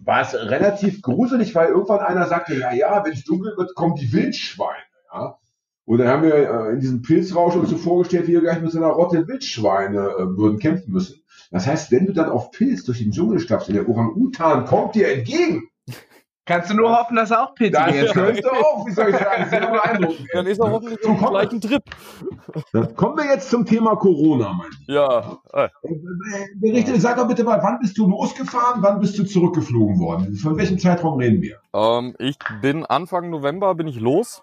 war 0.00 0.20
es 0.20 0.34
relativ 0.34 1.02
gruselig, 1.02 1.54
weil 1.54 1.68
irgendwann 1.68 2.00
einer 2.00 2.26
sagte, 2.26 2.58
ja, 2.58 2.72
ja, 2.72 3.04
wenn 3.04 3.12
es 3.12 3.24
dunkel 3.24 3.54
wird, 3.56 3.74
kommen 3.74 3.96
die 3.96 4.12
Wildschweine. 4.12 4.83
Ja? 5.14 5.38
Und 5.86 5.98
dann 5.98 6.08
haben 6.08 6.22
wir 6.22 6.34
äh, 6.34 6.72
in 6.72 6.80
diesem 6.80 7.02
Pilzrausch 7.02 7.54
uns 7.56 7.70
so 7.70 7.76
vorgestellt, 7.76 8.26
wie 8.26 8.32
wir 8.32 8.40
gleich 8.40 8.60
mit 8.60 8.72
so 8.72 8.78
einer 8.78 8.88
Rotte 8.88 9.28
Wildschweine 9.28 9.98
äh, 9.98 10.36
würden 10.36 10.58
kämpfen 10.58 10.92
müssen. 10.92 11.22
Das 11.50 11.66
heißt, 11.66 11.92
wenn 11.92 12.06
du 12.06 12.12
dann 12.12 12.30
auf 12.30 12.50
Pilz 12.50 12.84
durch 12.84 12.98
den 12.98 13.12
Dschungel 13.12 13.38
stapfst 13.38 13.68
und 13.68 13.74
der 13.74 13.88
Orang-Utan 13.88 14.64
kommt 14.64 14.94
dir 14.94 15.08
entgegen, 15.12 15.68
Kannst 16.46 16.68
du 16.68 16.74
nur 16.74 16.94
hoffen, 16.94 17.16
dass 17.16 17.30
er 17.30 17.42
auch 17.42 17.54
Pilze 17.54 17.72
dann 17.72 17.86
gegessen 17.90 18.08
hat. 18.20 18.34
könnte 18.34 18.52
auch, 18.52 18.86
wie 18.86 18.92
soll 18.92 19.08
ich 19.08 19.16
sagen, 19.16 19.46
sehr 19.48 19.66
beeindruckend. 19.70 20.28
Dann 20.30 20.46
ist 20.46 20.58
er 20.58 20.70
hoffentlich 20.70 20.98
So, 21.02 21.08
auf 21.08 21.30
gleichen 21.30 21.58
Trip. 21.58 21.82
dann 22.74 22.94
kommen 22.96 23.16
wir 23.16 23.24
jetzt 23.24 23.48
zum 23.48 23.64
Thema 23.64 23.96
Corona, 23.96 24.52
mein 24.52 24.68
Lieber. 24.86 25.40
Ja. 25.54 25.64
äh, 25.64 25.68
Berichte, 26.56 27.00
sag 27.00 27.16
doch 27.16 27.26
bitte 27.28 27.44
mal, 27.44 27.62
wann 27.62 27.78
bist 27.80 27.96
du 27.96 28.06
losgefahren, 28.06 28.82
wann 28.82 29.00
bist 29.00 29.18
du 29.18 29.24
zurückgeflogen 29.24 29.98
worden? 29.98 30.34
Von 30.36 30.58
welchem 30.58 30.78
Zeitraum 30.78 31.18
reden 31.18 31.40
wir? 31.40 31.60
Ähm, 31.74 32.14
ich 32.18 32.36
bin 32.60 32.84
Anfang 32.84 33.30
November 33.30 33.74
bin 33.74 33.86
ich 33.88 33.98
los 33.98 34.42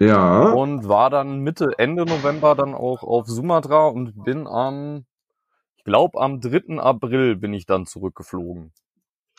Ja. 0.00 0.50
und 0.52 0.88
war 0.88 1.10
dann 1.10 1.40
Mitte, 1.40 1.72
Ende 1.78 2.06
November 2.06 2.54
dann 2.54 2.74
auch 2.74 3.02
auf 3.02 3.26
Sumatra 3.26 3.86
und 3.88 4.24
bin 4.24 4.46
am, 4.46 5.04
ich 5.76 5.84
glaube 5.84 6.20
am 6.20 6.40
3. 6.40 6.78
April 6.80 7.36
bin 7.36 7.52
ich 7.52 7.66
dann 7.66 7.84
zurückgeflogen. 7.86 8.72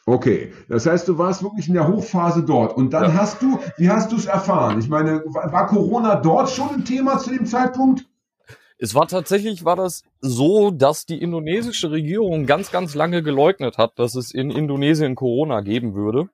Okay, 0.06 0.52
das 0.68 0.86
heißt, 0.86 1.08
du 1.08 1.18
warst 1.18 1.44
wirklich 1.44 1.68
in 1.68 1.74
der 1.76 1.88
Hochphase 1.88 2.44
dort 2.44 2.76
und 2.76 2.92
dann 2.92 3.04
Ja. 3.06 3.14
hast 3.14 3.42
du, 3.42 3.60
wie 3.78 3.90
hast 3.90 4.12
du 4.12 4.16
es 4.16 4.26
erfahren? 4.26 4.80
Ich 4.80 4.90
meine, 4.90 5.24
war 5.26 5.68
Corona 5.68 6.16
dort 6.16 6.50
schon 6.50 6.70
ein 6.70 6.86
Thema 6.86 7.18
zu 7.20 7.32
dem 7.32 7.46
Zeitpunkt? 7.46 8.06
Es 8.80 8.96
war 8.96 9.08
tatsächlich, 9.08 9.64
war 9.64 9.76
das 9.76 10.02
so, 10.22 10.72
dass 10.72 11.06
die 11.06 11.22
indonesische 11.22 11.92
Regierung 11.92 12.48
ganz, 12.48 12.72
ganz 12.72 12.96
lange 12.96 13.22
geleugnet 13.22 13.78
hat, 13.78 14.00
dass 14.00 14.16
es 14.16 14.32
in 14.34 14.50
Indonesien 14.50 15.14
Corona 15.14 15.62
geben 15.62 15.94
würde. 15.94 16.30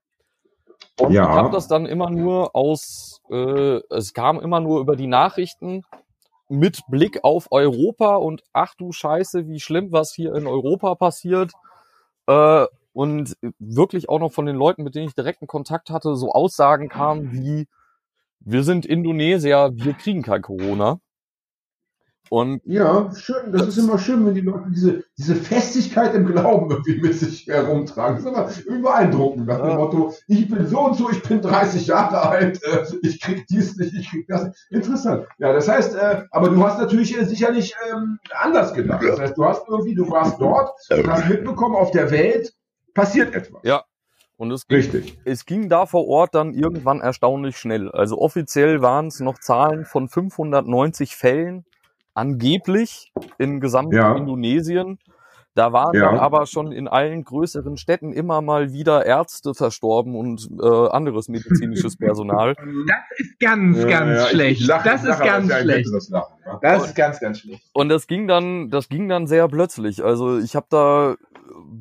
Und 0.97 1.11
Ja. 1.11 1.23
ich 1.23 1.35
habe 1.37 1.49
das 1.51 1.67
dann 1.67 1.85
immer 1.85 2.09
nur 2.09 2.55
aus, 2.55 3.16
äh, 3.29 3.81
es 3.89 4.13
kam 4.13 4.39
immer 4.39 4.59
nur 4.59 4.79
über 4.79 4.95
die 4.95 5.07
Nachrichten 5.07 5.83
mit 6.49 6.81
Blick 6.87 7.23
auf 7.23 7.47
Europa 7.51 8.15
und 8.15 8.43
ach 8.53 8.73
du 8.75 8.91
Scheiße, 8.91 9.47
wie 9.47 9.59
schlimm 9.59 9.91
was 9.91 10.13
hier 10.13 10.33
in 10.35 10.47
Europa 10.47 10.95
passiert. 10.95 11.51
Äh, 12.27 12.65
und 12.93 13.37
wirklich 13.59 14.09
auch 14.09 14.19
noch 14.19 14.31
von 14.31 14.47
den 14.47 14.55
Leuten, 14.55 14.83
mit 14.83 14.95
denen 14.95 15.07
ich 15.07 15.13
direkten 15.13 15.45
Kontakt 15.45 15.91
hatte, 15.91 16.15
so 16.15 16.31
Aussagen 16.31 16.89
kamen 16.89 17.31
wie, 17.31 17.67
wir 18.39 18.63
sind 18.63 18.87
Indonesier, 18.87 19.69
wir 19.75 19.93
kriegen 19.93 20.23
kein 20.23 20.41
Corona. 20.41 20.99
Und 22.29 22.61
Ja, 22.65 23.09
schön. 23.15 23.51
Das, 23.51 23.67
ist 23.67 23.77
immer 23.77 23.97
schön, 23.97 24.25
wenn 24.25 24.33
die 24.35 24.41
Leute 24.41 24.69
diese, 24.69 25.03
diese 25.17 25.35
Festigkeit 25.35 26.13
im 26.15 26.25
Glauben 26.25 26.69
irgendwie 26.71 27.01
mit 27.01 27.13
sich 27.13 27.47
herumtragen. 27.47 28.23
Das 28.23 28.25
ist 28.25 28.29
immer 28.31 28.49
irgendwie 28.49 28.81
beeindruckend. 28.83 29.47
Nach 29.47 29.57
dem 29.59 29.69
Ja. 29.69 29.75
Motto, 29.75 30.13
ich 30.27 30.49
bin 30.49 30.67
so 30.67 30.79
und 30.79 30.95
so, 30.95 31.09
ich 31.09 31.23
bin 31.23 31.41
30 31.41 31.87
Jahre 31.87 32.21
alt, 32.21 32.61
äh, 32.63 32.83
ich 33.01 33.21
krieg 33.21 33.45
dies 33.47 33.77
nicht, 33.77 33.93
ich 33.93 34.09
krieg 34.09 34.27
das. 34.27 34.67
Interessant. 34.69 35.25
Ja, 35.37 35.53
das 35.53 35.67
heißt, 35.67 35.95
äh, 35.95 36.23
aber 36.31 36.49
du 36.49 36.63
hast 36.63 36.79
natürlich 36.79 37.17
äh, 37.17 37.25
sicherlich 37.25 37.75
ähm, 37.91 38.19
anders 38.31 38.73
gedacht. 38.73 39.03
Das 39.07 39.19
heißt, 39.19 39.37
du 39.37 39.45
hast 39.45 39.67
irgendwie, 39.67 39.95
du 39.95 40.09
warst 40.09 40.39
dort, 40.41 40.71
und 40.89 41.07
hast 41.07 41.29
mitbekommen, 41.29 41.75
auf 41.75 41.91
der 41.91 42.11
Welt 42.11 42.53
passiert 42.93 43.33
etwas. 43.33 43.61
Ja. 43.63 43.83
Und 44.39 44.51
es 44.51 44.67
ging, 44.67 44.77
Richtig. 44.77 45.17
es 45.25 45.45
ging 45.45 45.67
da 45.67 45.87
vor 45.87 46.07
Ort 46.07 46.35
dann 46.35 46.53
irgendwann 46.53 47.01
erstaunlich 47.01 47.57
schnell. 47.57 47.89
Also 47.89 48.19
offiziell 48.19 48.83
waren 48.83 49.07
es 49.07 49.19
noch 49.19 49.39
Zahlen 49.39 49.83
von 49.83 50.07
590 50.07 51.15
Fällen 51.15 51.65
angeblich 52.17 53.11
in 53.37 53.59
gesamt 53.59 53.93
Ja. 53.93 54.15
Indonesien. 54.15 54.99
Da 55.55 55.73
waren 55.73 55.95
Ja. 55.95 56.11
dann 56.11 56.19
aber 56.19 56.45
schon 56.45 56.71
in 56.71 56.87
allen 56.87 57.23
größeren 57.23 57.77
Städten 57.77 58.13
immer 58.13 58.41
mal 58.43 58.73
wieder 58.73 59.07
Ärzte 59.07 59.55
verstorben 59.55 60.15
und 60.15 60.47
äh, 60.61 60.87
anderes 60.89 61.29
medizinisches 61.29 61.97
Personal. 61.97 62.53
Das 62.55 62.97
ist 63.17 63.39
ganz, 63.39 63.87
ganz 63.87 64.29
schlecht. 64.29 64.69
das 64.69 65.03
ist 65.03 65.19
ganz 65.19 65.51
schlecht. 65.51 65.89
Das, 65.91 66.09
Lachen, 66.09 66.35
ja. 66.45 66.59
Das 66.61 66.85
ist 66.85 66.95
ganz, 66.95 67.19
ganz 67.19 67.39
schlecht. 67.39 67.63
Und 67.73 67.89
das 67.89 68.05
ging 68.05 68.27
dann, 68.27 68.69
das 68.69 68.87
ging 68.87 69.09
dann 69.09 69.25
sehr 69.25 69.47
plötzlich. 69.47 70.03
Also 70.03 70.37
ich 70.37 70.55
habe 70.55 70.67
da 70.69 71.15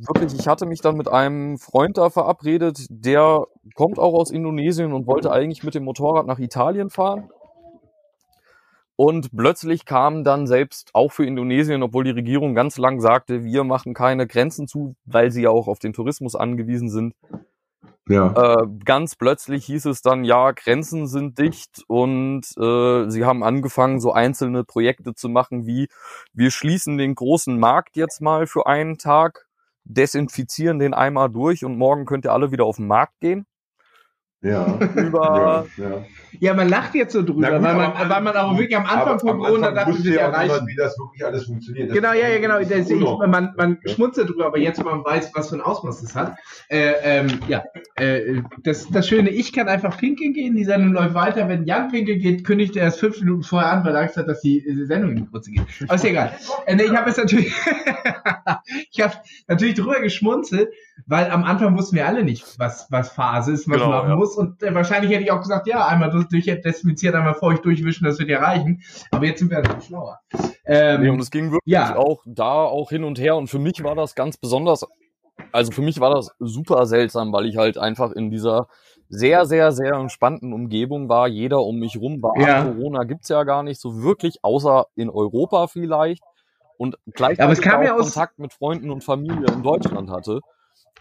wirklich, 0.09 0.32
ich 0.39 0.49
hatte 0.49 0.64
mich 0.64 0.80
dann 0.80 0.97
mit 0.97 1.09
einem 1.09 1.59
Freund 1.59 1.99
da 1.99 2.09
verabredet, 2.09 2.78
der 2.89 3.45
kommt 3.74 3.99
auch 3.99 4.14
aus 4.14 4.30
Indonesien 4.30 4.95
und 4.95 5.07
wollte 5.07 5.30
eigentlich 5.32 5.62
mit 5.64 5.74
dem 5.74 5.84
Motorrad 5.84 6.26
nach 6.26 6.39
Italien 6.39 6.89
fahren. 6.89 7.28
Und 8.97 9.36
plötzlich 9.36 9.84
kam 9.84 10.24
dann 10.24 10.47
selbst 10.47 10.90
auch 10.94 11.12
für 11.12 11.26
Indonesien, 11.26 11.82
obwohl 11.82 12.05
die 12.05 12.11
Regierung 12.11 12.55
ganz 12.55 12.78
lang 12.78 13.01
sagte, 13.01 13.44
wir 13.44 13.62
machen 13.62 13.92
keine 13.92 14.26
Grenzen 14.26 14.66
zu, 14.66 14.97
weil 15.05 15.30
sie 15.30 15.42
ja 15.42 15.51
auch 15.51 15.68
auf 15.68 15.78
den 15.78 15.92
Tourismus 15.92 16.34
angewiesen 16.34 16.88
sind, 16.88 17.14
ja. 18.09 18.62
äh, 18.62 18.66
ganz 18.84 19.16
plötzlich 19.16 19.66
hieß 19.66 19.86
es 19.86 20.01
dann, 20.01 20.24
ja, 20.24 20.53
Grenzen 20.53 21.07
sind 21.07 21.38
dicht 21.38 21.82
und 21.88 22.42
äh, 22.59 23.11
sie 23.11 23.24
haben 23.24 23.42
angefangen, 23.42 24.01
so 24.01 24.12
einzelne 24.12 24.64
Projekte 24.64 25.14
zu 25.14 25.28
machen, 25.28 25.66
wie 25.66 25.88
wir 26.32 26.51
schließen 26.51 26.99
den 26.99 27.14
großen 27.14 27.59
Markt 27.59 27.97
jetzt 27.97 28.20
mal 28.20 28.47
für 28.47 28.66
einen 28.66 28.99
Tag, 28.99 29.47
desinfizieren 29.84 30.78
den 30.78 30.94
einmal 30.94 31.30
durch 31.30 31.64
und 31.64 31.76
morgen 31.76 32.07
könnt 32.07 32.24
ihr 32.24 32.32
alle 32.32 32.51
wieder 32.51 32.64
auf 32.64 32.76
den 32.76 32.86
Markt 32.86 33.20
gehen. 33.20 33.47
Ja. 34.43 34.78
Über 34.95 35.66
ja, 35.76 35.84
ja. 35.89 36.05
Ja, 36.39 36.53
man 36.53 36.68
lacht 36.68 36.95
jetzt 36.95 37.14
so 37.14 37.22
drüber, 37.22 37.51
gut, 37.51 37.62
weil, 37.62 37.74
man, 37.74 37.76
aber- 37.93 38.11
weil 38.11 38.20
man 38.20 38.37
auch 38.37 38.59
wirklich 38.59 38.76
am 38.76 38.84
Anfang 38.84 39.18
von 39.18 39.39
Corona 39.39 39.70
dachte, 39.70 39.93
wusste 39.95 40.11
ja 40.11 40.20
erreichen. 40.22 40.53
niemand, 40.53 40.68
wie 40.68 40.74
das 40.76 40.99
wirklich 40.99 41.24
alles 41.24 41.45
funktioniert. 41.47 41.89
Das 41.89 41.95
Genau, 41.97 42.12
ja, 42.12 42.28
ja, 42.28 42.39
genau. 42.39 42.59
Das, 42.61 42.91
ich, 42.91 43.01
man, 43.01 43.55
man 43.57 43.78
Ja. 43.87 43.95
schmunzelt 43.95 44.28
drüber, 44.28 44.47
aber 44.47 44.59
jetzt, 44.59 44.78
wo 44.84 44.89
man 44.91 45.03
weiß, 45.03 45.30
was 45.34 45.49
für 45.49 45.55
ein 45.57 45.62
Ausmaß 45.62 46.03
das 46.03 46.14
hat. 46.14 46.37
Äh, 46.68 46.93
ähm, 47.03 47.28
ja, 47.49 47.64
äh, 47.95 48.43
das, 48.62 48.87
das 48.91 49.09
Schöne, 49.09 49.30
ich 49.30 49.55
kann 49.55 49.68
einfach 49.68 49.97
pinkeln 49.97 50.34
gehen, 50.34 50.55
die 50.57 50.64
Sendung 50.64 50.93
läuft 50.93 51.14
weiter. 51.14 51.49
Wenn 51.49 51.64
Jan 51.64 51.89
pinkeln 51.91 52.18
geht, 52.20 52.45
kündigt 52.45 52.76
er 52.76 52.82
erst 52.84 53.01
fünf 53.01 53.18
Minuten 53.20 53.43
vorher 53.43 53.72
an, 53.72 53.84
weil 53.87 53.95
er 53.95 54.03
Angst 54.03 54.18
hat, 54.18 54.28
dass 54.28 54.43
die 54.43 54.59
äh, 54.59 54.84
Sendung 54.84 55.12
in 55.12 55.16
die 55.16 55.26
Kurze 55.26 55.51
geht. 55.53 55.62
Aber 55.84 55.95
ist 55.95 56.05
egal. 56.05 56.32
Äh, 56.66 56.76
nee, 56.76 56.82
ich 56.84 56.95
habe 56.95 57.09
jetzt 57.09 57.16
natürlich, 57.18 57.51
ich 58.91 59.01
habe 59.01 59.14
natürlich 59.49 59.74
drüber 59.74 60.01
geschmunzelt, 60.01 60.68
weil 61.07 61.30
am 61.30 61.45
Anfang 61.45 61.76
wussten 61.78 61.97
wir 61.97 62.07
alle 62.07 62.24
nicht, 62.24 62.45
was, 62.59 62.87
was 62.91 63.11
Phase 63.11 63.53
ist, 63.53 63.68
was 63.68 63.76
Genau, 63.76 63.89
man 63.89 63.99
machen 63.99 64.11
ja. 64.11 64.18
Muss. 64.26 64.36
Und 64.36 64.62
äh, 64.62 64.74
wahrscheinlich 64.74 65.10
hätte 65.12 65.22
ich 65.24 65.30
auch 65.30 65.40
gesagt, 65.40 65.66
ja, 65.66 65.86
einmal 65.86 66.10
durch, 66.10 66.44
desinfizieren, 66.44 67.16
einmal 67.16 67.34
feucht 67.34 67.64
durchwischen, 67.64 68.04
das 68.04 68.18
wird 68.18 68.28
ja 68.28 68.40
reichen. 68.40 68.82
Aber 69.10 69.24
jetzt 69.26 69.38
sind 69.38 69.50
wir 69.50 69.58
natürlich 69.60 69.84
schlauer. 69.86 70.18
Ähm, 70.64 71.02
Nee, 71.02 71.08
und 71.10 71.20
es 71.20 71.30
ging 71.30 71.52
wirklich 71.52 71.72
ja. 71.72 71.96
auch 71.96 72.22
da 72.26 72.64
auch 72.64 72.90
hin 72.90 73.04
und 73.04 73.18
her. 73.18 73.36
Und 73.36 73.48
für 73.48 73.58
mich 73.58 73.82
war 73.84 73.94
das 73.94 74.14
ganz 74.14 74.36
besonders, 74.36 74.84
also 75.52 75.70
für 75.72 75.82
mich 75.82 76.00
war 76.00 76.11
das 76.14 76.30
super 76.38 76.86
seltsam, 76.86 77.32
weil 77.32 77.46
ich 77.46 77.57
halt 77.57 77.78
einfach 77.78 78.12
in 78.12 78.30
dieser 78.30 78.68
sehr, 79.08 79.46
sehr, 79.46 79.70
sehr 79.72 79.94
entspannten 79.94 80.53
Umgebung 80.53 81.08
war. 81.08 81.28
Jeder 81.28 81.61
um 81.62 81.78
mich 81.78 81.96
rum 82.00 82.20
war, 82.22 82.32
Ja. 82.40 82.64
Corona 82.64 83.04
gibt's 83.04 83.28
ja 83.28 83.44
gar 83.44 83.62
nicht 83.62 83.80
so 83.80 84.03
wirklich, 84.03 84.38
außer 84.42 84.86
in 84.96 85.08
Europa 85.11 85.68
vielleicht. 85.68 86.22
Und 86.78 86.96
gleichzeitig 87.12 87.40
Aber 87.44 87.53
es 87.53 87.61
kam 87.62 87.80
auch 87.80 87.84
ja 87.84 87.94
aus- 87.94 88.12
Kontakt 88.12 88.38
mit 88.38 88.53
Freunden 88.53 88.90
und 88.90 89.03
Familie 89.04 89.46
in 89.53 89.62
Deutschland 89.62 90.11
hatte. 90.11 90.40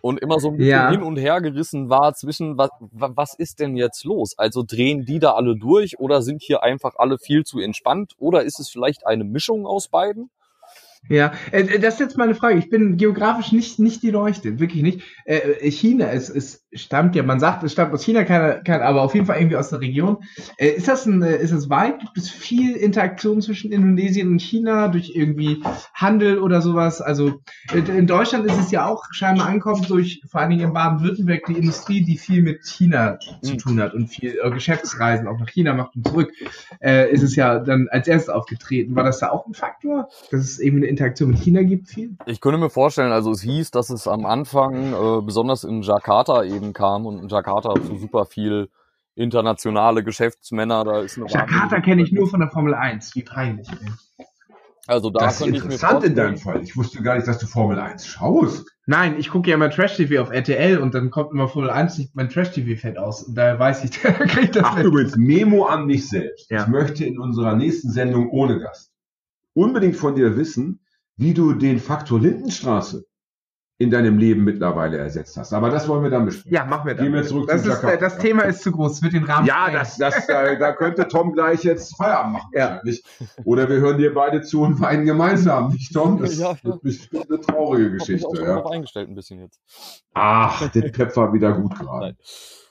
Und 0.02 0.20
immer 0.20 0.40
so 0.40 0.50
ein 0.50 0.58
bisschen 0.58 0.70
Ja. 0.72 0.92
hin 0.92 1.02
und 1.02 1.18
her 1.18 1.42
gerissen 1.42 1.90
war 1.90 2.14
zwischen, 2.14 2.58
was, 2.58 2.70
was 2.92 3.34
ist 3.34 3.60
denn 3.60 3.76
jetzt 3.76 4.04
los? 4.04 4.38
Also 4.38 4.64
drehen 4.66 5.06
die 5.06 5.20
da 5.20 5.34
alle 5.34 5.56
durch 5.58 6.00
oder 6.00 6.22
sind 6.22 6.44
hier 6.44 6.62
einfach 6.64 6.94
alle 6.98 7.18
viel 7.18 7.44
zu 7.44 7.60
entspannt? 7.60 8.14
Oder 8.20 8.44
ist 8.44 8.60
es 8.60 8.70
vielleicht 8.70 9.08
eine 9.08 9.24
Mischung 9.24 9.66
aus 9.66 9.88
beiden? 9.88 10.30
Ja, 11.08 11.34
äh, 11.52 11.62
äh, 11.62 11.80
das 11.80 11.96
ist 11.96 12.00
jetzt 12.00 12.18
meine 12.18 12.36
Frage. 12.36 12.58
Ich 12.58 12.70
bin 12.70 12.98
geografisch 12.98 13.52
nicht, 13.52 13.80
nicht 13.80 14.02
die 14.02 14.12
Leuchte, 14.12 14.60
wirklich 14.60 14.82
nicht. 14.82 15.02
Äh, 15.26 15.70
China, 15.70 16.08
es, 16.12 16.30
es 16.30 16.66
stammt 16.74 17.16
ja, 17.16 17.24
man 17.24 17.40
sagt, 17.40 17.64
es 17.64 17.74
stammt 17.74 17.94
aus 17.94 18.04
China, 18.04 18.24
kein, 18.24 18.64
kein, 18.64 18.82
aber 18.82 19.02
auf 19.02 19.14
jeden 19.14 19.26
Fall 19.26 19.38
irgendwie 19.38 19.58
aus 19.58 19.70
der 19.70 19.82
Region. 19.82 20.18
Ist 20.58 20.88
das, 20.88 21.06
ein, 21.06 21.22
ist 21.22 21.54
das 21.54 21.70
weit? 21.70 22.00
Gibt 22.00 22.18
es 22.18 22.30
viel 22.30 22.76
Interaktion 22.76 23.42
zwischen 23.42 23.72
Indonesien 23.72 24.30
und 24.30 24.42
China 24.42 24.88
durch 24.88 25.12
irgendwie 25.16 25.64
Handel 25.94 26.40
oder 26.40 26.62
sowas? 26.62 27.02
Also 27.02 27.42
in 27.74 28.08
Deutschland 28.08 28.46
ist 28.46 28.60
es 28.60 28.72
ja 28.72 28.88
auch 28.88 29.06
scheinbar 29.12 29.48
ankommen 29.48 29.86
durch 29.88 30.22
vor 30.30 30.42
allen 30.42 30.50
Dingen 30.50 30.68
in 30.68 30.74
Baden-Württemberg 30.74 31.46
die 31.48 31.54
Industrie, 31.54 32.02
die 32.02 32.18
viel 32.18 32.42
mit 32.42 32.66
China 32.66 33.20
zu 33.42 33.54
mhm. 33.54 33.58
tun 33.58 33.82
hat 33.82 33.94
und 33.94 34.08
viel 34.08 34.38
Geschäftsreisen 34.52 35.28
auch 35.28 35.40
nach 35.40 35.50
China 35.50 35.74
macht 35.74 35.96
und 35.96 36.08
zurück. 36.08 36.32
Ist 36.82 37.24
es 37.24 37.36
ja 37.36 37.60
dann 37.60 37.88
als 37.90 38.08
erstes 38.08 38.30
aufgetreten. 38.30 38.96
War 38.96 39.04
das 39.04 39.20
da 39.20 39.30
auch 39.30 39.48
ein 39.48 39.54
Faktor, 39.54 40.10
dass 40.32 40.42
es 40.42 40.60
eben 40.60 40.78
eine 40.78 40.88
Interaktion 40.96 41.32
mit 41.32 41.40
China 41.40 41.62
gibt 41.64 41.90
viel? 41.90 42.16
Ich 42.26 42.40
könnte 42.40 42.58
mir 42.58 42.70
vorstellen, 42.70 43.12
also 43.12 43.32
es 43.32 43.42
hieß, 43.42 43.72
dass 43.72 43.90
es 43.90 44.08
am 44.08 44.26
Anfang 44.26 44.94
äh, 44.94 45.22
besonders 45.22 45.64
in 45.64 45.82
Jakarta 45.82 46.44
eben 46.44 46.74
kam 46.74 47.06
und 47.06 47.20
in 47.20 47.28
Jakarta 47.28 47.74
zu 47.76 47.98
super 47.98 48.26
viel 48.26 48.70
internationale 49.16 50.04
Geschäftsmänner. 50.04 50.84
Da 50.84 51.02
ist 51.02 51.18
eine 51.18 51.28
Jakarta 51.28 51.82
kenne 51.82 52.02
ich 52.02 52.12
nur 52.12 52.28
von 52.28 52.40
der 52.40 52.50
Formel 52.50 52.74
1. 52.74 53.14
Wie 53.16 53.24
peinlich. 53.24 53.68
Ey. 53.70 54.26
Also 54.88 55.10
da 55.10 55.26
das 55.26 55.42
ist 55.42 55.48
interessant 55.48 56.04
in 56.04 56.16
deinem 56.16 56.38
Fall. 56.38 56.62
Ich 56.62 56.78
wusste 56.78 57.02
gar 57.02 57.16
nicht, 57.16 57.28
dass 57.28 57.40
du 57.40 57.48
Formel 57.48 57.80
1 57.80 58.06
schaust. 58.06 58.68
Nein, 58.86 59.16
ich 59.18 59.30
gucke 59.30 59.50
ja 59.50 59.56
immer 59.56 59.72
Trash-TV 59.72 60.22
auf 60.22 60.32
RTL 60.32 60.78
und 60.78 60.94
dann 60.94 61.10
kommt 61.10 61.32
immer 61.32 61.48
Formel 61.48 61.72
1, 61.72 61.96
sieht 61.96 62.16
mein 62.16 62.30
Trash-TV 62.30 62.80
fett 62.80 62.98
aus. 62.98 63.24
Und 63.24 63.36
daher 63.36 63.58
weiß 63.58 63.84
ich, 63.84 63.90
der 64.02 64.14
kriegt 64.14 64.56
das 64.56 64.64
Ach, 64.64 64.78
mit. 64.78 64.86
übrigens, 64.86 65.18
Memo 65.18 65.66
an 65.66 65.88
mich 65.88 66.08
selbst. 66.08 66.52
Ja. 66.52 66.62
Ich 66.62 66.68
möchte 66.68 67.04
in 67.04 67.20
unserer 67.20 67.56
nächsten 67.56 67.90
Sendung 67.90 68.30
ohne 68.30 68.60
Gast 68.60 68.92
unbedingt 69.56 69.96
von 69.96 70.16
dir 70.16 70.38
wissen, 70.38 70.85
wie 71.18 71.34
du 71.34 71.54
den 71.54 71.80
Faktor 71.80 72.20
Lindenstraße 72.20 73.06
in 73.78 73.92
deinem 73.92 74.18
Leben 74.18 74.46
mittlerweile 74.46 74.98
ersetzt 74.98 75.36
hast. 75.36 75.52
Aber 75.52 75.70
das 75.70 75.88
wollen 75.90 76.04
wir 76.04 76.10
dann 76.10 76.26
besprechen. 76.26 76.54
Ja, 76.54 76.64
machen 76.64 76.88
wir 76.88 76.96
dann. 76.96 77.06
Gehen 77.06 77.14
wir 77.14 77.24
zurück 77.24 77.50
das, 77.50 77.66
ist, 77.66 77.84
das 77.84 78.18
Thema 78.18 78.44
ist 78.44 78.64
zu 78.64 78.72
groß, 78.72 79.04
wird 79.04 79.14
den 79.14 79.26
Rahmen. 79.26 79.46
Ja, 79.46 79.70
das, 79.70 79.98
das, 79.98 80.28
da, 80.28 80.56
da 80.56 80.72
könnte 80.72 81.08
Tom 81.10 81.34
gleich 81.34 81.64
jetzt 81.64 81.98
Feierabend 81.98 82.34
machen. 82.34 82.52
Ja. 82.54 82.82
Oder 83.44 83.68
wir 83.68 83.78
hören 83.78 83.98
dir 83.98 84.14
beide 84.14 84.42
zu 84.42 84.62
und 84.62 84.80
weinen 84.80 85.06
gemeinsam, 85.06 85.72
nicht 85.72 85.94
Tom? 85.94 86.22
Das 86.22 86.38
ja, 86.38 86.56
ja. 86.64 86.78
ist 86.84 87.10
eine 87.14 87.42
traurige 87.42 87.92
Geschichte. 87.92 88.28
Ich 88.34 88.40
habe 88.40 88.48
ja. 88.48 88.66
eingestellt 88.66 89.10
ein 89.10 89.16
bisschen 89.16 89.42
jetzt. 89.42 89.60
Ach, 90.14 90.70
der 90.72 90.82
Pep 90.92 91.16
war 91.18 91.34
wieder 91.34 91.52
gut 91.52 91.76
gerade. 91.78 92.16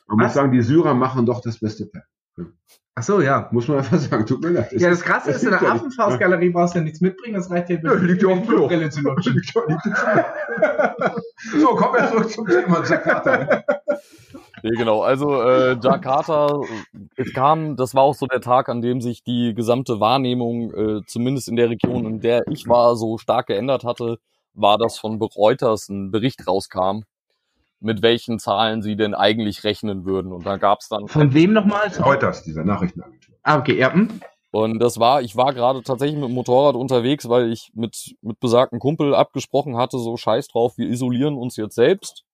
Man 0.06 0.18
muss 0.18 0.32
sagen, 0.32 0.52
die 0.52 0.62
Syrer 0.62 0.94
machen 0.94 1.26
doch 1.26 1.42
das 1.42 1.60
beste 1.60 1.84
Pep. 1.84 2.04
Ach 2.96 3.02
so, 3.02 3.20
ja. 3.20 3.48
Muss 3.50 3.66
man 3.66 3.78
einfach 3.78 3.98
sagen, 3.98 4.24
tut 4.24 4.40
mir 4.40 4.50
leid. 4.50 4.72
Ja, 4.72 4.88
das 4.88 5.02
Krasse 5.02 5.32
ist, 5.32 5.42
in 5.42 5.50
der 5.50 5.62
Affenfaustgalerie 5.62 6.50
brauchst 6.50 6.74
du 6.74 6.78
ja 6.78 6.84
nichts 6.84 7.00
mitbringen, 7.00 7.34
das 7.34 7.50
reicht 7.50 7.70
ja 7.70 7.78
ja, 7.82 7.92
liegt 7.94 8.22
ja 8.22 8.28
auf 8.28 8.46
dem 8.46 8.46
Brille 8.46 8.88
zu 8.90 9.00
lutschen. 9.00 9.42
so, 11.60 11.74
kommen 11.74 11.94
wir 11.94 12.08
zurück 12.08 12.30
zum 12.30 12.46
Thema 12.46 12.84
Jakarta. 12.84 13.64
Nee, 14.62 14.76
genau, 14.76 15.02
also 15.02 15.42
äh, 15.42 15.76
Jakarta, 15.82 16.60
es 17.16 17.34
kam, 17.34 17.76
das 17.76 17.94
war 17.94 18.02
auch 18.02 18.14
so 18.14 18.26
der 18.26 18.40
Tag, 18.40 18.68
an 18.68 18.80
dem 18.80 19.00
sich 19.00 19.22
die 19.22 19.52
gesamte 19.54 20.00
Wahrnehmung, 20.00 20.72
äh, 20.72 21.00
zumindest 21.06 21.48
in 21.48 21.56
der 21.56 21.68
Region, 21.68 22.06
in 22.06 22.20
der 22.20 22.46
ich 22.48 22.66
war, 22.66 22.96
so 22.96 23.18
stark 23.18 23.48
geändert 23.48 23.84
hatte, 23.84 24.18
war, 24.54 24.78
dass 24.78 24.98
von 24.98 25.20
Reuters 25.20 25.88
ein 25.88 26.10
Bericht 26.12 26.46
rauskam, 26.46 27.02
mit 27.84 28.02
welchen 28.02 28.38
Zahlen 28.38 28.82
sie 28.82 28.96
denn 28.96 29.14
eigentlich 29.14 29.62
rechnen 29.62 30.06
würden. 30.06 30.32
Und 30.32 30.46
da 30.46 30.56
gab 30.56 30.80
es 30.80 30.88
dann. 30.88 31.06
Von 31.06 31.34
wem 31.34 31.52
nochmal? 31.52 31.88
Reuters, 32.02 32.42
dieser 32.42 32.64
Nachrichtenagentur. 32.64 33.34
Ah, 33.42 33.58
okay, 33.58 33.78
ja. 33.78 33.92
Hm. 33.92 34.20
Und 34.50 34.78
das 34.78 34.98
war, 34.98 35.20
ich 35.20 35.36
war 35.36 35.52
gerade 35.52 35.82
tatsächlich 35.82 36.18
mit 36.18 36.28
dem 36.28 36.34
Motorrad 36.34 36.76
unterwegs, 36.76 37.28
weil 37.28 37.52
ich 37.52 37.72
mit, 37.74 38.16
mit 38.22 38.40
besagten 38.40 38.78
Kumpel 38.78 39.14
abgesprochen 39.14 39.76
hatte, 39.76 39.98
so 39.98 40.16
scheiß 40.16 40.48
drauf, 40.48 40.78
wir 40.78 40.88
isolieren 40.88 41.36
uns 41.36 41.56
jetzt 41.56 41.74
selbst. 41.74 42.24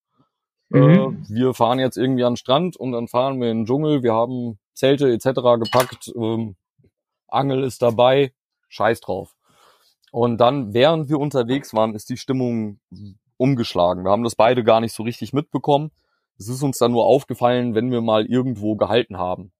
Mhm. 0.68 1.24
Äh, 1.28 1.34
wir 1.34 1.54
fahren 1.54 1.78
jetzt 1.78 1.96
irgendwie 1.96 2.24
an 2.24 2.34
den 2.34 2.36
Strand 2.36 2.76
und 2.76 2.92
dann 2.92 3.08
fahren 3.08 3.40
wir 3.40 3.50
in 3.50 3.60
den 3.60 3.66
Dschungel, 3.66 4.02
wir 4.02 4.12
haben 4.12 4.58
Zelte 4.74 5.10
etc. 5.10 5.40
gepackt, 5.62 6.12
ähm, 6.14 6.56
Angel 7.26 7.64
ist 7.64 7.82
dabei, 7.82 8.32
scheiß 8.68 9.00
drauf. 9.00 9.34
Und 10.12 10.38
dann, 10.38 10.74
während 10.74 11.08
wir 11.08 11.18
unterwegs 11.18 11.74
waren, 11.74 11.94
ist 11.94 12.08
die 12.10 12.18
Stimmung 12.18 12.80
umgeschlagen. 13.40 14.04
Wir 14.04 14.10
haben 14.10 14.22
das 14.22 14.36
beide 14.36 14.62
gar 14.62 14.80
nicht 14.80 14.94
so 14.94 15.02
richtig 15.02 15.32
mitbekommen. 15.32 15.90
Es 16.38 16.48
ist 16.48 16.62
uns 16.62 16.78
dann 16.78 16.92
nur 16.92 17.06
aufgefallen, 17.06 17.74
wenn 17.74 17.90
wir 17.90 18.00
mal 18.00 18.26
irgendwo 18.26 18.76
gehalten 18.76 19.18
haben. 19.18 19.52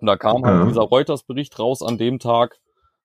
Und 0.00 0.06
da 0.06 0.16
kam 0.16 0.44
halt 0.44 0.68
dieser 0.68 0.82
Reuters-Bericht 0.82 1.58
raus 1.58 1.82
an 1.82 1.98
dem 1.98 2.18
Tag, 2.18 2.58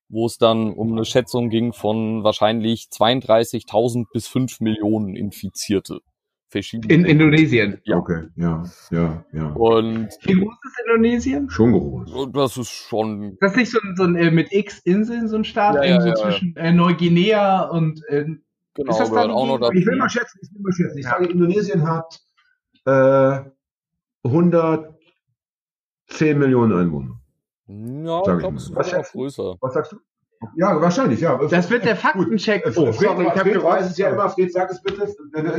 wo 0.10 0.26
es 0.26 0.38
dann 0.38 0.74
um 0.74 0.94
eine 0.94 1.06
Schätzung 1.06 1.50
ging 1.50 1.74
von 1.74 2.24
wahrscheinlich 2.24 2.88
32.000 2.92 4.06
bis 4.14 4.28
5 4.28 4.62
Millionen 4.62 5.16
Infizierte. 5.16 6.00
Verschiedene 6.50 6.94
in 6.94 7.04
Indonesien. 7.04 7.82
Ja. 7.84 7.98
Okay, 7.98 8.28
ja, 8.38 8.64
ja, 8.90 9.26
ja. 9.34 9.48
Und 9.50 10.08
wie 10.24 10.34
groß 10.34 10.56
ist 10.64 10.80
Indonesien? 10.86 11.50
Schon 11.50 11.74
groß. 11.74 12.30
Das 12.32 12.56
ist 12.56 12.72
schon. 12.72 13.38
Das 13.42 13.52
ist 13.52 13.58
nicht 13.58 13.72
so 13.72 13.80
ein, 13.84 13.96
so 13.98 14.04
ein 14.04 14.16
äh, 14.16 14.32
mit 14.32 14.54
X 14.54 14.80
Inseln 14.80 15.28
so 15.28 15.36
ein 15.36 15.44
Staat, 15.44 15.76
ja, 15.76 15.84
ja, 15.84 16.02
so 16.02 16.08
ja, 16.08 16.16
zwischen 16.16 16.56
äh, 16.56 16.72
Neuguinea 16.72 17.64
und 17.64 18.02
äh, 18.08 18.28
Genau, 18.78 18.92
ist 18.92 19.00
das 19.00 19.12
dann 19.12 19.32
auch 19.32 19.60
noch 19.60 19.74
Ich 19.74 19.86
will 19.86 19.98
mal 19.98 20.10
schätzen, 20.10 20.40
ich 20.42 20.50
will 20.54 20.62
mal 20.62 20.72
schätzen. 20.72 20.98
Ich 21.00 21.06
ja. 21.06 21.12
sage, 21.12 21.26
Indonesien 21.26 21.86
hat 21.88 22.22
äh, 22.86 23.40
110 24.24 26.38
Millionen 26.38 26.80
Einwohner. 26.80 27.20
Ja, 27.68 28.20
ich 28.20 28.26
glaube, 28.40 28.58
es 28.58 28.70
ist 28.70 28.76
noch 28.76 29.12
größer. 29.12 29.56
Was 29.60 29.74
sagst 29.74 29.94
du? 29.94 29.98
Ja, 30.56 30.80
wahrscheinlich, 30.80 31.22
ja. 31.22 31.36
Das 31.50 31.72
wird 31.72 31.86
der 31.86 31.96
Faktencheck. 31.96 32.64
Oh, 32.68 32.92
Fred, 32.92 33.10
Sorry, 33.10 33.26
ich 33.26 33.32
Fred 33.42 33.64
weiß 33.64 33.90
es 33.90 33.98
ja 33.98 34.10
immer. 34.10 34.30
Fred, 34.30 34.54
sag 34.54 34.70
es 34.70 34.80
bitte. 34.84 35.12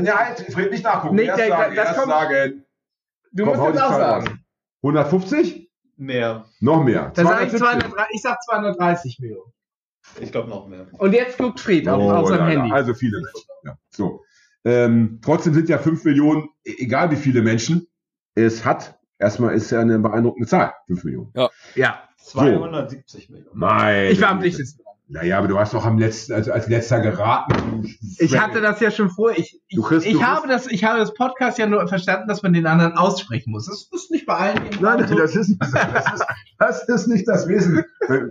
Ja, 0.04 0.18
halt, 0.18 0.38
Fred, 0.52 0.70
nicht 0.70 0.84
nachgucken. 0.84 1.16
Nicht, 1.16 1.26
erst 1.26 1.40
der, 1.40 1.48
sagen, 1.48 1.74
das 1.74 1.86
erst 1.86 1.98
kommt, 1.98 2.12
sagen. 2.12 2.64
Du 3.32 3.44
Komm, 3.44 3.56
musst 3.56 3.74
es 3.74 3.80
auch 3.80 3.90
sagen. 3.90 4.44
150? 4.82 5.68
Mehr. 5.96 6.44
Noch 6.60 6.84
mehr. 6.84 7.10
Dann 7.16 7.26
sag 7.26 7.46
ich, 7.46 7.56
230, 7.58 8.14
ich 8.14 8.22
sag 8.22 8.40
230 8.44 9.18
Millionen. 9.18 9.52
Ich 10.20 10.32
glaube 10.32 10.48
noch 10.48 10.68
mehr. 10.68 10.86
Und 10.92 11.12
jetzt 11.12 11.38
guckt 11.38 11.60
Fried 11.60 11.88
auf, 11.88 12.02
oh, 12.02 12.10
auf 12.10 12.28
seinem 12.28 12.40
ja, 12.40 12.60
Handy. 12.60 12.72
Also 12.72 12.94
viele 12.94 13.20
Menschen. 13.20 13.48
Ja, 13.64 13.78
so. 13.90 14.24
Ähm, 14.64 15.20
trotzdem 15.22 15.54
sind 15.54 15.68
ja 15.68 15.78
5 15.78 16.04
Millionen, 16.04 16.48
e-, 16.64 16.74
egal 16.78 17.10
wie 17.10 17.16
viele 17.16 17.42
Menschen, 17.42 17.86
es 18.34 18.64
hat, 18.64 18.98
erstmal 19.18 19.54
ist 19.54 19.70
ja 19.70 19.80
eine 19.80 19.98
beeindruckende 19.98 20.48
Zahl, 20.48 20.74
5 20.86 21.04
Millionen. 21.04 21.32
Ja. 21.34 21.50
ja. 21.74 22.02
270 22.18 23.26
so. 23.26 23.32
Millionen. 23.32 23.58
Nein. 23.58 24.12
Ich 24.12 24.20
war 24.20 24.30
am 24.30 24.40
dichtesten. 24.40 24.82
Naja, 25.10 25.38
aber 25.38 25.48
du 25.48 25.58
hast 25.58 25.72
doch 25.72 25.86
am 25.86 25.98
letzten, 25.98 26.34
also 26.34 26.52
als 26.52 26.68
letzter 26.68 27.00
geraten. 27.00 27.96
Ich 28.18 28.38
hatte 28.38 28.60
das 28.60 28.78
ja 28.80 28.90
schon 28.90 29.08
vor. 29.08 29.30
Ich, 29.30 29.58
ich, 29.68 29.82
kriegst, 29.82 30.06
ich 30.06 30.22
habe 30.22 30.46
das, 30.48 30.66
ich 30.66 30.84
habe 30.84 30.98
das 30.98 31.14
Podcast 31.14 31.56
ja 31.56 31.66
nur 31.66 31.88
verstanden, 31.88 32.28
dass 32.28 32.42
man 32.42 32.52
den 32.52 32.66
anderen 32.66 32.92
aussprechen 32.92 33.52
muss. 33.52 33.66
Das 33.66 33.88
ist 33.90 34.10
nicht 34.10 34.26
bei 34.26 34.34
allen. 34.34 34.60
Nein, 34.80 35.00
nein, 35.00 35.08
so. 35.08 35.16
das, 35.16 35.34
ist, 35.34 35.56
das, 35.58 36.12
ist, 36.12 36.24
das 36.58 36.88
ist 36.88 37.06
nicht 37.06 37.26
das 37.26 37.48
Wesen. 37.48 37.82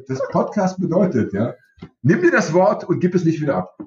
Das 0.08 0.22
Podcast 0.30 0.80
bedeutet, 0.80 1.34
ja, 1.34 1.56
Nimm 2.02 2.22
dir 2.22 2.32
das 2.32 2.54
Wort 2.54 2.84
und 2.84 3.00
gib 3.00 3.16
es 3.16 3.24
nicht 3.24 3.42
wieder 3.42 3.56
ab. 3.56 3.78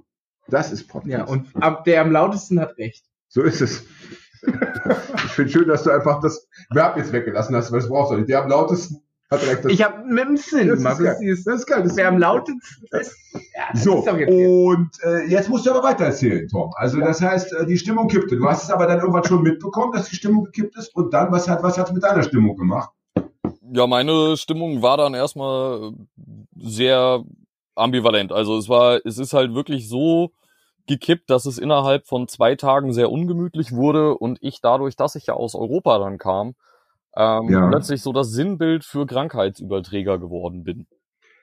Das 0.48 0.72
ist 0.72 0.88
Podcast. 0.88 1.12
Ja, 1.12 1.24
und 1.24 1.48
der 1.86 2.00
am 2.00 2.12
lautesten 2.12 2.60
hat 2.60 2.76
recht. 2.76 3.04
So 3.28 3.42
ist 3.42 3.60
es. 3.60 3.84
ich 4.42 5.30
finde 5.32 5.52
schön, 5.52 5.68
dass 5.68 5.84
du 5.84 5.90
einfach 5.90 6.20
das 6.20 6.48
Verb 6.70 6.96
jetzt 6.96 7.12
weggelassen 7.12 7.54
hast, 7.54 7.70
weil 7.70 7.78
es 7.78 7.88
brauchst 7.88 8.12
du 8.12 8.16
nicht. 8.16 8.28
Der 8.28 8.42
am 8.42 8.48
lautesten 8.48 9.02
hat 9.30 9.46
recht. 9.46 9.64
Ich 9.66 9.82
habe 9.82 10.04
mit 10.04 10.24
dem 10.24 10.36
Sinn 10.36 10.68
das 10.68 10.78
gemacht. 10.78 11.00
Ist 11.20 11.46
das, 11.46 11.54
das 11.54 11.60
ist 11.60 11.66
geil. 11.66 11.82
Das 11.84 11.96
wer 11.96 12.08
am 12.08 12.18
lautesten 12.18 12.60
ist. 12.90 13.16
Ja, 13.54 13.78
so, 13.78 14.04
ist 14.04 14.08
und 14.08 14.90
äh, 15.04 15.26
jetzt 15.26 15.48
musst 15.48 15.66
du 15.66 15.70
aber 15.70 15.84
weiter 15.84 16.06
erzählen, 16.06 16.48
Tom. 16.48 16.72
Also 16.74 16.98
ja. 16.98 17.06
das 17.06 17.20
heißt, 17.20 17.52
äh, 17.52 17.66
die 17.66 17.78
Stimmung 17.78 18.08
kippte. 18.08 18.36
Du 18.36 18.48
hast 18.48 18.64
es 18.64 18.70
aber 18.70 18.86
dann 18.86 18.98
irgendwann 18.98 19.24
schon 19.24 19.42
mitbekommen, 19.42 19.92
dass 19.92 20.08
die 20.08 20.16
Stimmung 20.16 20.44
gekippt 20.44 20.76
ist. 20.76 20.94
Und 20.96 21.14
dann, 21.14 21.30
was 21.30 21.48
hat 21.48 21.62
was 21.62 21.78
hat 21.78 21.92
mit 21.92 22.02
deiner 22.02 22.22
Stimmung 22.22 22.56
gemacht? 22.56 22.90
Ja, 23.72 23.86
meine 23.86 24.36
Stimmung 24.36 24.82
war 24.82 24.96
dann 24.96 25.14
erstmal 25.14 25.92
sehr 26.56 27.22
ambivalent. 27.74 28.32
Also 28.32 28.56
es 28.56 28.68
war, 28.68 29.00
es 29.04 29.18
ist 29.18 29.32
halt 29.32 29.54
wirklich 29.54 29.88
so 29.88 30.32
gekippt, 30.86 31.30
dass 31.30 31.46
es 31.46 31.58
innerhalb 31.58 32.06
von 32.06 32.28
zwei 32.28 32.56
Tagen 32.56 32.92
sehr 32.92 33.10
ungemütlich 33.10 33.72
wurde 33.72 34.16
und 34.16 34.38
ich 34.40 34.60
dadurch, 34.60 34.96
dass 34.96 35.14
ich 35.14 35.26
ja 35.26 35.34
aus 35.34 35.54
Europa 35.54 35.98
dann 35.98 36.18
kam, 36.18 36.54
ähm, 37.16 37.48
ja. 37.48 37.68
plötzlich 37.68 38.02
so 38.02 38.12
das 38.12 38.30
Sinnbild 38.30 38.84
für 38.84 39.06
Krankheitsüberträger 39.06 40.18
geworden 40.18 40.64
bin. 40.64 40.86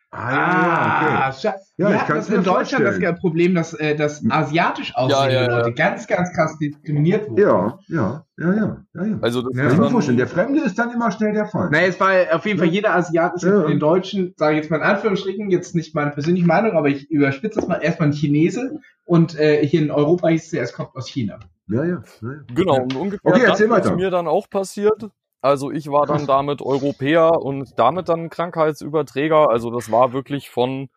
Ah, 0.09 1.31
ja, 1.37 1.51
okay. 1.51 1.59
Ja, 1.77 1.95
ich 1.95 2.05
kann 2.05 2.15
das 2.15 2.29
in 2.29 2.43
Deutschland 2.43 2.85
vorstellen. 2.85 3.01
das 3.01 3.19
Problem, 3.19 3.53
dass, 3.53 3.73
äh, 3.73 3.93
dass 3.95 4.23
asiatisch 4.29 4.95
aussehende 4.95 5.33
ja, 5.35 5.41
ja, 5.41 5.57
Leute 5.57 5.73
ganz, 5.73 6.07
ganz 6.07 6.31
krass 6.33 6.57
diskriminiert 6.57 7.29
wurden. 7.29 7.41
Ja, 7.41 7.77
ja, 7.87 8.25
ja, 8.37 8.53
ja. 8.53 8.85
ja, 8.93 9.03
ja. 9.03 9.19
Also 9.21 9.41
das 9.41 9.55
ja, 9.55 9.63
kann 9.63 9.73
ich 9.73 9.79
mir 9.79 9.89
vorstellen. 9.89 10.17
Der 10.17 10.27
Fremde 10.27 10.61
ist 10.61 10.79
dann 10.79 10.91
immer 10.91 11.11
schnell 11.11 11.33
der 11.33 11.45
Fall. 11.45 11.69
Naja, 11.71 11.87
es 11.87 11.99
war 11.99 12.11
auf 12.31 12.45
jeden 12.45 12.57
Fall 12.57 12.69
jeder 12.69 12.95
Asiat 12.95 13.35
ist 13.35 13.43
ja. 13.43 13.63
den 13.63 13.79
Deutschen, 13.79 14.33
sage 14.37 14.55
ich 14.55 14.61
jetzt 14.61 14.71
mal 14.71 14.77
in 14.77 14.83
Anführungsstrichen, 14.83 15.49
jetzt 15.49 15.75
nicht 15.75 15.93
meine 15.93 16.11
persönliche 16.11 16.47
Meinung, 16.47 16.77
aber 16.77 16.87
ich 16.87 17.11
überspitze 17.11 17.59
das 17.59 17.67
mal, 17.67 17.77
erstmal 17.77 18.09
ein 18.09 18.13
Chinese 18.13 18.79
und 19.03 19.37
äh, 19.37 19.65
hier 19.67 19.81
in 19.81 19.91
Europa 19.91 20.29
hieß 20.29 20.45
es 20.45 20.51
ja, 20.53 20.61
es 20.63 20.73
kommt 20.73 20.95
aus 20.95 21.09
China. 21.09 21.37
Ja, 21.67 21.83
ja. 21.83 22.01
ja, 22.21 22.29
Genau, 22.55 22.81
und 22.81 22.95
ungefähr 22.95 23.31
okay, 23.31 23.45
das 23.45 23.59
ist 23.59 23.95
mir 23.95 24.09
dann 24.09 24.27
auch 24.27 24.49
passiert. 24.49 25.09
Also 25.47 25.71
ich 25.71 25.89
war 25.89 26.05
dann 26.05 26.27
damit 26.27 26.61
Europäer 26.61 27.41
und 27.41 27.79
damit 27.79 28.09
dann 28.09 28.29
Krankheitsüberträger. 28.29 29.49
Also 29.49 29.71
das 29.71 29.89
war 29.89 30.13
wirklich 30.13 30.49
von 30.49 30.89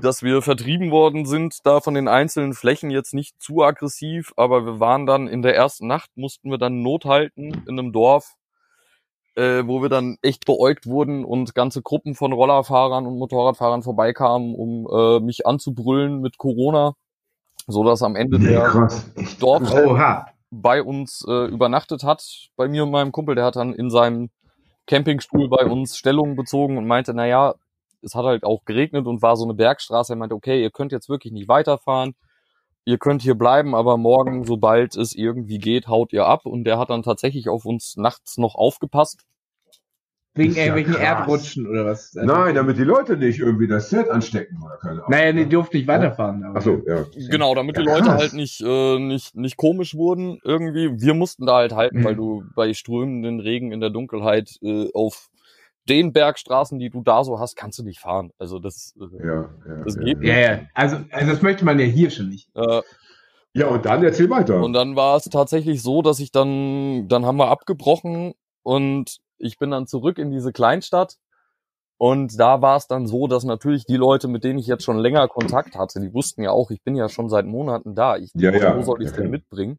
dass 0.00 0.22
wir 0.22 0.40
vertrieben 0.40 0.90
worden 0.90 1.26
sind, 1.26 1.66
da 1.66 1.80
von 1.80 1.92
den 1.92 2.08
einzelnen 2.08 2.54
Flächen 2.54 2.90
jetzt 2.90 3.12
nicht 3.12 3.40
zu 3.40 3.62
aggressiv, 3.62 4.32
aber 4.34 4.64
wir 4.64 4.80
waren 4.80 5.04
dann 5.04 5.28
in 5.28 5.42
der 5.42 5.54
ersten 5.54 5.86
Nacht, 5.86 6.10
mussten 6.16 6.50
wir 6.50 6.56
dann 6.56 6.82
Not 6.82 7.04
halten 7.04 7.52
in 7.68 7.78
einem 7.78 7.92
Dorf, 7.92 8.34
äh, 9.34 9.62
wo 9.66 9.82
wir 9.82 9.90
dann 9.90 10.16
echt 10.22 10.46
beäugt 10.46 10.86
wurden 10.86 11.22
und 11.24 11.54
ganze 11.54 11.82
Gruppen 11.82 12.14
von 12.14 12.32
Rollerfahrern 12.32 13.06
und 13.06 13.18
Motorradfahrern 13.18 13.82
vorbeikamen, 13.82 14.54
um 14.54 14.88
äh, 14.90 15.20
mich 15.20 15.46
anzubrüllen 15.46 16.22
mit 16.22 16.38
Corona, 16.38 16.94
so 17.66 17.84
dass 17.84 18.02
am 18.02 18.16
Ende 18.16 18.38
nee, 18.38 18.48
der 18.48 18.88
Dorf 19.38 19.70
bei 20.62 20.82
uns 20.82 21.24
äh, 21.28 21.46
übernachtet 21.46 22.04
hat, 22.04 22.50
bei 22.56 22.68
mir 22.68 22.84
und 22.84 22.90
meinem 22.90 23.12
Kumpel, 23.12 23.34
der 23.34 23.44
hat 23.44 23.56
dann 23.56 23.74
in 23.74 23.90
seinem 23.90 24.30
Campingstuhl 24.86 25.48
bei 25.48 25.64
uns 25.66 25.96
Stellung 25.96 26.36
bezogen 26.36 26.78
und 26.78 26.86
meinte, 26.86 27.14
na 27.14 27.26
ja, 27.26 27.54
es 28.02 28.14
hat 28.14 28.24
halt 28.24 28.44
auch 28.44 28.64
geregnet 28.64 29.06
und 29.06 29.22
war 29.22 29.36
so 29.36 29.44
eine 29.44 29.54
Bergstraße. 29.54 30.12
Er 30.12 30.16
meinte, 30.16 30.34
okay, 30.34 30.62
ihr 30.62 30.70
könnt 30.70 30.92
jetzt 30.92 31.08
wirklich 31.08 31.32
nicht 31.32 31.48
weiterfahren. 31.48 32.14
Ihr 32.84 32.98
könnt 32.98 33.22
hier 33.22 33.34
bleiben, 33.34 33.74
aber 33.74 33.96
morgen, 33.96 34.44
sobald 34.44 34.94
es 34.96 35.14
irgendwie 35.14 35.58
geht, 35.58 35.88
haut 35.88 36.12
ihr 36.12 36.26
ab. 36.26 36.44
Und 36.44 36.64
der 36.64 36.78
hat 36.78 36.90
dann 36.90 37.02
tatsächlich 37.02 37.48
auf 37.48 37.64
uns 37.64 37.96
nachts 37.96 38.36
noch 38.36 38.54
aufgepasst. 38.54 39.24
Wegen 40.36 40.56
irgendwelchen 40.56 40.94
ja 40.94 41.00
Erdrutschen 41.00 41.68
oder 41.68 41.86
was? 41.86 42.16
Also 42.16 42.26
Nein, 42.26 42.56
damit 42.56 42.76
die 42.76 42.82
Leute 42.82 43.16
nicht 43.16 43.38
irgendwie 43.38 43.68
das 43.68 43.88
Zelt 43.88 44.08
anstecken 44.08 44.60
oder 44.64 44.76
keine 44.78 44.94
Ahnung. 44.94 45.10
Naja, 45.10 45.32
die 45.32 45.48
durften 45.48 45.76
nicht 45.76 45.86
weiterfahren. 45.86 46.42
Aber 46.42 46.58
Ach 46.58 46.62
so, 46.62 46.82
ja. 46.86 47.06
Genau, 47.30 47.54
damit 47.54 47.76
die 47.76 47.82
Leute 47.82 48.12
halt 48.12 48.32
nicht, 48.32 48.60
äh, 48.60 48.98
nicht, 48.98 49.36
nicht 49.36 49.56
komisch 49.56 49.94
wurden 49.94 50.40
irgendwie. 50.42 51.00
Wir 51.00 51.14
mussten 51.14 51.46
da 51.46 51.56
halt 51.56 51.72
halten, 51.72 52.00
mhm. 52.00 52.04
weil 52.04 52.16
du 52.16 52.44
bei 52.56 52.74
strömenden 52.74 53.38
Regen 53.38 53.70
in 53.70 53.80
der 53.80 53.90
Dunkelheit 53.90 54.58
äh, 54.60 54.88
auf 54.92 55.30
den 55.88 56.12
Bergstraßen, 56.12 56.80
die 56.80 56.90
du 56.90 57.02
da 57.02 57.22
so 57.22 57.38
hast, 57.38 57.54
kannst 57.54 57.78
du 57.78 57.84
nicht 57.84 58.00
fahren. 58.00 58.32
Also 58.38 58.58
das, 58.58 58.94
äh, 58.98 59.24
ja, 59.24 59.50
ja, 59.68 59.84
das 59.84 59.96
geht 59.96 60.06
ja, 60.06 60.14
nicht. 60.14 60.26
Ja, 60.26 60.60
Also, 60.74 60.96
also 61.12 61.30
das 61.30 61.42
möchte 61.42 61.64
man 61.64 61.78
ja 61.78 61.86
hier 61.86 62.10
schon 62.10 62.28
nicht. 62.30 62.48
Äh, 62.56 62.82
ja, 63.52 63.68
und 63.68 63.86
dann 63.86 64.02
erzähl 64.02 64.28
weiter. 64.30 64.60
Und 64.60 64.72
dann 64.72 64.96
war 64.96 65.16
es 65.16 65.24
tatsächlich 65.24 65.80
so, 65.80 66.02
dass 66.02 66.18
ich 66.18 66.32
dann, 66.32 67.06
dann 67.06 67.24
haben 67.24 67.36
wir 67.36 67.50
abgebrochen 67.50 68.34
und 68.64 69.20
ich 69.44 69.58
bin 69.58 69.70
dann 69.70 69.86
zurück 69.86 70.18
in 70.18 70.30
diese 70.30 70.52
Kleinstadt. 70.52 71.16
Und 71.96 72.38
da 72.40 72.60
war 72.60 72.76
es 72.76 72.88
dann 72.88 73.06
so, 73.06 73.28
dass 73.28 73.44
natürlich 73.44 73.86
die 73.86 73.96
Leute, 73.96 74.26
mit 74.26 74.42
denen 74.42 74.58
ich 74.58 74.66
jetzt 74.66 74.84
schon 74.84 74.98
länger 74.98 75.28
Kontakt 75.28 75.76
hatte, 75.76 76.00
die 76.00 76.12
wussten 76.12 76.42
ja 76.42 76.50
auch, 76.50 76.70
ich 76.70 76.82
bin 76.82 76.96
ja 76.96 77.08
schon 77.08 77.28
seit 77.28 77.46
Monaten 77.46 77.94
da. 77.94 78.16
Ich, 78.16 78.30
ja, 78.34 78.50
ja. 78.50 78.76
Wo 78.76 78.82
soll 78.82 79.02
ich 79.02 79.08
es 79.08 79.14
denn 79.14 79.30
mitbringen? 79.30 79.78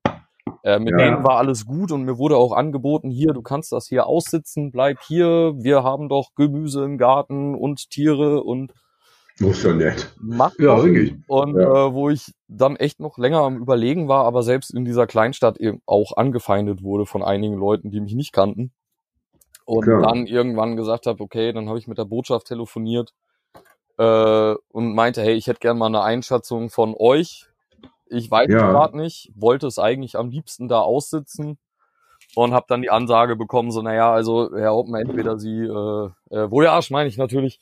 Äh, 0.63 0.79
mit 0.79 0.91
ja. 0.91 0.97
denen 0.97 1.23
war 1.23 1.37
alles 1.37 1.65
gut 1.65 1.91
und 1.91 2.03
mir 2.03 2.17
wurde 2.17 2.37
auch 2.37 2.53
angeboten, 2.53 3.11
hier, 3.11 3.33
du 3.33 3.41
kannst 3.41 3.71
das 3.71 3.87
hier 3.87 4.07
aussitzen, 4.07 4.71
bleib 4.71 4.99
hier, 5.01 5.53
wir 5.57 5.83
haben 5.83 6.07
doch 6.07 6.29
Gemüse 6.35 6.83
im 6.83 6.97
Garten 6.97 7.53
und 7.53 7.89
Tiere 7.89 8.43
und 8.43 8.73
ist 9.37 9.63
ja 9.63 9.73
nett. 9.73 10.13
Mach 10.19 10.57
ja, 10.59 10.81
wirklich. 10.81 11.13
Und 11.27 11.55
ja. 11.55 11.87
Äh, 11.87 11.93
wo 11.93 12.09
ich 12.09 12.33
dann 12.47 12.77
echt 12.77 13.01
noch 13.01 13.17
länger 13.17 13.39
am 13.39 13.57
Überlegen 13.57 14.07
war, 14.07 14.23
aber 14.23 14.43
selbst 14.43 14.73
in 14.73 14.85
dieser 14.85 15.07
Kleinstadt 15.07 15.57
eben 15.57 15.81
auch 15.85 16.15
angefeindet 16.15 16.81
wurde 16.81 17.05
von 17.05 17.21
einigen 17.21 17.55
Leuten, 17.55 17.91
die 17.91 17.99
mich 17.99 18.15
nicht 18.15 18.31
kannten. 18.31 18.71
Und 19.65 19.81
Klar. 19.81 20.01
dann 20.03 20.27
irgendwann 20.27 20.75
gesagt 20.75 21.07
habe, 21.07 21.21
okay, 21.23 21.51
dann 21.51 21.67
habe 21.67 21.79
ich 21.79 21.87
mit 21.87 21.97
der 21.97 22.05
Botschaft 22.05 22.47
telefoniert 22.47 23.13
äh, 23.97 24.53
und 24.71 24.93
meinte, 24.93 25.21
hey, 25.21 25.33
ich 25.33 25.47
hätte 25.47 25.59
gerne 25.59 25.79
mal 25.79 25.87
eine 25.87 26.01
Einschätzung 26.01 26.69
von 26.69 26.95
euch, 26.97 27.47
ich 28.07 28.29
weiß 28.29 28.49
ja. 28.49 28.69
gerade 28.71 28.97
nicht, 28.97 29.31
wollte 29.35 29.67
es 29.67 29.79
eigentlich 29.79 30.17
am 30.17 30.29
liebsten 30.29 30.67
da 30.67 30.81
aussitzen 30.81 31.57
und 32.35 32.53
habe 32.53 32.65
dann 32.67 32.81
die 32.81 32.89
Ansage 32.89 33.35
bekommen, 33.35 33.71
so, 33.71 33.81
naja, 33.81 34.11
also 34.11 34.51
Herr 34.55 34.75
Oppen, 34.75 34.95
entweder 34.95 35.39
Sie, 35.39 35.61
äh, 35.61 36.09
äh, 36.29 36.51
wo 36.51 36.61
der 36.61 36.73
Arsch 36.73 36.91
meine 36.91 37.09
ich 37.09 37.17
natürlich, 37.17 37.59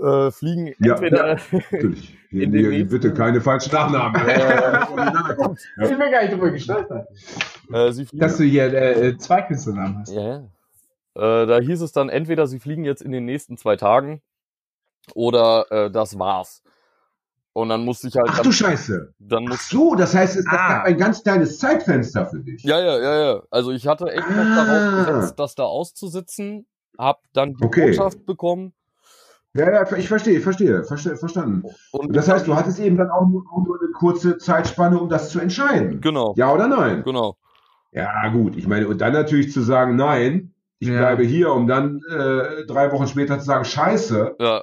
äh, 0.00 0.30
fliegen 0.30 0.74
ja, 0.80 0.94
entweder... 0.94 1.28
Ja, 1.28 1.38
natürlich. 1.52 2.16
In 2.30 2.52
den 2.52 2.68
nächsten, 2.68 2.88
bitte 2.88 3.14
keine 3.14 3.40
falschen 3.40 3.72
Nachnamen. 3.72 4.20
Äh, 4.28 5.84
ich 5.84 5.88
bin 5.88 5.98
gar 5.98 6.22
nicht 6.22 6.32
drüber 6.32 6.50
gestolpert. 6.50 7.08
Äh, 7.72 7.92
Sie 7.92 8.04
fliegen, 8.04 8.20
Dass 8.20 8.36
du 8.36 8.44
hier 8.44 8.72
äh, 8.72 9.16
zwei 9.16 9.42
Künstlernamen 9.42 10.00
hast. 10.00 10.12
Ja, 10.12 10.22
ja. 10.22 10.44
Äh, 11.18 11.46
da 11.46 11.58
hieß 11.58 11.82
es 11.82 11.92
dann, 11.92 12.08
entweder 12.08 12.46
Sie 12.46 12.60
fliegen 12.60 12.84
jetzt 12.84 13.02
in 13.02 13.10
den 13.10 13.24
nächsten 13.24 13.56
zwei 13.56 13.76
Tagen 13.76 14.22
oder 15.14 15.66
äh, 15.70 15.90
das 15.90 16.18
war's. 16.18 16.62
Und 17.52 17.70
dann 17.70 17.84
musste 17.84 18.06
ich 18.06 18.16
halt. 18.16 18.28
Ach 18.30 18.36
dann, 18.36 18.44
du 18.44 18.52
Scheiße. 18.52 19.14
Dann 19.18 19.48
Ach 19.50 19.60
so, 19.60 19.96
das 19.96 20.14
heißt, 20.14 20.36
es 20.36 20.46
ah. 20.46 20.50
gab 20.52 20.84
ein 20.84 20.96
ganz 20.96 21.24
kleines 21.24 21.58
Zeitfenster 21.58 22.26
für 22.26 22.38
dich. 22.38 22.62
Ja, 22.62 22.78
ja, 22.78 22.98
ja, 22.98 23.18
ja. 23.18 23.42
Also 23.50 23.72
ich 23.72 23.88
hatte 23.88 24.12
echt 24.12 24.22
ah. 24.28 24.30
noch 24.30 24.64
darauf 24.64 25.06
gesetzt, 25.06 25.38
das 25.40 25.54
da 25.56 25.64
auszusitzen, 25.64 26.66
hab 26.96 27.22
dann 27.32 27.54
die 27.54 27.64
okay. 27.64 27.86
Botschaft 27.86 28.24
bekommen. 28.24 28.72
Ja, 29.54 29.72
ja, 29.72 29.96
ich 29.96 30.06
verstehe, 30.06 30.40
verstehe, 30.40 30.84
verstehe 30.84 31.16
verstanden. 31.16 31.64
Und 31.90 32.14
das 32.14 32.28
heißt, 32.28 32.46
du 32.46 32.54
hattest 32.54 32.78
eben 32.78 32.96
dann 32.96 33.10
auch 33.10 33.26
nur, 33.26 33.42
auch 33.50 33.64
nur 33.64 33.80
eine 33.80 33.90
kurze 33.90 34.38
Zeitspanne, 34.38 35.00
um 35.00 35.08
das 35.08 35.30
zu 35.30 35.40
entscheiden. 35.40 36.00
Genau. 36.00 36.34
Ja 36.36 36.52
oder 36.52 36.68
nein? 36.68 37.02
Genau. 37.02 37.38
Ja, 37.90 38.28
gut. 38.28 38.56
Ich 38.56 38.68
meine, 38.68 38.86
und 38.86 39.00
dann 39.00 39.14
natürlich 39.14 39.52
zu 39.52 39.62
sagen, 39.62 39.96
nein, 39.96 40.52
ich 40.78 40.88
ja. 40.88 40.98
bleibe 40.98 41.24
hier, 41.24 41.52
um 41.52 41.66
dann 41.66 42.00
äh, 42.08 42.64
drei 42.66 42.92
Wochen 42.92 43.06
später 43.06 43.38
zu 43.38 43.44
sagen, 43.44 43.64
scheiße. 43.64 44.36
Ja 44.38 44.62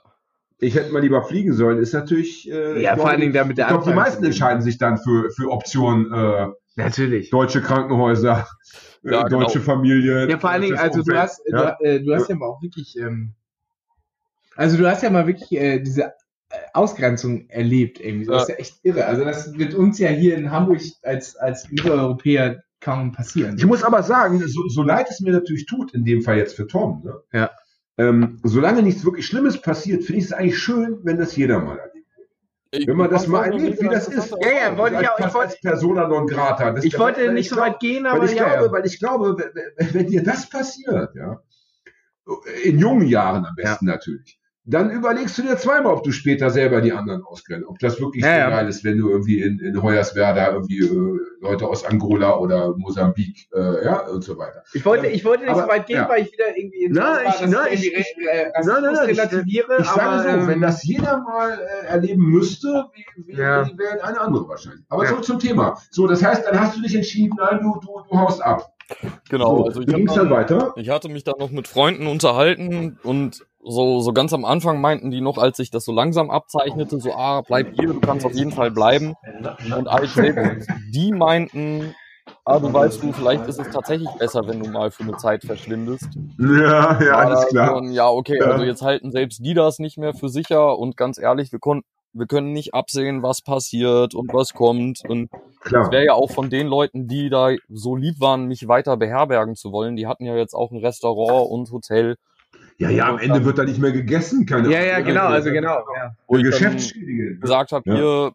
ich 0.60 0.76
hätte 0.76 0.92
mal 0.92 1.02
lieber 1.02 1.24
fliegen 1.24 1.54
sollen, 1.54 1.80
ist 1.80 1.94
natürlich. 1.94 2.50
Äh, 2.50 2.82
ja, 2.82 2.96
vor 2.96 3.10
allen 3.10 3.22
Dingen 3.22 3.34
damit 3.34 3.58
der 3.58 3.66
Ich 3.66 3.70
glaube, 3.70 3.90
die 3.90 3.96
meisten 3.96 4.24
entscheiden 4.24 4.62
sich 4.62 4.78
dann 4.78 4.98
für, 4.98 5.30
für 5.32 5.52
Optionen. 5.52 6.14
Äh, 6.14 6.48
natürlich. 6.76 7.30
Deutsche 7.30 7.62
Krankenhäuser, 7.62 8.48
äh, 9.04 9.12
ja, 9.12 9.24
genau. 9.24 9.42
deutsche 9.42 9.60
Familien. 9.60 10.30
Ja, 10.30 10.40
vor 10.40 10.52
allen 10.52 10.62
Dingen, 10.62 10.78
also 10.78 11.02
du 11.02 11.18
hast, 11.18 11.42
ja? 11.48 11.76
Du, 11.80 11.86
äh, 11.86 12.02
du, 12.02 12.14
hast 12.14 12.30
ja. 12.30 12.36
mal 12.36 12.48
auch 12.48 12.62
wirklich, 12.62 12.98
ähm, 12.98 13.34
also 14.56 14.78
du 14.78 14.90
hast 14.90 15.04
ja 15.04 15.10
mal 15.10 15.28
wirklich 15.28 15.52
äh, 15.52 15.80
diese 15.80 16.06
äh, 16.06 16.12
Ausgrenzung 16.74 17.50
erlebt 17.50 18.00
irgendwie. 18.00 18.28
Das 18.28 18.44
ist 18.44 18.50
ja 18.50 18.56
echt 18.56 18.80
irre. 18.84 19.06
Also 19.06 19.26
das 19.26 19.58
wird 19.58 19.74
uns 19.74 20.00
ja 20.00 20.10
hier 20.10 20.38
in 20.38 20.52
Hamburg 20.52 20.80
als, 21.04 21.36
als 21.36 21.70
Mitteleuropäer 21.70 22.64
kaum 22.86 23.12
passieren. 23.12 23.58
Ich 23.58 23.66
muss 23.66 23.84
aber 23.84 24.04
sagen, 24.04 24.40
so, 24.48 24.68
so 24.70 24.84
leid 24.84 25.08
es 25.10 25.20
mir 25.20 25.34
natürlich 25.34 25.66
tut, 25.66 25.94
in 25.94 26.06
dem 26.06 26.22
Fall 26.22 26.38
jetzt 26.38 26.56
für 26.56 26.68
Tom, 26.68 27.02
ne? 27.04 27.16
Ja 27.34 27.52
ähm, 27.98 28.40
solange 28.44 28.84
nichts 28.84 29.06
wirklich 29.06 29.26
Schlimmes 29.26 29.62
passiert, 29.62 30.04
finde 30.04 30.20
ich 30.20 30.26
es 30.26 30.34
eigentlich 30.34 30.60
schön, 30.60 31.00
wenn 31.04 31.18
das 31.18 31.36
jeder 31.36 31.60
mal 31.60 31.78
erlebt. 31.78 31.96
Ich 32.72 32.88
wenn 32.88 32.98
man 32.98 33.10
das 33.10 33.28
mal 33.28 33.46
erlebt, 33.46 33.82
wie 33.82 33.88
das 33.88 34.10
ist. 34.10 34.36
Ja, 34.42 34.70
ja, 34.70 34.78
wollte 34.78 35.02
ich 35.02 35.08
auch. 35.08 35.20
Ich 35.20 35.34
wollte, 35.34 35.56
Persona 35.62 36.08
non 36.08 36.28
grata. 36.28 36.72
Das 36.72 36.84
ich 36.84 37.00
wollte 37.00 37.32
nicht 37.32 37.50
so 37.50 37.56
weit 37.56 37.80
gehen, 37.80 38.06
aber 38.06 38.20
weil 38.20 38.30
ich, 38.30 38.36
ja, 38.36 38.50
glaube, 38.50 38.66
ja. 38.66 38.72
weil 38.72 38.86
ich 38.86 39.00
glaube, 39.00 39.38
wenn, 39.78 39.94
wenn 39.94 40.08
dir 40.08 40.24
das 40.24 40.50
passiert, 40.50 41.16
ja, 41.16 41.42
in 42.64 42.80
jungen 42.80 43.08
Jahren 43.08 43.46
am 43.46 43.56
besten 43.56 43.88
ja. 43.88 43.94
natürlich, 43.94 44.40
dann 44.68 44.90
überlegst 44.90 45.38
du 45.38 45.44
dir 45.44 45.58
zweimal, 45.58 45.94
ob 45.94 46.04
du 46.04 46.12
später 46.12 46.50
selber 46.50 46.82
die 46.82 46.92
anderen 46.92 47.24
ausgrenzt. 47.24 47.68
Ob 47.68 47.78
das 47.78 48.00
wirklich 48.02 48.24
ja, 48.24 48.46
so 48.46 48.56
geil 48.56 48.68
ist, 48.68 48.84
wenn 48.84 48.98
du 48.98 49.10
irgendwie 49.10 49.42
in, 49.42 49.60
in 49.60 49.82
Hoyerswerda 49.82 50.54
irgendwie 50.54 50.80
äh, 50.80 51.20
Leute 51.40 51.68
aus 51.68 51.86
Angola 51.86 52.38
oder 52.38 52.76
Mosambik, 52.76 53.48
äh, 53.54 53.86
ja, 53.86 54.08
und 54.08 54.24
so 54.24 54.38
weiter. 54.40 54.64
Ich 54.74 54.84
wollte, 54.84 55.06
ich 55.06 55.24
wollte 55.24 55.44
nicht 55.44 55.52
aber, 55.52 55.64
so 55.64 55.68
weit 55.68 55.86
gehen, 55.86 55.98
ja. 55.98 56.10
weil 56.10 56.24
ich 56.24 56.32
wieder 56.32 56.58
irgendwie 56.58 56.86
in 56.86 56.94
na, 56.94 57.24
ich, 57.24 57.48
na, 57.48 57.72
ich, 57.72 57.94
ich, 57.94 58.16
äh, 58.28 58.52
relativiere. 58.58 59.78
Ich, 59.82 59.88
aber, 59.88 60.18
sage 60.18 60.24
so, 60.24 60.30
ähm, 60.30 60.48
wenn 60.48 60.62
das 60.62 60.84
jeder 60.84 61.22
mal 61.22 61.60
äh, 61.60 61.88
erleben 61.88 62.24
müsste, 62.24 62.86
wie, 62.94 63.06
wie 63.28 63.38
ja. 63.38 63.68
Welt 63.78 64.02
eine 64.04 64.20
andere 64.20 64.48
wahrscheinlich. 64.48 64.84
Aber 64.90 65.04
ja. 65.04 65.10
zurück 65.12 65.26
zum 65.26 65.38
Thema. 65.38 65.78
So, 65.92 66.08
das 66.08 66.24
heißt, 66.24 66.48
dann 66.48 66.60
hast 66.60 66.76
du 66.76 66.82
dich 66.82 66.96
entschieden, 66.96 67.36
nein, 67.38 67.60
du, 67.62 67.80
du, 67.82 68.02
du 68.10 68.18
haust 68.18 68.42
ab. 68.44 68.75
Genau, 69.30 69.58
so, 69.58 69.66
also 69.66 69.82
ich, 69.82 69.88
dann, 69.88 70.06
dann 70.06 70.30
weiter? 70.30 70.74
ich 70.76 70.90
hatte 70.90 71.10
mich 71.10 71.24
dann 71.24 71.36
noch 71.40 71.50
mit 71.50 71.68
Freunden 71.68 72.08
unterhalten 72.08 73.00
und 73.04 73.46
so, 73.64 74.00
so 74.02 74.14
ganz 74.14 74.32
am 74.32 74.46
Anfang 74.46 74.80
meinten 74.80 75.10
die 75.10 75.22
noch, 75.22 75.40
als 75.40 75.58
sich 75.58 75.72
das 75.72 75.86
so 75.86 75.92
langsam 75.92 76.30
abzeichnete, 76.30 77.00
so, 77.00 77.14
ah, 77.14 77.42
bleib 77.42 77.74
hier, 77.74 77.88
du 77.94 78.00
kannst 78.00 78.26
auf 78.26 78.34
jeden 78.34 78.52
Fall 78.52 78.70
bleiben. 78.70 79.16
Und 79.76 79.88
als 79.88 80.14
selbst 80.14 80.70
die 80.94 81.12
meinten, 81.12 81.96
ah, 82.46 82.60
du 82.60 82.72
weißt 82.72 83.02
du, 83.02 83.12
vielleicht 83.12 83.48
ist 83.48 83.60
es 83.60 83.70
tatsächlich 83.72 84.10
besser, 84.20 84.48
wenn 84.48 84.62
du 84.62 84.70
mal 84.70 84.92
für 84.92 85.04
eine 85.04 85.18
Zeit 85.18 85.44
verschwindest. 85.44 86.08
Ja, 86.38 87.02
ja, 87.02 87.14
alles 87.14 87.48
klar. 87.48 87.76
Und, 87.76 87.92
ja, 87.92 88.08
okay, 88.08 88.38
ja. 88.40 88.52
also 88.52 88.64
jetzt 88.64 88.84
halten 88.84 89.12
selbst 89.12 89.44
die 89.44 89.56
das 89.56 89.80
nicht 89.80 89.98
mehr 89.98 90.14
für 90.14 90.30
sicher 90.30 90.78
und 90.78 90.96
ganz 90.96 91.18
ehrlich, 91.18 91.52
wir 91.52 91.60
konnten 91.60 91.88
wir 92.16 92.28
können 92.28 92.54
nicht 92.54 92.74
absehen, 92.74 93.22
was 93.22 93.42
passiert 93.42 94.16
und 94.16 94.34
was 94.34 94.54
kommt. 94.54 95.02
Und 95.08 95.30
es 95.64 95.72
wäre 95.72 96.06
ja 96.06 96.14
auch 96.14 96.32
von 96.32 96.50
den 96.50 96.68
Leuten, 96.68 97.08
die 97.08 97.30
da 97.30 97.52
so 97.70 97.96
lieb 97.96 98.20
waren, 98.20 98.48
mich 98.48 98.68
weiter 98.68 98.96
beherbergen 98.98 99.56
zu 99.56 99.72
wollen. 99.72 99.96
Die 99.96 100.08
hatten 100.08 100.26
ja 100.26 100.36
jetzt 100.36 100.54
auch 100.54 100.72
ein 100.72 100.80
Restaurant 100.80 101.52
und 101.52 101.72
Hotel. 101.72 102.16
Ja, 102.78 102.90
ja, 102.90 103.08
am 103.10 103.20
Ende 103.20 103.44
wird 103.46 103.58
da 103.58 103.64
nicht 103.64 103.80
mehr 103.80 103.92
gegessen, 103.92 104.46
keine 104.46 104.70
Ja, 104.70 104.82
ja, 104.82 105.00
genau, 105.02 105.28
also 105.28 105.52
genau. 105.52 105.80
Ja. 105.96 106.16
Wo 106.28 106.38
ich 106.38 107.40
gesagt 107.42 107.72
habe, 107.72 107.90
ja. 107.90 107.96
hier, 107.96 108.32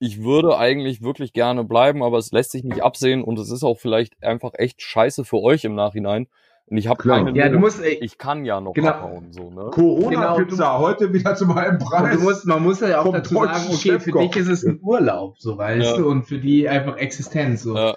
ich 0.00 0.22
würde 0.22 0.58
eigentlich 0.58 1.02
wirklich 1.02 1.32
gerne 1.32 1.64
bleiben, 1.64 2.02
aber 2.02 2.18
es 2.18 2.32
lässt 2.32 2.52
sich 2.52 2.64
nicht 2.64 2.82
absehen 2.82 3.22
und 3.22 3.38
es 3.38 3.50
ist 3.50 3.64
auch 3.64 3.78
vielleicht 3.78 4.22
einfach 4.22 4.52
echt 4.54 4.82
scheiße 4.82 5.24
für 5.24 5.38
euch 5.38 5.64
im 5.64 5.74
Nachhinein, 5.74 6.26
Und 6.70 6.76
ich 6.76 6.86
habe 6.86 7.02
keine 7.02 7.36
ja, 7.36 7.48
du 7.48 7.58
musst, 7.58 7.82
ey, 7.82 7.98
ich 8.00 8.16
kann 8.16 8.44
ja 8.44 8.60
noch 8.60 8.74
genau. 8.74 8.90
abhauen. 8.90 9.32
So, 9.32 9.50
ne? 9.50 9.70
Corona-Pizza, 9.72 10.44
genau, 10.44 10.78
heute 10.78 11.12
wieder 11.12 11.34
zum 11.34 11.52
halben 11.56 11.78
Preis. 11.78 12.16
Du 12.16 12.22
musst, 12.22 12.46
man 12.46 12.62
muss 12.62 12.78
ja 12.78 13.00
auch 13.00 13.12
dazu 13.12 13.34
sagen, 13.34 13.64
okay, 13.72 13.98
für 13.98 14.12
dich 14.12 14.36
ist 14.36 14.46
es 14.46 14.64
ein 14.64 14.78
Urlaub, 14.80 15.34
so 15.40 15.58
weißt 15.58 15.84
ja. 15.84 15.96
du, 15.96 16.08
und 16.08 16.28
für 16.28 16.38
die 16.38 16.68
einfach 16.68 16.96
Existenz. 16.98 17.62
So. 17.62 17.74
Ja. 17.74 17.96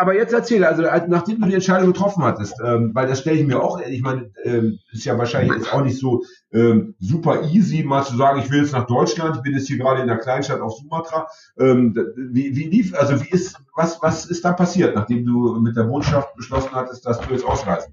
Aber 0.00 0.16
jetzt 0.16 0.32
erzähl, 0.32 0.64
also 0.64 0.82
nachdem 1.06 1.42
du 1.42 1.46
die 1.46 1.54
Entscheidung 1.54 1.92
getroffen 1.92 2.24
hattest, 2.24 2.56
ähm, 2.64 2.90
weil 2.92 3.06
das 3.06 3.20
stelle 3.20 3.38
ich 3.38 3.46
mir 3.46 3.62
auch, 3.62 3.80
ich 3.80 4.02
meine, 4.02 4.32
ähm, 4.42 4.80
ist 4.90 5.04
ja 5.04 5.16
wahrscheinlich 5.16 5.54
jetzt 5.54 5.72
auch 5.72 5.84
nicht 5.84 5.96
so 5.96 6.24
ähm, 6.52 6.96
super 6.98 7.44
easy, 7.52 7.84
mal 7.84 8.02
zu 8.02 8.16
sagen, 8.16 8.40
ich 8.40 8.50
will 8.50 8.62
jetzt 8.62 8.72
nach 8.72 8.86
Deutschland, 8.86 9.36
ich 9.36 9.42
bin 9.42 9.54
jetzt 9.54 9.68
hier 9.68 9.78
gerade 9.78 10.00
in 10.00 10.08
der 10.08 10.18
Kleinstadt 10.18 10.60
auf 10.60 10.76
Sumatra. 10.76 11.28
Ähm, 11.56 11.94
wie, 12.16 12.56
wie 12.56 12.64
lief, 12.64 12.94
also 12.98 13.22
wie 13.22 13.28
ist, 13.28 13.56
was, 13.76 14.02
was 14.02 14.26
ist 14.26 14.44
da 14.44 14.52
passiert, 14.52 14.96
nachdem 14.96 15.24
du 15.24 15.60
mit 15.60 15.76
der 15.76 15.84
Botschaft 15.84 16.34
beschlossen 16.34 16.72
hattest, 16.72 17.06
dass 17.06 17.20
du 17.20 17.32
jetzt 17.32 17.44
ausreisen? 17.44 17.91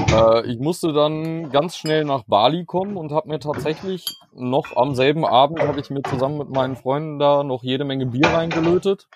Äh, 0.00 0.46
ich 0.46 0.58
musste 0.58 0.92
dann 0.92 1.50
ganz 1.50 1.76
schnell 1.76 2.04
nach 2.04 2.24
Bali 2.24 2.64
kommen 2.64 2.96
und 2.96 3.12
habe 3.12 3.28
mir 3.28 3.40
tatsächlich 3.40 4.04
noch 4.32 4.76
am 4.76 4.94
selben 4.94 5.24
Abend 5.24 5.60
habe 5.60 5.80
ich 5.80 5.90
mir 5.90 6.02
zusammen 6.02 6.38
mit 6.38 6.50
meinen 6.50 6.76
Freunden 6.76 7.18
da 7.18 7.42
noch 7.42 7.62
jede 7.62 7.84
Menge 7.84 8.06
Bier 8.06 8.28
reingelötet. 8.28 9.08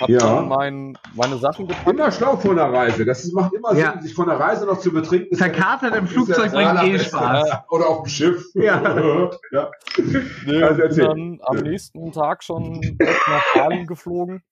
Hab 0.00 0.08
ja. 0.08 0.18
dann 0.18 0.48
mein, 0.48 0.98
meine 1.14 1.38
Sachen 1.38 1.66
gepackt. 1.66 1.88
Immer 1.88 2.12
schlau 2.12 2.36
vor 2.36 2.52
einer 2.52 2.72
Reise. 2.72 3.04
Das 3.04 3.30
macht 3.32 3.52
immer 3.52 3.74
ja. 3.74 3.92
Sinn, 3.92 4.02
sich 4.02 4.14
von 4.14 4.28
der 4.28 4.38
Reise 4.38 4.64
noch 4.66 4.78
zu 4.78 4.92
betrinken. 4.92 5.36
Verkatert 5.36 5.96
im 5.96 6.06
Flugzeug 6.06 6.52
bringt 6.52 6.82
eh 6.84 6.98
Spaß. 6.98 7.50
Oder 7.70 7.88
auf 7.88 8.02
dem 8.02 8.08
Schiff. 8.08 8.44
Ja. 8.54 9.30
ja. 9.50 9.70
Nee, 10.46 10.62
also 10.62 10.82
bin 10.82 10.98
dann 10.98 11.40
am 11.42 11.56
nächsten 11.56 12.12
Tag 12.12 12.44
schon 12.44 12.80
nach 13.00 13.44
Bali 13.54 13.86
geflogen. 13.86 14.42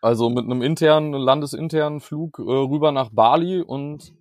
Also 0.00 0.28
mit 0.30 0.44
einem 0.44 0.62
internen, 0.62 1.12
landesinternen 1.12 2.00
Flug 2.00 2.38
äh, 2.38 2.42
rüber 2.42 2.90
nach 2.90 3.10
Bali 3.10 3.60
und 3.60 4.12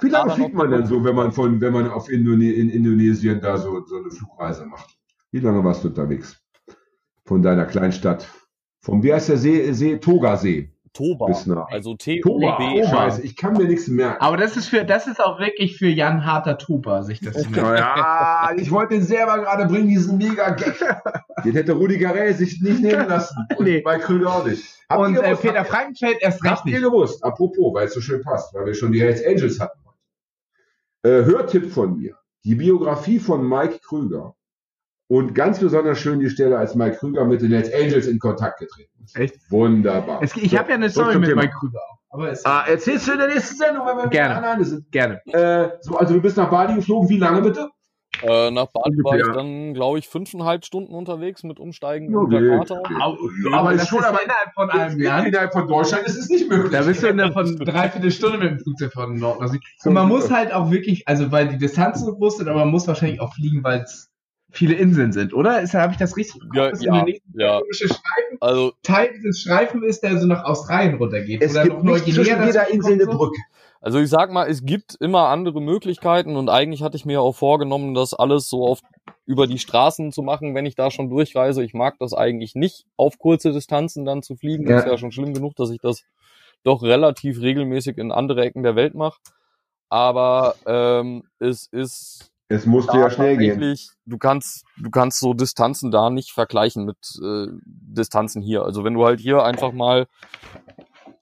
wie 0.00 0.08
lange 0.08 0.32
fliegt 0.32 0.54
man 0.54 0.70
denn 0.70 0.86
so, 0.86 1.04
wenn 1.04 1.14
man 1.14 1.32
von, 1.32 1.60
wenn 1.60 1.72
man 1.72 1.90
auf 1.90 2.08
Indone 2.08 2.52
in 2.52 2.70
Indonesien 2.70 3.40
da 3.40 3.58
so, 3.58 3.84
so 3.84 3.96
eine 3.96 4.10
Flugreise 4.10 4.66
macht? 4.66 4.96
Wie 5.30 5.40
lange 5.40 5.62
warst 5.64 5.84
du 5.84 5.88
unterwegs? 5.88 6.40
Von 7.24 7.42
deiner 7.42 7.66
Kleinstadt. 7.66 8.28
Vom, 8.80 9.02
wie 9.02 9.12
heißt 9.12 9.28
der 9.28 9.36
See? 9.36 9.72
See 9.72 9.98
Toga-See. 9.98 10.72
Toba. 10.92 11.26
Bis 11.26 11.46
nach. 11.46 11.68
Also 11.70 11.94
T-O-B. 11.94 12.84
Scheiße, 12.84 13.22
ich 13.22 13.36
kann 13.36 13.54
mir 13.54 13.64
nichts 13.64 13.88
merken. 13.88 14.20
Aber 14.20 14.36
das 14.36 14.58
ist 14.58 14.68
für, 14.68 14.84
das 14.84 15.06
ist 15.06 15.24
auch 15.24 15.38
wirklich 15.38 15.78
für 15.78 15.88
Jan 15.88 16.26
Harter 16.26 16.58
Tuba, 16.58 17.02
sich 17.02 17.20
das 17.20 17.34
zu 17.34 17.50
merken. 17.50 17.78
Ja, 17.78 18.50
ich 18.56 18.70
wollte 18.70 18.94
den 18.94 19.02
selber 19.02 19.38
gerade 19.38 19.66
bringen, 19.66 19.88
diesen 19.88 20.18
Mega-Gag. 20.18 20.74
den 21.44 21.52
hätte 21.52 21.72
Rudi 21.72 21.96
Garret 21.96 22.36
sich 22.36 22.60
nicht 22.60 22.82
nehmen 22.82 23.08
lassen. 23.08 23.34
Und 23.56 23.64
nee. 23.64 23.80
bei 23.80 23.98
Krüger 23.98 24.34
auch 24.34 24.46
nicht. 24.46 24.64
Habt 24.90 25.00
und 25.00 25.16
äh, 25.16 25.34
Peter 25.36 25.64
Frankenfeld 25.64 26.18
erst 26.20 26.44
recht 26.44 26.56
Habt 26.56 26.68
ihr 26.68 26.80
gewusst, 26.80 27.24
apropos, 27.24 27.72
weil 27.72 27.86
es 27.86 27.94
so 27.94 28.02
schön 28.02 28.20
passt, 28.20 28.52
weil 28.52 28.66
wir 28.66 28.74
schon 28.74 28.92
die 28.92 29.00
Hells 29.00 29.24
Angels 29.24 29.58
hatten. 29.60 29.78
Äh, 31.02 31.24
Hörtipp 31.24 31.72
von 31.72 31.96
mir. 31.96 32.16
Die 32.44 32.54
Biografie 32.54 33.18
von 33.18 33.48
Mike 33.48 33.80
Krüger. 33.84 34.34
Und 35.08 35.34
ganz 35.34 35.58
besonders 35.58 35.98
schön 35.98 36.20
die 36.20 36.30
Stelle, 36.30 36.56
als 36.56 36.74
Mike 36.74 36.96
Krüger 36.96 37.24
mit 37.24 37.42
den 37.42 37.52
Hells 37.52 37.72
Angels 37.74 38.06
in 38.06 38.18
Kontakt 38.18 38.60
getreten 38.60 39.02
ist. 39.04 39.16
Echt? 39.16 39.50
Wunderbar. 39.50 40.22
Es, 40.22 40.34
ich 40.36 40.52
so, 40.52 40.58
habe 40.58 40.70
ja 40.70 40.76
eine 40.76 40.90
Story 40.90 41.18
mit 41.18 41.28
Thema. 41.28 41.42
Mike 41.42 41.54
Krüger 41.58 41.80
Aber 42.10 42.32
ah, 42.44 42.64
erzählst 42.66 43.08
du 43.08 43.12
in 43.12 43.18
der 43.18 43.28
nächsten 43.28 43.56
Sendung, 43.56 43.86
wenn 43.86 43.96
wir 43.98 44.08
Gerne. 44.08 44.36
alleine 44.36 44.64
sind. 44.64 44.90
Gerne. 44.90 45.20
Äh, 45.26 45.70
so, 45.80 45.96
also 45.96 46.14
du 46.14 46.22
bist 46.22 46.36
nach 46.36 46.50
Bali 46.50 46.74
geflogen. 46.76 47.08
Wie 47.08 47.18
lange 47.18 47.42
bitte? 47.42 47.68
Äh, 48.22 48.50
nach 48.50 48.66
Bali 48.66 48.98
war 49.02 49.16
ich 49.16 49.34
dann, 49.34 49.74
glaube 49.74 49.98
ich, 49.98 50.08
fünfeinhalb 50.08 50.64
Stunden 50.64 50.94
unterwegs 50.94 51.42
mit 51.42 51.58
Umsteigen 51.58 52.14
okay, 52.14 52.36
in 52.36 52.44
Jakarta. 52.44 52.78
Okay. 52.78 52.94
Aber, 53.00 53.58
aber 53.58 53.72
ist 53.72 53.88
schon 53.88 54.04
aber 54.04 54.22
innerhalb 54.22 54.52
von 54.54 54.70
einem 54.70 55.00
Jahr. 55.00 55.26
Innerhalb 55.26 55.52
von 55.52 55.66
Deutschland 55.66 56.06
ist 56.06 56.16
es 56.16 56.28
nicht 56.28 56.48
möglich. 56.48 56.72
Da 56.72 56.82
bist 56.82 57.02
du 57.02 57.08
innerhalb 57.08 57.34
von 57.34 57.56
dreiviertel 57.56 58.10
Stunde 58.10 58.38
mit 58.38 58.50
dem 58.50 58.60
Flugzeug 58.60 58.92
von 58.92 59.18
Nord 59.18 59.40
nach 59.40 59.48
Süd. 59.48 59.62
Und 59.84 59.94
man 59.94 60.08
muss 60.08 60.30
halt 60.30 60.52
auch 60.52 60.70
wirklich, 60.70 61.08
also 61.08 61.32
weil 61.32 61.48
die 61.48 61.58
Distanzen 61.58 62.06
so 62.06 62.14
groß 62.14 62.38
sind, 62.38 62.48
aber 62.48 62.60
man 62.60 62.68
muss 62.68 62.86
wahrscheinlich 62.86 63.20
auch 63.20 63.34
fliegen, 63.34 63.64
weil 63.64 63.80
es 63.80 64.12
viele 64.52 64.74
Inseln 64.74 65.12
sind, 65.12 65.32
oder? 65.32 65.66
Habe 65.66 65.92
ich 65.92 65.98
das 65.98 66.16
richtig 66.16 66.42
ja, 66.54 66.70
ja, 66.78 67.04
ja. 67.34 67.60
Streifen, 67.72 68.36
also, 68.40 68.72
Teil 68.82 69.10
dieses 69.16 69.40
Streifen 69.40 69.82
ist, 69.82 70.02
der 70.02 70.18
so 70.18 70.26
nach 70.26 70.44
Australien 70.44 70.96
runtergeht. 70.96 71.42
Es 71.42 71.52
oder 71.52 71.64
gibt 71.64 71.82
noch 71.82 71.94
nicht 71.94 72.14
zwischen 72.14 72.44
jeder 72.46 72.70
Insel 72.70 72.92
eine 72.92 73.06
Brücke. 73.06 73.40
Also 73.82 73.98
ich 73.98 74.08
sag 74.08 74.32
mal, 74.32 74.48
es 74.48 74.64
gibt 74.64 74.94
immer 75.00 75.28
andere 75.28 75.60
Möglichkeiten 75.60 76.36
und 76.36 76.48
eigentlich 76.48 76.84
hatte 76.84 76.96
ich 76.96 77.04
mir 77.04 77.20
auch 77.20 77.34
vorgenommen, 77.34 77.94
das 77.94 78.14
alles 78.14 78.48
so 78.48 78.64
auf 78.64 78.80
über 79.26 79.48
die 79.48 79.58
Straßen 79.58 80.12
zu 80.12 80.22
machen, 80.22 80.54
wenn 80.54 80.66
ich 80.66 80.76
da 80.76 80.92
schon 80.92 81.10
durchreise. 81.10 81.64
Ich 81.64 81.74
mag 81.74 81.96
das 81.98 82.14
eigentlich 82.14 82.54
nicht, 82.54 82.86
auf 82.96 83.18
kurze 83.18 83.52
Distanzen 83.52 84.04
dann 84.04 84.22
zu 84.22 84.36
fliegen. 84.36 84.68
Ja. 84.68 84.76
Das 84.76 84.84
ist 84.84 84.90
ja 84.90 84.98
schon 84.98 85.10
schlimm 85.10 85.34
genug, 85.34 85.56
dass 85.56 85.70
ich 85.70 85.80
das 85.80 86.04
doch 86.62 86.82
relativ 86.82 87.40
regelmäßig 87.40 87.98
in 87.98 88.12
andere 88.12 88.44
Ecken 88.44 88.62
der 88.62 88.76
Welt 88.76 88.94
mache. 88.94 89.18
Aber 89.88 90.54
ähm, 90.64 91.24
es 91.40 91.66
ist 91.66 92.30
es 92.48 92.66
musste 92.66 92.98
ja 92.98 93.10
schnell 93.10 93.36
gehen. 93.36 93.76
Du 94.04 94.18
kannst, 94.18 94.64
du 94.76 94.90
kannst 94.90 95.18
so 95.18 95.34
Distanzen 95.34 95.90
da 95.90 96.10
nicht 96.10 96.32
vergleichen 96.32 96.84
mit 96.84 96.98
äh, 97.20 97.46
Distanzen 97.64 98.42
hier. 98.42 98.62
Also 98.64 98.84
wenn 98.84 98.94
du 98.94 99.04
halt 99.04 99.20
hier 99.20 99.42
einfach 99.42 99.72
mal 99.72 100.06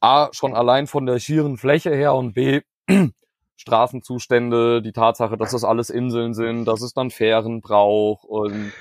A, 0.00 0.28
schon 0.32 0.54
allein 0.54 0.86
von 0.86 1.06
der 1.06 1.18
schieren 1.18 1.56
Fläche 1.56 1.94
her 1.94 2.14
und 2.14 2.34
B, 2.34 2.60
Straßenzustände, 3.56 4.80
die 4.80 4.92
Tatsache, 4.92 5.36
dass 5.36 5.52
das 5.52 5.64
alles 5.64 5.90
Inseln 5.90 6.34
sind, 6.34 6.64
dass 6.64 6.80
es 6.80 6.94
dann 6.94 7.10
Fähren 7.10 7.60
braucht 7.60 8.24
und 8.24 8.72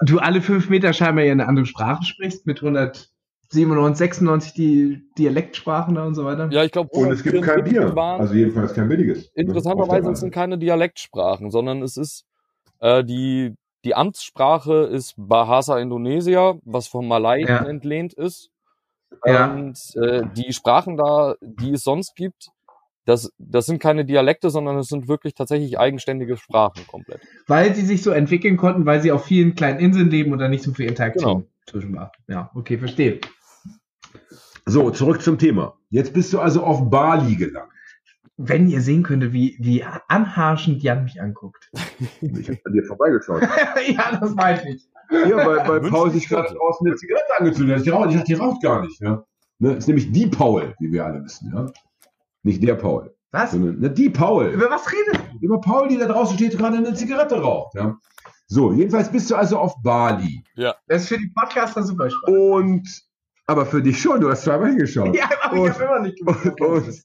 du 0.00 0.18
alle 0.18 0.40
fünf 0.40 0.70
Meter 0.70 0.92
scheinbar 0.92 1.24
ja 1.24 1.32
eine 1.32 1.46
andere 1.46 1.66
Sprache 1.66 2.04
sprichst 2.04 2.46
mit 2.46 2.58
197, 2.62 3.96
96 3.96 4.54
die 4.54 5.02
Dialektsprachen 5.18 5.94
da 5.94 6.04
und 6.04 6.14
so 6.14 6.24
weiter. 6.24 6.48
Ja, 6.50 6.64
ich 6.64 6.72
glaube. 6.72 6.90
Und 6.92 7.12
es 7.12 7.22
gibt 7.22 7.42
kein 7.42 7.64
Bier. 7.64 7.94
Waren, 7.94 8.22
also 8.22 8.34
jedenfalls 8.34 8.74
kein 8.74 8.88
billiges. 8.88 9.30
Interessanterweise 9.34 10.16
sind 10.16 10.32
keine 10.32 10.58
Dialektsprachen, 10.58 11.50
sondern 11.50 11.82
es 11.82 11.96
ist 11.96 12.24
äh, 12.80 13.04
die 13.04 13.54
die 13.84 13.94
Amtssprache 13.94 14.84
ist 14.84 15.14
Bahasa 15.18 15.78
Indonesia, 15.78 16.54
was 16.64 16.88
vom 16.88 17.06
Malai 17.06 17.40
ja. 17.40 17.58
entlehnt 17.66 18.14
ist. 18.14 18.50
Ja. 19.24 19.52
Und 19.52 19.78
äh, 19.96 20.22
die 20.36 20.52
Sprachen 20.52 20.96
da, 20.96 21.34
die 21.40 21.72
es 21.72 21.82
sonst 21.82 22.14
gibt, 22.16 22.50
das, 23.04 23.30
das 23.38 23.66
sind 23.66 23.80
keine 23.80 24.04
Dialekte, 24.04 24.50
sondern 24.50 24.78
es 24.78 24.88
sind 24.88 25.08
wirklich 25.08 25.34
tatsächlich 25.34 25.78
eigenständige 25.78 26.36
Sprachen 26.36 26.86
komplett. 26.86 27.20
Weil 27.46 27.74
sie 27.74 27.84
sich 27.84 28.02
so 28.02 28.10
entwickeln 28.10 28.56
konnten, 28.56 28.86
weil 28.86 29.02
sie 29.02 29.12
auf 29.12 29.24
vielen 29.24 29.54
kleinen 29.54 29.78
Inseln 29.78 30.10
leben 30.10 30.32
und 30.32 30.38
da 30.38 30.48
nicht 30.48 30.64
so 30.64 30.72
viel 30.72 30.86
Interaktion 30.88 31.40
genau. 31.40 31.48
zwischen 31.66 31.94
war. 31.94 32.12
Ja, 32.28 32.50
okay, 32.54 32.78
verstehe. 32.78 33.20
So, 34.66 34.90
zurück 34.90 35.20
zum 35.20 35.38
Thema. 35.38 35.76
Jetzt 35.90 36.14
bist 36.14 36.32
du 36.32 36.40
also 36.40 36.62
auf 36.62 36.88
Bali 36.88 37.36
gelangt. 37.36 37.68
Wenn 38.36 38.68
ihr 38.68 38.80
sehen 38.80 39.02
könntet, 39.02 39.32
wie, 39.32 39.56
wie 39.60 39.84
anharschend 40.08 40.82
Jan 40.82 41.04
mich 41.04 41.20
anguckt. 41.20 41.70
Ich 42.20 42.48
habe 42.48 42.58
an 42.64 42.72
dir 42.72 42.84
vorbeigeschaut. 42.84 43.42
ja, 43.86 44.18
das 44.18 44.36
weiß 44.36 44.64
ich. 44.64 44.88
Ja, 45.10 45.36
weil, 45.46 45.68
weil 45.68 45.80
Paul 45.90 46.10
sich 46.10 46.28
gerade 46.28 46.54
draußen 46.54 46.86
eine 46.86 46.96
Zigarette 46.96 47.38
angezündet 47.38 47.76
hat. 47.76 47.86
Ich 47.86 47.92
dachte, 47.92 48.24
die 48.24 48.34
raucht 48.34 48.62
gar 48.62 48.82
nicht. 48.82 49.00
Ja? 49.00 49.24
Ne? 49.58 49.70
Das 49.70 49.78
ist 49.78 49.88
nämlich 49.88 50.12
die 50.12 50.26
Paul, 50.26 50.74
wie 50.78 50.92
wir 50.92 51.04
alle 51.04 51.22
wissen. 51.24 51.52
Ja? 51.54 51.66
Nicht 52.42 52.62
der 52.62 52.74
Paul. 52.74 53.14
Was? 53.30 53.52
Sondern, 53.52 53.80
ne, 53.80 53.90
die 53.90 54.10
Paul. 54.10 54.46
Über 54.46 54.70
was 54.70 54.86
redet 54.92 55.20
Über 55.40 55.60
Paul, 55.60 55.88
die 55.88 55.98
da 55.98 56.06
draußen 56.06 56.36
steht, 56.36 56.56
gerade 56.56 56.76
eine 56.76 56.94
Zigarette 56.94 57.40
raucht. 57.40 57.74
Ja? 57.74 57.96
So, 58.46 58.72
jedenfalls 58.72 59.10
bist 59.10 59.30
du 59.30 59.34
also 59.34 59.58
auf 59.58 59.74
Bali. 59.82 60.44
Ja. 60.54 60.74
Das 60.86 61.02
ist 61.02 61.08
für 61.08 61.18
die 61.18 61.32
Podcaster 61.34 61.82
super 61.82 62.10
spannend. 62.10 62.38
Und 62.38 63.04
aber 63.46 63.66
für 63.66 63.82
dich 63.82 64.00
schon, 64.00 64.20
du 64.20 64.30
hast 64.30 64.44
zweimal 64.44 64.70
hingeschaut. 64.70 65.14
Ja, 65.14 65.28
aber 65.42 65.60
und, 65.60 65.68
ich 65.68 65.74
habe 65.74 65.84
immer 65.84 66.00
nicht 66.00 66.18
gemacht. 66.18 66.60
Und, 66.60 67.02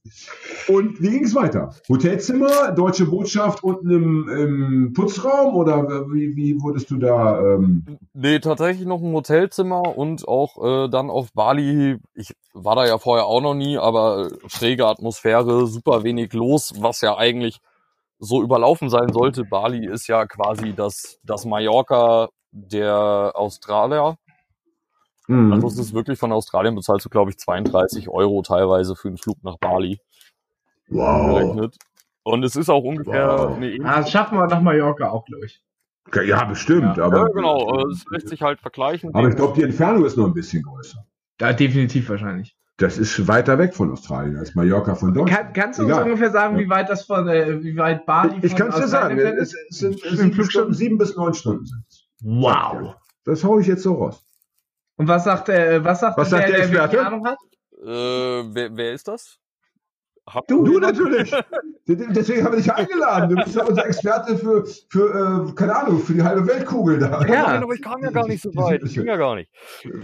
und, 0.68 1.02
wie 1.02 1.10
ging 1.10 1.26
es 1.26 1.36
weiter? 1.36 1.74
Hotelzimmer, 1.90 2.72
deutsche 2.72 3.06
Botschaft 3.06 3.64
unten 3.64 3.92
im, 3.92 4.30
im 4.30 4.94
Putzraum 4.94 5.56
oder 5.56 5.86
wie, 6.12 6.36
wie 6.36 6.62
wurdest 6.62 6.92
du 6.92 6.98
da? 6.98 7.40
Ähm 7.42 7.86
nee, 8.14 8.40
tatsächlich 8.40 8.88
noch 8.88 9.02
ein 9.02 9.14
Hotelzimmer 9.14 9.98
und 9.98 10.28
auch 10.28 10.86
äh, 10.86 10.90
dann 10.90 11.10
auf 11.10 11.34
Bali. 11.34 11.98
Ich 12.14 12.34
war 12.54 12.76
da 12.76 12.86
ja 12.86 12.98
vorher 12.98 13.26
auch 13.26 13.42
noch 13.42 13.56
nie, 13.56 13.78
aber 13.78 14.30
schräge 14.48 14.88
Atmosphäre, 14.88 15.68
super 15.68 16.04
wenig 16.04 16.32
los, 16.34 16.74
was 16.80 17.02
ja 17.02 17.18
eigentlich 17.18 17.60
so 18.20 18.42
überlaufen 18.42 18.90
sein 18.90 19.12
sollte. 19.12 19.44
Bali 19.44 19.86
ist 19.88 20.08
ja 20.08 20.26
quasi 20.26 20.74
das, 20.74 21.20
das 21.24 21.46
Mallorca 21.46 22.30
der 22.52 23.32
Australier. 23.36 24.16
Mhm. 25.30 25.54
Also 25.54 25.68
es 25.68 25.78
ist 25.78 25.94
wirklich 25.94 26.18
von 26.18 26.32
Australien 26.32 26.74
bezahlst 26.74 27.06
du, 27.06 27.10
glaube 27.10 27.30
ich, 27.30 27.38
32 27.38 28.10
Euro 28.10 28.42
teilweise 28.42 28.96
für 28.96 29.10
einen 29.10 29.18
Flug 29.18 29.44
nach 29.44 29.58
Bali. 29.58 30.00
Wow. 30.90 31.38
Gerechnet. 31.38 31.78
Und 32.24 32.44
es 32.44 32.56
ist 32.56 32.70
auch 32.70 32.84
ungefähr 32.84 33.28
wow. 33.28 33.56
eine 33.56 33.68
ähnliche. 33.68 33.86
Ah, 33.86 33.98
das 33.98 34.10
schaffen 34.10 34.40
wir 34.40 34.48
nach 34.48 34.62
Mallorca 34.62 35.10
auch, 35.10 35.26
glaube 35.26 35.46
ich. 35.46 35.62
Ja, 36.26 36.44
bestimmt. 36.46 36.98
Ja, 36.98 37.06
aber, 37.06 37.18
ja, 37.18 37.28
genau. 37.28 37.88
Es 37.90 38.04
lässt 38.10 38.30
sich 38.30 38.42
halt 38.42 38.60
vergleichen. 38.60 39.14
Aber 39.14 39.30
ich 39.30 39.36
glaube, 39.36 39.54
die 39.56 39.62
Entfernung 39.62 40.04
ist 40.04 40.18
noch 40.18 40.26
ein 40.26 40.34
bisschen 40.34 40.64
größer. 40.64 41.06
Ja, 41.40 41.54
definitiv 41.54 42.10
wahrscheinlich. 42.10 42.56
Das 42.78 42.98
ist 42.98 43.28
weiter 43.28 43.60
weg 43.60 43.76
von 43.76 43.92
Australien 43.92 44.36
als 44.38 44.56
Mallorca 44.56 44.96
von 44.96 45.14
Deutschland. 45.14 45.54
Kann, 45.54 45.54
kannst 45.54 45.78
du 45.78 45.84
Egal. 45.84 45.98
uns 45.98 46.06
ungefähr 46.06 46.32
sagen, 46.32 46.58
wie 46.58 46.70
weit 46.70 46.90
das 46.90 47.06
von, 47.06 47.28
äh, 47.28 47.62
wie 47.62 47.78
weit 47.78 48.08
Bali 48.08 48.38
Ich, 48.38 48.46
ich 48.46 48.56
kann 48.56 48.70
es 48.70 48.78
dir 48.78 48.88
sagen. 48.88 49.20
Es, 49.20 49.54
es 49.70 49.78
sind 49.78 50.00
sieben, 50.00 50.44
Stunden, 50.44 50.74
sieben 50.74 50.98
bis 50.98 51.16
neun 51.16 51.36
Stunden 51.36 51.66
sind 51.66 51.84
Wow. 52.22 52.96
Das 53.26 53.44
haue 53.44 53.62
ich 53.62 53.68
jetzt 53.68 53.84
so 53.84 53.94
raus. 53.94 54.26
Und 55.00 55.08
was 55.08 55.24
sagt, 55.24 55.48
äh, 55.48 55.82
was 55.82 56.02
sagt, 56.02 56.18
was 56.18 56.30
sagt 56.30 56.44
der, 56.44 56.52
der, 56.52 56.60
Experte? 56.60 56.98
der 56.98 57.08
Ahnung 57.08 57.26
hat? 57.26 57.38
Äh, 57.82 57.86
wer, 58.54 58.76
wer 58.76 58.92
ist 58.92 59.08
das? 59.08 59.39
Hab 60.34 60.48
du, 60.48 60.64
du 60.64 60.80
natürlich. 60.80 61.32
Deswegen 61.88 62.44
haben 62.44 62.54
wir 62.54 62.60
dich 62.60 62.72
eingeladen. 62.72 63.30
Du 63.30 63.44
bist 63.44 63.56
ja 63.56 63.64
unser 63.64 63.86
Experte 63.86 64.38
für, 64.38 64.64
für 64.90 65.50
äh, 65.50 65.56
keine 65.56 65.76
Ahnung, 65.76 66.00
für 66.00 66.14
die 66.14 66.22
halbe 66.22 66.46
Weltkugel 66.48 67.00
da. 67.00 67.26
Ja, 67.26 67.48
aber 67.48 67.74
ich 67.74 67.82
kam 67.82 68.04
ja 68.04 68.12
gar 68.12 68.28
nicht 68.28 68.44
so 68.44 68.50
weit. 68.56 68.84
Ich 68.84 68.94
ging 68.94 69.08
ja 69.08 69.18
gar 69.18 69.36
nicht. 69.36 69.50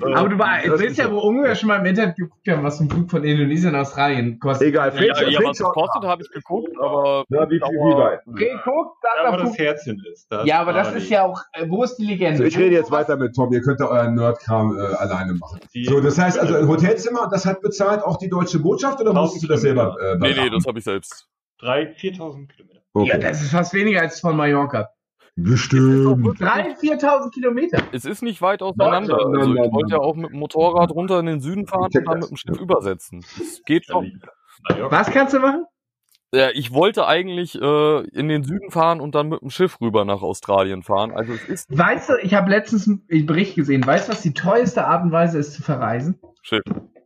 Aber 0.01 0.29
du 0.29 0.39
willst 0.79 0.97
ja 0.97 1.11
wohl 1.11 1.19
ungefähr 1.19 1.55
schon 1.55 1.67
mal 1.67 1.79
im 1.79 1.85
Internet 1.85 2.15
geguckt 2.15 2.47
haben, 2.47 2.63
was 2.63 2.79
ein 2.79 2.89
Flug 2.89 3.11
von 3.11 3.23
Indonesien 3.23 3.73
nach 3.73 3.81
Australien 3.81 4.39
kostet. 4.39 4.69
Egal, 4.69 4.93
ja, 4.95 5.21
ja, 5.21 5.29
ja, 5.29 5.39
was 5.43 5.59
es 5.59 5.65
kostet, 5.65 6.03
habe 6.03 6.23
ich 6.23 6.31
geguckt, 6.31 6.71
aber. 6.79 7.23
Ja, 7.29 7.49
wie 7.49 7.59
viel 7.59 7.61
wie 7.61 7.97
weit? 7.97 8.21
Geguckt, 8.25 8.97
dann 9.03 9.31
ja, 9.31 9.37
das 9.37 9.57
Herzchen 9.57 10.03
ist. 10.11 10.25
Das 10.31 10.45
ja, 10.47 10.61
aber 10.61 10.73
das 10.73 10.93
ist 10.95 11.09
ja 11.09 11.23
auch, 11.23 11.41
äh, 11.53 11.69
wo 11.69 11.83
ist 11.83 11.97
die 11.97 12.05
Legende? 12.05 12.37
So, 12.37 12.43
ich 12.43 12.57
rede 12.57 12.75
jetzt 12.75 12.89
weiter 12.89 13.15
mit 13.15 13.35
Tom, 13.35 13.53
ihr 13.53 13.61
könnt 13.61 13.79
ja 13.79 13.87
euren 13.87 14.15
Nerdkram 14.15 14.75
äh, 14.75 14.81
alleine 14.95 15.33
machen. 15.33 15.59
So, 15.85 16.01
das 16.01 16.17
heißt 16.17 16.39
also, 16.39 16.55
ein 16.55 16.67
Hotelzimmer, 16.67 17.29
das 17.31 17.45
hat 17.45 17.61
bezahlt 17.61 18.03
auch 18.03 18.17
die 18.17 18.29
deutsche 18.29 18.59
Botschaft 18.59 18.99
oder 19.01 19.13
musstest 19.13 19.43
du 19.43 19.47
das 19.47 19.61
selber? 19.61 19.95
Äh, 20.01 20.14
nee, 20.19 20.33
nee, 20.33 20.49
das 20.49 20.65
habe 20.65 20.79
ich 20.79 20.85
selbst. 20.85 21.27
3.000, 21.61 21.97
4.000 21.97 22.47
Kilometer. 22.47 22.81
Okay. 22.93 23.09
Ja, 23.09 23.17
das 23.17 23.41
ist 23.41 23.51
fast 23.51 23.73
weniger 23.73 24.01
als 24.01 24.19
von 24.19 24.35
Mallorca. 24.35 24.89
Bestimmt. 25.35 26.07
3.000, 26.07 26.79
4.000 26.79 27.31
Kilometer. 27.33 27.83
Es 27.91 28.05
ist 28.05 28.21
nicht 28.21 28.41
weit 28.41 28.61
auseinander. 28.61 29.17
Also 29.17 29.53
ich 29.53 29.71
wollte 29.71 29.91
ja 29.91 29.99
auch 29.99 30.15
mit 30.15 30.31
dem 30.31 30.39
Motorrad 30.39 30.91
runter 30.91 31.19
in 31.19 31.25
den 31.25 31.41
Süden 31.41 31.67
fahren 31.67 31.91
und 31.93 32.07
dann 32.07 32.19
mit 32.19 32.29
dem 32.29 32.37
Schiff 32.37 32.57
übersetzen. 32.57 33.25
Das 33.37 33.61
geht 33.65 33.85
schon. 33.85 34.21
Was 34.89 35.11
kannst 35.11 35.33
du 35.33 35.39
machen? 35.39 35.65
Ja, 36.33 36.49
ich 36.53 36.73
wollte 36.73 37.07
eigentlich 37.07 37.55
äh, 37.61 38.07
in 38.09 38.27
den 38.27 38.43
Süden 38.43 38.71
fahren 38.71 38.99
und 38.99 39.15
dann 39.15 39.29
mit 39.29 39.41
dem 39.41 39.49
Schiff 39.49 39.79
rüber 39.79 40.03
nach 40.05 40.21
Australien 40.21 40.83
fahren. 40.83 41.11
Also 41.11 41.33
es 41.33 41.47
ist. 41.47 41.77
Weißt 41.77 42.09
du, 42.09 42.13
ich 42.21 42.33
habe 42.33 42.49
letztens 42.49 42.87
einen 42.87 43.25
Bericht 43.25 43.55
gesehen. 43.55 43.85
Weißt 43.85 44.07
du, 44.07 44.13
was 44.13 44.21
die 44.21 44.33
teuerste 44.33 44.85
Art 44.85 45.03
und 45.03 45.11
Weise 45.11 45.37
ist 45.37 45.53
zu 45.53 45.63
verreisen? 45.63 46.19
Schiff. 46.41 46.63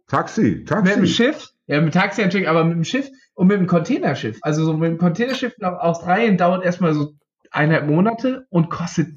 Taxi, 0.07 0.63
Taxi. 0.63 0.83
Mit 0.83 0.95
dem 0.97 1.05
Schiff? 1.05 1.49
Ja, 1.69 1.79
mit 1.81 1.93
Taxi 1.93 2.23
natürlich, 2.23 2.49
aber 2.49 2.63
mit 2.63 2.77
dem 2.77 2.83
Schiff 2.83 3.07
und 3.35 3.45
mit 3.45 3.59
dem 3.59 3.67
Containerschiff. 3.67 4.39
Also 4.41 4.65
so 4.65 4.73
mit 4.73 4.89
dem 4.89 4.97
Containerschiff 4.97 5.53
nach 5.59 5.73
Australien 5.73 6.35
dauert 6.35 6.65
erstmal 6.65 6.95
so 6.95 7.13
eineinhalb 7.51 7.87
Monate 7.87 8.47
und 8.49 8.71
kostet 8.71 9.09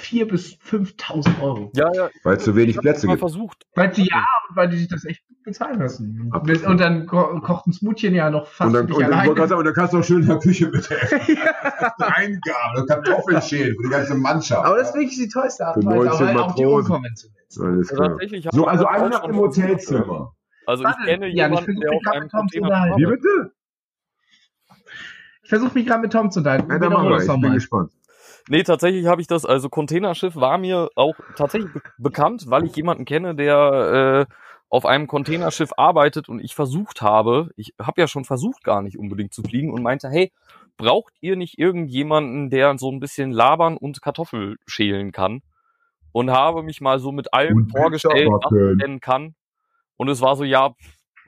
4.000 0.00 0.24
bis 0.24 0.54
5.000 0.54 1.42
Euro. 1.42 1.70
Ja, 1.76 1.92
ja. 1.92 2.08
Weil 2.22 2.38
es 2.38 2.44
zu 2.44 2.56
wenig 2.56 2.78
Plätze 2.78 3.06
gibt. 3.06 3.18
versucht. 3.18 3.66
Weil 3.74 3.94
sie 3.94 4.08
ja, 4.08 4.24
und 4.48 4.56
weil 4.56 4.70
die 4.70 4.78
sich 4.78 4.88
das 4.88 5.04
echt 5.04 5.22
bezahlen 5.44 5.80
lassen. 5.80 6.30
Absolut. 6.30 6.64
Und 6.64 6.80
dann 6.80 7.06
ko 7.06 7.38
kocht 7.40 7.66
ein 7.66 7.74
Smoothchen 7.74 8.14
ja 8.14 8.30
noch 8.30 8.46
fast 8.46 8.68
und 8.68 8.72
dann, 8.72 8.90
und 8.90 9.38
dann, 9.38 9.52
und 9.52 9.64
dann 9.66 9.74
kannst 9.74 9.92
du 9.92 9.98
auch 9.98 10.04
schön 10.04 10.22
in 10.22 10.28
der 10.28 10.38
Küche 10.38 10.70
mit 10.70 10.88
Eingaben, 11.98 12.86
Kartoffeln 12.88 13.42
schälen 13.42 13.76
für 13.76 13.82
die 13.82 13.90
ganze 13.90 14.14
Mannschaft. 14.14 14.64
Aber 14.64 14.78
das 14.78 14.88
ist 14.88 14.94
wirklich 14.94 15.18
die 15.18 15.28
teuerste 15.28 15.66
Art 15.66 15.76
und 15.76 15.84
Weise, 15.84 16.26
aber 16.26 16.46
auch 16.46 16.54
die 16.54 16.64
unkonventionell. 16.64 17.42
So, 17.48 18.64
also 18.66 18.86
eine 18.86 19.10
Nacht 19.10 19.28
im 19.28 19.36
Hotelzimmer. 19.36 20.32
Also 20.66 20.84
ich 20.84 21.04
kenne 21.04 21.28
ja, 21.28 21.48
jemanden, 21.48 21.80
der 21.80 21.92
auf 21.92 22.02
einem 22.12 22.28
Container 22.28 22.96
Wie 22.96 23.06
bitte? 23.06 23.52
Ich 25.42 25.48
versuche 25.48 25.74
mich 25.74 25.86
gerade 25.86 26.02
mit 26.02 26.12
Tom 26.12 26.30
zu 26.30 26.40
unterhalten. 26.40 26.70
Ja, 26.70 26.78
dann 26.78 26.92
machen 26.92 27.08
wir. 27.08 27.18
Ich 27.18 27.26
bin 27.26 27.40
mal. 27.40 27.54
gespannt. 27.54 27.92
Nee, 28.48 28.62
tatsächlich 28.62 29.06
habe 29.06 29.20
ich 29.20 29.26
das, 29.26 29.44
also 29.44 29.68
Containerschiff 29.68 30.34
war 30.36 30.58
mir 30.58 30.88
auch 30.96 31.14
tatsächlich 31.36 31.72
be 31.72 31.80
bekannt, 31.98 32.44
weil 32.48 32.64
ich 32.64 32.74
jemanden 32.74 33.04
kenne, 33.04 33.34
der 33.34 34.26
äh, 34.28 34.34
auf 34.68 34.86
einem 34.86 35.06
Containerschiff 35.06 35.70
arbeitet 35.76 36.28
und 36.28 36.40
ich 36.40 36.54
versucht 36.54 37.02
habe, 37.02 37.50
ich 37.56 37.74
habe 37.78 38.00
ja 38.00 38.08
schon 38.08 38.24
versucht, 38.24 38.64
gar 38.64 38.82
nicht 38.82 38.98
unbedingt 38.98 39.34
zu 39.34 39.42
fliegen 39.42 39.72
und 39.72 39.82
meinte, 39.82 40.08
hey, 40.08 40.32
braucht 40.76 41.12
ihr 41.20 41.36
nicht 41.36 41.58
irgendjemanden, 41.58 42.50
der 42.50 42.76
so 42.78 42.90
ein 42.90 42.98
bisschen 42.98 43.30
labern 43.30 43.76
und 43.76 44.02
Kartoffel 44.02 44.56
schälen 44.66 45.12
kann? 45.12 45.42
Und 46.10 46.30
habe 46.30 46.62
mich 46.62 46.80
mal 46.80 46.98
so 46.98 47.12
mit 47.12 47.32
allem 47.32 47.56
und 47.56 47.70
vorgestellt, 47.70 48.28
was 48.28 48.52
ich 48.52 48.82
denn 48.82 49.00
kann. 49.00 49.34
Und 50.02 50.08
es 50.08 50.20
war 50.20 50.34
so, 50.34 50.42
ja, 50.42 50.74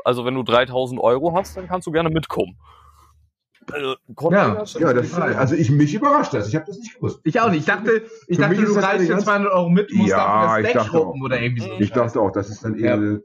also 0.05 0.25
wenn 0.25 0.35
du 0.35 0.43
3000 0.43 1.01
Euro 1.01 1.33
hast, 1.33 1.57
dann 1.57 1.69
kannst 1.69 1.87
du 1.87 1.93
gerne 1.93 2.11
mitkommen. 2.11 2.59
Also, 3.71 3.95
ja, 4.33 4.65
ja 4.81 4.93
das 4.93 5.07
ist, 5.07 5.15
also 5.15 5.55
ich 5.55 5.71
mich 5.71 5.95
überrascht 5.95 6.35
das. 6.35 6.49
Ich 6.49 6.57
habe 6.57 6.67
das 6.67 6.77
nicht 6.79 6.97
gewusst. 6.97 7.21
Ich 7.23 7.41
auch 7.41 7.51
nicht. 7.51 7.61
Ich 7.61 7.67
dachte, 7.67 8.03
ich 8.27 8.37
dachte 8.37 8.57
du 8.57 8.73
reißt 8.75 9.07
für 9.07 9.17
200 9.17 9.53
Euro 9.53 9.71
mit, 9.71 9.95
musst 9.95 10.11
ja, 10.11 10.59
das 10.61 10.73
Deck 10.73 10.83
schrubben 10.83 11.23
oder 11.23 11.41
irgendwie 11.41 11.63
so. 11.63 11.73
Ich 11.79 11.93
dachte 11.93 12.21
auch, 12.21 12.33
das 12.33 12.51
ist 12.51 12.65
dann 12.65 12.75
eher. 12.75 13.01
Ja. 13.01 13.19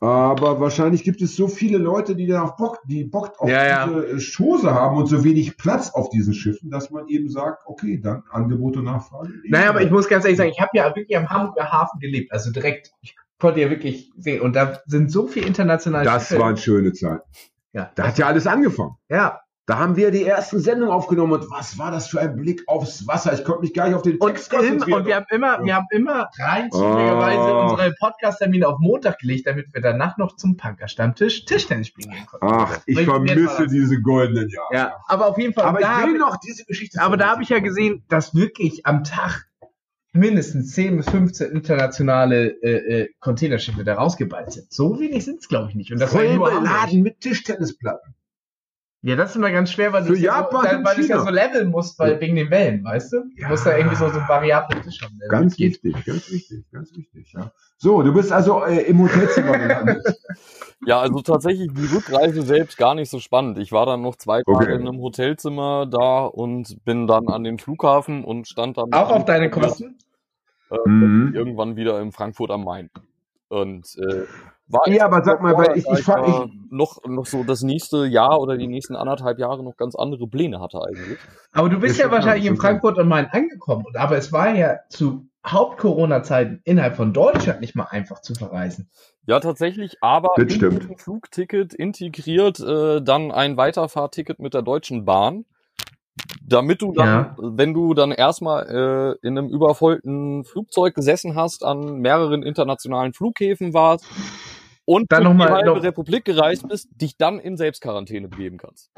Aber 0.00 0.60
wahrscheinlich 0.60 1.04
gibt 1.04 1.22
es 1.22 1.36
so 1.36 1.46
viele 1.46 1.78
Leute, 1.78 2.16
die 2.16 2.26
dann 2.26 2.42
auch 2.42 2.56
Bock, 2.56 2.80
die 2.84 3.04
Bock 3.04 3.32
auf 3.38 3.48
ja, 3.48 3.86
diese 3.86 4.08
ja. 4.08 4.18
Chose 4.18 4.74
haben 4.74 4.96
und 4.96 5.06
so 5.06 5.22
wenig 5.22 5.56
Platz 5.56 5.90
auf 5.90 6.10
diesen 6.10 6.34
Schiffen, 6.34 6.68
dass 6.70 6.90
man 6.90 7.06
eben 7.06 7.30
sagt, 7.30 7.62
okay, 7.64 7.98
dann 8.02 8.24
Angebot 8.30 8.76
und 8.76 8.84
Nachfrage. 8.84 9.30
Naja, 9.48 9.70
aber 9.70 9.82
ich 9.82 9.90
muss 9.90 10.08
ganz 10.08 10.24
ehrlich 10.24 10.36
sagen, 10.36 10.50
ich 10.50 10.60
habe 10.60 10.72
ja 10.74 10.94
wirklich 10.94 11.16
am 11.16 11.30
Hamburger 11.30 11.70
Hafen 11.70 12.00
gelebt, 12.00 12.32
also 12.32 12.50
direkt. 12.50 12.90
Ich 13.00 13.16
konnte 13.38 13.60
ja 13.60 13.70
wirklich 13.70 14.12
sehen. 14.16 14.40
Und 14.40 14.54
da 14.54 14.80
sind 14.86 15.10
so 15.10 15.26
viele 15.26 15.46
internationale 15.46 16.04
Das 16.04 16.28
Schiffe. 16.28 16.40
waren 16.40 16.56
schöne 16.56 16.92
Zeiten. 16.92 17.22
Ja. 17.72 17.90
Da 17.94 18.08
hat 18.08 18.18
ja 18.18 18.26
alles 18.26 18.46
angefangen. 18.46 18.96
Ja. 19.08 19.40
Da 19.68 19.78
haben 19.78 19.96
wir 19.96 20.12
die 20.12 20.22
ersten 20.22 20.60
Sendungen 20.60 20.94
aufgenommen 20.94 21.32
und 21.32 21.50
was 21.50 21.76
war 21.76 21.90
das 21.90 22.06
für 22.06 22.20
ein 22.20 22.36
Blick 22.36 22.62
aufs 22.68 23.08
Wasser? 23.08 23.32
Ich 23.32 23.44
konnte 23.44 23.62
mich 23.62 23.74
gar 23.74 23.88
nicht 23.88 23.96
auf 23.96 24.02
den 24.02 24.20
Text 24.20 24.54
und, 24.54 24.64
im, 24.64 24.92
und 24.92 25.06
wir 25.06 25.16
haben 25.16 25.26
immer, 25.28 25.60
wir 25.60 25.74
haben 25.74 25.88
immer 25.90 26.30
rein 26.38 26.70
zufälligerweise 26.70 27.40
oh. 27.40 27.62
unsere 27.62 27.92
Podcast-Termine 27.98 28.68
auf 28.68 28.78
Montag 28.78 29.18
gelegt, 29.18 29.48
damit 29.48 29.66
wir 29.74 29.82
danach 29.82 30.18
noch 30.18 30.36
zum 30.36 30.56
Punker-Stammtisch 30.56 31.46
Tischtennis 31.46 31.88
spielen 31.88 32.12
gehen 32.12 32.26
konnten. 32.26 32.46
Ach, 32.48 32.78
ich 32.86 33.04
vermisse 33.04 33.66
diese 33.66 34.00
goldenen 34.00 34.48
Jahre. 34.48 34.72
Ja, 34.72 34.96
aber 35.08 35.26
auf 35.26 35.38
jeden 35.38 35.52
Fall. 35.52 35.64
Aber 35.64 35.80
ich 35.80 36.12
will 36.12 36.18
noch 36.18 36.36
diese 36.36 36.64
Geschichte. 36.64 37.02
Aber 37.02 37.16
da 37.16 37.30
habe 37.30 37.42
ich 37.42 37.48
ja 37.48 37.58
gesehen, 37.58 38.04
dass 38.08 38.36
wirklich 38.36 38.86
am 38.86 39.02
Tag 39.02 39.48
mindestens 40.16 40.72
10 40.72 40.96
bis 40.96 41.08
15 41.08 41.52
internationale 41.52 42.48
äh, 42.62 43.02
äh, 43.02 43.08
Containerschiffe 43.20 43.84
da 43.84 43.94
rausgeballt 43.94 44.52
sind. 44.52 44.72
So 44.72 44.98
wenig 44.98 45.24
sind 45.24 45.40
es, 45.40 45.48
glaube 45.48 45.70
ich, 45.70 45.74
nicht. 45.74 45.92
Und 45.92 46.00
das 46.00 46.12
Voll 46.12 46.38
war 46.38 46.60
beladen 46.60 47.02
mit 47.02 47.20
Tischtennisplatten. 47.20 48.14
Ja, 49.02 49.14
das 49.14 49.30
ist 49.30 49.36
immer 49.36 49.52
ganz 49.52 49.70
schwer, 49.70 49.92
weil 49.92 50.04
du 50.04 50.14
ja 50.14 50.48
so, 50.50 50.58
weil 50.58 51.04
ja 51.04 51.20
so 51.20 51.30
leveln 51.30 51.70
musst, 51.70 51.96
weil, 51.98 52.14
ja. 52.14 52.20
wegen 52.20 52.34
den 52.34 52.50
Wellen, 52.50 52.82
weißt 52.82 53.12
du? 53.12 53.20
Du 53.20 53.42
ja. 53.42 53.48
musst 53.48 53.64
da 53.64 53.76
irgendwie 53.76 53.94
so, 53.94 54.08
so 54.08 54.18
variable 54.26 54.80
Tisch 54.80 55.00
haben. 55.00 55.16
Ganz 55.28 55.56
wichtig, 55.60 55.94
ganz 56.04 56.28
wichtig, 56.32 56.64
ganz 56.72 56.90
wichtig, 56.96 57.32
ja. 57.32 57.52
So, 57.76 58.02
du 58.02 58.12
bist 58.12 58.32
also 58.32 58.64
äh, 58.64 58.80
im 58.82 59.00
Hotelzimmer 59.00 59.58
gelandet. 59.58 60.02
Ja, 60.84 61.00
also 61.00 61.20
tatsächlich 61.20 61.72
die 61.72 61.86
Rückreise 61.86 62.42
selbst 62.42 62.76
gar 62.76 62.94
nicht 62.94 63.10
so 63.10 63.18
spannend. 63.18 63.58
Ich 63.58 63.72
war 63.72 63.86
dann 63.86 64.02
noch 64.02 64.14
zwei 64.16 64.42
Tage 64.42 64.56
okay. 64.56 64.74
in 64.74 64.82
einem 64.82 65.00
Hotelzimmer 65.00 65.86
da 65.86 66.26
und 66.26 66.84
bin 66.84 67.06
dann 67.06 67.28
an 67.28 67.44
den 67.44 67.58
Flughafen 67.58 68.22
und 68.22 68.46
stand 68.46 68.76
dann. 68.76 68.92
Auch 68.92 69.10
auf 69.10 69.24
deine 69.24 69.50
Kosten? 69.50 69.96
Äh, 70.70 70.88
mhm. 70.88 71.32
Irgendwann 71.34 71.76
wieder 71.76 72.00
in 72.00 72.12
Frankfurt 72.12 72.50
am 72.50 72.64
Main. 72.64 72.90
Und 73.48 73.96
äh, 73.98 74.24
war 74.68 74.88
ja, 74.88 75.04
aber 75.04 75.22
sag 75.22 75.40
mal, 75.40 75.56
weil 75.56 75.78
ich, 75.78 75.86
ich, 75.86 76.00
ich, 76.00 76.08
ich 76.08 76.50
noch, 76.70 77.04
noch 77.06 77.26
so 77.26 77.44
das 77.44 77.62
nächste 77.62 78.04
Jahr 78.04 78.40
oder 78.40 78.56
die 78.56 78.66
nächsten 78.66 78.96
anderthalb 78.96 79.38
Jahre 79.38 79.62
noch 79.62 79.76
ganz 79.76 79.94
andere 79.94 80.26
Pläne 80.26 80.60
hatte 80.60 80.80
eigentlich. 80.80 81.18
Aber 81.52 81.68
du 81.68 81.78
bist 81.78 81.98
ja 81.98 82.10
wahrscheinlich 82.10 82.46
in 82.46 82.56
Frankfurt 82.56 82.98
am 82.98 83.08
Main 83.08 83.26
angekommen. 83.26 83.84
Aber 83.94 84.16
es 84.16 84.32
war 84.32 84.52
ja 84.52 84.80
zu 84.88 85.28
Haupt-Corona-Zeiten 85.46 86.60
innerhalb 86.64 86.96
von 86.96 87.12
Deutschland 87.12 87.60
nicht 87.60 87.76
mal 87.76 87.86
einfach 87.90 88.20
zu 88.20 88.34
verreisen. 88.34 88.88
Ja, 89.26 89.38
tatsächlich, 89.38 89.98
aber 90.00 90.30
das 90.36 90.44
in 90.46 90.50
stimmt. 90.50 91.00
Flugticket 91.00 91.72
integriert 91.72 92.58
äh, 92.58 93.00
dann 93.00 93.30
ein 93.30 93.56
Weiterfahrticket 93.56 94.40
mit 94.40 94.54
der 94.54 94.62
Deutschen 94.62 95.04
Bahn 95.04 95.44
damit 96.46 96.82
du 96.82 96.92
dann, 96.92 97.06
ja. 97.06 97.36
wenn 97.38 97.74
du 97.74 97.94
dann 97.94 98.12
erstmal 98.12 99.18
äh, 99.22 99.26
in 99.26 99.36
einem 99.36 99.48
übervollten 99.48 100.44
Flugzeug 100.44 100.94
gesessen 100.94 101.34
hast, 101.34 101.64
an 101.64 101.98
mehreren 101.98 102.42
internationalen 102.42 103.12
Flughäfen 103.12 103.74
warst 103.74 104.06
und 104.84 105.10
dann 105.10 105.24
noch 105.24 105.34
mal, 105.34 105.48
die 105.48 105.52
halbe 105.52 105.66
noch 105.70 105.82
Republik 105.82 106.24
gereist 106.24 106.68
bist, 106.68 106.88
dich 106.92 107.16
dann 107.16 107.38
in 107.38 107.56
Selbstquarantäne 107.56 108.28
begeben 108.28 108.58
kannst. 108.58 108.90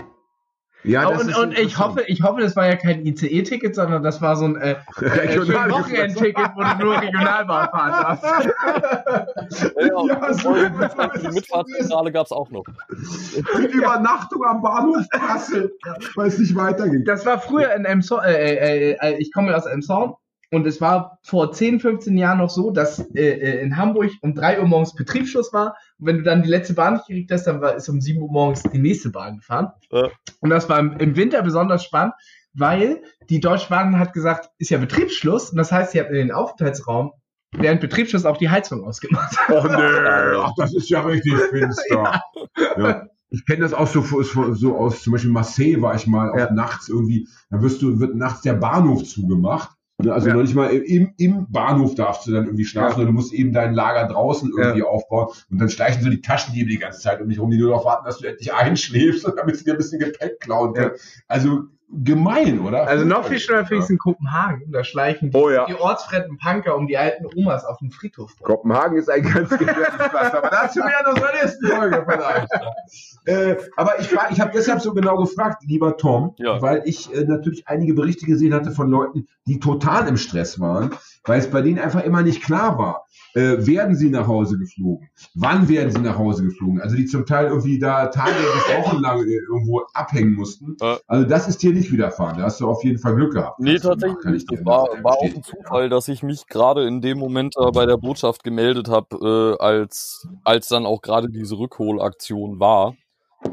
Ja, 0.84 1.08
und, 1.08 1.36
und 1.36 1.58
ich 1.58 1.78
hoffe, 1.78 2.04
ich 2.06 2.22
hoffe, 2.22 2.40
das 2.40 2.54
war 2.54 2.66
ja 2.66 2.76
kein 2.76 3.04
ICE-Ticket, 3.04 3.74
sondern 3.74 4.02
das 4.02 4.22
war 4.22 4.36
so 4.36 4.44
ein 4.44 4.56
äh, 4.56 4.76
äh, 5.00 5.38
Wochenend-Ticket, 5.38 6.50
wo 6.54 6.62
du 6.62 6.84
nur 6.84 7.00
Regionalbahn 7.02 7.68
fahren 7.70 8.20
darfst. 8.20 8.50
ja, 9.76 10.04
ja 10.06 10.34
so 10.34 10.54
die 10.54 11.28
Mitfahrzentrale 11.34 12.12
gab 12.12 12.26
es 12.26 12.32
auch 12.32 12.50
noch. 12.50 12.64
Die 12.94 13.76
Übernachtung 13.76 14.44
am 14.44 14.62
Bahnhof 14.62 15.04
Kassel, 15.10 15.72
weil 16.14 16.28
es 16.28 16.38
nicht 16.38 16.54
weiterging. 16.54 17.04
Das 17.04 17.26
war 17.26 17.40
früher 17.40 17.74
in 17.74 17.84
Emson, 17.84 18.20
äh, 18.22 18.54
äh, 18.54 18.96
äh, 19.00 19.16
ich 19.18 19.32
komme 19.32 19.54
aus 19.56 19.66
Emson 19.66 20.14
und 20.50 20.66
es 20.66 20.80
war 20.80 21.18
vor 21.22 21.52
10, 21.52 21.80
15 21.80 22.16
Jahren 22.16 22.38
noch 22.38 22.50
so, 22.50 22.70
dass 22.70 23.00
äh, 23.14 23.30
äh, 23.30 23.60
in 23.60 23.76
Hamburg 23.76 24.12
um 24.22 24.34
3 24.34 24.60
Uhr 24.60 24.66
morgens 24.66 24.94
Betriebsschluss 24.94 25.52
war. 25.52 25.76
Und 25.98 26.06
wenn 26.06 26.18
du 26.18 26.22
dann 26.22 26.42
die 26.42 26.48
letzte 26.48 26.74
Bahn 26.74 26.94
nicht 26.94 27.06
gekriegt 27.06 27.32
hast, 27.32 27.44
dann 27.44 27.60
war, 27.60 27.74
ist 27.74 27.88
um 27.88 28.00
7 28.00 28.20
Uhr 28.20 28.30
morgens 28.30 28.62
die 28.62 28.78
nächste 28.78 29.10
Bahn 29.10 29.36
gefahren. 29.36 29.72
Ja. 29.90 30.08
Und 30.40 30.50
das 30.50 30.68
war 30.68 30.78
im, 30.78 30.92
im, 30.98 31.16
Winter 31.16 31.42
besonders 31.42 31.84
spannend, 31.84 32.14
weil 32.54 33.02
die 33.28 33.40
Deutsche 33.40 33.68
Bahn 33.68 33.98
hat 33.98 34.12
gesagt, 34.12 34.50
ist 34.58 34.70
ja 34.70 34.78
Betriebsschluss. 34.78 35.50
Und 35.50 35.58
das 35.58 35.72
heißt, 35.72 35.92
sie 35.92 36.00
hat 36.00 36.08
in 36.08 36.14
den 36.14 36.32
Aufenthaltsraum 36.32 37.12
während 37.52 37.80
Betriebsschluss 37.80 38.26
auch 38.26 38.36
die 38.36 38.50
Heizung 38.50 38.84
ausgemacht. 38.84 39.36
Oh 39.48 39.64
nö, 39.64 40.38
ach, 40.42 40.52
das 40.56 40.74
ist 40.74 40.90
ja 40.90 41.00
richtig 41.00 41.34
finster. 41.50 42.22
ja. 42.56 42.80
ja. 42.80 43.06
Ich 43.30 43.44
kenne 43.44 43.60
das 43.60 43.74
auch 43.74 43.86
so, 43.86 44.00
so 44.22 44.78
aus, 44.78 45.02
zum 45.02 45.12
Beispiel 45.12 45.30
Marseille 45.30 45.82
war 45.82 45.94
ich 45.94 46.06
mal 46.06 46.30
auch 46.30 46.50
nachts 46.50 46.88
irgendwie, 46.88 47.28
da 47.50 47.60
wirst 47.60 47.82
du, 47.82 48.00
wird 48.00 48.14
nachts 48.14 48.40
der 48.40 48.54
Bahnhof 48.54 49.04
zugemacht 49.04 49.77
also 50.06 50.28
ja. 50.28 50.34
noch 50.34 50.42
nicht 50.42 50.54
mal 50.54 50.70
im, 50.70 51.12
im 51.16 51.50
Bahnhof 51.50 51.96
darfst 51.96 52.26
du 52.26 52.32
dann 52.32 52.44
irgendwie 52.44 52.64
schlafen, 52.64 53.00
ja. 53.00 53.06
du 53.06 53.12
musst 53.12 53.32
eben 53.32 53.52
dein 53.52 53.74
Lager 53.74 54.06
draußen 54.06 54.52
irgendwie 54.56 54.80
ja. 54.80 54.84
aufbauen 54.84 55.28
und 55.50 55.58
dann 55.58 55.68
schleichen 55.68 56.02
so 56.02 56.10
die 56.10 56.20
Taschendiebe 56.20 56.70
die 56.70 56.78
ganze 56.78 57.00
Zeit 57.00 57.20
um 57.20 57.28
dich 57.28 57.40
rum, 57.40 57.50
die 57.50 57.58
nur 57.58 57.70
darauf 57.70 57.84
warten, 57.84 58.04
dass 58.06 58.18
du 58.18 58.28
endlich 58.28 58.52
einschläfst, 58.52 59.26
damit 59.36 59.56
sie 59.56 59.64
dir 59.64 59.72
ein 59.72 59.78
bisschen 59.78 59.98
Gepäck 59.98 60.38
klauen 60.40 60.74
können. 60.74 60.92
Also 61.26 61.64
gemein, 61.90 62.60
oder? 62.60 62.86
Also 62.86 63.04
noch 63.04 63.26
viel 63.26 63.38
schlimmer 63.38 63.64
finde 63.64 63.78
ich 63.78 63.84
es 63.84 63.90
in 63.90 63.98
Kopenhagen. 63.98 64.70
Da 64.70 64.84
schleichen 64.84 65.30
die, 65.30 65.36
oh, 65.36 65.48
ja. 65.48 65.64
die 65.66 65.74
ortsfremden 65.74 66.38
Punker 66.38 66.76
um 66.76 66.86
die 66.86 66.98
alten 66.98 67.26
Omas 67.34 67.64
auf 67.64 67.78
dem 67.78 67.90
Friedhof. 67.90 68.34
Kopenhagen 68.42 68.98
ist 68.98 69.08
ein 69.08 69.22
ganz 69.22 69.48
gefährliches 69.50 69.94
Platz, 70.10 70.34
aber 70.34 70.50
dazu 70.50 70.80
mehr 70.80 71.00
in 71.00 71.06
unserer 71.06 71.32
nächsten 71.32 71.66
Folge 71.66 72.06
vielleicht. 72.06 72.48
äh, 73.24 73.56
aber 73.76 74.00
ich, 74.00 74.12
ich 74.30 74.40
habe 74.40 74.50
deshalb 74.54 74.80
so 74.80 74.92
genau 74.92 75.16
gefragt, 75.16 75.62
lieber 75.66 75.96
Tom, 75.96 76.34
ja. 76.38 76.60
weil 76.60 76.82
ich 76.84 77.14
äh, 77.14 77.24
natürlich 77.24 77.66
einige 77.66 77.94
Berichte 77.94 78.26
gesehen 78.26 78.52
hatte 78.52 78.70
von 78.70 78.90
Leuten, 78.90 79.26
die 79.46 79.58
total 79.58 80.08
im 80.08 80.18
Stress 80.18 80.60
waren, 80.60 80.90
weil 81.24 81.38
es 81.38 81.50
bei 81.50 81.62
denen 81.62 81.78
einfach 81.78 82.02
immer 82.02 82.22
nicht 82.22 82.42
klar 82.42 82.78
war 82.78 83.08
äh, 83.34 83.66
werden 83.66 83.94
sie 83.94 84.10
nach 84.10 84.26
Hause 84.26 84.58
geflogen? 84.58 85.08
Wann 85.34 85.68
werden 85.68 85.90
sie 85.90 86.00
nach 86.00 86.18
Hause 86.18 86.44
geflogen? 86.44 86.80
Also 86.80 86.96
die 86.96 87.06
zum 87.06 87.26
Teil 87.26 87.46
irgendwie 87.46 87.78
da 87.78 88.06
Tage 88.06 88.32
bis 88.32 88.76
Wochen 88.86 89.00
lang 89.00 89.20
äh, 89.26 89.38
irgendwo 89.50 89.82
abhängen 89.94 90.34
mussten. 90.34 90.76
Also 91.06 91.28
das 91.28 91.48
ist 91.48 91.62
dir 91.62 91.72
nicht 91.72 91.92
widerfahren. 91.92 92.38
Da 92.38 92.44
hast 92.44 92.60
du 92.60 92.68
auf 92.68 92.82
jeden 92.84 92.98
Fall 92.98 93.14
Glück 93.14 93.34
gehabt. 93.34 93.60
Nee, 93.60 93.78
tatsächlich 93.78 94.24
nicht. 94.24 94.50
Das 94.50 94.64
war, 94.64 94.88
war 95.02 95.18
auch 95.18 95.24
ein 95.24 95.42
Zufall, 95.42 95.88
dass 95.88 96.08
ich 96.08 96.22
mich 96.22 96.46
gerade 96.46 96.86
in 96.86 97.00
dem 97.00 97.18
Moment 97.18 97.54
äh, 97.58 97.70
bei 97.70 97.86
der 97.86 97.96
Botschaft 97.96 98.44
gemeldet 98.44 98.88
habe, 98.88 99.56
äh, 99.60 99.62
als, 99.62 100.26
als 100.44 100.68
dann 100.68 100.86
auch 100.86 101.02
gerade 101.02 101.28
diese 101.28 101.58
Rückholaktion 101.58 102.58
war. 102.60 102.94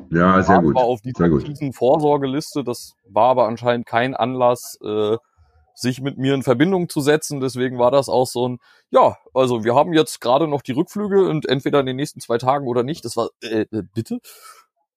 Ja, 0.10 0.42
sehr 0.42 0.62
gut. 0.62 0.76
war 0.76 0.84
auf 0.84 1.02
dieser 1.02 1.30
Vorsorgeliste. 1.72 2.64
Das 2.64 2.96
war 3.08 3.30
aber 3.30 3.48
anscheinend 3.48 3.86
kein 3.86 4.16
Anlass, 4.16 4.80
äh, 4.84 5.18
sich 5.76 6.02
mit 6.02 6.18
mir 6.18 6.34
in 6.34 6.44
Verbindung 6.44 6.90
zu 6.90 7.02
setzen. 7.02 7.42
Deswegen 7.42 7.78
war 7.78 7.92
das 7.92 8.10
auch 8.10 8.28
so 8.28 8.48
ein, 8.48 8.60
ja, 8.90 9.18
also 9.34 9.64
wir 9.64 9.76
haben 9.76 9.94
jetzt 9.94 10.22
gerade 10.22 10.48
noch 10.48 10.62
die 10.62 10.72
Rückflüge 10.72 11.28
und 11.28 11.48
entweder 11.48 11.80
in 11.82 11.86
den 11.86 11.98
nächsten 11.98 12.20
zwei 12.20 12.38
Tagen 12.38 12.68
oder 12.68 12.84
nicht. 12.84 13.06
Das 13.06 13.18
war, 13.18 13.30
äh, 13.44 13.66
äh 13.72 13.84
bitte? 13.94 14.20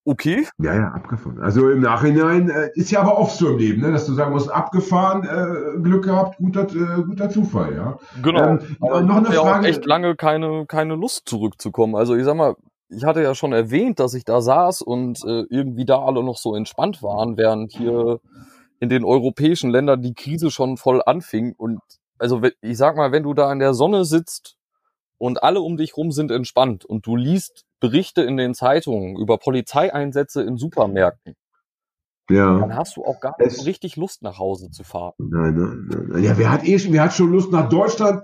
Okay. 0.04 0.46
Ja, 0.58 0.74
ja, 0.74 0.88
abgefahren. 0.88 1.38
Also 1.42 1.68
im 1.68 1.80
Nachhinein 1.80 2.48
äh, 2.48 2.70
ist 2.74 2.90
ja 2.90 3.00
aber 3.02 3.18
oft 3.18 3.36
so 3.36 3.50
im 3.50 3.58
Leben, 3.58 3.82
ne, 3.82 3.92
dass 3.92 4.06
du 4.06 4.14
sagen 4.14 4.32
musst, 4.32 4.50
abgefahren, 4.50 5.24
äh, 5.24 5.82
Glück 5.82 6.04
gehabt, 6.04 6.38
guter, 6.38 6.62
äh, 6.62 7.02
guter 7.02 7.28
Zufall, 7.28 7.74
ja. 7.74 7.98
Genau. 8.22 8.52
Ähm, 8.52 8.76
aber 8.80 9.02
noch 9.02 9.16
eine 9.16 9.26
Frage. 9.26 9.66
Ja 9.66 9.68
echt 9.68 9.84
lange 9.84 10.16
keine, 10.16 10.64
keine 10.66 10.94
Lust 10.94 11.28
zurückzukommen. 11.28 11.94
Also 11.94 12.14
ich 12.14 12.24
sag 12.24 12.36
mal, 12.36 12.56
ich 12.88 13.04
hatte 13.04 13.22
ja 13.22 13.34
schon 13.34 13.52
erwähnt, 13.52 14.00
dass 14.00 14.14
ich 14.14 14.24
da 14.24 14.40
saß 14.40 14.80
und 14.80 15.22
äh, 15.24 15.44
irgendwie 15.50 15.84
da 15.84 15.98
alle 15.98 16.24
noch 16.24 16.38
so 16.38 16.54
entspannt 16.54 17.02
waren, 17.02 17.36
während 17.36 17.72
hier 17.72 18.20
in 18.80 18.88
den 18.88 19.04
europäischen 19.04 19.70
Ländern 19.70 20.02
die 20.02 20.14
Krise 20.14 20.50
schon 20.50 20.76
voll 20.76 21.02
anfing. 21.04 21.54
Und 21.56 21.80
also 22.18 22.42
ich 22.60 22.76
sag 22.76 22.96
mal, 22.96 23.12
wenn 23.12 23.22
du 23.22 23.34
da 23.34 23.52
in 23.52 23.58
der 23.58 23.74
Sonne 23.74 24.04
sitzt 24.04 24.56
und 25.18 25.42
alle 25.42 25.60
um 25.60 25.76
dich 25.76 25.96
rum 25.96 26.12
sind 26.12 26.30
entspannt 26.30 26.84
und 26.84 27.06
du 27.06 27.16
liest 27.16 27.64
Berichte 27.80 28.22
in 28.22 28.36
den 28.36 28.54
Zeitungen 28.54 29.16
über 29.16 29.38
Polizeieinsätze 29.38 30.42
in 30.42 30.56
Supermärkten, 30.56 31.34
ja. 32.28 32.58
dann 32.58 32.74
hast 32.74 32.96
du 32.96 33.04
auch 33.04 33.20
gar 33.20 33.36
nicht 33.38 33.56
so 33.56 33.62
richtig 33.64 33.96
Lust 33.96 34.22
nach 34.22 34.38
Hause 34.38 34.70
zu 34.70 34.82
fahren. 34.82 35.14
Nein, 35.18 35.54
nein, 35.54 36.06
nein. 36.08 36.24
Ja, 36.24 36.36
wer 36.38 36.50
hat 36.50 36.66
eh 36.66 36.78
schon, 36.78 36.92
wer 36.92 37.04
hat 37.04 37.12
schon 37.12 37.30
Lust 37.30 37.52
nach 37.52 37.68
Deutschland, 37.68 38.22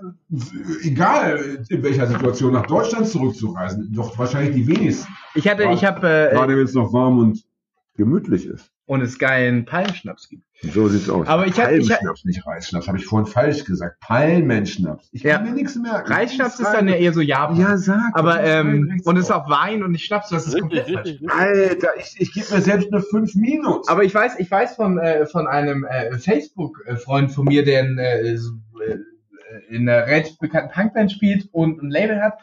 egal 0.83 1.65
in 1.69 1.83
welcher 1.83 2.07
Situation, 2.07 2.53
nach 2.53 2.65
Deutschland 2.65 3.07
zurückzureisen? 3.07 3.93
Doch 3.93 4.17
wahrscheinlich 4.17 4.55
die 4.55 4.67
wenigsten. 4.67 5.11
Ich 5.35 5.47
hatte, 5.47 5.63
ich 5.71 5.85
habe 5.85 6.07
äh, 6.07 6.33
gerade 6.33 6.57
wenn 6.57 6.65
es 6.65 6.73
noch 6.73 6.91
warm 6.91 7.19
und 7.19 7.45
gemütlich 7.95 8.45
ist 8.45 8.74
und 8.85 9.01
es 9.01 9.17
geilen 9.17 9.65
Palmschnaps 9.65 10.29
gibt. 10.29 10.43
So 10.61 10.87
sieht's 10.87 11.09
aus. 11.09 11.27
Aber 11.27 11.47
ich 11.47 11.55
Palmschnaps, 11.55 12.19
ich, 12.19 12.25
nicht 12.25 12.45
Reisschnaps, 12.45 12.87
habe 12.87 12.97
ich 12.97 13.05
vorhin 13.05 13.27
falsch 13.27 13.65
gesagt. 13.65 13.99
Palmenschnaps. 13.99 15.09
Ich 15.11 15.23
kann 15.23 15.31
ja. 15.31 15.39
mir 15.41 15.51
nichts 15.51 15.75
merken. 15.75 16.11
Reisschnaps 16.11 16.59
ist 16.59 16.71
dann 16.71 16.87
ja 16.87 16.95
eher 16.95 17.13
so 17.13 17.21
Japan. 17.21 17.59
Ja, 17.59 17.77
sag. 17.77 18.11
Aber 18.13 18.43
ähm, 18.43 19.01
und 19.03 19.17
es 19.17 19.25
ist 19.25 19.31
auch 19.31 19.49
Wein 19.49 19.83
und 19.83 19.91
nicht 19.91 20.05
Schnaps, 20.05 20.29
das 20.29 20.47
ist 20.47 20.59
komplett 20.59 20.89
falsch. 20.89 21.17
Alter, 21.27 21.89
ich, 21.97 22.15
ich 22.19 22.33
gebe 22.33 22.53
mir 22.53 22.61
selbst 22.61 22.91
eine 22.91 23.01
5 23.01 23.35
Minus. 23.35 23.87
Aber 23.87 24.03
ich 24.03 24.13
weiß, 24.13 24.39
ich 24.39 24.49
weiß 24.49 24.75
von 24.75 24.97
äh, 24.97 25.25
von 25.25 25.47
einem 25.47 25.83
äh, 25.83 26.17
Facebook-Freund 26.17 27.31
von 27.31 27.45
mir, 27.45 27.65
der 27.65 27.81
in, 27.81 27.97
äh, 27.97 28.21
äh 28.21 28.39
in 29.69 29.87
einer 29.87 30.07
relativ 30.07 30.37
bekannten 30.39 30.73
Punkband 30.73 31.11
spielt 31.11 31.49
und 31.51 31.81
ein 31.81 31.89
Label 31.89 32.21
hat. 32.21 32.39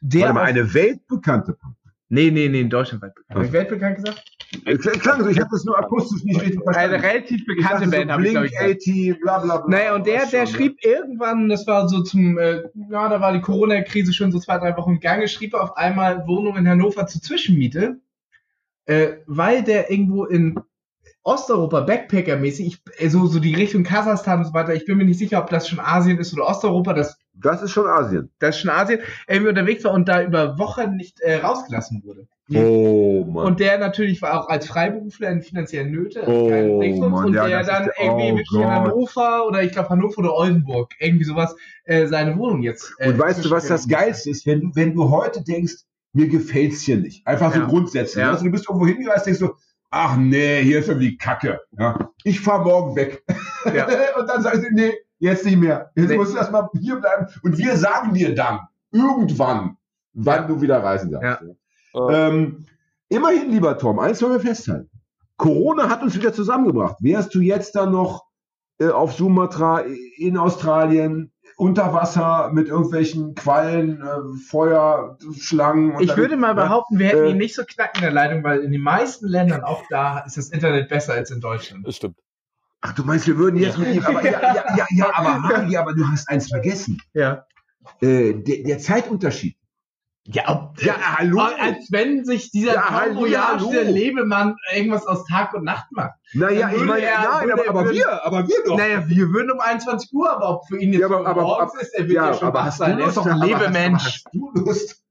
Der 0.00 0.22
Warte 0.22 0.34
mal, 0.34 0.42
eine 0.42 0.74
weltbekannte 0.74 1.52
Punkband. 1.52 1.83
Nee, 2.08 2.30
nee, 2.30 2.48
nee, 2.48 2.60
in 2.60 2.70
Deutschland 2.70 3.02
weit 3.02 3.14
bekannt. 3.14 3.36
Habe 3.36 3.46
ich 3.46 3.52
weltbekannt 3.52 3.96
gesagt? 3.96 4.22
Klang 5.00 5.22
so, 5.22 5.28
ich 5.28 5.40
habe 5.40 5.48
das 5.50 5.64
nur 5.64 5.78
akustisch 5.78 6.22
nicht 6.22 6.40
richtig 6.40 6.62
verstanden. 6.62 6.94
Eine 6.94 7.02
relativ 7.02 7.46
bekannte 7.46 7.88
Band, 7.88 8.06
so 8.06 8.12
habe 8.12 8.26
ich 8.26 8.30
glaube 8.30 8.46
ich. 8.46 8.58
80, 8.58 9.20
bla 9.20 9.38
bla 9.38 9.56
bla. 9.58 9.68
Naja, 9.68 9.94
und 9.94 10.06
der, 10.06 10.26
der 10.26 10.46
schrieb 10.46 10.84
irgendwann, 10.84 11.48
das 11.48 11.66
war 11.66 11.88
so 11.88 12.02
zum, 12.02 12.38
äh, 12.38 12.62
ja, 12.90 13.08
da 13.08 13.20
war 13.20 13.32
die 13.32 13.40
Corona-Krise 13.40 14.12
schon 14.12 14.32
so 14.32 14.38
zwei, 14.38 14.58
drei 14.58 14.76
Wochen 14.76 14.92
im 14.92 15.00
Gange, 15.00 15.28
schrieb 15.28 15.54
er 15.54 15.62
auf 15.62 15.76
einmal 15.76 16.26
Wohnung 16.26 16.56
in 16.56 16.68
Hannover 16.68 17.06
zur 17.06 17.22
Zwischenmiete, 17.22 18.00
äh, 18.86 19.14
weil 19.26 19.62
der 19.62 19.90
irgendwo 19.90 20.24
in 20.24 20.60
Osteuropa, 21.22 21.80
Backpacker-mäßig, 21.80 22.82
so, 23.08 23.26
so 23.26 23.40
die 23.40 23.54
Richtung 23.54 23.82
Kasachstan 23.82 24.40
und 24.40 24.44
so 24.44 24.54
weiter, 24.54 24.74
ich 24.74 24.84
bin 24.84 24.98
mir 24.98 25.04
nicht 25.04 25.18
sicher, 25.18 25.40
ob 25.40 25.48
das 25.48 25.68
schon 25.68 25.80
Asien 25.80 26.18
ist 26.18 26.34
oder 26.34 26.46
Osteuropa, 26.46 26.92
das 26.92 27.18
das 27.34 27.62
ist 27.62 27.70
schon 27.70 27.86
Asien. 27.86 28.30
Das 28.38 28.56
ist 28.56 28.62
schon 28.62 28.70
Asien. 28.70 29.00
Irgendwie 29.28 29.50
unterwegs 29.50 29.84
war 29.84 29.92
und 29.92 30.08
da 30.08 30.22
über 30.22 30.58
Wochen 30.58 30.96
nicht 30.96 31.20
äh, 31.20 31.36
rausgelassen 31.36 32.02
wurde. 32.04 32.26
Oh 32.52 33.24
Mann. 33.24 33.46
Und 33.46 33.60
der 33.60 33.78
natürlich 33.78 34.20
war 34.20 34.38
auch 34.38 34.48
als 34.48 34.66
Freiberufler 34.66 35.30
in 35.30 35.40
finanziellen 35.40 35.90
Nöte. 35.90 36.24
Oh 36.26 36.50
Mann, 37.08 37.26
und 37.26 37.34
ja, 37.34 37.46
der 37.46 37.64
dann 37.64 37.84
der, 37.84 37.94
irgendwie 37.98 38.32
oh 38.32 38.36
wirklich 38.36 38.60
in 38.60 38.66
Hannover 38.66 39.46
oder 39.46 39.62
ich 39.62 39.72
glaube 39.72 39.88
Hannover 39.88 40.18
oder 40.18 40.34
Oldenburg, 40.34 40.92
irgendwie 40.98 41.24
sowas, 41.24 41.56
äh, 41.84 42.06
seine 42.06 42.36
Wohnung 42.36 42.62
jetzt. 42.62 42.92
Äh, 42.98 43.08
und 43.08 43.18
weißt 43.18 43.44
du, 43.44 43.50
was 43.50 43.68
das 43.68 43.88
Geilste 43.88 44.30
ist? 44.30 44.46
Wenn 44.46 44.60
du, 44.60 44.70
wenn 44.74 44.94
du 44.94 45.10
heute 45.10 45.42
denkst, 45.42 45.84
mir 46.12 46.28
gefällt's 46.28 46.82
hier 46.82 46.98
nicht. 46.98 47.26
Einfach 47.26 47.52
so 47.52 47.60
ja. 47.60 47.66
grundsätzlich. 47.66 48.22
Ja. 48.22 48.30
Also 48.30 48.44
du 48.44 48.50
bist 48.50 48.68
irgendwo 48.68 48.86
hingereist, 48.86 49.26
denkst 49.26 49.40
du, 49.40 49.54
ach 49.90 50.16
nee, 50.16 50.62
hier 50.62 50.80
ist 50.80 50.88
irgendwie 50.88 51.16
Kacke. 51.16 51.60
Ja. 51.78 52.10
Ich 52.24 52.40
fahr 52.40 52.62
morgen 52.62 52.94
weg. 52.94 53.22
Ja. 53.74 53.86
und 54.18 54.28
dann 54.28 54.42
sagst 54.42 54.64
du, 54.64 54.68
nee, 54.70 54.92
Jetzt 55.24 55.46
nicht 55.46 55.56
mehr. 55.56 55.90
Jetzt 55.94 56.10
nee. 56.10 56.16
musst 56.18 56.34
du 56.34 56.36
erstmal 56.36 56.68
hier 56.78 56.96
bleiben. 56.96 57.28
Und 57.42 57.56
wir 57.56 57.78
sagen 57.78 58.12
dir 58.12 58.34
dann, 58.34 58.60
irgendwann, 58.92 59.78
wann 60.12 60.46
du 60.46 60.60
wieder 60.60 60.82
reisen 60.82 61.12
darfst. 61.12 61.42
Ja. 61.94 62.10
Ähm, 62.10 62.66
immerhin, 63.08 63.50
lieber 63.50 63.78
Tom, 63.78 63.98
eins 64.00 64.20
wollen 64.20 64.34
wir 64.34 64.40
festhalten. 64.40 64.90
Corona 65.38 65.88
hat 65.88 66.02
uns 66.02 66.14
wieder 66.14 66.34
zusammengebracht. 66.34 66.96
Wärst 67.00 67.34
du 67.34 67.40
jetzt 67.40 67.74
dann 67.74 67.92
noch 67.92 68.26
äh, 68.78 68.88
auf 68.88 69.14
Sumatra, 69.14 69.84
in 70.18 70.36
Australien, 70.36 71.32
unter 71.56 71.94
Wasser 71.94 72.50
mit 72.52 72.68
irgendwelchen 72.68 73.34
Quallen, 73.34 74.02
äh, 74.02 74.38
Feuer, 74.50 75.16
Schlangen. 75.38 75.98
ich 76.00 76.14
würde 76.18 76.36
mal 76.36 76.54
behaupten, 76.54 76.98
wir 76.98 77.06
hätten 77.06 77.24
äh, 77.24 77.30
ihn 77.30 77.38
nicht 77.38 77.54
so 77.54 77.62
knacken 77.64 78.00
in 78.00 78.02
der 78.02 78.12
Leitung, 78.12 78.44
weil 78.44 78.60
in 78.60 78.72
den 78.72 78.82
meisten 78.82 79.26
Ländern, 79.26 79.64
auch 79.64 79.84
da, 79.88 80.18
ist 80.18 80.36
das 80.36 80.50
Internet 80.50 80.90
besser 80.90 81.14
als 81.14 81.30
in 81.30 81.40
Deutschland. 81.40 81.86
Das 81.86 81.96
stimmt. 81.96 82.18
Ach, 82.86 82.92
du 82.92 83.02
meinst, 83.02 83.26
wir 83.26 83.38
würden 83.38 83.58
jetzt 83.58 83.78
mit 83.78 83.94
ihm, 83.94 84.04
aber 84.04 84.22
ja, 84.22 84.40
ja, 84.42 84.76
ja, 84.76 84.86
ja, 84.90 85.10
aber 85.14 85.42
Hardy, 85.42 85.74
aber 85.74 85.94
du 85.94 86.06
hast 86.06 86.28
eins 86.28 86.48
vergessen. 86.48 87.00
Ja. 87.14 87.46
Äh, 88.02 88.34
der, 88.34 88.62
der 88.62 88.78
Zeitunterschied. 88.78 89.56
Ja, 90.26 90.50
ob, 90.50 90.82
ja, 90.82 90.94
hallo. 91.16 91.40
Als 91.40 91.90
wenn 91.90 92.26
sich 92.26 92.50
dieser 92.50 92.74
ja, 92.74 93.56
der 93.56 93.84
Lebemann 93.84 94.56
irgendwas 94.74 95.06
aus 95.06 95.24
Tag 95.24 95.54
und 95.54 95.64
Nacht 95.64 95.86
macht. 95.92 96.12
Naja, 96.34 96.70
ich 96.74 96.82
meine, 96.82 97.06
er, 97.06 97.20
nein, 97.20 97.52
aber, 97.52 97.68
aber 97.68 97.84
würde, 97.84 97.94
wir, 97.96 98.24
aber 98.26 98.48
wir 98.48 98.56
doch. 98.66 98.76
Naja, 98.76 99.08
wir 99.08 99.30
würden 99.30 99.50
um 99.50 99.60
21 99.60 100.12
Uhr, 100.12 100.30
aber 100.30 100.50
ob 100.50 100.68
für 100.68 100.78
ihn 100.78 100.92
jetzt 100.92 101.00
ja, 101.00 101.06
aber, 101.06 101.26
aber, 101.26 101.42
morgens 101.42 101.74
ist, 101.80 101.94
er 101.94 102.04
wird 102.04 102.12
ja, 102.12 102.26
ja 102.26 102.34
schon 102.34 102.52
wach 102.52 102.70
sein. 102.70 102.98
Er 102.98 103.08
ist 103.08 103.16
doch 103.16 103.26
ein 103.26 103.38
Lebemensch. 103.38 104.04
Hast, 104.04 104.26
hast 104.26 104.34
du 104.34 104.50
Lust? 104.60 105.03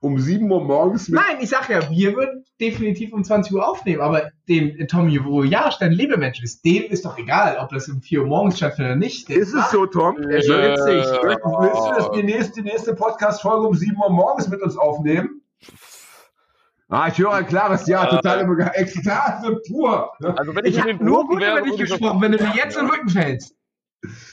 Um 0.00 0.18
7 0.18 0.50
Uhr 0.50 0.62
morgens 0.62 1.08
mit. 1.08 1.20
Nein, 1.20 1.36
ich 1.40 1.50
sag 1.50 1.68
ja, 1.68 1.90
wir 1.90 2.14
würden 2.14 2.44
definitiv 2.60 3.12
um 3.12 3.24
20 3.24 3.52
Uhr 3.54 3.66
aufnehmen, 3.66 4.02
aber 4.02 4.30
dem 4.48 4.86
Tommy 4.88 5.22
Voyage, 5.24 5.76
dein 5.80 5.92
Lebemensch 5.92 6.42
ist, 6.42 6.64
dem 6.64 6.84
ist 6.84 7.04
doch 7.04 7.18
egal, 7.18 7.58
ob 7.60 7.70
das 7.70 7.88
um 7.88 8.02
4 8.02 8.20
Uhr 8.20 8.26
morgens 8.26 8.58
stattfindet 8.58 8.92
oder 8.92 8.98
nicht. 8.98 9.30
ist 9.30 9.54
es 9.54 9.70
so, 9.70 9.86
Tom? 9.86 10.16
Ist 10.18 10.48
äh, 10.48 10.72
witzig. 10.72 11.06
Willst 11.22 11.86
du 11.86 11.94
das 11.96 12.10
die 12.12 12.22
nächste, 12.22 12.62
die 12.62 12.68
nächste 12.68 12.94
Podcast-Folge 12.94 13.66
um 13.66 13.74
7 13.74 13.96
Uhr 13.96 14.10
morgens 14.10 14.48
mit 14.48 14.62
uns 14.62 14.76
aufnehmen? 14.76 15.42
Ah, 16.88 17.08
ich 17.08 17.18
höre 17.18 17.32
ein 17.32 17.46
klares 17.46 17.86
Ja, 17.88 18.06
total 18.06 18.48
äh, 18.60 18.80
Ekstase 18.80 19.60
pur. 19.66 20.12
Also 20.36 20.54
wenn 20.54 20.64
ich, 20.66 20.78
ich 20.78 21.00
nur 21.00 21.26
gut 21.26 21.42
über 21.42 21.62
dich 21.62 21.76
gesprochen, 21.76 22.20
wenn 22.20 22.32
du 22.32 22.38
mir 22.38 22.54
jetzt 22.54 22.76
in 22.76 22.86
den 22.86 22.90
Rücken 22.90 23.08
fällst. 23.08 23.56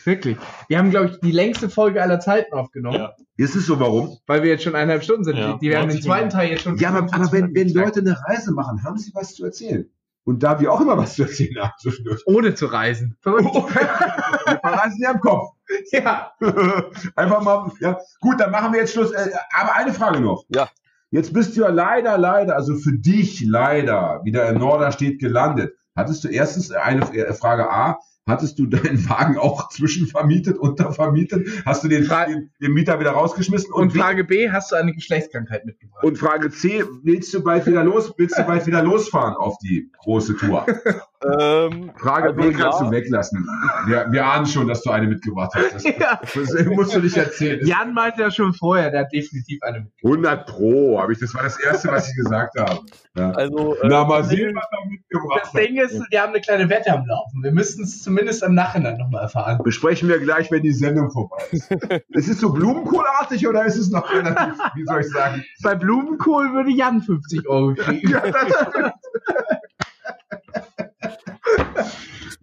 Wirklich. 0.03 0.37
Wir 0.67 0.77
haben, 0.77 0.91
glaube 0.91 1.07
ich, 1.07 1.19
die 1.19 1.31
längste 1.31 1.69
Folge 1.69 2.01
aller 2.01 2.19
Zeiten 2.19 2.53
aufgenommen. 2.53 2.97
Ja. 2.97 3.15
Ist 3.37 3.55
es 3.55 3.65
so, 3.65 3.79
warum? 3.79 4.17
Weil 4.27 4.43
wir 4.43 4.49
jetzt 4.49 4.63
schon 4.63 4.75
eineinhalb 4.75 5.03
Stunden 5.03 5.23
sind. 5.23 5.37
Ja. 5.37 5.53
Die, 5.53 5.59
die 5.59 5.69
werden 5.69 5.89
den 5.89 6.01
zweiten 6.01 6.29
Teil 6.29 6.51
jetzt 6.51 6.63
schon. 6.63 6.77
Ja, 6.77 6.89
aber, 6.89 7.13
aber 7.13 7.31
wenn, 7.31 7.55
wenn 7.55 7.69
Leute 7.69 8.01
eine 8.01 8.17
Reise 8.27 8.51
machen, 8.51 8.83
haben 8.83 8.97
sie 8.97 9.11
was 9.13 9.33
zu 9.33 9.45
erzählen. 9.45 9.89
Und 10.25 10.41
da 10.41 10.59
wir 10.59 10.71
auch 10.71 10.79
immer 10.79 10.97
was 10.97 11.15
zu 11.15 11.23
erzählen 11.23 11.61
haben, 11.61 11.73
zwischendurch. 11.79 12.21
Ohne 12.25 12.55
zu 12.55 12.67
reisen. 12.67 13.17
Verrückt. 13.21 13.49
Oh. 13.51 13.67
wir 13.69 14.59
verreisen 14.59 14.99
ja 15.01 15.11
im 15.11 15.19
Kopf. 15.19 15.51
Ja. 15.91 16.31
Einfach 17.15 17.41
mal, 17.41 17.71
ja. 17.79 17.99
Gut, 18.21 18.39
dann 18.39 18.51
machen 18.51 18.73
wir 18.73 18.81
jetzt 18.81 18.93
Schluss. 18.93 19.11
Äh, 19.11 19.31
aber 19.53 19.75
eine 19.75 19.93
Frage 19.93 20.21
noch. 20.21 20.45
Ja. 20.49 20.69
Jetzt 21.11 21.33
bist 21.33 21.55
du 21.55 21.61
ja 21.61 21.69
leider, 21.69 22.17
leider, 22.17 22.55
also 22.55 22.75
für 22.75 22.93
dich 22.93 23.41
leider, 23.45 24.21
wieder 24.23 24.49
in 24.49 24.57
Norderstedt 24.57 25.19
gelandet. 25.19 25.75
Hattest 25.95 26.23
du 26.23 26.27
erstens 26.27 26.71
eine 26.71 27.01
äh, 27.15 27.33
Frage 27.33 27.69
A, 27.69 27.99
Hattest 28.25 28.57
du 28.57 28.67
deinen 28.67 29.09
Wagen 29.09 29.37
auch 29.37 29.67
zwischenvermietet, 29.71 30.57
untervermietet? 30.57 31.45
Hast 31.65 31.83
du 31.83 31.89
den, 31.89 32.07
den, 32.07 32.51
den 32.61 32.71
Mieter 32.71 32.99
wieder 32.99 33.11
rausgeschmissen? 33.11 33.73
Und, 33.73 33.83
und 33.83 33.97
Frage 33.97 34.23
B, 34.23 34.49
hast 34.49 34.71
du 34.71 34.77
eine 34.77 34.93
Geschlechtskrankheit 34.93 35.65
mitgebracht? 35.65 36.03
Und 36.05 36.17
Frage 36.17 36.49
C, 36.49 36.85
willst 37.03 37.33
du 37.33 37.43
bald 37.43 37.65
wieder 37.65 37.83
los, 37.83 38.13
willst 38.17 38.37
du 38.37 38.43
bald 38.43 38.65
wieder 38.65 38.81
losfahren 38.81 39.35
auf 39.35 39.57
die 39.57 39.91
große 39.97 40.37
Tour? 40.37 40.65
Ähm, 41.23 41.91
Frage 41.97 42.29
also 42.29 42.35
B 42.35 42.51
kannst 42.51 42.79
ja. 42.79 42.85
du 42.85 42.91
weglassen. 42.91 43.47
Wir, 43.87 44.07
wir, 44.11 44.25
ahnen 44.25 44.45
schon, 44.45 44.67
dass 44.67 44.81
du 44.81 44.91
eine 44.91 45.07
mitgebracht 45.07 45.51
hast. 45.55 45.75
Das, 45.75 45.83
ja. 45.99 46.19
das 46.21 46.65
musst 46.65 46.95
du 46.95 46.99
nicht 46.99 47.15
erzählen. 47.15 47.65
Jan 47.65 47.93
meinte 47.93 48.21
ja 48.21 48.31
schon 48.31 48.53
vorher, 48.53 48.91
der 48.91 49.01
hat 49.01 49.13
definitiv 49.13 49.61
eine 49.63 49.81
mitgebracht. 49.81 50.17
100 50.17 50.47
Pro, 50.47 50.99
habe 50.99 51.13
ich, 51.13 51.19
das 51.19 51.33
war 51.33 51.43
das 51.43 51.59
Erste, 51.59 51.89
was 51.89 52.09
ich 52.09 52.15
gesagt 52.15 52.59
habe. 52.59 52.79
Ja. 53.15 53.31
Also, 53.31 53.75
äh, 53.75 53.87
Na, 53.87 54.05
mal 54.05 54.23
sehen, 54.23 54.55
was 54.55 54.65
er 54.71 54.89
mitgebracht 54.89 55.45
hat. 55.45 55.53
Das 55.53 55.61
Ding 55.61 55.77
ist, 55.77 56.01
wir 56.09 56.21
haben 56.21 56.33
eine 56.33 56.41
kleine 56.41 56.69
Wette 56.69 56.91
am 56.91 57.05
Laufen. 57.05 57.43
Wir 57.43 57.51
müssten 57.51 57.83
es 57.83 58.01
zumindest 58.01 58.43
im 58.43 58.55
Nachhinein 58.55 58.97
nochmal 58.97 59.23
erfahren. 59.23 59.59
Besprechen 59.63 60.09
wir 60.09 60.19
gleich, 60.19 60.49
wenn 60.51 60.63
die 60.63 60.73
Sendung 60.73 61.11
vorbei 61.11 61.37
ist. 61.51 61.71
ist 62.09 62.27
es 62.29 62.39
so 62.39 62.51
Blumenkohlartig 62.51 63.47
oder 63.47 63.65
ist 63.65 63.77
es 63.77 63.91
noch 63.91 64.11
relativ, 64.11 64.59
wie 64.75 64.85
soll 64.85 65.01
ich 65.01 65.09
sagen? 65.09 65.43
Bei 65.61 65.75
Blumenkohl 65.75 66.53
würde 66.53 66.71
Jan 66.71 67.01
50 67.01 67.47
Euro 67.47 67.73
kriegen. 67.77 68.09
ja, 68.09 68.21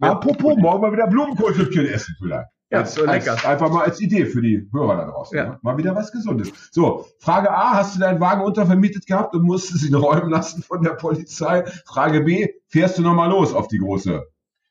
Apropos, 0.01 0.55
morgen 0.57 0.81
mal 0.81 0.91
wieder 0.91 1.07
Blumenkohlstückchen 1.07 1.85
essen 1.85 2.15
vielleicht. 2.19 2.49
Ja, 2.71 2.79
als, 2.79 2.93
so 2.95 3.05
lecker. 3.05 3.31
Als, 3.31 3.45
einfach 3.45 3.69
mal 3.69 3.83
als 3.83 3.99
Idee 3.99 4.25
für 4.25 4.41
die 4.41 4.67
Hörer 4.73 4.95
da 4.95 5.05
draußen. 5.11 5.37
Ja. 5.37 5.45
Ne? 5.45 5.59
Mal 5.61 5.77
wieder 5.77 5.93
was 5.93 6.11
Gesundes. 6.11 6.51
So, 6.71 7.05
Frage 7.19 7.51
A, 7.51 7.73
hast 7.73 7.95
du 7.95 7.99
deinen 7.99 8.21
Wagen 8.21 8.41
untervermietet 8.41 9.05
gehabt 9.05 9.35
und 9.35 9.43
musstest 9.43 9.83
ihn 9.87 9.95
räumen 9.95 10.29
lassen 10.29 10.63
von 10.63 10.81
der 10.81 10.91
Polizei? 10.91 11.65
Frage 11.85 12.21
B, 12.21 12.47
fährst 12.67 12.97
du 12.97 13.01
nochmal 13.01 13.29
los 13.29 13.53
auf 13.53 13.67
die 13.67 13.79
große 13.79 14.25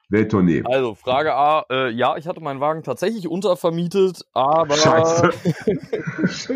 Welttournee? 0.08 0.62
Also, 0.64 0.94
Frage 0.94 1.34
A, 1.34 1.66
äh, 1.70 1.90
ja, 1.90 2.16
ich 2.16 2.26
hatte 2.26 2.40
meinen 2.40 2.60
Wagen 2.60 2.82
tatsächlich 2.82 3.28
untervermietet, 3.28 4.24
aber 4.32 4.76
Scheiße. 4.76 5.30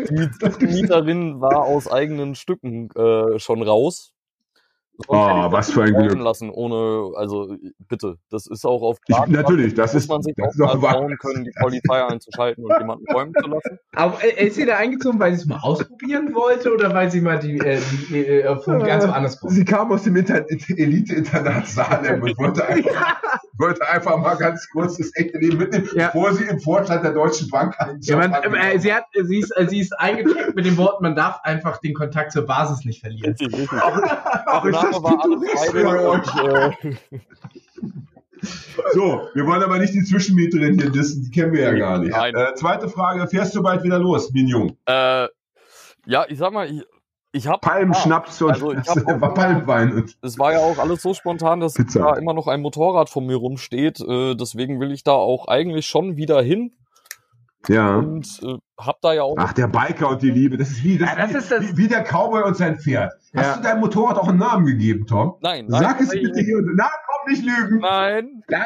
die 0.59 0.65
Mieterin 0.65 1.41
war 1.41 1.63
aus 1.65 1.87
eigenen 1.87 2.33
Stücken 2.33 2.89
äh, 2.95 3.37
schon 3.37 3.61
raus. 3.61 4.14
Oh, 5.07 5.15
was 5.15 5.71
für 5.71 5.83
ein 5.83 5.93
Glück. 5.93 6.17
lassen, 6.17 6.49
ohne, 6.49 7.15
also 7.17 7.55
bitte, 7.87 8.17
das 8.29 8.47
ist 8.47 8.65
auch 8.65 8.81
auf 8.81 8.97
ich, 9.07 9.17
Natürlich, 9.27 9.73
das 9.73 9.93
muss 9.93 10.03
ist, 10.03 10.09
man 10.09 10.21
sich 10.21 10.33
das 10.37 10.59
auch 10.61 10.75
mal 10.79 10.93
trauen 10.93 11.17
können, 11.17 11.43
die 11.43 11.51
Polizei 11.59 12.05
einzuschalten 12.05 12.63
und 12.63 12.79
jemanden 12.79 13.05
räumen 13.13 13.33
zu 13.33 13.49
lassen. 13.49 13.79
Aber 13.93 14.23
äh, 14.23 14.47
ist 14.47 14.55
sie 14.55 14.65
da 14.65 14.77
eingezogen, 14.77 15.19
weil 15.19 15.33
sie 15.33 15.41
es 15.41 15.45
mal 15.47 15.59
ausprobieren 15.59 16.33
wollte 16.33 16.73
oder 16.73 16.93
weil 16.93 17.11
sie 17.11 17.21
mal 17.21 17.39
die, 17.39 17.57
äh, 17.57 17.79
die 18.09 18.25
äh, 18.25 18.57
von 18.59 18.79
ganz 18.83 19.05
woanders 19.05 19.39
kommt? 19.39 19.53
Sie 19.53 19.65
kam 19.65 19.91
aus 19.91 20.03
dem 20.03 20.15
Elite-Internat 20.15 21.67
Salem 21.67 22.21
und 22.21 22.37
wollte 22.37 22.65
einfach, 22.65 23.41
wollte 23.57 23.87
einfach 23.87 24.17
mal 24.17 24.35
ganz 24.35 24.69
kurz 24.69 24.97
das 24.97 25.11
echte 25.15 25.37
Leben 25.37 25.57
mitnehmen, 25.57 25.87
ja. 25.95 26.07
bevor 26.07 26.33
sie 26.33 26.45
im 26.45 26.59
Vorstand 26.59 27.03
der 27.03 27.13
Deutschen 27.13 27.49
Bank 27.49 27.75
ja, 28.01 28.17
man, 28.17 28.33
äh, 28.33 28.79
sie, 28.79 28.93
hat, 28.93 29.05
sie, 29.13 29.39
ist, 29.39 29.53
sie 29.69 29.79
ist 29.79 29.93
eingetreten 29.99 30.53
mit 30.55 30.65
dem 30.65 30.77
Wort, 30.77 31.01
man 31.01 31.15
darf 31.15 31.39
einfach 31.43 31.77
den 31.77 31.93
Kontakt 31.93 32.31
zur 32.31 32.45
Basis 32.45 32.85
nicht 32.85 33.01
verlieren. 33.01 33.35
Auch, 33.81 34.01
auch 34.47 34.65
ist 34.65 34.75
das 34.75 35.03
war 35.03 35.23
alles 35.23 35.41
So, 38.93 39.27
wir 39.33 39.45
wollen 39.45 39.63
aber 39.63 39.79
nicht 39.79 39.93
die 39.93 40.03
Zwischenmieterin 40.03 40.79
hier 40.79 40.89
dissen, 40.89 41.23
die 41.23 41.31
kennen 41.31 41.53
wir 41.53 41.61
ja 41.61 41.73
gar 41.73 41.99
nicht. 41.99 42.15
Äh, 42.15 42.53
zweite 42.55 42.89
Frage, 42.89 43.27
fährst 43.27 43.55
du 43.55 43.63
bald 43.63 43.83
wieder 43.83 43.99
los, 43.99 44.31
Mignon? 44.31 44.77
Äh, 44.85 45.27
ja, 46.05 46.25
ich 46.27 46.37
sag 46.37 46.53
mal, 46.53 46.69
ich, 46.69 46.83
ich 47.35 47.47
habe 47.47 47.59
Palmschnaps 47.59 48.41
und 48.41 48.51
also 48.51 48.73
ich 48.73 48.87
hab 48.87 49.35
Palmwein. 49.35 50.05
Es 50.21 50.39
war 50.39 50.53
ja 50.53 50.59
auch 50.59 50.77
alles 50.77 51.01
so 51.01 51.13
spontan, 51.13 51.59
dass 51.59 51.73
Pizza. 51.73 51.99
da 51.99 52.13
immer 52.15 52.33
noch 52.33 52.47
ein 52.47 52.61
Motorrad 52.61 53.09
von 53.09 53.25
mir 53.25 53.35
rumsteht. 53.35 53.99
Äh, 53.99 54.35
deswegen 54.35 54.79
will 54.79 54.91
ich 54.91 55.03
da 55.03 55.11
auch 55.11 55.47
eigentlich 55.47 55.85
schon 55.85 56.15
wieder 56.15 56.41
hin. 56.41 56.71
Ja. 57.67 57.97
Und 57.97 58.41
äh, 58.43 58.57
hab 58.79 59.01
da 59.01 59.13
ja 59.13 59.23
auch. 59.23 59.35
Ach, 59.37 59.51
der 59.53 59.67
Biker 59.67 60.09
und 60.09 60.21
die 60.21 60.31
Liebe. 60.31 60.57
Das 60.57 60.69
ist 60.69 60.83
wie, 60.83 60.97
das, 60.97 61.09
ja, 61.09 61.15
das 61.15 61.33
wie, 61.33 61.37
ist 61.37 61.51
das 61.51 61.61
wie, 61.61 61.77
wie, 61.77 61.87
der 61.87 62.03
Cowboy 62.03 62.43
und 62.43 62.55
sein 62.55 62.79
Pferd. 62.79 63.11
Ja. 63.33 63.41
Hast 63.41 63.57
du 63.57 63.63
deinem 63.63 63.81
Motorrad 63.81 64.17
auch 64.17 64.29
einen 64.29 64.39
Namen 64.39 64.65
gegeben, 64.65 65.05
Tom? 65.05 65.35
Nein. 65.41 65.65
Sag 65.67 65.81
nein, 65.81 65.95
es 65.99 66.11
bitte 66.11 66.39
hier. 66.39 66.61
Nein, 66.61 66.87
komm, 67.07 67.33
nicht 67.33 67.43
lügen. 67.43 67.79
Nein. 67.79 68.43
nein. 68.47 68.65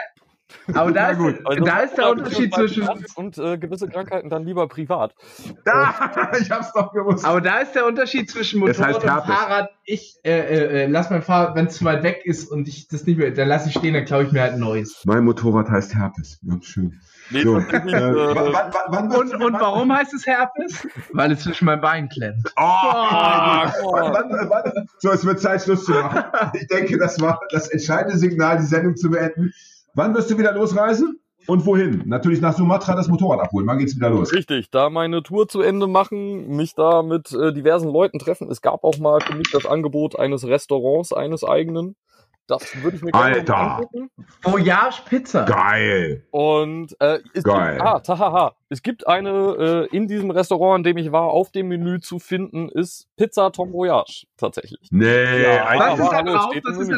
Aber 0.74 0.92
da 0.92 1.10
ist, 1.10 1.20
also, 1.46 1.64
da 1.64 1.80
ist 1.80 1.98
der 1.98 2.10
Unterschied 2.10 2.54
zwischen. 2.54 2.88
Und 3.16 3.38
äh, 3.38 3.58
gewisse 3.58 3.88
Krankheiten 3.88 4.30
dann 4.30 4.44
lieber 4.44 4.68
privat. 4.68 5.14
Da, 5.66 6.32
ich 6.40 6.50
hab's 6.52 6.72
doch 6.74 6.92
gewusst. 6.94 7.26
Aber 7.26 7.42
da 7.42 7.60
ist 7.60 7.74
der 7.74 7.86
Unterschied 7.86 8.30
zwischen 8.30 8.60
Motorrad 8.60 8.80
das 8.80 8.88
heißt 8.88 9.04
und 9.04 9.34
Fahrrad. 9.34 9.70
Ich 9.86 10.20
äh, 10.24 10.32
äh, 10.32 10.84
äh, 10.84 10.88
lass 10.88 11.10
mein 11.10 11.22
Fahrrad, 11.22 11.56
wenn 11.56 11.68
es 11.68 11.78
zu 11.78 11.86
weit 11.86 12.04
weg 12.04 12.22
ist 12.24 12.52
und 12.52 12.68
ich 12.68 12.88
das 12.88 13.06
nicht 13.06 13.18
mehr, 13.18 13.32
dann 13.32 13.48
lasse 13.48 13.70
ich 13.70 13.76
stehen, 13.76 13.94
dann 13.94 14.06
klaue 14.06 14.24
ich 14.24 14.32
mir 14.32 14.42
halt 14.42 14.54
ein 14.54 14.60
neues. 14.60 15.02
Mein 15.06 15.24
Motorrad 15.24 15.70
heißt 15.70 15.96
Herpes. 15.96 16.40
Ja, 16.44 16.58
schön. 16.62 17.00
Nee, 17.32 17.44
so, 17.44 17.58
äh, 17.58 17.64
wann, 17.72 18.72
wann, 18.88 19.12
und, 19.12 19.36
und 19.36 19.54
warum 19.54 19.96
heißt 19.96 20.14
es 20.16 20.26
Herpes? 20.26 20.88
Weil 21.14 21.32
es 21.32 21.42
zwischen 21.42 21.66
meinen 21.66 21.82
Beinen 21.82 22.10
klemmt. 22.10 22.52
Oh, 22.58 23.66
oh. 23.84 24.08
So, 24.98 25.12
es 25.12 25.24
wird 25.26 25.40
Zeit, 25.40 25.62
Schluss 25.62 25.86
zu 25.86 25.92
machen. 25.92 26.24
Ich 26.54 26.68
denke, 26.68 26.98
das 26.98 27.22
war 27.22 27.40
das 27.52 27.68
entscheidende 27.68 28.18
Signal, 28.18 28.58
die 28.58 28.66
Sendung 28.66 28.96
zu 28.96 29.12
beenden. 29.12 29.54
Wann 30.00 30.16
wirst 30.16 30.32
du 30.32 30.38
wieder 30.38 30.54
losreisen? 30.54 31.20
Und 31.46 31.66
wohin? 31.66 32.04
Natürlich 32.06 32.40
nach 32.40 32.54
Sumatra 32.54 32.96
das 32.96 33.10
Motorrad 33.10 33.42
abholen. 33.42 33.68
Wann 33.68 33.80
geht's 33.80 33.98
wieder 33.98 34.10
los? 34.10 34.32
Richtig, 34.32 34.72
da 34.72 34.90
meine 34.90 35.22
Tour 35.24 35.50
zu 35.50 35.60
Ende 35.60 35.88
machen, 35.88 36.56
mich 36.56 36.74
da 36.74 37.04
mit 37.04 37.34
äh, 37.34 37.52
diversen 37.52 37.92
Leuten 37.92 38.18
treffen. 38.18 38.50
Es 38.50 38.62
gab 38.62 38.86
auch 38.86 38.98
mal 38.98 39.20
für 39.20 39.36
mich 39.36 39.52
das 39.52 39.66
Angebot 39.66 40.18
eines 40.18 40.48
Restaurants, 40.48 41.12
eines 41.12 41.44
eigenen. 41.44 41.98
Das 42.48 42.82
würde 42.82 42.96
ich 42.96 43.04
mir 43.04 43.12
gerne 43.12 43.36
Alter. 43.36 43.58
angucken. 43.58 44.10
Voyage 44.42 45.02
Pizza. 45.10 45.44
Geil. 45.44 46.26
Und 46.32 46.96
äh, 47.02 47.20
es 47.34 47.44
Geil. 47.44 47.76
Gibt, 47.76 47.86
ah, 47.86 48.00
tahaha. 48.00 48.56
Es 48.70 48.82
gibt 48.82 49.06
eine 49.06 49.88
äh, 49.92 49.96
in 49.96 50.08
diesem 50.08 50.32
Restaurant, 50.32 50.80
in 50.80 50.84
dem 50.84 50.98
ich 50.98 51.12
war, 51.12 51.24
auf 51.24 51.52
dem 51.52 51.68
Menü 51.68 52.00
zu 52.00 52.20
finden, 52.20 52.70
ist 52.70 53.10
Pizza 53.18 53.52
Tom 53.52 53.74
Voyage 53.74 54.28
tatsächlich. 54.38 54.88
Nee, 54.92 55.44
ja, 55.44 55.78
was 55.78 56.00
ist 56.00 56.12
hallo, 56.12 56.42
steht 56.52 56.64
das 56.66 56.78
ist 56.78 56.92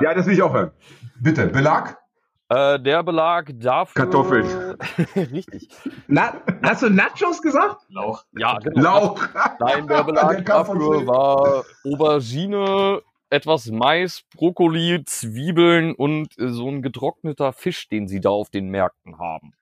ja, 0.00 0.14
das 0.14 0.26
will 0.26 0.34
ich 0.34 0.42
auch 0.42 0.52
hören. 0.52 0.72
Bitte, 1.20 1.46
Belag? 1.46 2.03
Äh, 2.50 2.78
der 2.78 3.02
Belag 3.02 3.52
dafür. 3.58 4.04
Kartoffeln. 4.04 4.46
Richtig. 5.16 5.68
Na, 6.08 6.34
hast 6.62 6.82
du 6.82 6.90
Nachos 6.90 7.40
gesagt? 7.40 7.86
Lauch. 7.88 8.24
Ja, 8.36 8.58
genau. 8.58 8.82
Lauch. 8.82 9.28
Nein, 9.60 9.88
der 9.88 10.04
Belag 10.04 10.36
der 10.36 10.42
dafür 10.42 11.06
war 11.06 11.64
Aubergine, 11.84 13.00
etwas 13.30 13.66
Mais, 13.70 14.24
Brokkoli, 14.36 15.04
Zwiebeln 15.06 15.94
und 15.94 16.38
äh, 16.38 16.50
so 16.50 16.68
ein 16.68 16.82
getrockneter 16.82 17.52
Fisch, 17.54 17.88
den 17.88 18.08
sie 18.08 18.20
da 18.20 18.28
auf 18.28 18.50
den 18.50 18.68
Märkten 18.68 19.18
haben. 19.18 19.54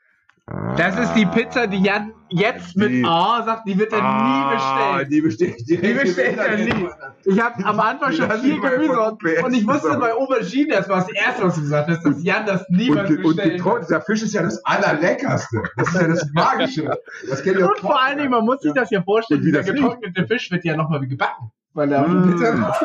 Das 0.76 0.98
ist 0.98 1.14
die 1.14 1.24
Pizza, 1.24 1.68
die 1.68 1.80
Jan 1.82 2.12
jetzt 2.28 2.76
mit 2.76 2.90
die, 2.90 3.04
A 3.04 3.44
sagt, 3.44 3.68
die 3.68 3.78
wird 3.78 3.92
er 3.92 4.02
ah, 4.02 4.24
nie 4.26 4.54
bestellen. 4.54 5.10
Die 5.10 5.20
bestellt, 5.20 5.54
die 5.68 5.76
bestellt 5.76 6.38
er 6.38 6.56
nie. 6.56 6.88
Ich 7.24 7.40
habe 7.40 7.64
am 7.64 7.78
Anfang 7.78 8.12
schon 8.12 8.28
vier 8.28 8.60
Gemüse 8.60 9.00
und, 9.00 9.22
und 9.44 9.54
ich 9.54 9.66
wusste 9.66 9.96
bei 9.98 10.12
Aubergine, 10.12 10.74
das 10.74 10.88
war 10.88 10.98
das 10.98 11.12
Erste, 11.12 11.44
was 11.44 11.54
du 11.54 11.60
gesagt 11.60 11.90
hast, 11.90 12.02
dass 12.04 12.24
Jan 12.24 12.44
das 12.44 12.68
niemals 12.70 13.10
und, 13.10 13.22
bestellt. 13.22 13.64
Und 13.64 13.82
dieser 13.82 14.00
Fisch 14.00 14.22
ist 14.22 14.34
ja 14.34 14.42
das 14.42 14.64
Allerleckerste. 14.64 15.62
Das 15.76 15.88
ist 15.88 16.00
ja 16.00 16.08
das 16.08 16.28
Magische. 16.32 16.90
Das 17.28 17.40
und 17.46 17.78
vor 17.78 18.02
allen 18.02 18.18
Dingen, 18.18 18.30
man 18.30 18.44
muss 18.44 18.62
sich 18.62 18.72
das 18.72 18.90
ja 18.90 19.00
vorstellen, 19.00 19.42
dieser 19.42 19.62
getrocknete 19.62 20.26
Fisch 20.26 20.50
wird 20.50 20.64
ja 20.64 20.76
nochmal 20.76 21.02
wie 21.02 21.08
gebacken. 21.08 21.52
Weil 21.74 21.92
er. 21.92 22.04
Pizza 22.04 22.78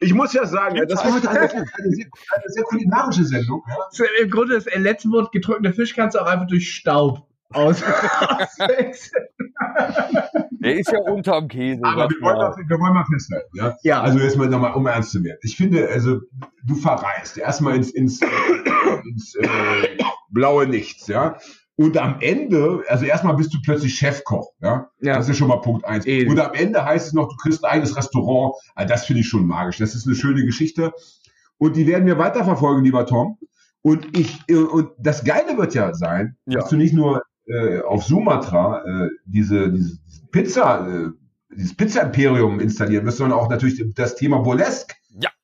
Ich 0.00 0.12
muss 0.12 0.32
ja 0.34 0.44
sagen, 0.44 0.80
das 0.88 1.04
war 1.04 1.14
heute 1.14 1.30
eine, 1.30 1.40
eine, 1.40 1.50
sehr, 1.50 2.06
eine 2.34 2.48
sehr 2.48 2.64
kulinarische 2.64 3.24
Sendung. 3.24 3.62
Ja. 3.68 4.04
Im 4.20 4.30
Grunde 4.30 4.54
das 4.54 4.66
letzte 4.74 5.10
Wort 5.10 5.32
getrockneter 5.32 5.74
Fisch 5.74 5.94
kannst 5.94 6.14
du 6.14 6.20
auch 6.20 6.26
einfach 6.26 6.46
durch 6.46 6.74
Staub 6.74 7.26
aus. 7.52 7.82
Der 10.60 10.78
ist 10.78 10.90
ja 10.90 10.98
unterm 11.00 11.48
Käse. 11.48 11.80
Aber 11.84 12.08
wir 12.08 12.20
wollen, 12.20 12.36
mal, 12.38 12.54
wir 12.56 12.80
wollen, 12.80 12.94
mal, 12.94 13.04
festhalten. 13.04 13.50
Ja? 13.56 13.76
ja. 13.82 14.02
Also 14.02 14.18
jetzt 14.18 14.36
mal 14.36 14.48
nochmal, 14.48 14.74
um 14.74 14.86
ernst 14.86 15.10
zu 15.12 15.22
werden. 15.22 15.38
Ich 15.42 15.56
finde, 15.56 15.88
also 15.88 16.20
du 16.64 16.74
verreist 16.74 17.38
erstmal 17.38 17.76
ins, 17.76 17.90
ins, 17.90 18.20
ins 19.04 19.34
äh, 19.36 19.98
blaue 20.30 20.66
Nichts. 20.66 21.06
Ja? 21.06 21.36
Und 21.76 21.98
am 21.98 22.18
Ende, 22.20 22.84
also 22.88 23.04
erstmal 23.04 23.34
bist 23.34 23.52
du 23.52 23.58
plötzlich 23.62 23.94
Chefkoch, 23.94 24.52
ja? 24.60 24.88
ja. 25.00 25.16
Das 25.16 25.28
ist 25.28 25.36
schon 25.36 25.48
mal 25.48 25.56
Punkt 25.56 25.84
eins. 25.84 26.06
Eben. 26.06 26.30
Und 26.30 26.38
am 26.38 26.54
Ende 26.54 26.84
heißt 26.84 27.08
es 27.08 27.12
noch, 27.12 27.28
du 27.28 27.36
kriegst 27.36 27.64
ein 27.64 27.70
eigenes 27.70 27.96
Restaurant. 27.96 28.54
Also 28.74 28.88
das 28.88 29.06
finde 29.06 29.20
ich 29.20 29.28
schon 29.28 29.46
magisch. 29.46 29.78
Das 29.78 29.94
ist 29.94 30.06
eine 30.06 30.14
schöne 30.14 30.44
Geschichte. 30.44 30.92
Und 31.58 31.76
die 31.76 31.86
werden 31.86 32.06
wir 32.06 32.18
weiterverfolgen, 32.18 32.84
lieber 32.84 33.06
Tom. 33.06 33.38
Und 33.82 34.16
ich, 34.16 34.40
äh, 34.48 34.54
und 34.54 34.90
das 34.98 35.24
Geile 35.24 35.58
wird 35.58 35.74
ja 35.74 35.92
sein, 35.94 36.36
ja. 36.46 36.60
dass 36.60 36.70
du 36.70 36.76
nicht 36.76 36.94
nur 36.94 37.22
äh, 37.46 37.80
auf 37.80 38.04
Sumatra 38.04 38.82
äh, 38.84 39.08
diese, 39.26 39.70
diese 39.70 39.98
Pizza, 40.30 40.88
äh, 40.88 41.10
dieses 41.54 41.76
Pizza-Imperium 41.76 42.60
installieren 42.60 43.04
wirst, 43.04 43.18
sondern 43.18 43.38
auch 43.38 43.48
natürlich 43.48 43.84
das 43.94 44.14
Thema 44.14 44.38
Burlesque. 44.38 44.94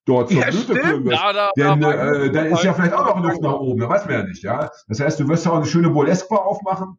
Dort 0.05 0.31
zur 0.31 0.41
ja, 0.41 0.51
Blüte 0.51 0.75
führen 0.75 1.05
wirst. 1.05 1.23
Ja, 1.23 1.33
da, 1.33 1.51
Denn 1.57 1.81
da, 1.81 2.13
äh, 2.13 2.33
da 2.33 2.43
ist 2.43 2.65
ja 2.65 2.73
vielleicht 2.73 2.95
auch 2.95 3.17
noch 3.17 3.23
Luft 3.23 3.43
nach 3.43 3.55
oben, 3.55 3.81
da 3.81 3.89
weiß 3.89 4.05
man 4.07 4.15
ja 4.15 4.23
nicht. 4.25 4.43
Ja? 4.43 4.71
Das 4.89 5.01
heißt, 5.01 5.21
du 5.21 5.29
wirst 5.29 5.47
auch 5.47 5.57
eine 5.57 5.67
schöne 5.67 5.91
Burlesque 5.91 6.31
aufmachen. 6.33 6.99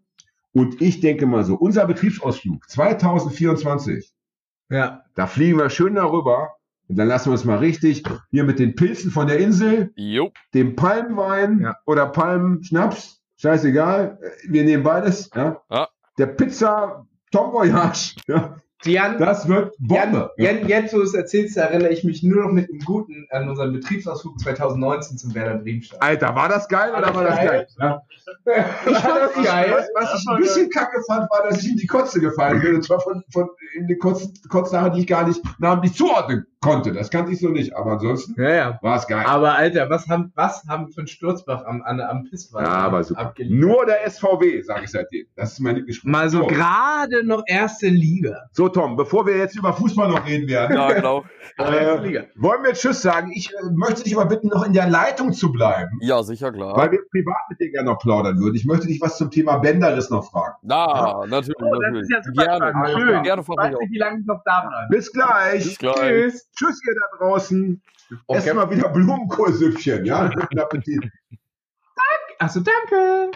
Und 0.53 0.81
ich 0.81 0.99
denke 0.99 1.25
mal 1.25 1.43
so, 1.43 1.55
unser 1.55 1.85
Betriebsausflug 1.87 2.69
2024, 2.69 4.11
ja. 4.69 5.03
da 5.15 5.27
fliegen 5.27 5.57
wir 5.57 5.69
schön 5.69 5.95
darüber 5.95 6.55
Und 6.89 6.97
dann 6.97 7.07
lassen 7.07 7.27
wir 7.27 7.31
uns 7.33 7.45
mal 7.45 7.57
richtig 7.59 8.03
hier 8.31 8.43
mit 8.43 8.59
den 8.59 8.75
Pilzen 8.75 9.11
von 9.11 9.27
der 9.27 9.39
Insel, 9.39 9.91
Jo. 9.95 10.31
dem 10.53 10.75
Palmwein 10.75 11.61
Ja. 11.61 11.77
oder 11.85 12.05
Palmschnaps, 12.07 13.21
scheißegal, 13.37 14.19
wir 14.47 14.63
nehmen 14.65 14.83
beides. 14.83 15.29
Ja. 15.33 15.61
Ja. 15.69 15.87
Der 16.17 16.25
Pizza 16.27 17.05
Tom 17.31 17.53
Voyage, 17.53 18.15
ja. 18.27 18.57
Jan, 18.85 19.17
das 19.19 19.47
wird 19.47 19.73
Jan, 19.79 20.11
Bombe. 20.11 20.31
ja. 20.37 20.51
Jan, 20.51 20.67
jetzt, 20.67 20.93
wo 20.93 20.97
du 20.97 21.03
es 21.03 21.13
erzählst, 21.13 21.57
erinnere 21.57 21.91
ich 21.91 22.03
mich 22.03 22.23
nur 22.23 22.43
noch 22.43 22.51
mit 22.51 22.69
einem 22.69 22.79
Guten 22.79 23.27
an 23.29 23.49
unseren 23.49 23.73
Betriebsausflug 23.73 24.39
2019 24.39 25.17
zum 25.17 25.35
Werder 25.35 25.57
Bremenstein. 25.57 26.01
Alter, 26.01 26.35
war 26.35 26.49
das 26.49 26.67
geil 26.67 26.91
oder 26.91 27.01
das 27.01 27.15
war 27.15 27.23
das 27.23 27.35
geil? 27.37 27.67
Ja. 27.79 28.01
Ich 28.89 28.97
fand 28.97 29.21
das 29.21 29.45
geil. 29.45 29.71
Was, 29.71 29.89
was 29.93 30.21
ich 30.21 30.29
ein 30.29 30.37
bisschen 30.37 30.69
kacke 30.69 31.01
fand, 31.07 31.29
war, 31.31 31.47
dass 31.47 31.63
ich 31.63 31.69
in 31.69 31.77
die 31.77 31.87
Kotze 31.87 32.19
gefallen 32.19 32.61
bin. 32.61 32.75
Und 32.75 32.83
zwar 32.83 32.99
von, 32.99 33.23
von 33.31 33.49
in 33.75 33.87
die 33.87 33.97
Kotze, 33.97 34.31
Kotze, 34.49 34.91
die 34.95 35.01
ich 35.01 35.07
gar 35.07 35.27
nicht 35.27 35.41
namentlich 35.59 35.93
zuordnen 35.93 36.45
konnte. 36.61 36.93
Das 36.93 37.09
kannte 37.09 37.31
ich 37.31 37.39
so 37.39 37.49
nicht. 37.49 37.75
Aber 37.75 37.93
ansonsten 37.93 38.41
Ja, 38.41 38.49
ja. 38.49 38.79
war 38.81 38.97
es 38.97 39.07
geil. 39.07 39.25
Aber 39.25 39.55
Alter, 39.55 39.89
was 39.89 40.07
haben, 40.07 40.31
was 40.35 40.63
haben 40.67 40.89
für 40.89 41.01
ein 41.01 41.07
Sturzbach 41.07 41.65
am, 41.65 41.81
an, 41.81 41.99
am 41.99 42.23
Pisswald 42.23 42.67
ja, 42.67 42.73
aber 42.73 43.03
super. 43.03 43.21
abgeliefert? 43.21 43.59
Nur 43.59 43.85
der 43.85 44.09
SVW, 44.09 44.61
sage 44.61 44.85
ich 44.85 44.91
seitdem. 44.91 45.25
Das 45.35 45.53
ist 45.53 45.59
mein 45.59 45.75
Lieblingsspruch. 45.75 46.09
Mal 46.09 46.29
so 46.29 46.41
so. 46.41 46.47
gerade 46.47 47.23
noch 47.25 47.43
erste 47.47 47.87
Liga. 47.87 48.43
so, 48.51 48.69
Tom, 48.69 48.95
bevor 48.95 49.25
wir 49.25 49.37
jetzt 49.37 49.55
über 49.57 49.73
Fußball 49.73 50.09
noch 50.09 50.25
reden 50.25 50.47
werden, 50.47 50.75
Ja, 50.77 50.91
genau. 50.93 51.23
Äh, 51.57 52.23
wollen 52.35 52.63
wir 52.63 52.73
Tschüss 52.73 53.01
sagen. 53.01 53.31
Ich 53.35 53.51
äh, 53.51 53.57
möchte 53.73 54.03
dich 54.03 54.15
aber 54.17 54.25
bitten, 54.27 54.47
noch 54.47 54.65
in 54.65 54.73
der 54.73 54.87
Leitung 54.87 55.33
zu 55.33 55.51
bleiben. 55.51 55.97
Ja, 56.01 56.23
sicher, 56.23 56.51
klar. 56.51 56.77
Weil 56.77 56.91
wir 56.91 56.99
privat 57.11 57.35
mit 57.49 57.59
dir 57.59 57.71
gerne 57.71 57.91
noch 57.91 57.99
plaudern 57.99 58.39
würden. 58.39 58.55
Ich 58.55 58.65
möchte 58.65 58.87
dich 58.87 59.01
was 59.01 59.17
zum 59.17 59.29
Thema 59.31 59.57
Bänderriss 59.57 60.09
noch 60.09 60.29
fragen. 60.29 60.55
Na, 60.61 61.25
natürlich, 61.27 61.55
Oh, 61.59 61.65
das 61.65 61.79
natürlich. 61.81 62.01
ist 62.03 62.09
ja 62.09 62.23
super 62.23 62.45
gerne, 62.45 62.73
Schön. 62.93 63.23
gerne 63.23 63.41
Ich 63.41 63.47
weiß 63.47 63.79
nicht, 63.79 63.91
wie 63.91 63.97
lange 63.97 64.19
ich 64.21 64.25
noch 64.25 64.41
da 64.45 64.61
bleibe. 64.61 64.87
Bis 64.89 65.11
gleich. 65.11 65.63
Bis 65.63 65.77
gleich. 65.77 65.95
Tschüss. 65.95 66.50
Tschüss, 66.55 66.81
ihr 66.87 66.95
da 66.95 67.17
draußen. 67.17 67.81
Okay. 68.27 68.39
Esst 68.39 68.53
mal 68.53 68.69
wieder 68.69 68.89
Blumenkohlsüppchen, 68.89 70.05
ja? 70.05 70.27
Guten 70.29 70.59
Appetit. 70.59 71.09
Achso, 72.39 72.59
danke. 72.59 73.31